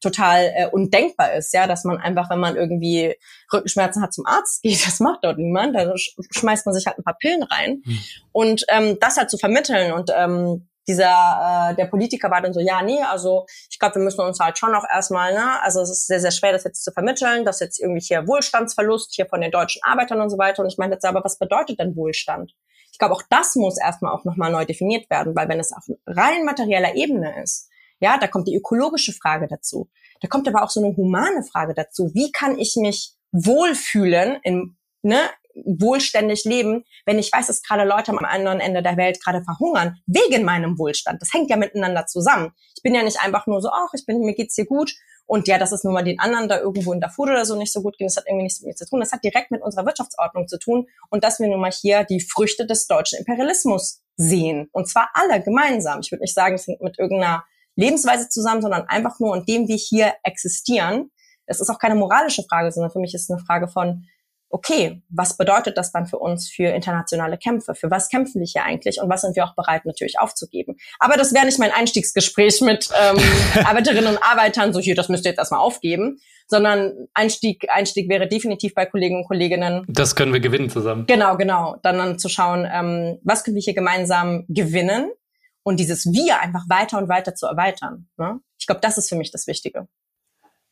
total 0.00 0.50
äh, 0.56 0.66
undenkbar 0.72 1.34
ist, 1.34 1.54
ja, 1.54 1.66
dass 1.66 1.84
man 1.84 1.98
einfach, 1.98 2.30
wenn 2.30 2.40
man 2.40 2.56
irgendwie 2.56 3.14
Rückenschmerzen 3.52 4.02
hat, 4.02 4.12
zum 4.12 4.26
Arzt 4.26 4.62
geht, 4.62 4.84
das 4.86 4.98
macht 4.98 5.20
dort 5.22 5.38
niemand, 5.38 5.76
da 5.76 5.92
schmeißt 5.96 6.66
man 6.66 6.74
sich 6.74 6.86
halt 6.86 6.98
ein 6.98 7.04
paar 7.04 7.18
Pillen 7.18 7.42
rein. 7.44 7.82
Mhm. 7.84 7.98
und 8.32 8.64
ähm, 8.68 8.96
das 9.00 9.16
halt 9.16 9.30
zu 9.30 9.38
vermitteln 9.38 9.92
und 9.92 10.10
ähm, 10.16 10.69
dieser 10.88 11.70
äh, 11.70 11.76
der 11.76 11.86
Politiker 11.86 12.30
war 12.30 12.40
dann 12.40 12.52
so, 12.52 12.60
ja, 12.60 12.82
nee, 12.82 13.02
also 13.02 13.46
ich 13.70 13.78
glaube, 13.78 13.96
wir 13.96 14.02
müssen 14.02 14.20
uns 14.20 14.38
halt 14.40 14.58
schon 14.58 14.74
auch 14.74 14.84
erstmal, 14.90 15.32
ne, 15.34 15.62
also 15.62 15.80
es 15.80 15.90
ist 15.90 16.06
sehr, 16.06 16.20
sehr 16.20 16.30
schwer, 16.30 16.52
das 16.52 16.64
jetzt 16.64 16.84
zu 16.84 16.92
vermitteln, 16.92 17.44
dass 17.44 17.60
jetzt 17.60 17.78
irgendwie 17.78 18.00
hier 18.00 18.26
Wohlstandsverlust 18.26 19.14
hier 19.14 19.26
von 19.26 19.40
den 19.40 19.50
deutschen 19.50 19.82
Arbeitern 19.84 20.20
und 20.20 20.30
so 20.30 20.38
weiter. 20.38 20.62
Und 20.62 20.68
ich 20.68 20.78
meine 20.78 20.94
jetzt 20.94 21.04
aber, 21.04 21.22
was 21.22 21.38
bedeutet 21.38 21.78
denn 21.78 21.96
Wohlstand? 21.96 22.52
Ich 22.92 22.98
glaube, 22.98 23.14
auch 23.14 23.22
das 23.30 23.54
muss 23.56 23.78
erstmal 23.78 24.12
auch 24.12 24.24
nochmal 24.24 24.50
neu 24.50 24.64
definiert 24.64 25.08
werden, 25.10 25.34
weil 25.36 25.48
wenn 25.48 25.60
es 25.60 25.72
auf 25.72 25.84
rein 26.06 26.44
materieller 26.44 26.94
Ebene 26.94 27.42
ist, 27.42 27.68
ja, 28.00 28.18
da 28.18 28.26
kommt 28.26 28.48
die 28.48 28.56
ökologische 28.56 29.12
Frage 29.12 29.46
dazu. 29.46 29.90
Da 30.20 30.28
kommt 30.28 30.48
aber 30.48 30.62
auch 30.62 30.70
so 30.70 30.82
eine 30.82 30.96
humane 30.96 31.44
Frage 31.44 31.74
dazu. 31.74 32.10
Wie 32.14 32.32
kann 32.32 32.58
ich 32.58 32.76
mich 32.76 33.14
wohlfühlen 33.32 34.38
in, 34.42 34.76
ne, 35.02 35.20
wohlständig 35.54 36.44
leben, 36.44 36.84
wenn 37.06 37.18
ich 37.18 37.32
weiß, 37.32 37.46
dass 37.46 37.62
gerade 37.62 37.84
Leute 37.84 38.12
am 38.12 38.18
anderen 38.18 38.60
Ende 38.60 38.82
der 38.82 38.96
Welt 38.96 39.22
gerade 39.22 39.42
verhungern, 39.42 39.98
wegen 40.06 40.44
meinem 40.44 40.78
Wohlstand. 40.78 41.20
Das 41.20 41.32
hängt 41.32 41.50
ja 41.50 41.56
miteinander 41.56 42.06
zusammen. 42.06 42.52
Ich 42.76 42.82
bin 42.82 42.94
ja 42.94 43.02
nicht 43.02 43.20
einfach 43.20 43.46
nur 43.46 43.60
so, 43.60 43.70
ach, 43.70 43.90
ich 43.94 44.06
bin, 44.06 44.20
mir 44.20 44.34
geht's 44.34 44.54
hier 44.54 44.66
gut. 44.66 44.92
Und 45.26 45.46
ja, 45.46 45.58
dass 45.58 45.70
es 45.70 45.84
nur 45.84 45.92
mal 45.92 46.02
den 46.02 46.18
anderen 46.18 46.48
da 46.48 46.58
irgendwo 46.58 46.92
in 46.92 47.00
Darfur 47.00 47.26
oder 47.26 47.44
so 47.44 47.54
nicht 47.54 47.72
so 47.72 47.82
gut 47.82 47.96
ging, 47.98 48.08
das 48.08 48.16
hat 48.16 48.24
irgendwie 48.26 48.44
nichts 48.44 48.60
mit 48.60 48.68
mir 48.68 48.74
zu 48.74 48.84
tun. 48.84 48.98
Das 48.98 49.12
hat 49.12 49.22
direkt 49.22 49.52
mit 49.52 49.62
unserer 49.62 49.86
Wirtschaftsordnung 49.86 50.48
zu 50.48 50.58
tun 50.58 50.88
und 51.08 51.22
dass 51.22 51.38
wir 51.38 51.46
nun 51.46 51.60
mal 51.60 51.70
hier 51.70 52.02
die 52.02 52.20
Früchte 52.20 52.66
des 52.66 52.88
deutschen 52.88 53.20
Imperialismus 53.20 54.02
sehen. 54.16 54.68
Und 54.72 54.88
zwar 54.88 55.10
alle 55.14 55.40
gemeinsam. 55.40 56.00
Ich 56.00 56.10
würde 56.10 56.22
nicht 56.22 56.34
sagen, 56.34 56.56
es 56.56 56.66
hängt 56.66 56.80
mit 56.80 56.98
irgendeiner 56.98 57.44
Lebensweise 57.76 58.28
zusammen, 58.28 58.60
sondern 58.60 58.88
einfach 58.88 59.20
nur, 59.20 59.36
indem 59.36 59.68
wir 59.68 59.76
hier 59.76 60.14
existieren. 60.24 61.12
Es 61.46 61.60
ist 61.60 61.70
auch 61.70 61.78
keine 61.78 61.94
moralische 61.94 62.42
Frage, 62.42 62.72
sondern 62.72 62.90
für 62.90 62.98
mich 62.98 63.14
ist 63.14 63.22
es 63.22 63.30
eine 63.30 63.38
Frage 63.38 63.68
von, 63.68 64.06
okay, 64.50 65.00
was 65.08 65.36
bedeutet 65.36 65.78
das 65.78 65.92
dann 65.92 66.06
für 66.06 66.18
uns 66.18 66.50
für 66.50 66.68
internationale 66.74 67.38
Kämpfe? 67.38 67.74
Für 67.74 67.90
was 67.90 68.08
kämpfen 68.08 68.40
wir 68.40 68.46
hier 68.46 68.64
eigentlich 68.64 69.00
und 69.00 69.08
was 69.08 69.22
sind 69.22 69.36
wir 69.36 69.44
auch 69.44 69.54
bereit 69.54 69.86
natürlich 69.86 70.18
aufzugeben? 70.18 70.76
Aber 70.98 71.16
das 71.16 71.32
wäre 71.32 71.46
nicht 71.46 71.58
mein 71.58 71.70
Einstiegsgespräch 71.70 72.60
mit 72.60 72.90
ähm, 73.00 73.16
Arbeiterinnen 73.64 74.08
und 74.08 74.22
Arbeitern, 74.22 74.72
so 74.72 74.80
hier, 74.80 74.94
das 74.94 75.08
müsst 75.08 75.24
ihr 75.24 75.30
jetzt 75.30 75.38
erstmal 75.38 75.60
aufgeben, 75.60 76.18
sondern 76.48 76.92
Einstieg, 77.14 77.66
Einstieg 77.70 78.08
wäre 78.08 78.26
definitiv 78.26 78.74
bei 78.74 78.86
Kollegen 78.86 79.18
und 79.18 79.26
Kolleginnen. 79.26 79.84
Das 79.88 80.16
können 80.16 80.32
wir 80.32 80.40
gewinnen 80.40 80.68
zusammen. 80.68 81.06
Genau, 81.06 81.36
genau. 81.36 81.76
Dann, 81.82 81.98
dann 81.98 82.18
zu 82.18 82.28
schauen, 82.28 82.68
ähm, 82.70 83.18
was 83.22 83.44
können 83.44 83.54
wir 83.54 83.62
hier 83.62 83.74
gemeinsam 83.74 84.44
gewinnen 84.48 85.10
und 85.62 85.78
dieses 85.78 86.06
Wir 86.06 86.40
einfach 86.40 86.68
weiter 86.68 86.98
und 86.98 87.08
weiter 87.08 87.34
zu 87.34 87.46
erweitern. 87.46 88.08
Ne? 88.16 88.40
Ich 88.58 88.66
glaube, 88.66 88.80
das 88.80 88.98
ist 88.98 89.08
für 89.08 89.16
mich 89.16 89.30
das 89.30 89.46
Wichtige. 89.46 89.86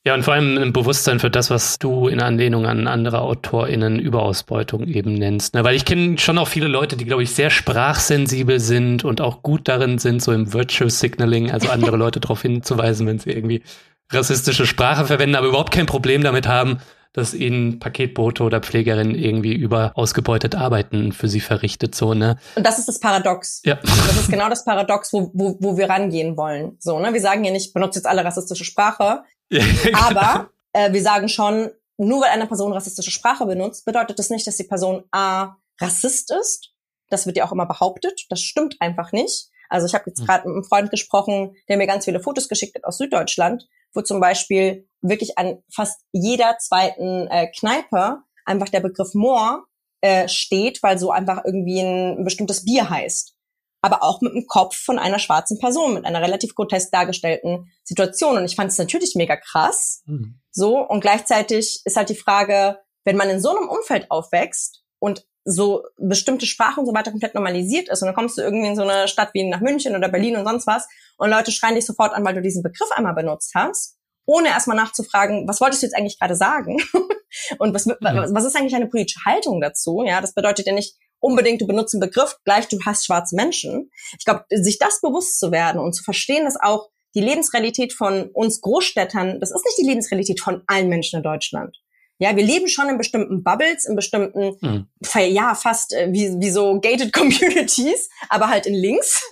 Ja, 0.07 0.15
und 0.15 0.23
vor 0.23 0.35
allem 0.35 0.57
ein 0.57 0.73
Bewusstsein 0.73 1.19
für 1.19 1.29
das, 1.29 1.51
was 1.51 1.79
du 1.79 2.09
in 2.09 2.21
Anlehnung 2.21 2.67
an 2.67 2.87
andere 2.87 3.21
AutorInnen 3.21 3.99
Überausbeutung 3.99 4.87
eben 4.87 5.13
nennst. 5.15 5.55
Ne? 5.55 5.65
Weil 5.65 5.75
ich 5.75 5.85
kenne 5.85 6.19
schon 6.19 6.39
auch 6.39 6.49
viele 6.49 6.69
Leute, 6.69 6.97
die, 6.97 7.05
glaube 7.05 7.25
ich, 7.25 7.35
sehr 7.35 7.51
sprachsensibel 7.51 8.61
sind 8.61 9.05
und 9.05 9.21
auch 9.21 9.43
gut 9.43 9.69
darin 9.69 9.99
sind, 9.99 10.23
so 10.23 10.33
im 10.33 10.53
Virtual 10.53 10.89
Signaling, 10.89 11.51
also 11.51 11.69
andere 11.69 11.97
Leute 11.99 12.21
darauf 12.21 12.43
hinzuweisen, 12.43 13.07
wenn 13.07 13.19
sie 13.19 13.31
irgendwie 13.31 13.63
rassistische 14.11 14.67
Sprache 14.67 15.05
verwenden, 15.05 15.35
aber 15.35 15.49
überhaupt 15.49 15.75
kein 15.75 15.87
Problem 15.87 16.23
damit 16.23 16.47
haben, 16.49 16.79
dass 17.13 17.35
ihnen 17.35 17.79
Paketbote 17.79 18.43
oder 18.43 18.61
Pflegerin 18.61 19.15
irgendwie 19.15 19.55
über 19.55 19.93
ausgebeutet 19.95 20.55
Arbeiten 20.55 21.13
für 21.13 21.29
sie 21.29 21.41
verrichtet, 21.41 21.95
so, 21.95 22.15
ne? 22.15 22.37
Und 22.55 22.67
das 22.67 22.79
ist 22.79 22.87
das 22.87 23.01
Paradox. 23.01 23.61
Ja. 23.65 23.79
Das 23.83 24.21
ist 24.21 24.31
genau 24.31 24.49
das 24.49 24.65
Paradox, 24.65 25.13
wo, 25.13 25.31
wo, 25.35 25.57
wo 25.61 25.77
wir 25.77 25.89
rangehen 25.91 26.37
wollen. 26.37 26.77
So, 26.79 26.99
ne? 26.99 27.13
Wir 27.13 27.21
sagen 27.21 27.45
ja 27.45 27.51
nicht, 27.51 27.75
benutzt 27.75 27.97
jetzt 27.97 28.07
alle 28.07 28.25
rassistische 28.25 28.65
Sprache. 28.65 29.23
Ja, 29.51 29.65
genau. 29.83 29.99
Aber 29.99 30.51
äh, 30.73 30.93
wir 30.93 31.03
sagen 31.03 31.29
schon, 31.29 31.71
nur 31.97 32.23
weil 32.23 32.31
eine 32.31 32.47
Person 32.47 32.73
rassistische 32.73 33.11
Sprache 33.11 33.47
benutzt, 33.47 33.85
bedeutet 33.85 34.19
das 34.19 34.31
nicht, 34.31 34.47
dass 34.47 34.57
die 34.57 34.65
Person 34.65 35.05
A 35.11 35.57
Rassist 35.81 36.31
ist. 36.33 36.73
Das 37.11 37.27
wird 37.27 37.37
ja 37.37 37.47
auch 37.47 37.53
immer 37.53 37.67
behauptet. 37.67 38.27
Das 38.29 38.41
stimmt 38.41 38.77
einfach 38.81 39.13
nicht. 39.13 39.49
Also 39.69 39.87
ich 39.87 39.95
habe 39.95 40.05
jetzt 40.07 40.21
hm. 40.21 40.27
gerade 40.27 40.49
mit 40.49 40.55
einem 40.55 40.65
Freund 40.65 40.91
gesprochen, 40.91 41.57
der 41.69 41.77
mir 41.77 41.87
ganz 41.87 42.05
viele 42.05 42.21
Fotos 42.21 42.49
geschickt 42.49 42.75
hat 42.77 42.85
aus 42.85 42.99
Süddeutschland, 42.99 43.69
wo 43.93 44.03
zum 44.03 44.21
Beispiel 44.21 44.89
wirklich 45.01 45.39
an 45.39 45.63
fast 45.73 46.03
jeder 46.13 46.59
zweiten 46.59 47.27
äh, 47.29 47.49
Kneipe 47.59 48.23
einfach 48.45 48.69
der 48.69 48.81
Begriff 48.81 49.15
Moor 49.15 49.65
äh, 50.01 50.29
steht, 50.29 50.83
weil 50.83 50.99
so 50.99 51.11
einfach 51.11 51.45
irgendwie 51.45 51.81
ein, 51.81 52.19
ein 52.19 52.25
bestimmtes 52.25 52.65
Bier 52.65 52.89
heißt 52.89 53.38
aber 53.81 54.03
auch 54.03 54.21
mit 54.21 54.35
dem 54.35 54.47
Kopf 54.47 54.77
von 54.77 54.99
einer 54.99 55.19
schwarzen 55.19 55.59
Person, 55.59 55.95
mit 55.95 56.05
einer 56.05 56.21
relativ 56.21 56.55
grotesk 56.55 56.91
dargestellten 56.91 57.71
Situation. 57.85 58.37
Und 58.37 58.45
ich 58.45 58.57
fand 58.57 58.71
es 58.71 58.79
natürlich 58.79 59.15
mega 59.15 59.37
krass. 59.37 60.03
Mhm. 60.07 60.41
So, 60.51 60.79
und 60.79 61.01
gleichzeitig 61.01 61.83
ist 61.85 61.97
halt 61.97 62.09
die 62.09 62.17
Frage, 62.17 62.79
wenn 63.05 63.17
man 63.17 63.31
in 63.31 63.41
so 63.41 63.57
einem 63.57 63.69
Umfeld 63.69 64.11
aufwächst 64.11 64.83
und 64.99 65.25
so 65.45 65.85
bestimmte 65.97 66.47
Sprache 66.47 66.81
und 66.81 66.87
so 66.87 66.93
weiter 66.93 67.11
komplett 67.11 67.35
normalisiert 67.35 67.89
ist 67.89 68.03
und 68.03 68.07
dann 68.07 68.15
kommst 68.15 68.37
du 68.37 68.43
irgendwie 68.43 68.69
in 68.69 68.77
so 68.77 68.83
eine 68.83 69.09
Stadt 69.09 69.31
wie 69.33 69.49
nach 69.49 69.61
München 69.61 69.97
oder 69.97 70.09
Berlin 70.09 70.37
und 70.37 70.45
sonst 70.45 70.67
was 70.67 70.87
und 71.17 71.31
Leute 71.31 71.53
schreien 71.53 71.75
dich 71.75 71.87
sofort 71.87 72.13
an, 72.13 72.25
weil 72.25 72.35
du 72.35 72.43
diesen 72.43 72.63
Begriff 72.63 72.91
einmal 72.95 73.15
benutzt 73.15 73.53
hast, 73.55 73.97
ohne 74.27 74.49
erstmal 74.49 74.77
nachzufragen, 74.77 75.49
was 75.49 75.61
wolltest 75.61 75.83
du 75.83 75.87
jetzt 75.87 75.97
eigentlich 75.97 76.19
gerade 76.19 76.37
sagen? 76.37 76.77
und 77.59 77.75
was, 77.75 77.87
was 77.87 78.45
ist 78.45 78.57
eigentlich 78.57 78.75
eine 78.75 78.89
politische 78.89 79.25
Haltung 79.25 79.61
dazu? 79.63 80.05
Ja, 80.07 80.21
das 80.21 80.35
bedeutet 80.35 80.67
ja 80.67 80.75
nicht, 80.75 80.97
unbedingt, 81.21 81.61
du 81.61 81.67
benutzt 81.67 81.95
einen 81.95 82.01
Begriff, 82.01 82.37
gleich 82.45 82.69
du 82.69 82.79
hast 82.85 83.07
schwarze 83.07 83.37
Menschen. 83.37 83.91
Ich 84.19 84.25
glaube, 84.25 84.45
sich 84.51 84.79
das 84.79 85.01
bewusst 85.01 85.39
zu 85.39 85.51
werden 85.51 85.81
und 85.81 85.95
zu 85.95 86.03
verstehen, 86.03 86.45
dass 86.45 86.57
auch 86.61 86.89
die 87.15 87.21
Lebensrealität 87.21 87.93
von 87.93 88.31
uns 88.33 88.61
Großstädtern, 88.61 89.41
das 89.41 89.51
ist 89.51 89.65
nicht 89.65 89.79
die 89.79 89.89
Lebensrealität 89.89 90.41
von 90.41 90.63
allen 90.67 90.89
Menschen 90.89 91.17
in 91.17 91.23
Deutschland. 91.23 91.77
Ja, 92.21 92.35
wir 92.35 92.45
leben 92.45 92.67
schon 92.67 92.89
in 92.89 92.99
bestimmten 92.99 93.45
Bubbles, 93.45 93.85
in 93.85 93.95
bestimmten, 93.95 94.57
mhm. 94.61 94.89
ja, 95.29 95.55
fast 95.55 95.93
äh, 95.93 96.13
wie, 96.13 96.35
wie 96.41 96.51
so 96.51 96.81
gated 96.81 97.13
Communities, 97.13 98.11
aber 98.29 98.49
halt 98.49 98.67
in 98.67 98.75
Links. 98.75 99.23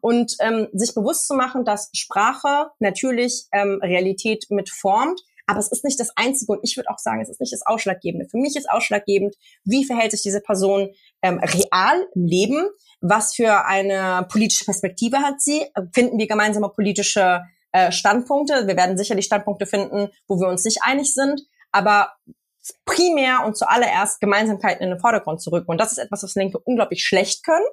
Und 0.00 0.36
ähm, 0.40 0.68
sich 0.72 0.94
bewusst 0.94 1.26
zu 1.26 1.34
machen, 1.34 1.64
dass 1.64 1.90
Sprache 1.94 2.68
natürlich 2.78 3.46
ähm, 3.52 3.80
Realität 3.82 4.44
mitformt, 4.50 5.20
aber 5.46 5.58
es 5.58 5.70
ist 5.70 5.84
nicht 5.84 6.00
das 6.00 6.10
Einzige 6.16 6.52
und 6.52 6.60
ich 6.62 6.76
würde 6.76 6.90
auch 6.90 6.98
sagen, 6.98 7.20
es 7.20 7.28
ist 7.28 7.40
nicht 7.40 7.52
das 7.52 7.66
Ausschlaggebende. 7.66 8.28
Für 8.28 8.38
mich 8.38 8.56
ist 8.56 8.70
ausschlaggebend, 8.70 9.34
wie 9.64 9.84
verhält 9.84 10.12
sich 10.12 10.22
diese 10.22 10.40
Person 10.40 10.90
ähm, 11.22 11.38
real 11.38 12.06
im 12.14 12.26
Leben, 12.26 12.68
was 13.00 13.34
für 13.34 13.66
eine 13.66 14.26
politische 14.30 14.64
Perspektive 14.64 15.18
hat 15.18 15.40
sie, 15.40 15.66
finden 15.92 16.18
wir 16.18 16.26
gemeinsame 16.26 16.70
politische 16.70 17.42
äh, 17.72 17.92
Standpunkte. 17.92 18.66
Wir 18.66 18.76
werden 18.76 18.96
sicherlich 18.96 19.26
Standpunkte 19.26 19.66
finden, 19.66 20.08
wo 20.26 20.40
wir 20.40 20.48
uns 20.48 20.64
nicht 20.64 20.78
einig 20.82 21.12
sind, 21.12 21.42
aber 21.72 22.12
primär 22.86 23.44
und 23.44 23.56
zuallererst 23.56 24.20
Gemeinsamkeiten 24.20 24.82
in 24.82 24.90
den 24.90 25.00
Vordergrund 25.00 25.42
zu 25.42 25.50
rücken. 25.50 25.70
Und 25.70 25.80
das 25.80 25.92
ist 25.92 25.98
etwas, 25.98 26.22
was 26.22 26.34
Linke 26.34 26.58
unglaublich 26.58 27.04
schlecht 27.04 27.44
können. 27.44 27.66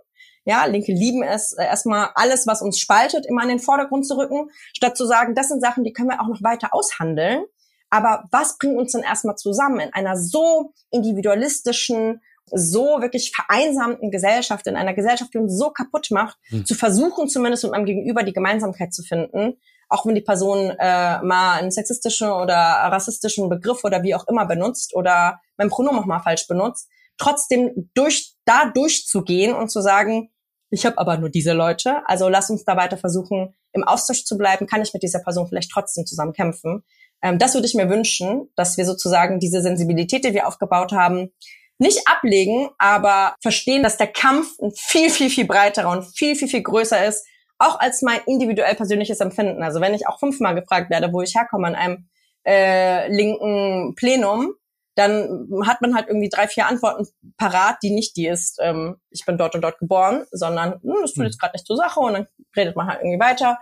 Ja, 0.43 0.65
Linke 0.65 0.91
lieben 0.91 1.23
es, 1.23 1.53
äh, 1.53 1.63
erstmal 1.63 2.09
alles, 2.15 2.47
was 2.47 2.61
uns 2.61 2.79
spaltet, 2.79 3.25
immer 3.27 3.43
in 3.43 3.49
den 3.49 3.59
Vordergrund 3.59 4.07
zu 4.07 4.17
rücken, 4.17 4.49
statt 4.75 4.97
zu 4.97 5.05
sagen, 5.05 5.35
das 5.35 5.49
sind 5.49 5.61
Sachen, 5.61 5.83
die 5.83 5.93
können 5.93 6.09
wir 6.09 6.19
auch 6.19 6.27
noch 6.27 6.41
weiter 6.41 6.73
aushandeln. 6.73 7.45
Aber 7.91 8.23
was 8.31 8.57
bringt 8.57 8.77
uns 8.77 8.93
denn 8.93 9.03
erstmal 9.03 9.35
zusammen 9.35 9.79
in 9.81 9.93
einer 9.93 10.17
so 10.17 10.73
individualistischen 10.89 12.21
so 12.53 13.01
wirklich 13.01 13.31
vereinsamten 13.33 14.11
Gesellschaft, 14.11 14.65
in 14.67 14.75
einer 14.75 14.93
Gesellschaft, 14.93 15.33
die 15.33 15.37
uns 15.37 15.57
so 15.57 15.69
kaputt 15.69 16.07
macht, 16.09 16.37
mhm. 16.49 16.65
zu 16.65 16.73
versuchen, 16.73 17.29
zumindest 17.29 17.63
mit 17.63 17.73
meinem 17.73 17.85
Gegenüber 17.85 18.23
die 18.23 18.33
Gemeinsamkeit 18.33 18.93
zu 18.93 19.03
finden, 19.03 19.57
auch 19.87 20.05
wenn 20.05 20.15
die 20.15 20.21
Person 20.21 20.71
äh, 20.71 21.21
mal 21.21 21.59
einen 21.59 21.71
sexistischen 21.71 22.29
oder 22.29 22.55
rassistischen 22.55 23.49
Begriff 23.49 23.83
oder 23.83 24.03
wie 24.03 24.15
auch 24.15 24.27
immer 24.27 24.45
benutzt 24.45 24.95
oder 24.95 25.39
mein 25.57 25.69
Pronomen 25.69 25.99
auch 25.99 26.05
mal 26.05 26.19
falsch 26.19 26.47
benutzt, 26.47 26.89
trotzdem 27.17 27.89
durch 27.93 28.35
da 28.45 28.65
durchzugehen 28.73 29.53
und 29.53 29.69
zu 29.69 29.81
sagen, 29.81 30.29
ich 30.69 30.85
habe 30.85 30.97
aber 30.97 31.17
nur 31.17 31.29
diese 31.29 31.51
Leute, 31.51 32.01
also 32.05 32.29
lass 32.29 32.49
uns 32.49 32.63
da 32.63 32.77
weiter 32.77 32.97
versuchen, 32.97 33.53
im 33.73 33.83
Austausch 33.83 34.23
zu 34.23 34.37
bleiben, 34.37 34.67
kann 34.67 34.81
ich 34.81 34.93
mit 34.93 35.03
dieser 35.03 35.19
Person 35.19 35.47
vielleicht 35.47 35.71
trotzdem 35.71 36.05
zusammen 36.05 36.33
kämpfen. 36.33 36.83
Ähm, 37.21 37.37
das 37.37 37.53
würde 37.53 37.67
ich 37.67 37.75
mir 37.75 37.89
wünschen, 37.89 38.49
dass 38.55 38.77
wir 38.77 38.85
sozusagen 38.85 39.39
diese 39.39 39.61
Sensibilität, 39.61 40.25
die 40.25 40.33
wir 40.33 40.47
aufgebaut 40.47 40.91
haben, 40.91 41.31
nicht 41.77 42.07
ablegen, 42.07 42.69
aber 42.77 43.35
verstehen, 43.41 43.81
dass 43.81 43.97
der 43.97 44.07
Kampf 44.07 44.59
ein 44.59 44.71
viel, 44.75 45.09
viel, 45.09 45.29
viel 45.29 45.45
breiterer 45.45 45.89
und 45.89 46.05
viel, 46.15 46.35
viel, 46.35 46.47
viel 46.47 46.61
größer 46.61 47.05
ist, 47.05 47.25
auch 47.57 47.79
als 47.79 48.01
mein 48.01 48.19
individuell 48.27 48.75
persönliches 48.75 49.19
Empfinden. 49.19 49.63
Also 49.63 49.81
wenn 49.81 49.93
ich 49.93 50.07
auch 50.07 50.19
fünfmal 50.19 50.55
gefragt 50.55 50.89
werde, 50.89 51.11
wo 51.11 51.21
ich 51.21 51.35
herkomme 51.35 51.67
an 51.67 51.75
einem 51.75 52.07
äh, 52.45 53.07
linken 53.11 53.95
Plenum, 53.95 54.53
dann 54.95 55.47
hat 55.65 55.81
man 55.81 55.95
halt 55.95 56.07
irgendwie 56.07 56.29
drei, 56.29 56.47
vier 56.47 56.67
Antworten 56.67 57.07
parat, 57.37 57.77
die 57.81 57.91
nicht 57.91 58.15
die 58.17 58.27
ist, 58.27 58.59
ähm, 58.61 58.97
ich 59.09 59.25
bin 59.25 59.37
dort 59.37 59.55
und 59.55 59.61
dort 59.61 59.79
geboren, 59.79 60.25
sondern 60.31 60.73
hm, 60.81 60.95
das 61.01 61.13
tut 61.13 61.23
hm. 61.23 61.25
jetzt 61.25 61.39
gerade 61.39 61.53
nicht 61.53 61.65
zur 61.65 61.77
Sache 61.77 61.99
und 61.99 62.13
dann 62.13 62.27
redet 62.55 62.75
man 62.75 62.87
halt 62.87 62.99
irgendwie 63.01 63.19
weiter. 63.19 63.57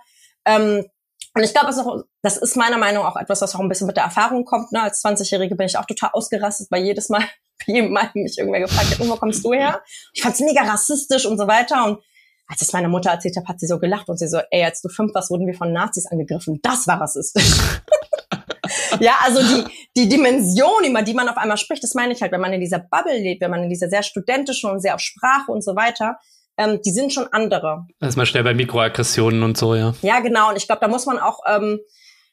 Ähm, 0.45 0.85
und 1.35 1.43
ich 1.43 1.53
glaube, 1.53 1.71
das, 2.21 2.37
ist 2.37 2.55
meiner 2.55 2.77
Meinung 2.77 3.03
nach 3.03 3.11
auch 3.15 3.21
etwas, 3.21 3.41
was 3.41 3.55
auch 3.55 3.59
ein 3.59 3.69
bisschen 3.69 3.87
mit 3.87 3.97
der 3.97 4.05
Erfahrung 4.05 4.45
kommt. 4.45 4.71
Ne? 4.71 4.81
Als 4.81 5.03
20-Jährige 5.03 5.55
bin 5.55 5.67
ich 5.67 5.77
auch 5.77 5.85
total 5.85 6.09
ausgerastet, 6.13 6.67
weil 6.71 6.83
jedes 6.83 7.09
Mal, 7.09 7.23
jedem 7.65 7.91
Mal 7.91 8.09
mich 8.13 8.37
irgendwer 8.37 8.61
gefragt 8.61 8.91
hat, 8.91 9.07
wo 9.07 9.15
kommst 9.15 9.45
du 9.45 9.53
her? 9.53 9.81
Ich 10.13 10.21
fand's 10.21 10.39
mega 10.39 10.63
rassistisch 10.63 11.25
und 11.25 11.37
so 11.37 11.47
weiter. 11.47 11.85
Und 11.85 11.99
als 12.47 12.61
es 12.61 12.73
meine 12.73 12.89
Mutter 12.89 13.11
erzählt 13.11 13.37
hat, 13.37 13.47
hat 13.47 13.59
sie 13.59 13.67
so 13.67 13.79
gelacht 13.79 14.09
und 14.09 14.17
sie 14.17 14.27
so, 14.27 14.39
ey, 14.49 14.63
als 14.63 14.81
du 14.81 14.89
fünf 14.89 15.13
warst, 15.13 15.29
wurden 15.29 15.45
wir 15.45 15.53
von 15.53 15.71
Nazis 15.71 16.07
angegriffen. 16.07 16.59
Das 16.63 16.87
war 16.87 16.99
rassistisch. 16.99 17.45
ja, 18.99 19.13
also 19.23 19.39
die, 19.41 19.65
die 19.95 20.09
Dimension, 20.09 20.83
über 20.83 21.03
die 21.03 21.13
man 21.13 21.29
auf 21.29 21.37
einmal 21.37 21.57
spricht, 21.57 21.83
das 21.83 21.93
meine 21.93 22.13
ich 22.13 22.23
halt, 22.23 22.31
wenn 22.31 22.41
man 22.41 22.53
in 22.53 22.59
dieser 22.59 22.79
Bubble 22.79 23.17
lebt, 23.17 23.41
wenn 23.41 23.51
man 23.51 23.63
in 23.63 23.69
dieser 23.69 23.89
sehr 23.89 24.01
studentischen 24.01 24.71
und 24.71 24.79
sehr 24.79 24.95
auf 24.95 25.01
Sprache 25.01 25.51
und 25.51 25.63
so 25.63 25.75
weiter, 25.75 26.17
ähm, 26.59 26.81
die 26.85 26.91
sind 26.91 27.13
schon 27.13 27.27
andere. 27.31 27.87
Erstmal 28.01 28.25
schnell 28.25 28.43
bei 28.43 28.53
Mikroaggressionen 28.53 29.43
und 29.43 29.57
so, 29.57 29.75
ja. 29.75 29.93
Ja, 30.01 30.19
genau. 30.19 30.49
Und 30.49 30.57
ich 30.57 30.67
glaube, 30.67 30.81
da 30.81 30.89
muss 30.89 31.05
man 31.05 31.17
auch, 31.17 31.39
ähm, 31.47 31.79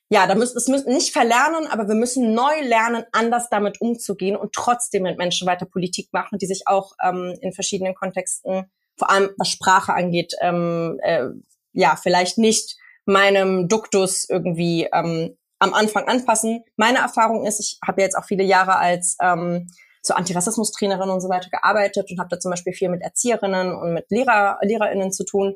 ja, 0.09 0.27
da 0.27 0.35
müssen, 0.35 0.55
das 0.55 0.67
müssen 0.67 0.93
nicht 0.93 1.13
verlernen, 1.13 1.69
aber 1.69 1.87
wir 1.87 1.95
müssen 1.95 2.35
neu 2.35 2.61
lernen, 2.63 3.05
anders 3.13 3.49
damit 3.51 3.81
umzugehen 3.81 4.37
und 4.37 4.53
trotzdem 4.53 5.05
mit 5.05 5.17
Menschen 5.17 5.47
weiter 5.47 5.65
Politik 5.65 6.09
machen, 6.13 6.39
die 6.39 6.47
sich 6.47 6.63
auch 6.67 6.93
ähm, 7.03 7.35
in 7.41 7.53
verschiedenen 7.53 7.95
Kontexten, 7.95 8.71
vor 8.97 9.11
allem 9.11 9.31
was 9.39 9.49
Sprache 9.49 9.95
angeht, 9.95 10.35
ähm, 10.41 10.99
äh, 11.03 11.27
ja, 11.73 11.97
vielleicht 11.97 12.37
nicht 12.37 12.77
meinem 13.05 13.69
Duktus 13.69 14.29
irgendwie 14.29 14.89
ähm, 14.93 15.37
am 15.61 15.73
Anfang 15.73 16.09
anpassen. 16.09 16.65
Meine 16.77 16.99
Erfahrung 16.99 17.47
ist, 17.47 17.61
ich 17.61 17.79
habe 17.87 18.03
jetzt 18.03 18.17
auch 18.17 18.25
viele 18.25 18.43
Jahre 18.43 18.77
als 18.77 19.17
ähm, 19.23 19.69
so 20.07 20.15
Antirassismus-Trainerin 20.15 21.11
und 21.11 21.21
so 21.21 21.29
weiter 21.29 21.51
gearbeitet 21.51 22.11
und 22.11 22.19
habe 22.19 22.29
da 22.31 22.39
zum 22.39 22.51
Beispiel 22.51 22.73
viel 22.73 22.89
mit 22.89 23.03
Erzieherinnen 23.03 23.75
und 23.75 23.95
mit 23.95 24.11
Lehrer, 24.11 24.59
LehrerInnen 24.63 25.13
zu 25.13 25.25
tun. 25.25 25.55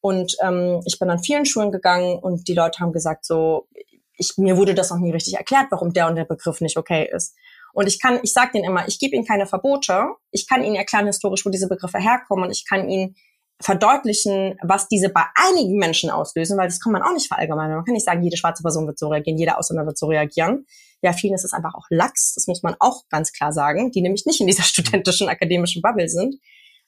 Und 0.00 0.36
ähm, 0.42 0.80
ich 0.86 0.98
bin 0.98 1.10
an 1.10 1.18
vielen 1.18 1.44
Schulen 1.44 1.72
gegangen 1.72 2.18
und 2.18 2.46
die 2.46 2.54
Leute 2.54 2.78
haben 2.78 2.92
gesagt, 2.92 3.24
so, 3.24 3.66
ich, 4.16 4.34
mir 4.36 4.56
wurde 4.56 4.74
das 4.74 4.90
noch 4.90 4.98
nie 4.98 5.10
richtig 5.10 5.34
erklärt, 5.34 5.66
warum 5.70 5.92
der 5.92 6.06
und 6.08 6.16
der 6.16 6.24
Begriff 6.24 6.60
nicht 6.60 6.76
okay 6.76 7.08
ist. 7.12 7.34
Und 7.72 7.86
ich 7.86 8.00
kann, 8.00 8.20
ich 8.22 8.32
sage 8.32 8.52
denen 8.54 8.64
immer, 8.64 8.86
ich 8.88 8.98
gebe 8.98 9.14
ihnen 9.14 9.26
keine 9.26 9.46
Verbote, 9.46 10.06
ich 10.30 10.48
kann 10.48 10.64
ihnen 10.64 10.76
erklären 10.76 11.06
historisch, 11.06 11.44
wo 11.44 11.50
diese 11.50 11.68
Begriffe 11.68 11.98
herkommen 11.98 12.44
und 12.44 12.50
ich 12.50 12.66
kann 12.68 12.88
ihnen 12.88 13.16
verdeutlichen, 13.60 14.56
was 14.62 14.88
diese 14.88 15.08
bei 15.08 15.24
einigen 15.34 15.78
Menschen 15.78 16.10
auslösen, 16.10 16.56
weil 16.56 16.68
das 16.68 16.80
kann 16.80 16.92
man 16.92 17.02
auch 17.02 17.12
nicht 17.12 17.28
verallgemeinern. 17.28 17.76
Man 17.76 17.84
kann 17.84 17.94
nicht 17.94 18.06
sagen, 18.06 18.22
jede 18.22 18.36
schwarze 18.36 18.62
Person 18.62 18.86
wird 18.86 18.98
so 18.98 19.08
reagieren, 19.08 19.38
jeder 19.38 19.58
Ausländer 19.58 19.86
wird 19.86 19.98
so 19.98 20.06
reagieren. 20.06 20.66
Ja, 21.02 21.12
vielen 21.12 21.34
ist 21.34 21.44
es 21.44 21.52
einfach 21.52 21.74
auch 21.74 21.86
Lachs, 21.90 22.34
das 22.34 22.46
muss 22.46 22.62
man 22.62 22.74
auch 22.80 23.08
ganz 23.08 23.32
klar 23.32 23.52
sagen, 23.52 23.90
die 23.92 24.02
nämlich 24.02 24.26
nicht 24.26 24.40
in 24.40 24.46
dieser 24.46 24.62
studentischen 24.64 25.28
akademischen 25.28 25.82
Bubble 25.82 26.08
sind. 26.08 26.36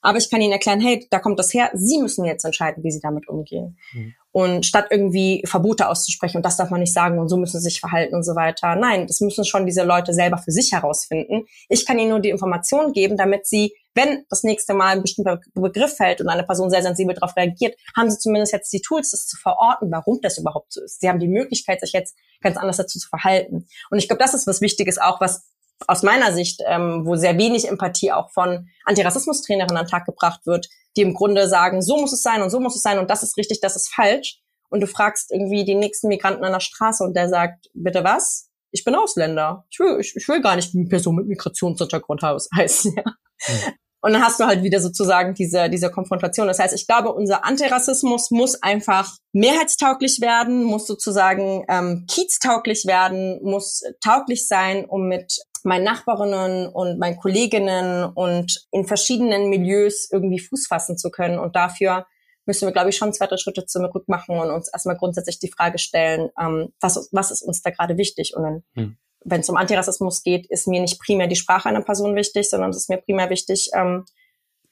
Aber 0.02 0.18
ich 0.18 0.30
kann 0.30 0.40
ihnen 0.40 0.52
erklären, 0.52 0.80
hey, 0.80 1.06
da 1.10 1.18
kommt 1.18 1.38
das 1.38 1.52
her, 1.52 1.70
sie 1.74 1.98
müssen 1.98 2.24
jetzt 2.24 2.44
entscheiden, 2.44 2.82
wie 2.82 2.90
sie 2.90 3.00
damit 3.00 3.28
umgehen. 3.28 3.78
Mhm. 3.92 4.14
Und 4.32 4.66
statt 4.66 4.86
irgendwie 4.90 5.42
Verbote 5.44 5.88
auszusprechen 5.88 6.38
und 6.38 6.46
das 6.46 6.56
darf 6.56 6.70
man 6.70 6.80
nicht 6.80 6.94
sagen 6.94 7.18
und 7.18 7.28
so 7.28 7.36
müssen 7.36 7.60
sie 7.60 7.68
sich 7.68 7.80
verhalten 7.80 8.14
und 8.14 8.22
so 8.22 8.34
weiter. 8.34 8.76
Nein, 8.76 9.06
das 9.06 9.20
müssen 9.20 9.44
schon 9.44 9.66
diese 9.66 9.82
Leute 9.82 10.14
selber 10.14 10.38
für 10.38 10.52
sich 10.52 10.72
herausfinden. 10.72 11.46
Ich 11.68 11.84
kann 11.84 11.98
ihnen 11.98 12.10
nur 12.10 12.20
die 12.20 12.30
Information 12.30 12.92
geben, 12.92 13.16
damit 13.16 13.46
sie, 13.46 13.74
wenn 13.94 14.24
das 14.28 14.42
nächste 14.42 14.74
Mal 14.74 14.96
ein 14.96 15.02
bestimmter 15.02 15.40
Begriff 15.54 15.96
fällt 15.96 16.20
und 16.20 16.28
eine 16.28 16.44
Person 16.44 16.70
sehr 16.70 16.82
sensibel 16.82 17.14
darauf 17.14 17.36
reagiert, 17.36 17.76
haben 17.96 18.10
sie 18.10 18.18
zumindest 18.18 18.52
jetzt 18.52 18.72
die 18.72 18.80
Tools, 18.80 19.10
das 19.10 19.26
zu 19.26 19.36
verorten, 19.36 19.90
warum 19.90 20.20
das 20.22 20.38
überhaupt 20.38 20.72
so 20.72 20.82
ist. 20.82 21.00
Sie 21.00 21.08
haben 21.08 21.18
die 21.18 21.28
Möglichkeit, 21.28 21.80
sich 21.80 21.92
jetzt 21.92 22.16
ganz 22.40 22.56
anders 22.56 22.76
dazu 22.76 22.98
zu 22.98 23.08
verhalten. 23.08 23.66
Und 23.90 23.98
ich 23.98 24.08
glaube, 24.08 24.22
das 24.22 24.34
ist 24.34 24.46
was 24.46 24.60
Wichtiges 24.60 24.98
auch, 24.98 25.20
was 25.20 25.48
aus 25.86 26.02
meiner 26.02 26.32
Sicht, 26.32 26.62
ähm, 26.66 27.02
wo 27.04 27.16
sehr 27.16 27.38
wenig 27.38 27.66
Empathie 27.68 28.12
auch 28.12 28.30
von 28.30 28.68
Antirassismus-Trainerinnen 28.84 29.76
an 29.76 29.86
den 29.86 29.90
Tag 29.90 30.04
gebracht 30.04 30.46
wird, 30.46 30.68
die 30.96 31.02
im 31.02 31.14
Grunde 31.14 31.48
sagen, 31.48 31.82
so 31.82 31.96
muss 31.96 32.12
es 32.12 32.22
sein 32.22 32.42
und 32.42 32.50
so 32.50 32.60
muss 32.60 32.76
es 32.76 32.82
sein 32.82 32.98
und 32.98 33.10
das 33.10 33.22
ist 33.22 33.36
richtig, 33.36 33.60
das 33.60 33.76
ist 33.76 33.92
falsch. 33.92 34.40
Und 34.68 34.80
du 34.80 34.86
fragst 34.86 35.32
irgendwie 35.32 35.64
die 35.64 35.74
nächsten 35.74 36.08
Migranten 36.08 36.44
an 36.44 36.52
der 36.52 36.60
Straße 36.60 37.02
und 37.02 37.16
der 37.16 37.28
sagt, 37.28 37.70
bitte 37.74 38.04
was? 38.04 38.49
Ich 38.72 38.84
bin 38.84 38.94
Ausländer. 38.94 39.66
Ich 39.70 39.78
will, 39.78 39.98
ich, 40.00 40.14
ich 40.16 40.28
will 40.28 40.40
gar 40.40 40.56
nicht 40.56 40.74
eine 40.74 40.86
Person 40.86 41.16
mit 41.16 41.26
Migrationshintergrund 41.26 42.22
heißen. 42.56 42.94
Ja. 42.96 43.04
Mhm. 43.48 43.72
Und 44.02 44.14
dann 44.14 44.22
hast 44.22 44.40
du 44.40 44.44
halt 44.44 44.62
wieder 44.62 44.80
sozusagen 44.80 45.34
diese, 45.34 45.68
diese 45.68 45.90
Konfrontation. 45.90 46.46
Das 46.46 46.58
heißt, 46.58 46.74
ich 46.74 46.86
glaube, 46.86 47.12
unser 47.12 47.44
Antirassismus 47.44 48.30
muss 48.30 48.62
einfach 48.62 49.12
mehrheitstauglich 49.32 50.20
werden, 50.22 50.64
muss 50.64 50.86
sozusagen 50.86 51.64
ähm, 51.68 52.06
kieztauglich 52.10 52.86
werden, 52.86 53.40
muss 53.42 53.82
tauglich 54.02 54.48
sein, 54.48 54.86
um 54.86 55.06
mit 55.06 55.34
meinen 55.64 55.84
Nachbarinnen 55.84 56.68
und 56.68 56.98
meinen 56.98 57.18
Kolleginnen 57.18 58.10
und 58.14 58.66
in 58.70 58.86
verschiedenen 58.86 59.50
Milieus 59.50 60.08
irgendwie 60.10 60.40
Fuß 60.40 60.66
fassen 60.66 60.96
zu 60.96 61.10
können. 61.10 61.38
Und 61.38 61.54
dafür 61.54 62.06
müssen 62.50 62.66
wir, 62.66 62.72
glaube 62.72 62.90
ich, 62.90 62.96
schon 62.96 63.12
zwei, 63.12 63.26
drei 63.26 63.36
Schritte 63.36 63.64
zurück 63.64 64.08
machen 64.08 64.36
und 64.36 64.50
uns 64.50 64.68
erstmal 64.72 64.96
grundsätzlich 64.96 65.38
die 65.38 65.50
Frage 65.50 65.78
stellen, 65.78 66.30
ähm, 66.40 66.72
was, 66.80 67.08
was 67.12 67.30
ist 67.30 67.42
uns 67.42 67.62
da 67.62 67.70
gerade 67.70 67.96
wichtig? 67.96 68.34
Und 68.36 68.42
dann, 68.42 68.62
hm. 68.74 68.96
wenn 69.24 69.40
es 69.40 69.48
um 69.48 69.56
Antirassismus 69.56 70.24
geht, 70.24 70.46
ist 70.50 70.66
mir 70.66 70.80
nicht 70.80 71.00
primär 71.00 71.28
die 71.28 71.36
Sprache 71.36 71.68
einer 71.68 71.82
Person 71.82 72.16
wichtig, 72.16 72.50
sondern 72.50 72.70
es 72.70 72.76
ist 72.78 72.88
mir 72.88 72.98
primär 72.98 73.30
wichtig, 73.30 73.70
ähm, 73.72 74.04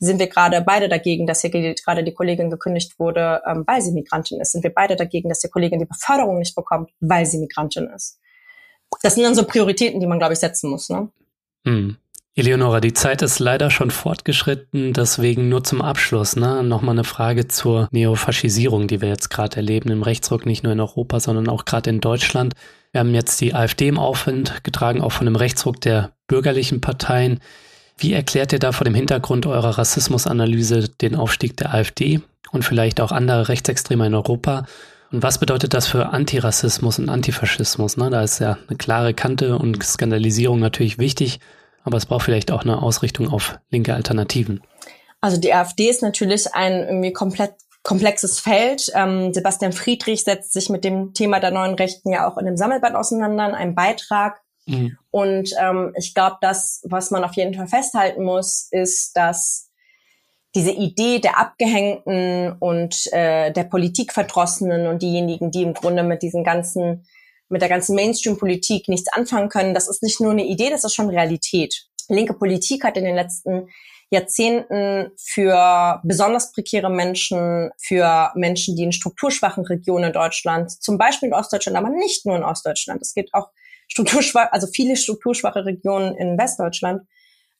sind 0.01 0.19
wir 0.19 0.29
gerade 0.29 0.61
beide 0.61 0.89
dagegen, 0.89 1.27
dass 1.27 1.41
hier 1.41 1.51
gerade 1.51 2.05
die 2.05 2.15
Kollegin 2.15 2.51
gekündigt 2.51 2.99
wurde, 2.99 3.43
ähm, 3.47 3.65
weil 3.67 3.81
sie 3.83 3.93
Migrantin 3.93 4.41
ist? 4.41 4.53
Sind 4.53 4.63
wir 4.65 4.73
beide 4.73 4.97
dagegen, 4.97 5.29
dass 5.29 5.41
die 5.41 5.49
Kollegin 5.49 5.79
die 5.79 5.87
Beförderung 5.87 6.39
nicht 6.39 6.55
bekommt, 6.55 6.91
weil 7.01 7.27
sie 7.27 7.39
Migrantin 7.39 7.89
ist? 7.95 8.19
das 9.03 9.15
sind 9.15 9.25
dann 9.25 9.35
so 9.35 9.45
Prioritäten, 9.45 10.01
die 10.01 10.07
man, 10.07 10.19
glaube 10.19 10.35
ich, 10.35 10.41
setzen 10.41 10.71
muss. 10.71 10.89
Ne? 10.89 11.11
Hm. 11.67 11.97
Eleonora, 12.39 12.79
die 12.79 12.93
Zeit 12.93 13.23
ist 13.23 13.41
leider 13.41 13.69
schon 13.69 13.91
fortgeschritten, 13.91 14.93
deswegen 14.93 15.49
nur 15.49 15.65
zum 15.65 15.83
Abschluss 15.83 16.37
ne? 16.37 16.63
nochmal 16.63 16.95
eine 16.95 17.03
Frage 17.03 17.49
zur 17.49 17.89
Neofaschisierung, 17.91 18.87
die 18.87 19.01
wir 19.01 19.09
jetzt 19.09 19.29
gerade 19.29 19.57
erleben 19.57 19.91
im 19.91 20.05
Rechtsruck, 20.05 20.47
nicht 20.47 20.63
nur 20.63 20.73
in 20.73 20.79
Europa, 20.79 21.19
sondern 21.19 21.49
auch 21.49 21.65
gerade 21.65 21.91
in 21.91 22.01
Deutschland. 22.01 22.55
Wir 22.93 23.01
haben 23.01 23.13
jetzt 23.13 23.41
die 23.41 23.55
AfD 23.55 23.89
im 23.89 23.99
Aufwind 23.99 24.63
getragen, 24.63 25.01
auch 25.01 25.11
von 25.11 25.25
dem 25.25 25.35
Rechtsruck 25.35 25.81
der 25.81 26.13
bürgerlichen 26.29 26.81
Parteien. 26.81 27.41
Wie 27.97 28.13
erklärt 28.13 28.53
ihr 28.53 28.61
da 28.61 28.71
vor 28.71 28.85
dem 28.85 28.95
Hintergrund 28.95 29.45
eurer 29.47 29.77
Rassismusanalyse 29.77 30.91
den 30.91 31.17
Aufstieg 31.17 31.57
der 31.57 31.75
AfD 31.75 32.21
und 32.53 32.65
vielleicht 32.65 33.01
auch 33.01 33.11
andere 33.11 33.49
Rechtsextreme 33.49 34.07
in 34.07 34.15
Europa? 34.15 34.65
Und 35.11 35.25
was 35.25 35.39
bedeutet 35.39 35.75
das 35.75 35.89
für 35.89 36.11
Antirassismus 36.11 37.01
und 37.01 37.09
Antifaschismus? 37.09 37.97
Ne? 37.97 38.11
Da 38.11 38.23
ist 38.23 38.39
ja 38.39 38.59
eine 38.69 38.77
klare 38.77 39.13
Kante 39.13 39.59
und 39.59 39.83
Skandalisierung 39.83 40.61
natürlich 40.61 40.99
wichtig, 40.99 41.41
aber 41.89 41.97
es 41.97 42.07
braucht 42.07 42.25
vielleicht 42.25 42.53
auch 42.53 42.63
eine 42.63 42.81
Ausrichtung 42.81 43.29
auf 43.29 43.59
linke 43.71 43.95
Alternativen. 43.95 44.63
Also 45.21 45.37
die 45.37 45.53
AfD 45.53 45.89
ist 45.89 46.03
natürlich 46.03 46.55
ein 46.55 46.85
irgendwie 46.85 47.13
komplett 47.13 47.55
komplexes 47.83 48.39
Feld. 48.39 48.93
Ähm, 48.95 49.33
Sebastian 49.33 49.73
Friedrich 49.73 50.23
setzt 50.23 50.53
sich 50.53 50.69
mit 50.69 50.85
dem 50.85 51.15
Thema 51.15 51.41
der 51.41 51.51
neuen 51.51 51.75
Rechten 51.75 52.11
ja 52.11 52.29
auch 52.29 52.37
in 52.37 52.45
dem 52.45 52.57
Sammelband 52.57 52.95
auseinander, 52.95 53.49
in 53.49 53.55
einem 53.55 53.75
Beitrag. 53.75 54.41
Mhm. 54.67 54.99
Und 55.11 55.55
ähm, 55.59 55.95
ich 55.97 56.15
glaube, 56.15 56.37
das, 56.43 56.83
was 56.85 57.11
man 57.11 57.25
auf 57.25 57.35
jeden 57.35 57.55
Fall 57.55 57.67
festhalten 57.67 58.25
muss, 58.25 58.69
ist, 58.71 59.17
dass 59.17 59.71
diese 60.55 60.73
Idee 60.73 61.19
der 61.19 61.39
Abgehängten 61.39 62.53
und 62.59 63.11
äh, 63.13 63.53
der 63.53 63.65
Politikverdrossenen 63.65 64.87
und 64.87 65.03
diejenigen, 65.03 65.51
die 65.51 65.63
im 65.63 65.75
Grunde 65.75 66.03
mit 66.03 66.23
diesen 66.23 66.45
ganzen, 66.45 67.07
mit 67.49 67.63
der 67.63 67.69
ganzen 67.69 67.95
Mainstream-Politik 67.95 68.89
nichts 68.89 69.13
anfangen 69.13 69.49
können, 69.49 69.75
das 69.75 69.89
ist 69.89 70.03
nicht 70.03 70.21
nur 70.21 70.33
eine 70.33 70.45
Idee, 70.45 70.71
das 70.71 70.85
ist 70.85 70.95
schon 70.95 71.09
Realität. 71.09 71.87
Linke 72.09 72.35
Politik 72.35 72.85
hat 72.85 72.97
in 72.97 73.05
den 73.05 73.15
letzten 73.15 73.69
Jahrzehnten 74.11 75.13
für 75.19 76.01
besonders 76.03 76.53
prekäre 76.53 76.91
Menschen, 76.91 77.71
für 77.79 78.33
Menschen, 78.35 78.75
die 78.75 78.85
in 78.85 78.93
strukturschwachen 78.93 79.67
Regionen 79.67 80.05
in 80.05 80.13
Deutschland, 80.13 80.71
zum 80.71 80.97
Beispiel 80.97 81.29
in 81.29 81.35
Ostdeutschland, 81.35 81.77
aber 81.77 81.91
nicht 81.91 82.25
nur 82.25 82.37
in 82.37 82.43
Ostdeutschland, 82.43 83.03
es 83.03 83.13
gibt 83.13 83.35
auch 83.35 83.51
strukturschwach, 83.89 84.49
also 84.53 84.67
viele 84.67 84.97
strukturschwache 84.97 85.67
Regionen 85.67 86.17
in 86.17 86.39
Westdeutschland, 86.39 87.03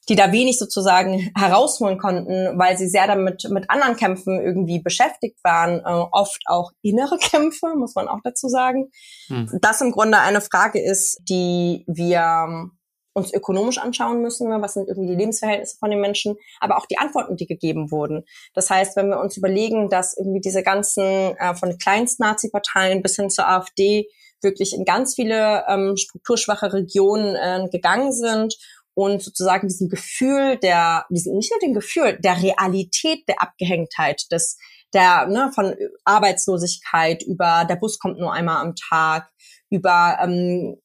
die 0.09 0.17
da 0.17 0.33
wenig 0.33 0.59
sozusagen 0.59 1.31
herausholen 1.37 1.99
konnten, 1.99 2.59
weil 2.59 2.79
sie 2.79 2.89
sehr 2.89 3.07
damit 3.07 3.49
mit 3.51 3.69
anderen 3.69 3.97
Kämpfen 3.97 4.41
irgendwie 4.41 4.81
beschäftigt 4.81 5.39
waren, 5.45 5.81
äh, 5.81 6.07
oft 6.13 6.43
auch 6.47 6.73
innere 6.83 7.19
Kämpfe, 7.21 7.75
muss 7.77 7.95
man 7.95 8.09
auch 8.09 8.21
dazu 8.25 8.49
sagen. 8.49 8.91
Hm. 9.29 9.59
Das 9.61 9.81
im 9.81 9.93
Grunde 9.93 10.19
eine 10.19 10.41
Frage 10.41 10.81
ist, 10.81 11.21
die 11.29 11.85
wir 11.87 12.71
uns 13.19 13.35
ökonomisch 13.35 13.79
anschauen 13.79 14.23
müssen, 14.23 14.49
was 14.63 14.75
sind 14.75 14.89
irgendwie 14.89 15.11
die 15.11 15.17
Lebensverhältnisse 15.17 15.77
von 15.79 15.91
den 15.91 16.01
Menschen, 16.01 16.37
aber 16.61 16.79
auch 16.79 16.87
die 16.87 16.99
Antworten, 16.99 17.37
die 17.37 17.47
gegeben 17.47 17.91
wurden. 17.91 18.25
Das 18.55 18.71
heißt, 18.71 18.97
wenn 18.97 19.09
wir 19.09 19.21
uns 19.21 19.37
überlegen, 19.37 19.91
dass 19.91 20.17
irgendwie 20.17 20.41
diese 20.41 20.63
ganzen 20.63 21.05
äh, 21.05 21.55
von 21.55 21.77
Kleinst-Nazi-Parteien 21.77 23.03
bis 23.03 23.17
hin 23.17 23.29
zur 23.29 23.49
AfD 23.49 24.09
wirklich 24.41 24.73
in 24.73 24.85
ganz 24.85 25.17
viele 25.17 25.65
ähm, 25.69 25.97
strukturschwache 25.97 26.73
Regionen 26.73 27.35
äh, 27.35 27.69
gegangen 27.71 28.13
sind 28.13 28.57
und 28.99 29.23
sozusagen 29.23 29.69
diesem 29.69 29.89
Gefühl 29.89 30.57
der, 30.57 31.07
nicht 31.09 31.31
nur 31.31 31.61
dem 31.63 31.73
Gefühl, 31.73 32.19
der 32.19 32.43
Realität 32.43 33.29
der 33.29 33.41
Abgehängtheit, 33.41 34.25
des, 34.33 34.59
der, 34.93 35.29
ne, 35.29 35.53
von 35.55 35.73
Arbeitslosigkeit 36.05 37.23
über 37.23 37.65
der 37.65 37.77
Bus 37.77 38.01
kommt 38.01 38.19
nur 38.19 38.33
einmal 38.33 38.57
am 38.57 38.75
Tag, 38.75 39.31
über 39.71 40.19
ähm, 40.21 40.79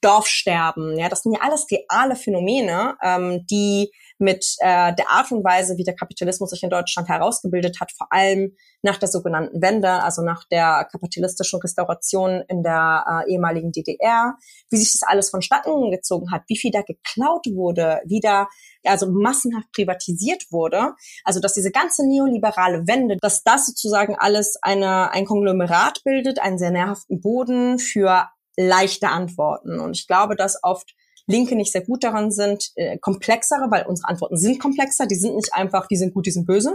Dorfsterben, 0.00 0.98
ja, 0.98 1.08
das 1.08 1.22
sind 1.22 1.34
ja 1.34 1.42
alles 1.42 1.66
reale 1.70 2.16
Phänomene, 2.16 2.96
ähm, 3.00 3.46
die 3.46 3.92
mit 4.24 4.56
äh, 4.58 4.94
der 4.94 5.10
Art 5.10 5.30
und 5.30 5.44
Weise, 5.44 5.76
wie 5.76 5.84
der 5.84 5.94
Kapitalismus 5.94 6.50
sich 6.50 6.62
in 6.62 6.70
Deutschland 6.70 7.08
herausgebildet 7.08 7.80
hat, 7.80 7.92
vor 7.92 8.08
allem 8.10 8.56
nach 8.82 8.96
der 8.96 9.08
sogenannten 9.08 9.62
Wende, 9.62 9.90
also 10.02 10.22
nach 10.22 10.44
der 10.50 10.88
kapitalistischen 10.90 11.60
Restauration 11.60 12.42
in 12.48 12.62
der 12.62 13.04
äh, 13.26 13.32
ehemaligen 13.32 13.70
DDR, 13.70 14.34
wie 14.70 14.76
sich 14.76 14.92
das 14.92 15.02
alles 15.06 15.30
vonstatten 15.30 15.90
gezogen 15.90 16.32
hat, 16.32 16.42
wie 16.48 16.56
viel 16.56 16.70
da 16.70 16.82
geklaut 16.82 17.46
wurde, 17.52 18.00
wie 18.06 18.20
da 18.20 18.48
also 18.84 19.10
massenhaft 19.10 19.70
privatisiert 19.72 20.44
wurde, 20.50 20.94
also 21.24 21.40
dass 21.40 21.54
diese 21.54 21.70
ganze 21.70 22.06
neoliberale 22.06 22.86
Wende, 22.86 23.16
dass 23.20 23.42
das 23.42 23.66
sozusagen 23.66 24.16
alles 24.16 24.58
eine, 24.62 25.10
ein 25.12 25.26
Konglomerat 25.26 26.02
bildet, 26.04 26.38
einen 26.38 26.58
sehr 26.58 26.70
nährhaften 26.70 27.20
Boden 27.20 27.78
für 27.78 28.28
leichte 28.56 29.08
Antworten. 29.08 29.80
Und 29.80 29.96
ich 29.96 30.06
glaube, 30.06 30.36
dass 30.36 30.58
oft 30.62 30.94
Linke 31.26 31.56
nicht 31.56 31.72
sehr 31.72 31.84
gut 31.84 32.04
daran 32.04 32.30
sind, 32.30 32.70
äh, 32.76 32.98
komplexere, 32.98 33.70
weil 33.70 33.86
unsere 33.86 34.08
Antworten 34.08 34.36
sind 34.36 34.58
komplexer, 34.60 35.06
die 35.06 35.14
sind 35.14 35.36
nicht 35.36 35.54
einfach, 35.54 35.86
die 35.86 35.96
sind 35.96 36.14
gut, 36.14 36.26
die 36.26 36.30
sind 36.30 36.46
böse. 36.46 36.74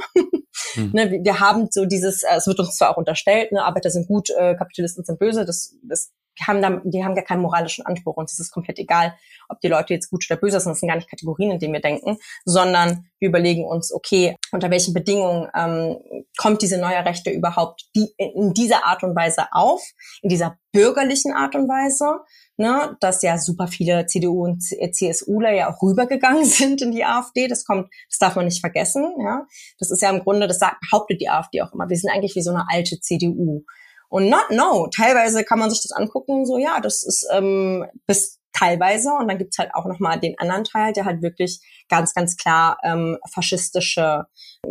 hm. 0.73 0.91
ne, 0.93 1.11
wir, 1.11 1.23
wir, 1.23 1.39
haben 1.39 1.67
so 1.71 1.85
dieses, 1.85 2.23
äh, 2.23 2.37
es 2.37 2.47
wird 2.47 2.59
uns 2.59 2.77
zwar 2.77 2.91
auch 2.91 2.97
unterstellt, 2.97 3.51
ne, 3.51 3.63
Arbeiter 3.63 3.89
sind 3.89 4.07
gut, 4.07 4.29
äh, 4.31 4.55
Kapitalisten 4.55 5.05
sind 5.05 5.19
böse, 5.19 5.45
das, 5.45 5.75
das 5.83 6.11
die 6.39 6.45
haben, 6.45 6.61
da, 6.61 6.81
die 6.83 7.03
haben 7.03 7.15
gar 7.15 7.23
keinen 7.23 7.41
moralischen 7.41 7.85
Anspruch. 7.85 8.17
und 8.17 8.31
es 8.31 8.39
ist 8.39 8.51
komplett 8.51 8.79
egal, 8.79 9.13
ob 9.49 9.59
die 9.61 9.67
Leute 9.67 9.93
jetzt 9.93 10.09
gut 10.09 10.25
oder 10.29 10.39
böse 10.39 10.59
sind. 10.59 10.71
Das 10.71 10.79
sind 10.79 10.89
gar 10.89 10.95
nicht 10.95 11.09
Kategorien, 11.09 11.51
in 11.51 11.59
denen 11.59 11.73
wir 11.73 11.81
denken, 11.81 12.17
sondern 12.45 13.05
wir 13.19 13.29
überlegen 13.29 13.65
uns, 13.65 13.93
okay, 13.93 14.35
unter 14.51 14.69
welchen 14.69 14.93
Bedingungen 14.93 15.49
ähm, 15.55 15.97
kommt 16.37 16.61
diese 16.61 16.77
neue 16.77 17.03
Rechte 17.05 17.29
überhaupt 17.29 17.89
die, 17.95 18.13
in 18.17 18.53
dieser 18.53 18.85
Art 18.85 19.03
und 19.03 19.15
Weise 19.15 19.47
auf, 19.51 19.81
in 20.21 20.29
dieser 20.29 20.57
bürgerlichen 20.71 21.33
Art 21.33 21.55
und 21.55 21.67
Weise, 21.67 22.21
ne, 22.59 22.97
dass 22.99 23.21
ja 23.23 23.37
super 23.37 23.67
viele 23.67 24.05
CDU 24.05 24.43
und 24.43 24.61
CSUler 24.61 25.51
ja 25.53 25.71
auch 25.73 25.81
rübergegangen 25.81 26.45
sind 26.45 26.81
in 26.81 26.91
die 26.91 27.05
AfD. 27.05 27.47
Das 27.47 27.65
kommt, 27.65 27.89
das 28.09 28.19
darf 28.19 28.35
man 28.35 28.45
nicht 28.45 28.59
vergessen. 28.59 29.15
Ja, 29.23 29.45
das 29.79 29.89
ist 29.89 30.01
ja 30.01 30.09
im 30.09 30.19
Grunde, 30.19 30.47
das 30.47 30.59
sagt, 30.59 30.81
behauptet 30.81 31.21
die 31.21 31.29
AfD 31.29 31.61
auch 31.61 31.73
immer. 31.73 31.89
Wir 31.89 31.97
sind 31.97 32.11
eigentlich 32.11 32.35
wie 32.35 32.41
so 32.41 32.51
eine 32.51 32.65
alte 32.69 32.99
CDU. 32.99 33.63
Und 34.09 34.29
not 34.29 34.49
no, 34.51 34.87
teilweise 34.87 35.43
kann 35.43 35.59
man 35.59 35.69
sich 35.69 35.81
das 35.83 35.91
angucken, 35.91 36.45
so 36.45 36.57
ja, 36.57 36.79
das 36.81 37.03
ist 37.03 37.27
ähm, 37.31 37.85
bis 38.07 38.39
teilweise 38.51 39.11
und 39.13 39.27
dann 39.27 39.37
gibt's 39.37 39.59
halt 39.59 39.73
auch 39.75 39.85
nochmal 39.85 40.19
den 40.19 40.37
anderen 40.39 40.63
Teil, 40.63 40.91
der 40.91 41.05
halt 41.05 41.21
wirklich 41.21 41.61
ganz, 41.87 42.13
ganz 42.13 42.35
klar 42.35 42.79
ähm, 42.83 43.17
faschistische 43.31 44.25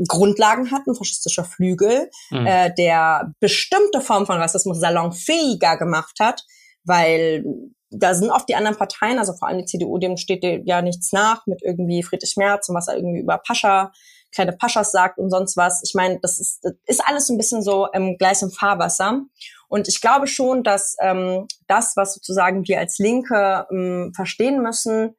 Grundlagen 0.08 0.70
hat, 0.72 0.86
ein 0.86 0.94
faschistischer 0.96 1.44
Flügel, 1.44 2.10
mhm. 2.30 2.46
äh, 2.46 2.74
der 2.76 3.32
bestimmte 3.40 4.00
Form 4.00 4.26
von 4.26 4.36
Rassismus 4.36 4.80
salonfähiger 4.80 5.78
gemacht 5.78 6.18
hat, 6.20 6.44
weil 6.84 7.44
da 7.90 8.14
sind 8.14 8.30
oft 8.30 8.48
die 8.48 8.54
anderen 8.54 8.76
Parteien, 8.76 9.18
also 9.18 9.32
vor 9.32 9.48
allem 9.48 9.58
die 9.58 9.64
CDU, 9.64 9.98
dem 9.98 10.16
steht 10.16 10.44
ja 10.44 10.82
nichts 10.82 11.12
nach 11.12 11.46
mit 11.46 11.62
irgendwie 11.62 12.02
Friedrich 12.02 12.34
Merz 12.36 12.68
und 12.68 12.74
was 12.74 12.88
er 12.88 12.96
irgendwie 12.96 13.20
über 13.20 13.38
Pascha 13.38 13.92
kleine 14.32 14.52
Paschas 14.52 14.92
sagt 14.92 15.18
und 15.18 15.30
sonst 15.30 15.56
was. 15.56 15.82
Ich 15.84 15.94
meine, 15.94 16.18
das 16.20 16.38
ist, 16.38 16.60
das 16.62 16.74
ist 16.86 17.02
alles 17.06 17.28
ein 17.28 17.38
bisschen 17.38 17.62
so 17.62 17.86
im 17.92 18.16
gleichen 18.18 18.50
Fahrwasser. 18.50 19.22
Und 19.68 19.88
ich 19.88 20.00
glaube 20.00 20.26
schon, 20.26 20.62
dass 20.62 20.96
ähm, 21.00 21.46
das, 21.66 21.94
was 21.96 22.14
sozusagen 22.14 22.66
wir 22.66 22.78
als 22.78 22.98
Linke 22.98 23.66
ähm, 23.70 24.12
verstehen 24.14 24.62
müssen, 24.62 25.14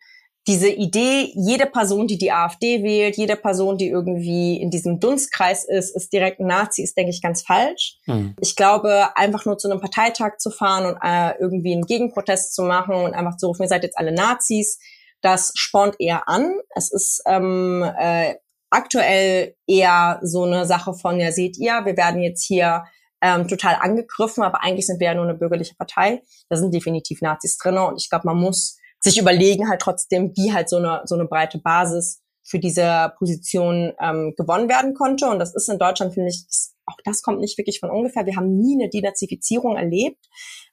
diese 0.49 0.69
Idee, 0.69 1.31
jede 1.35 1.67
Person, 1.67 2.07
die 2.07 2.17
die 2.17 2.31
AfD 2.31 2.81
wählt, 2.81 3.17
jede 3.17 3.35
Person, 3.35 3.77
die 3.77 3.87
irgendwie 3.87 4.59
in 4.59 4.71
diesem 4.71 4.99
Dunstkreis 4.99 5.63
ist, 5.63 5.95
ist 5.95 6.11
direkt 6.11 6.39
ein 6.39 6.47
Nazi, 6.47 6.81
ist, 6.81 6.97
denke 6.97 7.11
ich, 7.11 7.21
ganz 7.21 7.43
falsch. 7.43 7.99
Mhm. 8.07 8.35
Ich 8.41 8.55
glaube, 8.55 9.15
einfach 9.15 9.45
nur 9.45 9.59
zu 9.59 9.69
einem 9.69 9.79
Parteitag 9.79 10.37
zu 10.39 10.49
fahren 10.49 10.87
und 10.87 10.97
äh, 11.03 11.37
irgendwie 11.39 11.73
einen 11.73 11.85
Gegenprotest 11.85 12.55
zu 12.55 12.63
machen 12.63 12.95
und 12.95 13.13
einfach 13.13 13.37
zu 13.37 13.45
rufen, 13.45 13.61
ihr 13.61 13.67
seid 13.67 13.83
jetzt 13.83 13.99
alle 13.99 14.11
Nazis, 14.11 14.79
das 15.21 15.51
spornt 15.53 15.97
eher 15.99 16.27
an. 16.27 16.55
Es 16.73 16.91
ist 16.91 17.21
ähm, 17.27 17.87
äh, 17.99 18.33
aktuell 18.71 19.55
eher 19.67 20.19
so 20.23 20.45
eine 20.45 20.65
Sache 20.65 20.95
von, 20.95 21.19
ja, 21.19 21.31
seht 21.31 21.59
ihr, 21.59 21.85
wir 21.85 21.95
werden 21.95 22.23
jetzt 22.23 22.43
hier 22.43 22.85
ähm, 23.21 23.47
total 23.47 23.75
angegriffen, 23.79 24.41
aber 24.41 24.63
eigentlich 24.63 24.87
sind 24.87 24.99
wir 24.99 25.09
ja 25.09 25.13
nur 25.13 25.25
eine 25.25 25.35
bürgerliche 25.35 25.75
Partei. 25.75 26.23
Da 26.49 26.57
sind 26.57 26.73
definitiv 26.73 27.21
Nazis 27.21 27.59
drin 27.59 27.77
und 27.77 28.01
ich 28.01 28.09
glaube, 28.09 28.25
man 28.25 28.37
muss 28.37 28.78
sich 28.99 29.17
überlegen 29.17 29.69
halt 29.69 29.81
trotzdem, 29.81 30.33
wie 30.35 30.53
halt 30.53 30.69
so 30.69 30.77
eine, 30.77 31.01
so 31.05 31.15
eine 31.15 31.25
breite 31.25 31.59
Basis 31.59 32.21
für 32.43 32.59
diese 32.59 33.13
Position 33.17 33.93
ähm, 34.01 34.33
gewonnen 34.35 34.69
werden 34.69 34.93
konnte. 34.93 35.29
Und 35.29 35.39
das 35.39 35.53
ist 35.55 35.69
in 35.69 35.77
Deutschland, 35.77 36.13
finde 36.13 36.29
ich, 36.29 36.45
auch 36.85 36.97
das 37.05 37.21
kommt 37.21 37.39
nicht 37.39 37.57
wirklich 37.57 37.79
von 37.79 37.91
ungefähr. 37.91 38.25
Wir 38.25 38.35
haben 38.35 38.57
nie 38.57 38.75
eine 38.75 38.89
Denazifizierung 38.89 39.77
erlebt. 39.77 40.25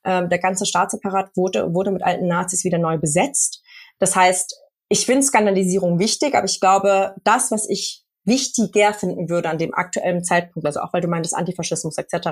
Ähm, 0.05 0.29
der 0.29 0.39
ganze 0.39 0.65
Staatsapparat 0.65 1.37
wurde, 1.37 1.75
wurde 1.75 1.91
mit 1.91 2.03
alten 2.03 2.27
Nazis 2.27 2.65
wieder 2.65 2.79
neu 2.79 2.99
besetzt. 2.99 3.63
Das 3.99 4.17
heißt, 4.17 4.57
ich 4.89 5.05
finde 5.05 5.23
Skandalisierung 5.23 5.99
wichtig, 5.99 6.35
aber 6.35 6.47
ich 6.47 6.61
glaube, 6.61 7.15
das, 7.25 7.51
was 7.51 7.69
ich 7.69 8.05
wichtiger 8.25 8.93
finden 8.93 9.29
würde 9.29 9.49
an 9.49 9.59
dem 9.59 9.75
aktuellen 9.75 10.25
Zeitpunkt, 10.25 10.67
also 10.67 10.81
auch 10.81 10.93
weil 10.93 11.01
du 11.01 11.09
meintest 11.09 11.35
Antifaschismus 11.35 11.97
etc., 11.99 12.29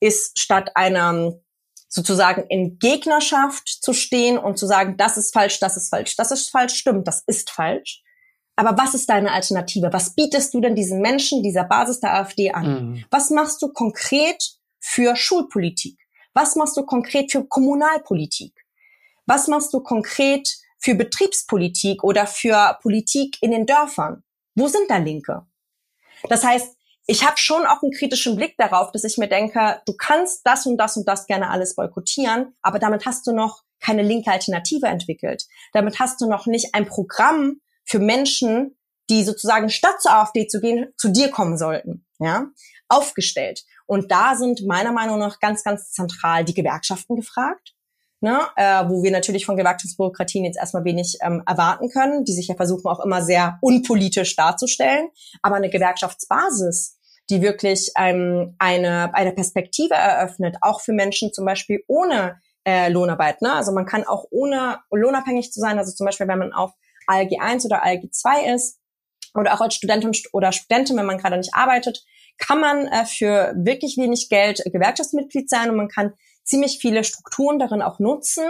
ist 0.00 0.38
statt 0.38 0.70
einer 0.74 1.34
sozusagen 1.90 2.44
in 2.48 2.78
Gegnerschaft 2.78 3.68
zu 3.68 3.92
stehen 3.92 4.38
und 4.38 4.58
zu 4.58 4.66
sagen, 4.66 4.96
das 4.96 5.18
ist 5.18 5.34
falsch, 5.34 5.60
das 5.60 5.76
ist 5.76 5.90
falsch, 5.90 6.16
das 6.16 6.30
ist 6.30 6.48
falsch, 6.48 6.74
stimmt, 6.74 7.06
das 7.06 7.22
ist 7.26 7.50
falsch. 7.50 8.02
Aber 8.56 8.78
was 8.82 8.94
ist 8.94 9.10
deine 9.10 9.32
Alternative? 9.32 9.92
Was 9.92 10.14
bietest 10.14 10.54
du 10.54 10.62
denn 10.62 10.74
diesen 10.74 11.02
Menschen, 11.02 11.42
dieser 11.42 11.64
Basis 11.64 12.00
der 12.00 12.14
AfD 12.14 12.52
an? 12.52 12.92
Mhm. 12.92 13.04
Was 13.10 13.28
machst 13.28 13.60
du 13.60 13.68
konkret 13.68 14.42
für 14.78 15.16
Schulpolitik? 15.16 15.98
Was 16.32 16.56
machst 16.56 16.78
du 16.78 16.86
konkret 16.86 17.30
für 17.30 17.44
Kommunalpolitik? 17.44 18.54
Was 19.26 19.48
machst 19.48 19.74
du 19.74 19.80
konkret 19.80 20.48
für 20.80 20.94
Betriebspolitik 20.94 22.02
oder 22.02 22.26
für 22.26 22.78
Politik 22.82 23.36
in 23.42 23.52
den 23.52 23.66
Dörfern. 23.66 24.24
Wo 24.54 24.66
sind 24.66 24.90
da 24.90 24.96
Linke? 24.96 25.46
Das 26.28 26.42
heißt, 26.42 26.76
ich 27.06 27.26
habe 27.26 27.38
schon 27.38 27.66
auch 27.66 27.82
einen 27.82 27.92
kritischen 27.92 28.36
Blick 28.36 28.56
darauf, 28.56 28.92
dass 28.92 29.04
ich 29.04 29.18
mir 29.18 29.28
denke, 29.28 29.80
du 29.86 29.94
kannst 29.94 30.46
das 30.46 30.66
und 30.66 30.76
das 30.76 30.96
und 30.96 31.08
das 31.08 31.26
gerne 31.26 31.50
alles 31.50 31.74
boykottieren, 31.74 32.54
aber 32.62 32.78
damit 32.78 33.06
hast 33.06 33.26
du 33.26 33.32
noch 33.32 33.62
keine 33.80 34.02
linke 34.02 34.30
Alternative 34.30 34.86
entwickelt. 34.86 35.46
Damit 35.72 35.98
hast 35.98 36.20
du 36.20 36.28
noch 36.28 36.46
nicht 36.46 36.74
ein 36.74 36.86
Programm 36.86 37.60
für 37.84 37.98
Menschen, 37.98 38.76
die 39.08 39.24
sozusagen 39.24 39.70
statt 39.70 40.00
zur 40.00 40.12
AfD 40.12 40.46
zu 40.46 40.60
gehen, 40.60 40.92
zu 40.96 41.08
dir 41.08 41.30
kommen 41.30 41.56
sollten, 41.56 42.06
ja, 42.18 42.46
aufgestellt. 42.88 43.64
Und 43.86 44.12
da 44.12 44.36
sind 44.36 44.64
meiner 44.66 44.92
Meinung 44.92 45.18
nach 45.18 45.40
ganz, 45.40 45.64
ganz 45.64 45.90
zentral 45.90 46.44
die 46.44 46.54
Gewerkschaften 46.54 47.16
gefragt 47.16 47.74
ne, 48.20 48.40
äh, 48.56 48.84
wo 48.88 49.02
wir 49.02 49.10
natürlich 49.10 49.46
von 49.46 49.56
Gewerkschaftsbürokratien 49.56 50.44
jetzt 50.44 50.58
erstmal 50.58 50.84
wenig 50.84 51.18
ähm, 51.22 51.42
erwarten 51.46 51.88
können, 51.88 52.24
die 52.24 52.32
sich 52.32 52.48
ja 52.48 52.54
versuchen 52.54 52.86
auch 52.86 53.04
immer 53.04 53.22
sehr 53.22 53.58
unpolitisch 53.62 54.36
darzustellen. 54.36 55.08
Aber 55.42 55.56
eine 55.56 55.70
Gewerkschaftsbasis, 55.70 56.98
die 57.30 57.42
wirklich 57.42 57.90
ähm, 57.98 58.54
eine, 58.58 59.14
eine 59.14 59.32
Perspektive 59.32 59.94
eröffnet, 59.94 60.56
auch 60.60 60.80
für 60.80 60.92
Menschen 60.92 61.32
zum 61.32 61.44
Beispiel 61.44 61.82
ohne 61.86 62.40
äh, 62.66 62.90
Lohnarbeit. 62.90 63.40
Ne? 63.42 63.52
Also 63.52 63.72
man 63.72 63.86
kann 63.86 64.04
auch 64.04 64.26
ohne 64.30 64.78
lohnabhängig 64.90 65.52
zu 65.52 65.60
sein, 65.60 65.78
also 65.78 65.92
zum 65.92 66.04
Beispiel, 66.04 66.28
wenn 66.28 66.38
man 66.38 66.52
auf 66.52 66.72
ALG 67.06 67.40
1 67.40 67.64
oder 67.64 67.82
ALG 67.82 68.12
2 68.12 68.54
ist 68.54 68.78
oder 69.34 69.54
auch 69.54 69.60
als 69.60 69.74
Studentin 69.74 70.12
oder 70.32 70.52
Studentin, 70.52 70.96
wenn 70.96 71.06
man 71.06 71.18
gerade 71.18 71.38
nicht 71.38 71.54
arbeitet, 71.54 72.04
kann 72.38 72.60
man 72.60 72.86
äh, 72.86 73.04
für 73.04 73.54
wirklich 73.56 73.96
wenig 73.96 74.28
Geld 74.28 74.62
Gewerkschaftsmitglied 74.64 75.48
sein 75.48 75.70
und 75.70 75.76
man 75.76 75.88
kann 75.88 76.12
ziemlich 76.50 76.78
viele 76.80 77.04
Strukturen 77.04 77.58
darin 77.58 77.80
auch 77.80 77.98
nutzen. 77.98 78.44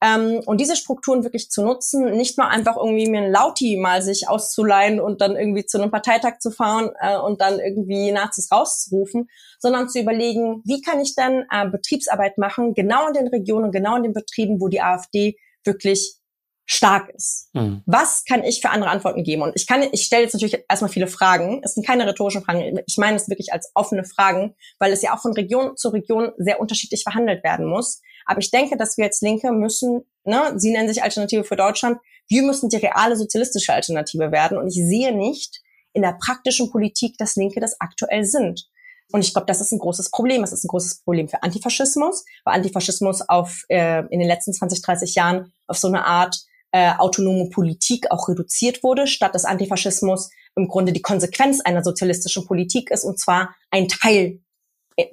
Ähm, 0.00 0.42
und 0.46 0.60
diese 0.60 0.76
Strukturen 0.76 1.24
wirklich 1.24 1.50
zu 1.50 1.62
nutzen, 1.62 2.12
nicht 2.12 2.38
nur 2.38 2.46
einfach 2.46 2.76
irgendwie 2.76 3.10
mir 3.10 3.22
ein 3.22 3.32
Lauti 3.32 3.76
mal 3.76 4.00
sich 4.00 4.28
auszuleihen 4.28 5.00
und 5.00 5.20
dann 5.20 5.34
irgendwie 5.34 5.66
zu 5.66 5.80
einem 5.80 5.90
Parteitag 5.90 6.38
zu 6.38 6.52
fahren 6.52 6.90
äh, 7.00 7.18
und 7.18 7.40
dann 7.40 7.58
irgendwie 7.58 8.12
Nazis 8.12 8.52
rauszurufen, 8.52 9.28
sondern 9.58 9.88
zu 9.88 9.98
überlegen, 9.98 10.62
wie 10.64 10.82
kann 10.82 11.00
ich 11.00 11.16
denn 11.16 11.44
äh, 11.50 11.68
Betriebsarbeit 11.68 12.38
machen, 12.38 12.74
genau 12.74 13.08
in 13.08 13.14
den 13.14 13.26
Regionen, 13.26 13.72
genau 13.72 13.96
in 13.96 14.04
den 14.04 14.12
Betrieben, 14.12 14.60
wo 14.60 14.68
die 14.68 14.80
AfD 14.80 15.36
wirklich 15.64 16.17
stark 16.70 17.08
ist. 17.14 17.48
Mhm. 17.54 17.82
Was 17.86 18.24
kann 18.24 18.44
ich 18.44 18.60
für 18.60 18.68
andere 18.68 18.90
Antworten 18.90 19.24
geben? 19.24 19.40
Und 19.40 19.52
ich 19.56 19.66
kann, 19.66 19.82
ich 19.90 20.02
stelle 20.02 20.24
jetzt 20.24 20.34
natürlich 20.34 20.62
erstmal 20.68 20.90
viele 20.90 21.06
Fragen. 21.06 21.62
Es 21.64 21.74
sind 21.74 21.86
keine 21.86 22.06
rhetorischen 22.06 22.44
Fragen. 22.44 22.78
Ich 22.86 22.98
meine 22.98 23.16
es 23.16 23.28
wirklich 23.28 23.54
als 23.54 23.70
offene 23.74 24.04
Fragen, 24.04 24.54
weil 24.78 24.92
es 24.92 25.00
ja 25.00 25.14
auch 25.14 25.20
von 25.20 25.32
Region 25.32 25.78
zu 25.78 25.88
Region 25.88 26.30
sehr 26.36 26.60
unterschiedlich 26.60 27.04
verhandelt 27.04 27.42
werden 27.42 27.66
muss. 27.66 28.02
Aber 28.26 28.40
ich 28.40 28.50
denke, 28.50 28.76
dass 28.76 28.98
wir 28.98 29.06
als 29.06 29.22
Linke 29.22 29.50
müssen, 29.50 30.02
ne, 30.24 30.52
Sie 30.56 30.70
nennen 30.70 30.88
sich 30.88 31.02
Alternative 31.02 31.42
für 31.42 31.56
Deutschland, 31.56 32.00
wir 32.28 32.42
müssen 32.42 32.68
die 32.68 32.76
reale 32.76 33.16
sozialistische 33.16 33.72
Alternative 33.72 34.30
werden. 34.30 34.58
Und 34.58 34.68
ich 34.68 34.74
sehe 34.74 35.16
nicht 35.16 35.62
in 35.94 36.02
der 36.02 36.18
praktischen 36.22 36.70
Politik, 36.70 37.16
dass 37.16 37.36
Linke 37.36 37.60
das 37.60 37.80
aktuell 37.80 38.24
sind. 38.24 38.68
Und 39.10 39.24
ich 39.24 39.32
glaube, 39.32 39.46
das 39.46 39.62
ist 39.62 39.72
ein 39.72 39.78
großes 39.78 40.10
Problem. 40.10 40.42
Das 40.42 40.52
ist 40.52 40.64
ein 40.64 40.68
großes 40.68 41.02
Problem 41.02 41.30
für 41.30 41.42
Antifaschismus, 41.42 42.26
weil 42.44 42.56
Antifaschismus 42.56 43.26
auf, 43.26 43.62
äh, 43.68 44.00
in 44.10 44.20
den 44.20 44.28
letzten 44.28 44.52
20, 44.52 44.82
30 44.82 45.14
Jahren 45.14 45.54
auf 45.66 45.78
so 45.78 45.88
eine 45.88 46.04
Art 46.04 46.44
äh, 46.72 46.92
autonome 46.98 47.48
Politik 47.50 48.10
auch 48.10 48.28
reduziert 48.28 48.82
wurde, 48.82 49.06
statt 49.06 49.34
dass 49.34 49.44
Antifaschismus 49.44 50.30
im 50.56 50.68
Grunde 50.68 50.92
die 50.92 51.02
Konsequenz 51.02 51.60
einer 51.60 51.82
sozialistischen 51.82 52.46
Politik 52.46 52.90
ist, 52.90 53.04
und 53.04 53.18
zwar 53.18 53.54
ein 53.70 53.88
Teil 53.88 54.40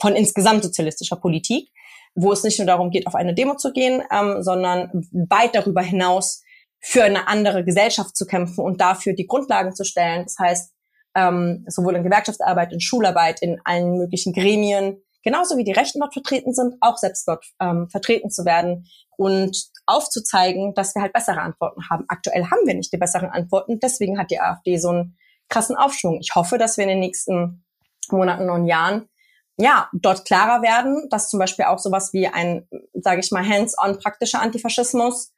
von 0.02 0.15
insgesamt 0.15 0.64
sozialistischer 0.64 1.18
Politik, 1.18 1.69
wo 2.15 2.32
es 2.32 2.44
nicht 2.44 2.57
nur 2.60 2.65
darum 2.65 2.90
geht, 2.90 3.07
auf 3.07 3.15
eine 3.15 3.34
Demo 3.34 3.56
zu 3.56 3.72
gehen, 3.72 4.02
ähm, 4.11 4.41
sondern 4.41 4.90
weit 5.30 5.53
darüber 5.53 5.82
hinaus 5.82 6.41
für 6.80 7.03
eine 7.03 7.27
andere 7.27 7.64
Gesellschaft 7.64 8.15
zu 8.15 8.26
kämpfen 8.26 8.64
und 8.64 8.82
dafür 8.82 9.14
die 9.14 9.27
Grundlagen 9.27 9.76
zu 9.76 9.84
stellen. 9.84 10.23
Das 10.23 10.38
heißt, 10.40 10.72
ähm, 11.15 11.65
sowohl 11.68 11.95
in 11.95 12.03
Gewerkschaftsarbeit, 12.03 12.73
in 12.73 12.80
Schularbeit, 12.80 13.41
in 13.41 13.60
allen 13.64 13.98
möglichen 13.98 14.34
Gremien, 14.34 15.02
genauso 15.23 15.57
wie 15.57 15.64
die 15.64 15.72
Rechten 15.72 15.99
dort 15.99 16.14
vertreten 16.14 16.53
sind, 16.53 16.76
auch 16.82 16.98
selbst 16.98 17.27
dort 17.27 17.45
ähm, 17.60 17.90
vertreten 17.90 18.30
zu 18.30 18.45
werden 18.45 18.88
und 19.18 19.57
aufzuzeigen, 19.85 20.73
dass 20.73 20.95
wir 20.95 21.01
halt 21.01 21.13
bessere 21.13 21.41
Antworten 21.41 21.89
haben. 21.89 22.05
Aktuell 22.07 22.45
haben 22.45 22.65
wir 22.65 22.73
nicht 22.73 22.91
die 22.91 22.97
besseren 22.97 23.29
Antworten, 23.29 23.79
deswegen 23.79 24.17
hat 24.17 24.31
die 24.31 24.39
AfD 24.39 24.77
so 24.77 24.89
einen 24.89 25.17
krassen 25.49 25.75
Aufschwung. 25.75 26.19
Ich 26.21 26.35
hoffe, 26.35 26.57
dass 26.57 26.77
wir 26.77 26.83
in 26.83 26.89
den 26.89 26.99
nächsten 26.99 27.63
Monaten 28.09 28.49
und 28.49 28.65
Jahren 28.65 29.09
ja 29.57 29.89
dort 29.93 30.25
klarer 30.25 30.61
werden, 30.61 31.07
dass 31.09 31.29
zum 31.29 31.39
Beispiel 31.39 31.65
auch 31.65 31.79
sowas 31.79 32.13
wie 32.13 32.27
ein, 32.27 32.67
sage 32.93 33.21
ich 33.21 33.31
mal, 33.31 33.47
hands-on 33.47 33.99
praktischer 33.99 34.41
Antifaschismus 34.41 35.31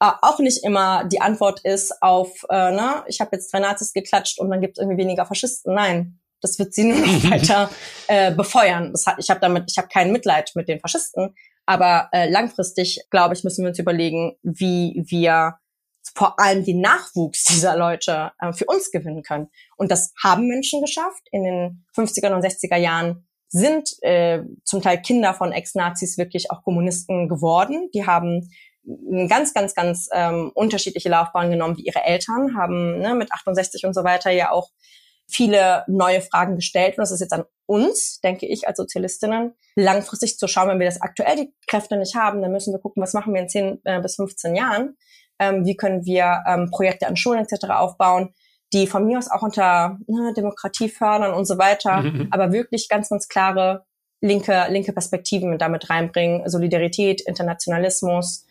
äh, 0.00 0.10
auch 0.22 0.38
nicht 0.38 0.64
immer 0.64 1.04
die 1.04 1.20
Antwort 1.20 1.60
ist 1.64 2.02
auf, 2.02 2.46
äh, 2.50 2.70
ne, 2.70 3.02
ich 3.08 3.20
habe 3.20 3.30
jetzt 3.32 3.52
drei 3.52 3.60
Nazis 3.60 3.92
geklatscht 3.92 4.38
und 4.38 4.50
dann 4.50 4.60
gibt 4.60 4.78
es 4.78 4.82
irgendwie 4.82 5.02
weniger 5.02 5.26
Faschisten. 5.26 5.74
Nein, 5.74 6.20
das 6.40 6.58
wird 6.58 6.72
sie 6.72 6.84
nur 6.84 6.98
noch 6.98 7.24
weiter 7.30 7.68
äh, 8.06 8.32
befeuern. 8.32 8.92
Das 8.92 9.06
hat, 9.06 9.16
ich 9.18 9.28
habe 9.28 9.40
damit, 9.40 9.64
ich 9.68 9.76
habe 9.76 9.88
kein 9.88 10.12
Mitleid 10.12 10.52
mit 10.54 10.68
den 10.68 10.80
Faschisten, 10.80 11.34
aber 11.68 12.08
äh, 12.12 12.30
langfristig, 12.30 12.98
glaube 13.10 13.34
ich, 13.34 13.44
müssen 13.44 13.62
wir 13.62 13.68
uns 13.68 13.78
überlegen, 13.78 14.38
wie 14.42 15.04
wir 15.06 15.58
vor 16.14 16.40
allem 16.40 16.64
den 16.64 16.80
Nachwuchs 16.80 17.44
dieser 17.50 17.76
Leute 17.76 18.32
äh, 18.40 18.54
für 18.54 18.64
uns 18.64 18.90
gewinnen 18.90 19.22
können. 19.22 19.48
Und 19.76 19.90
das 19.90 20.14
haben 20.24 20.48
Menschen 20.48 20.80
geschafft. 20.80 21.28
In 21.30 21.44
den 21.44 21.84
50er 21.94 22.32
und 22.32 22.42
60er 22.42 22.78
Jahren 22.78 23.28
sind 23.48 23.90
äh, 24.00 24.44
zum 24.64 24.80
Teil 24.80 25.02
Kinder 25.02 25.34
von 25.34 25.52
Ex-Nazis 25.52 26.16
wirklich 26.16 26.50
auch 26.50 26.62
Kommunisten 26.62 27.28
geworden. 27.28 27.90
Die 27.92 28.06
haben 28.06 28.48
ganz, 29.28 29.52
ganz, 29.52 29.74
ganz 29.74 30.08
ähm, 30.14 30.50
unterschiedliche 30.54 31.10
Laufbahn 31.10 31.50
genommen 31.50 31.76
wie 31.76 31.84
ihre 31.84 32.02
Eltern, 32.02 32.56
haben 32.56 32.98
ne, 32.98 33.14
mit 33.14 33.30
68 33.30 33.84
und 33.84 33.92
so 33.92 34.04
weiter 34.04 34.30
ja 34.30 34.52
auch 34.52 34.70
viele 35.30 35.84
neue 35.86 36.20
Fragen 36.20 36.56
gestellt. 36.56 36.96
Und 36.96 37.04
es 37.04 37.10
ist 37.10 37.20
jetzt 37.20 37.32
an 37.32 37.44
uns, 37.66 38.20
denke 38.20 38.46
ich, 38.46 38.66
als 38.66 38.78
Sozialistinnen, 38.78 39.54
langfristig 39.76 40.38
zu 40.38 40.48
schauen, 40.48 40.68
wenn 40.68 40.78
wir 40.78 40.86
das 40.86 41.02
aktuell 41.02 41.36
die 41.36 41.54
Kräfte 41.66 41.96
nicht 41.96 42.14
haben, 42.14 42.42
dann 42.42 42.50
müssen 42.50 42.72
wir 42.72 42.80
gucken, 42.80 43.02
was 43.02 43.12
machen 43.12 43.34
wir 43.34 43.42
in 43.42 43.48
10 43.48 43.80
äh, 43.84 44.00
bis 44.00 44.16
15 44.16 44.56
Jahren. 44.56 44.96
Ähm, 45.38 45.64
wie 45.64 45.76
können 45.76 46.04
wir 46.04 46.42
ähm, 46.48 46.70
Projekte 46.70 47.06
an 47.06 47.16
Schulen 47.16 47.44
etc. 47.44 47.66
aufbauen, 47.70 48.34
die 48.72 48.86
von 48.86 49.06
mir 49.06 49.18
aus 49.18 49.30
auch 49.30 49.42
unter 49.42 49.98
ne, 50.06 50.32
Demokratie 50.34 50.88
fördern 50.88 51.32
und 51.32 51.44
so 51.44 51.58
weiter, 51.58 52.02
mhm. 52.02 52.28
aber 52.32 52.52
wirklich 52.52 52.88
ganz, 52.88 53.08
ganz 53.08 53.28
klare 53.28 53.84
linke, 54.20 54.66
linke 54.68 54.92
Perspektiven 54.92 55.50
mit 55.50 55.60
damit 55.60 55.90
reinbringen. 55.90 56.48
Solidarität, 56.48 57.20
Internationalismus, 57.20 58.46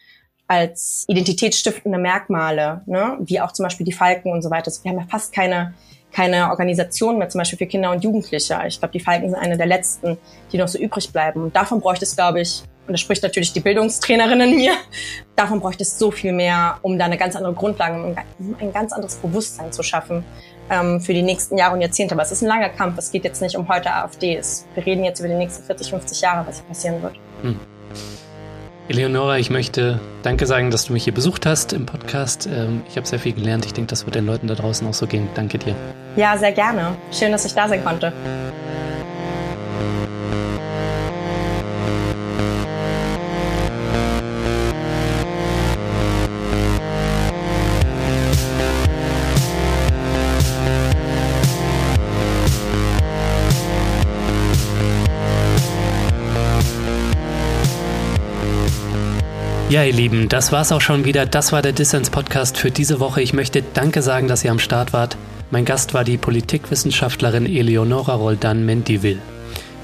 als 0.47 1.03
identitätsstiftende 1.07 1.97
Merkmale, 1.97 2.81
ne? 2.85 3.17
wie 3.19 3.41
auch 3.41 3.51
zum 3.51 3.63
Beispiel 3.63 3.85
die 3.85 3.91
Falken 3.91 4.31
und 4.31 4.41
so 4.41 4.49
weiter. 4.49 4.71
Wir 4.81 4.91
haben 4.91 4.99
ja 4.99 5.07
fast 5.09 5.33
keine, 5.33 5.73
keine 6.11 6.49
Organisation 6.49 7.17
mehr, 7.17 7.29
zum 7.29 7.39
Beispiel 7.39 7.59
für 7.59 7.67
Kinder 7.67 7.91
und 7.91 8.03
Jugendliche. 8.03 8.59
Ich 8.67 8.79
glaube, 8.79 8.91
die 8.91 8.99
Falken 8.99 9.29
sind 9.29 9.39
eine 9.39 9.57
der 9.57 9.67
letzten, 9.67 10.17
die 10.51 10.57
noch 10.57 10.67
so 10.67 10.79
übrig 10.79 11.11
bleiben. 11.11 11.43
Und 11.43 11.55
davon 11.55 11.79
bräuchte 11.79 12.05
es, 12.05 12.15
glaube 12.15 12.41
ich, 12.41 12.63
und 12.87 12.93
das 12.93 13.01
spricht 13.01 13.21
natürlich 13.21 13.51
die 13.51 13.59
Bildungstrainerin 13.59 14.39
in 14.39 14.55
mir, 14.55 14.73
davon 15.35 15.59
bräuchte 15.59 15.83
es 15.83 15.99
so 15.99 16.09
viel 16.09 16.31
mehr, 16.31 16.79
um 16.81 16.97
da 16.97 17.05
eine 17.05 17.17
ganz 17.17 17.35
andere 17.35 17.53
Grundlage, 17.53 18.01
um 18.39 18.55
ein 18.59 18.71
ganz 18.71 18.93
anderes 18.93 19.15
Bewusstsein 19.15 19.73
zu 19.73 19.83
schaffen 19.83 20.23
ähm, 20.69 21.01
für 21.01 21.13
die 21.13 21.21
nächsten 21.21 21.57
Jahre 21.57 21.75
und 21.75 21.81
Jahrzehnte. 21.81 22.15
Aber 22.15 22.23
es 22.23 22.31
ist 22.31 22.43
ein 22.43 22.47
langer 22.47 22.69
Kampf. 22.69 22.97
Es 22.97 23.11
geht 23.11 23.25
jetzt 23.25 23.41
nicht 23.41 23.57
um 23.57 23.67
heute 23.67 23.93
AfD. 23.93 24.41
wir 24.73 24.85
reden 24.85 25.03
jetzt 25.03 25.19
über 25.19 25.27
die 25.27 25.35
nächsten 25.35 25.63
40, 25.65 25.89
50 25.89 26.21
Jahre, 26.21 26.47
was 26.47 26.57
hier 26.57 26.65
passieren 26.65 27.03
wird. 27.03 27.15
Hm. 27.41 27.59
Eleonora, 28.89 29.37
ich 29.37 29.49
möchte 29.49 29.99
Danke 30.23 30.45
sagen, 30.45 30.71
dass 30.71 30.85
du 30.85 30.93
mich 30.93 31.03
hier 31.03 31.13
besucht 31.13 31.45
hast 31.45 31.73
im 31.73 31.85
Podcast. 31.85 32.47
Ähm, 32.47 32.83
ich 32.89 32.95
habe 32.95 33.05
sehr 33.05 33.19
viel 33.19 33.33
gelernt. 33.33 33.65
Ich 33.65 33.73
denke, 33.73 33.89
das 33.89 34.05
wird 34.05 34.15
den 34.15 34.25
Leuten 34.25 34.47
da 34.47 34.55
draußen 34.55 34.87
auch 34.87 34.93
so 34.93 35.07
gehen. 35.07 35.27
Danke 35.35 35.57
dir. 35.57 35.75
Ja, 36.15 36.37
sehr 36.37 36.53
gerne. 36.53 36.95
Schön, 37.11 37.33
dass 37.33 37.43
ich 37.43 37.53
da 37.53 37.67
sein 37.67 37.83
konnte. 37.83 38.13
Ja, 59.69 59.83
ihr 59.83 59.91
Lieben, 59.91 60.29
das 60.29 60.53
war's 60.53 60.71
auch 60.71 60.79
schon 60.79 61.03
wieder. 61.03 61.25
Das 61.25 61.51
war 61.51 61.61
der 61.61 61.73
Dissens-Podcast 61.73 62.57
für 62.57 62.71
diese 62.71 63.01
Woche. 63.01 63.21
Ich 63.21 63.33
möchte 63.33 63.61
Danke 63.73 64.01
sagen, 64.01 64.29
dass 64.29 64.45
ihr 64.45 64.51
am 64.51 64.59
Start 64.59 64.93
wart. 64.93 65.17
Mein 65.51 65.65
Gast 65.65 65.93
war 65.93 66.05
die 66.05 66.15
Politikwissenschaftlerin 66.15 67.45
Eleonora 67.45 68.15
Roldan-Mendivil. 68.15 69.21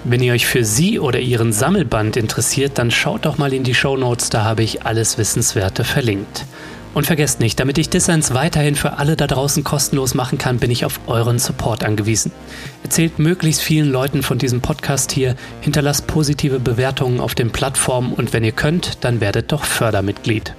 Wenn 0.05 0.23
ihr 0.23 0.31
euch 0.31 0.45
für 0.45 0.63
sie 0.63 0.99
oder 0.99 1.19
ihren 1.19 1.51
Sammelband 1.51 2.15
interessiert, 2.15 2.77
dann 2.77 2.91
schaut 2.91 3.25
doch 3.25 3.37
mal 3.37 3.51
in 3.51 3.65
die 3.65 3.75
Show 3.75 3.97
Notes, 3.97 4.29
da 4.29 4.45
habe 4.45 4.63
ich 4.63 4.85
alles 4.85 5.17
Wissenswerte 5.17 5.83
verlinkt. 5.83 6.45
Und 6.93 7.07
vergesst 7.07 7.39
nicht, 7.39 7.59
damit 7.59 7.77
ich 7.79 7.89
Dissens 7.89 8.33
weiterhin 8.33 8.75
für 8.75 8.99
alle 8.99 9.15
da 9.15 9.25
draußen 9.25 9.63
kostenlos 9.63 10.13
machen 10.13 10.37
kann, 10.37 10.59
bin 10.59 10.69
ich 10.69 10.85
auf 10.85 10.99
euren 11.07 11.39
Support 11.39 11.83
angewiesen. 11.83 12.31
Erzählt 12.83 13.17
möglichst 13.17 13.61
vielen 13.61 13.89
Leuten 13.89 14.21
von 14.21 14.37
diesem 14.37 14.61
Podcast 14.61 15.11
hier, 15.11 15.35
hinterlasst 15.61 16.05
positive 16.05 16.59
Bewertungen 16.59 17.19
auf 17.19 17.33
den 17.33 17.51
Plattformen 17.51 18.13
und 18.13 18.31
wenn 18.31 18.43
ihr 18.43 18.51
könnt, 18.51 19.03
dann 19.03 19.21
werdet 19.21 19.51
doch 19.51 19.63
Fördermitglied. 19.63 20.53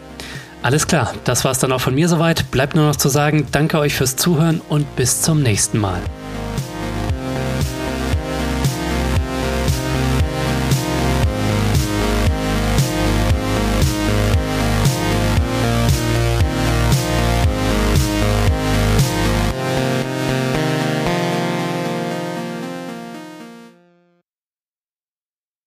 Alles 0.62 0.86
klar, 0.86 1.12
das 1.24 1.44
war's 1.44 1.58
dann 1.58 1.72
auch 1.72 1.80
von 1.80 1.94
mir 1.94 2.08
soweit. 2.08 2.50
Bleibt 2.50 2.74
nur 2.74 2.86
noch 2.86 2.96
zu 2.96 3.10
sagen, 3.10 3.46
danke 3.52 3.78
euch 3.78 3.94
fürs 3.94 4.16
Zuhören 4.16 4.60
und 4.68 4.96
bis 4.96 5.20
zum 5.20 5.42
nächsten 5.42 5.78
Mal. 5.78 6.00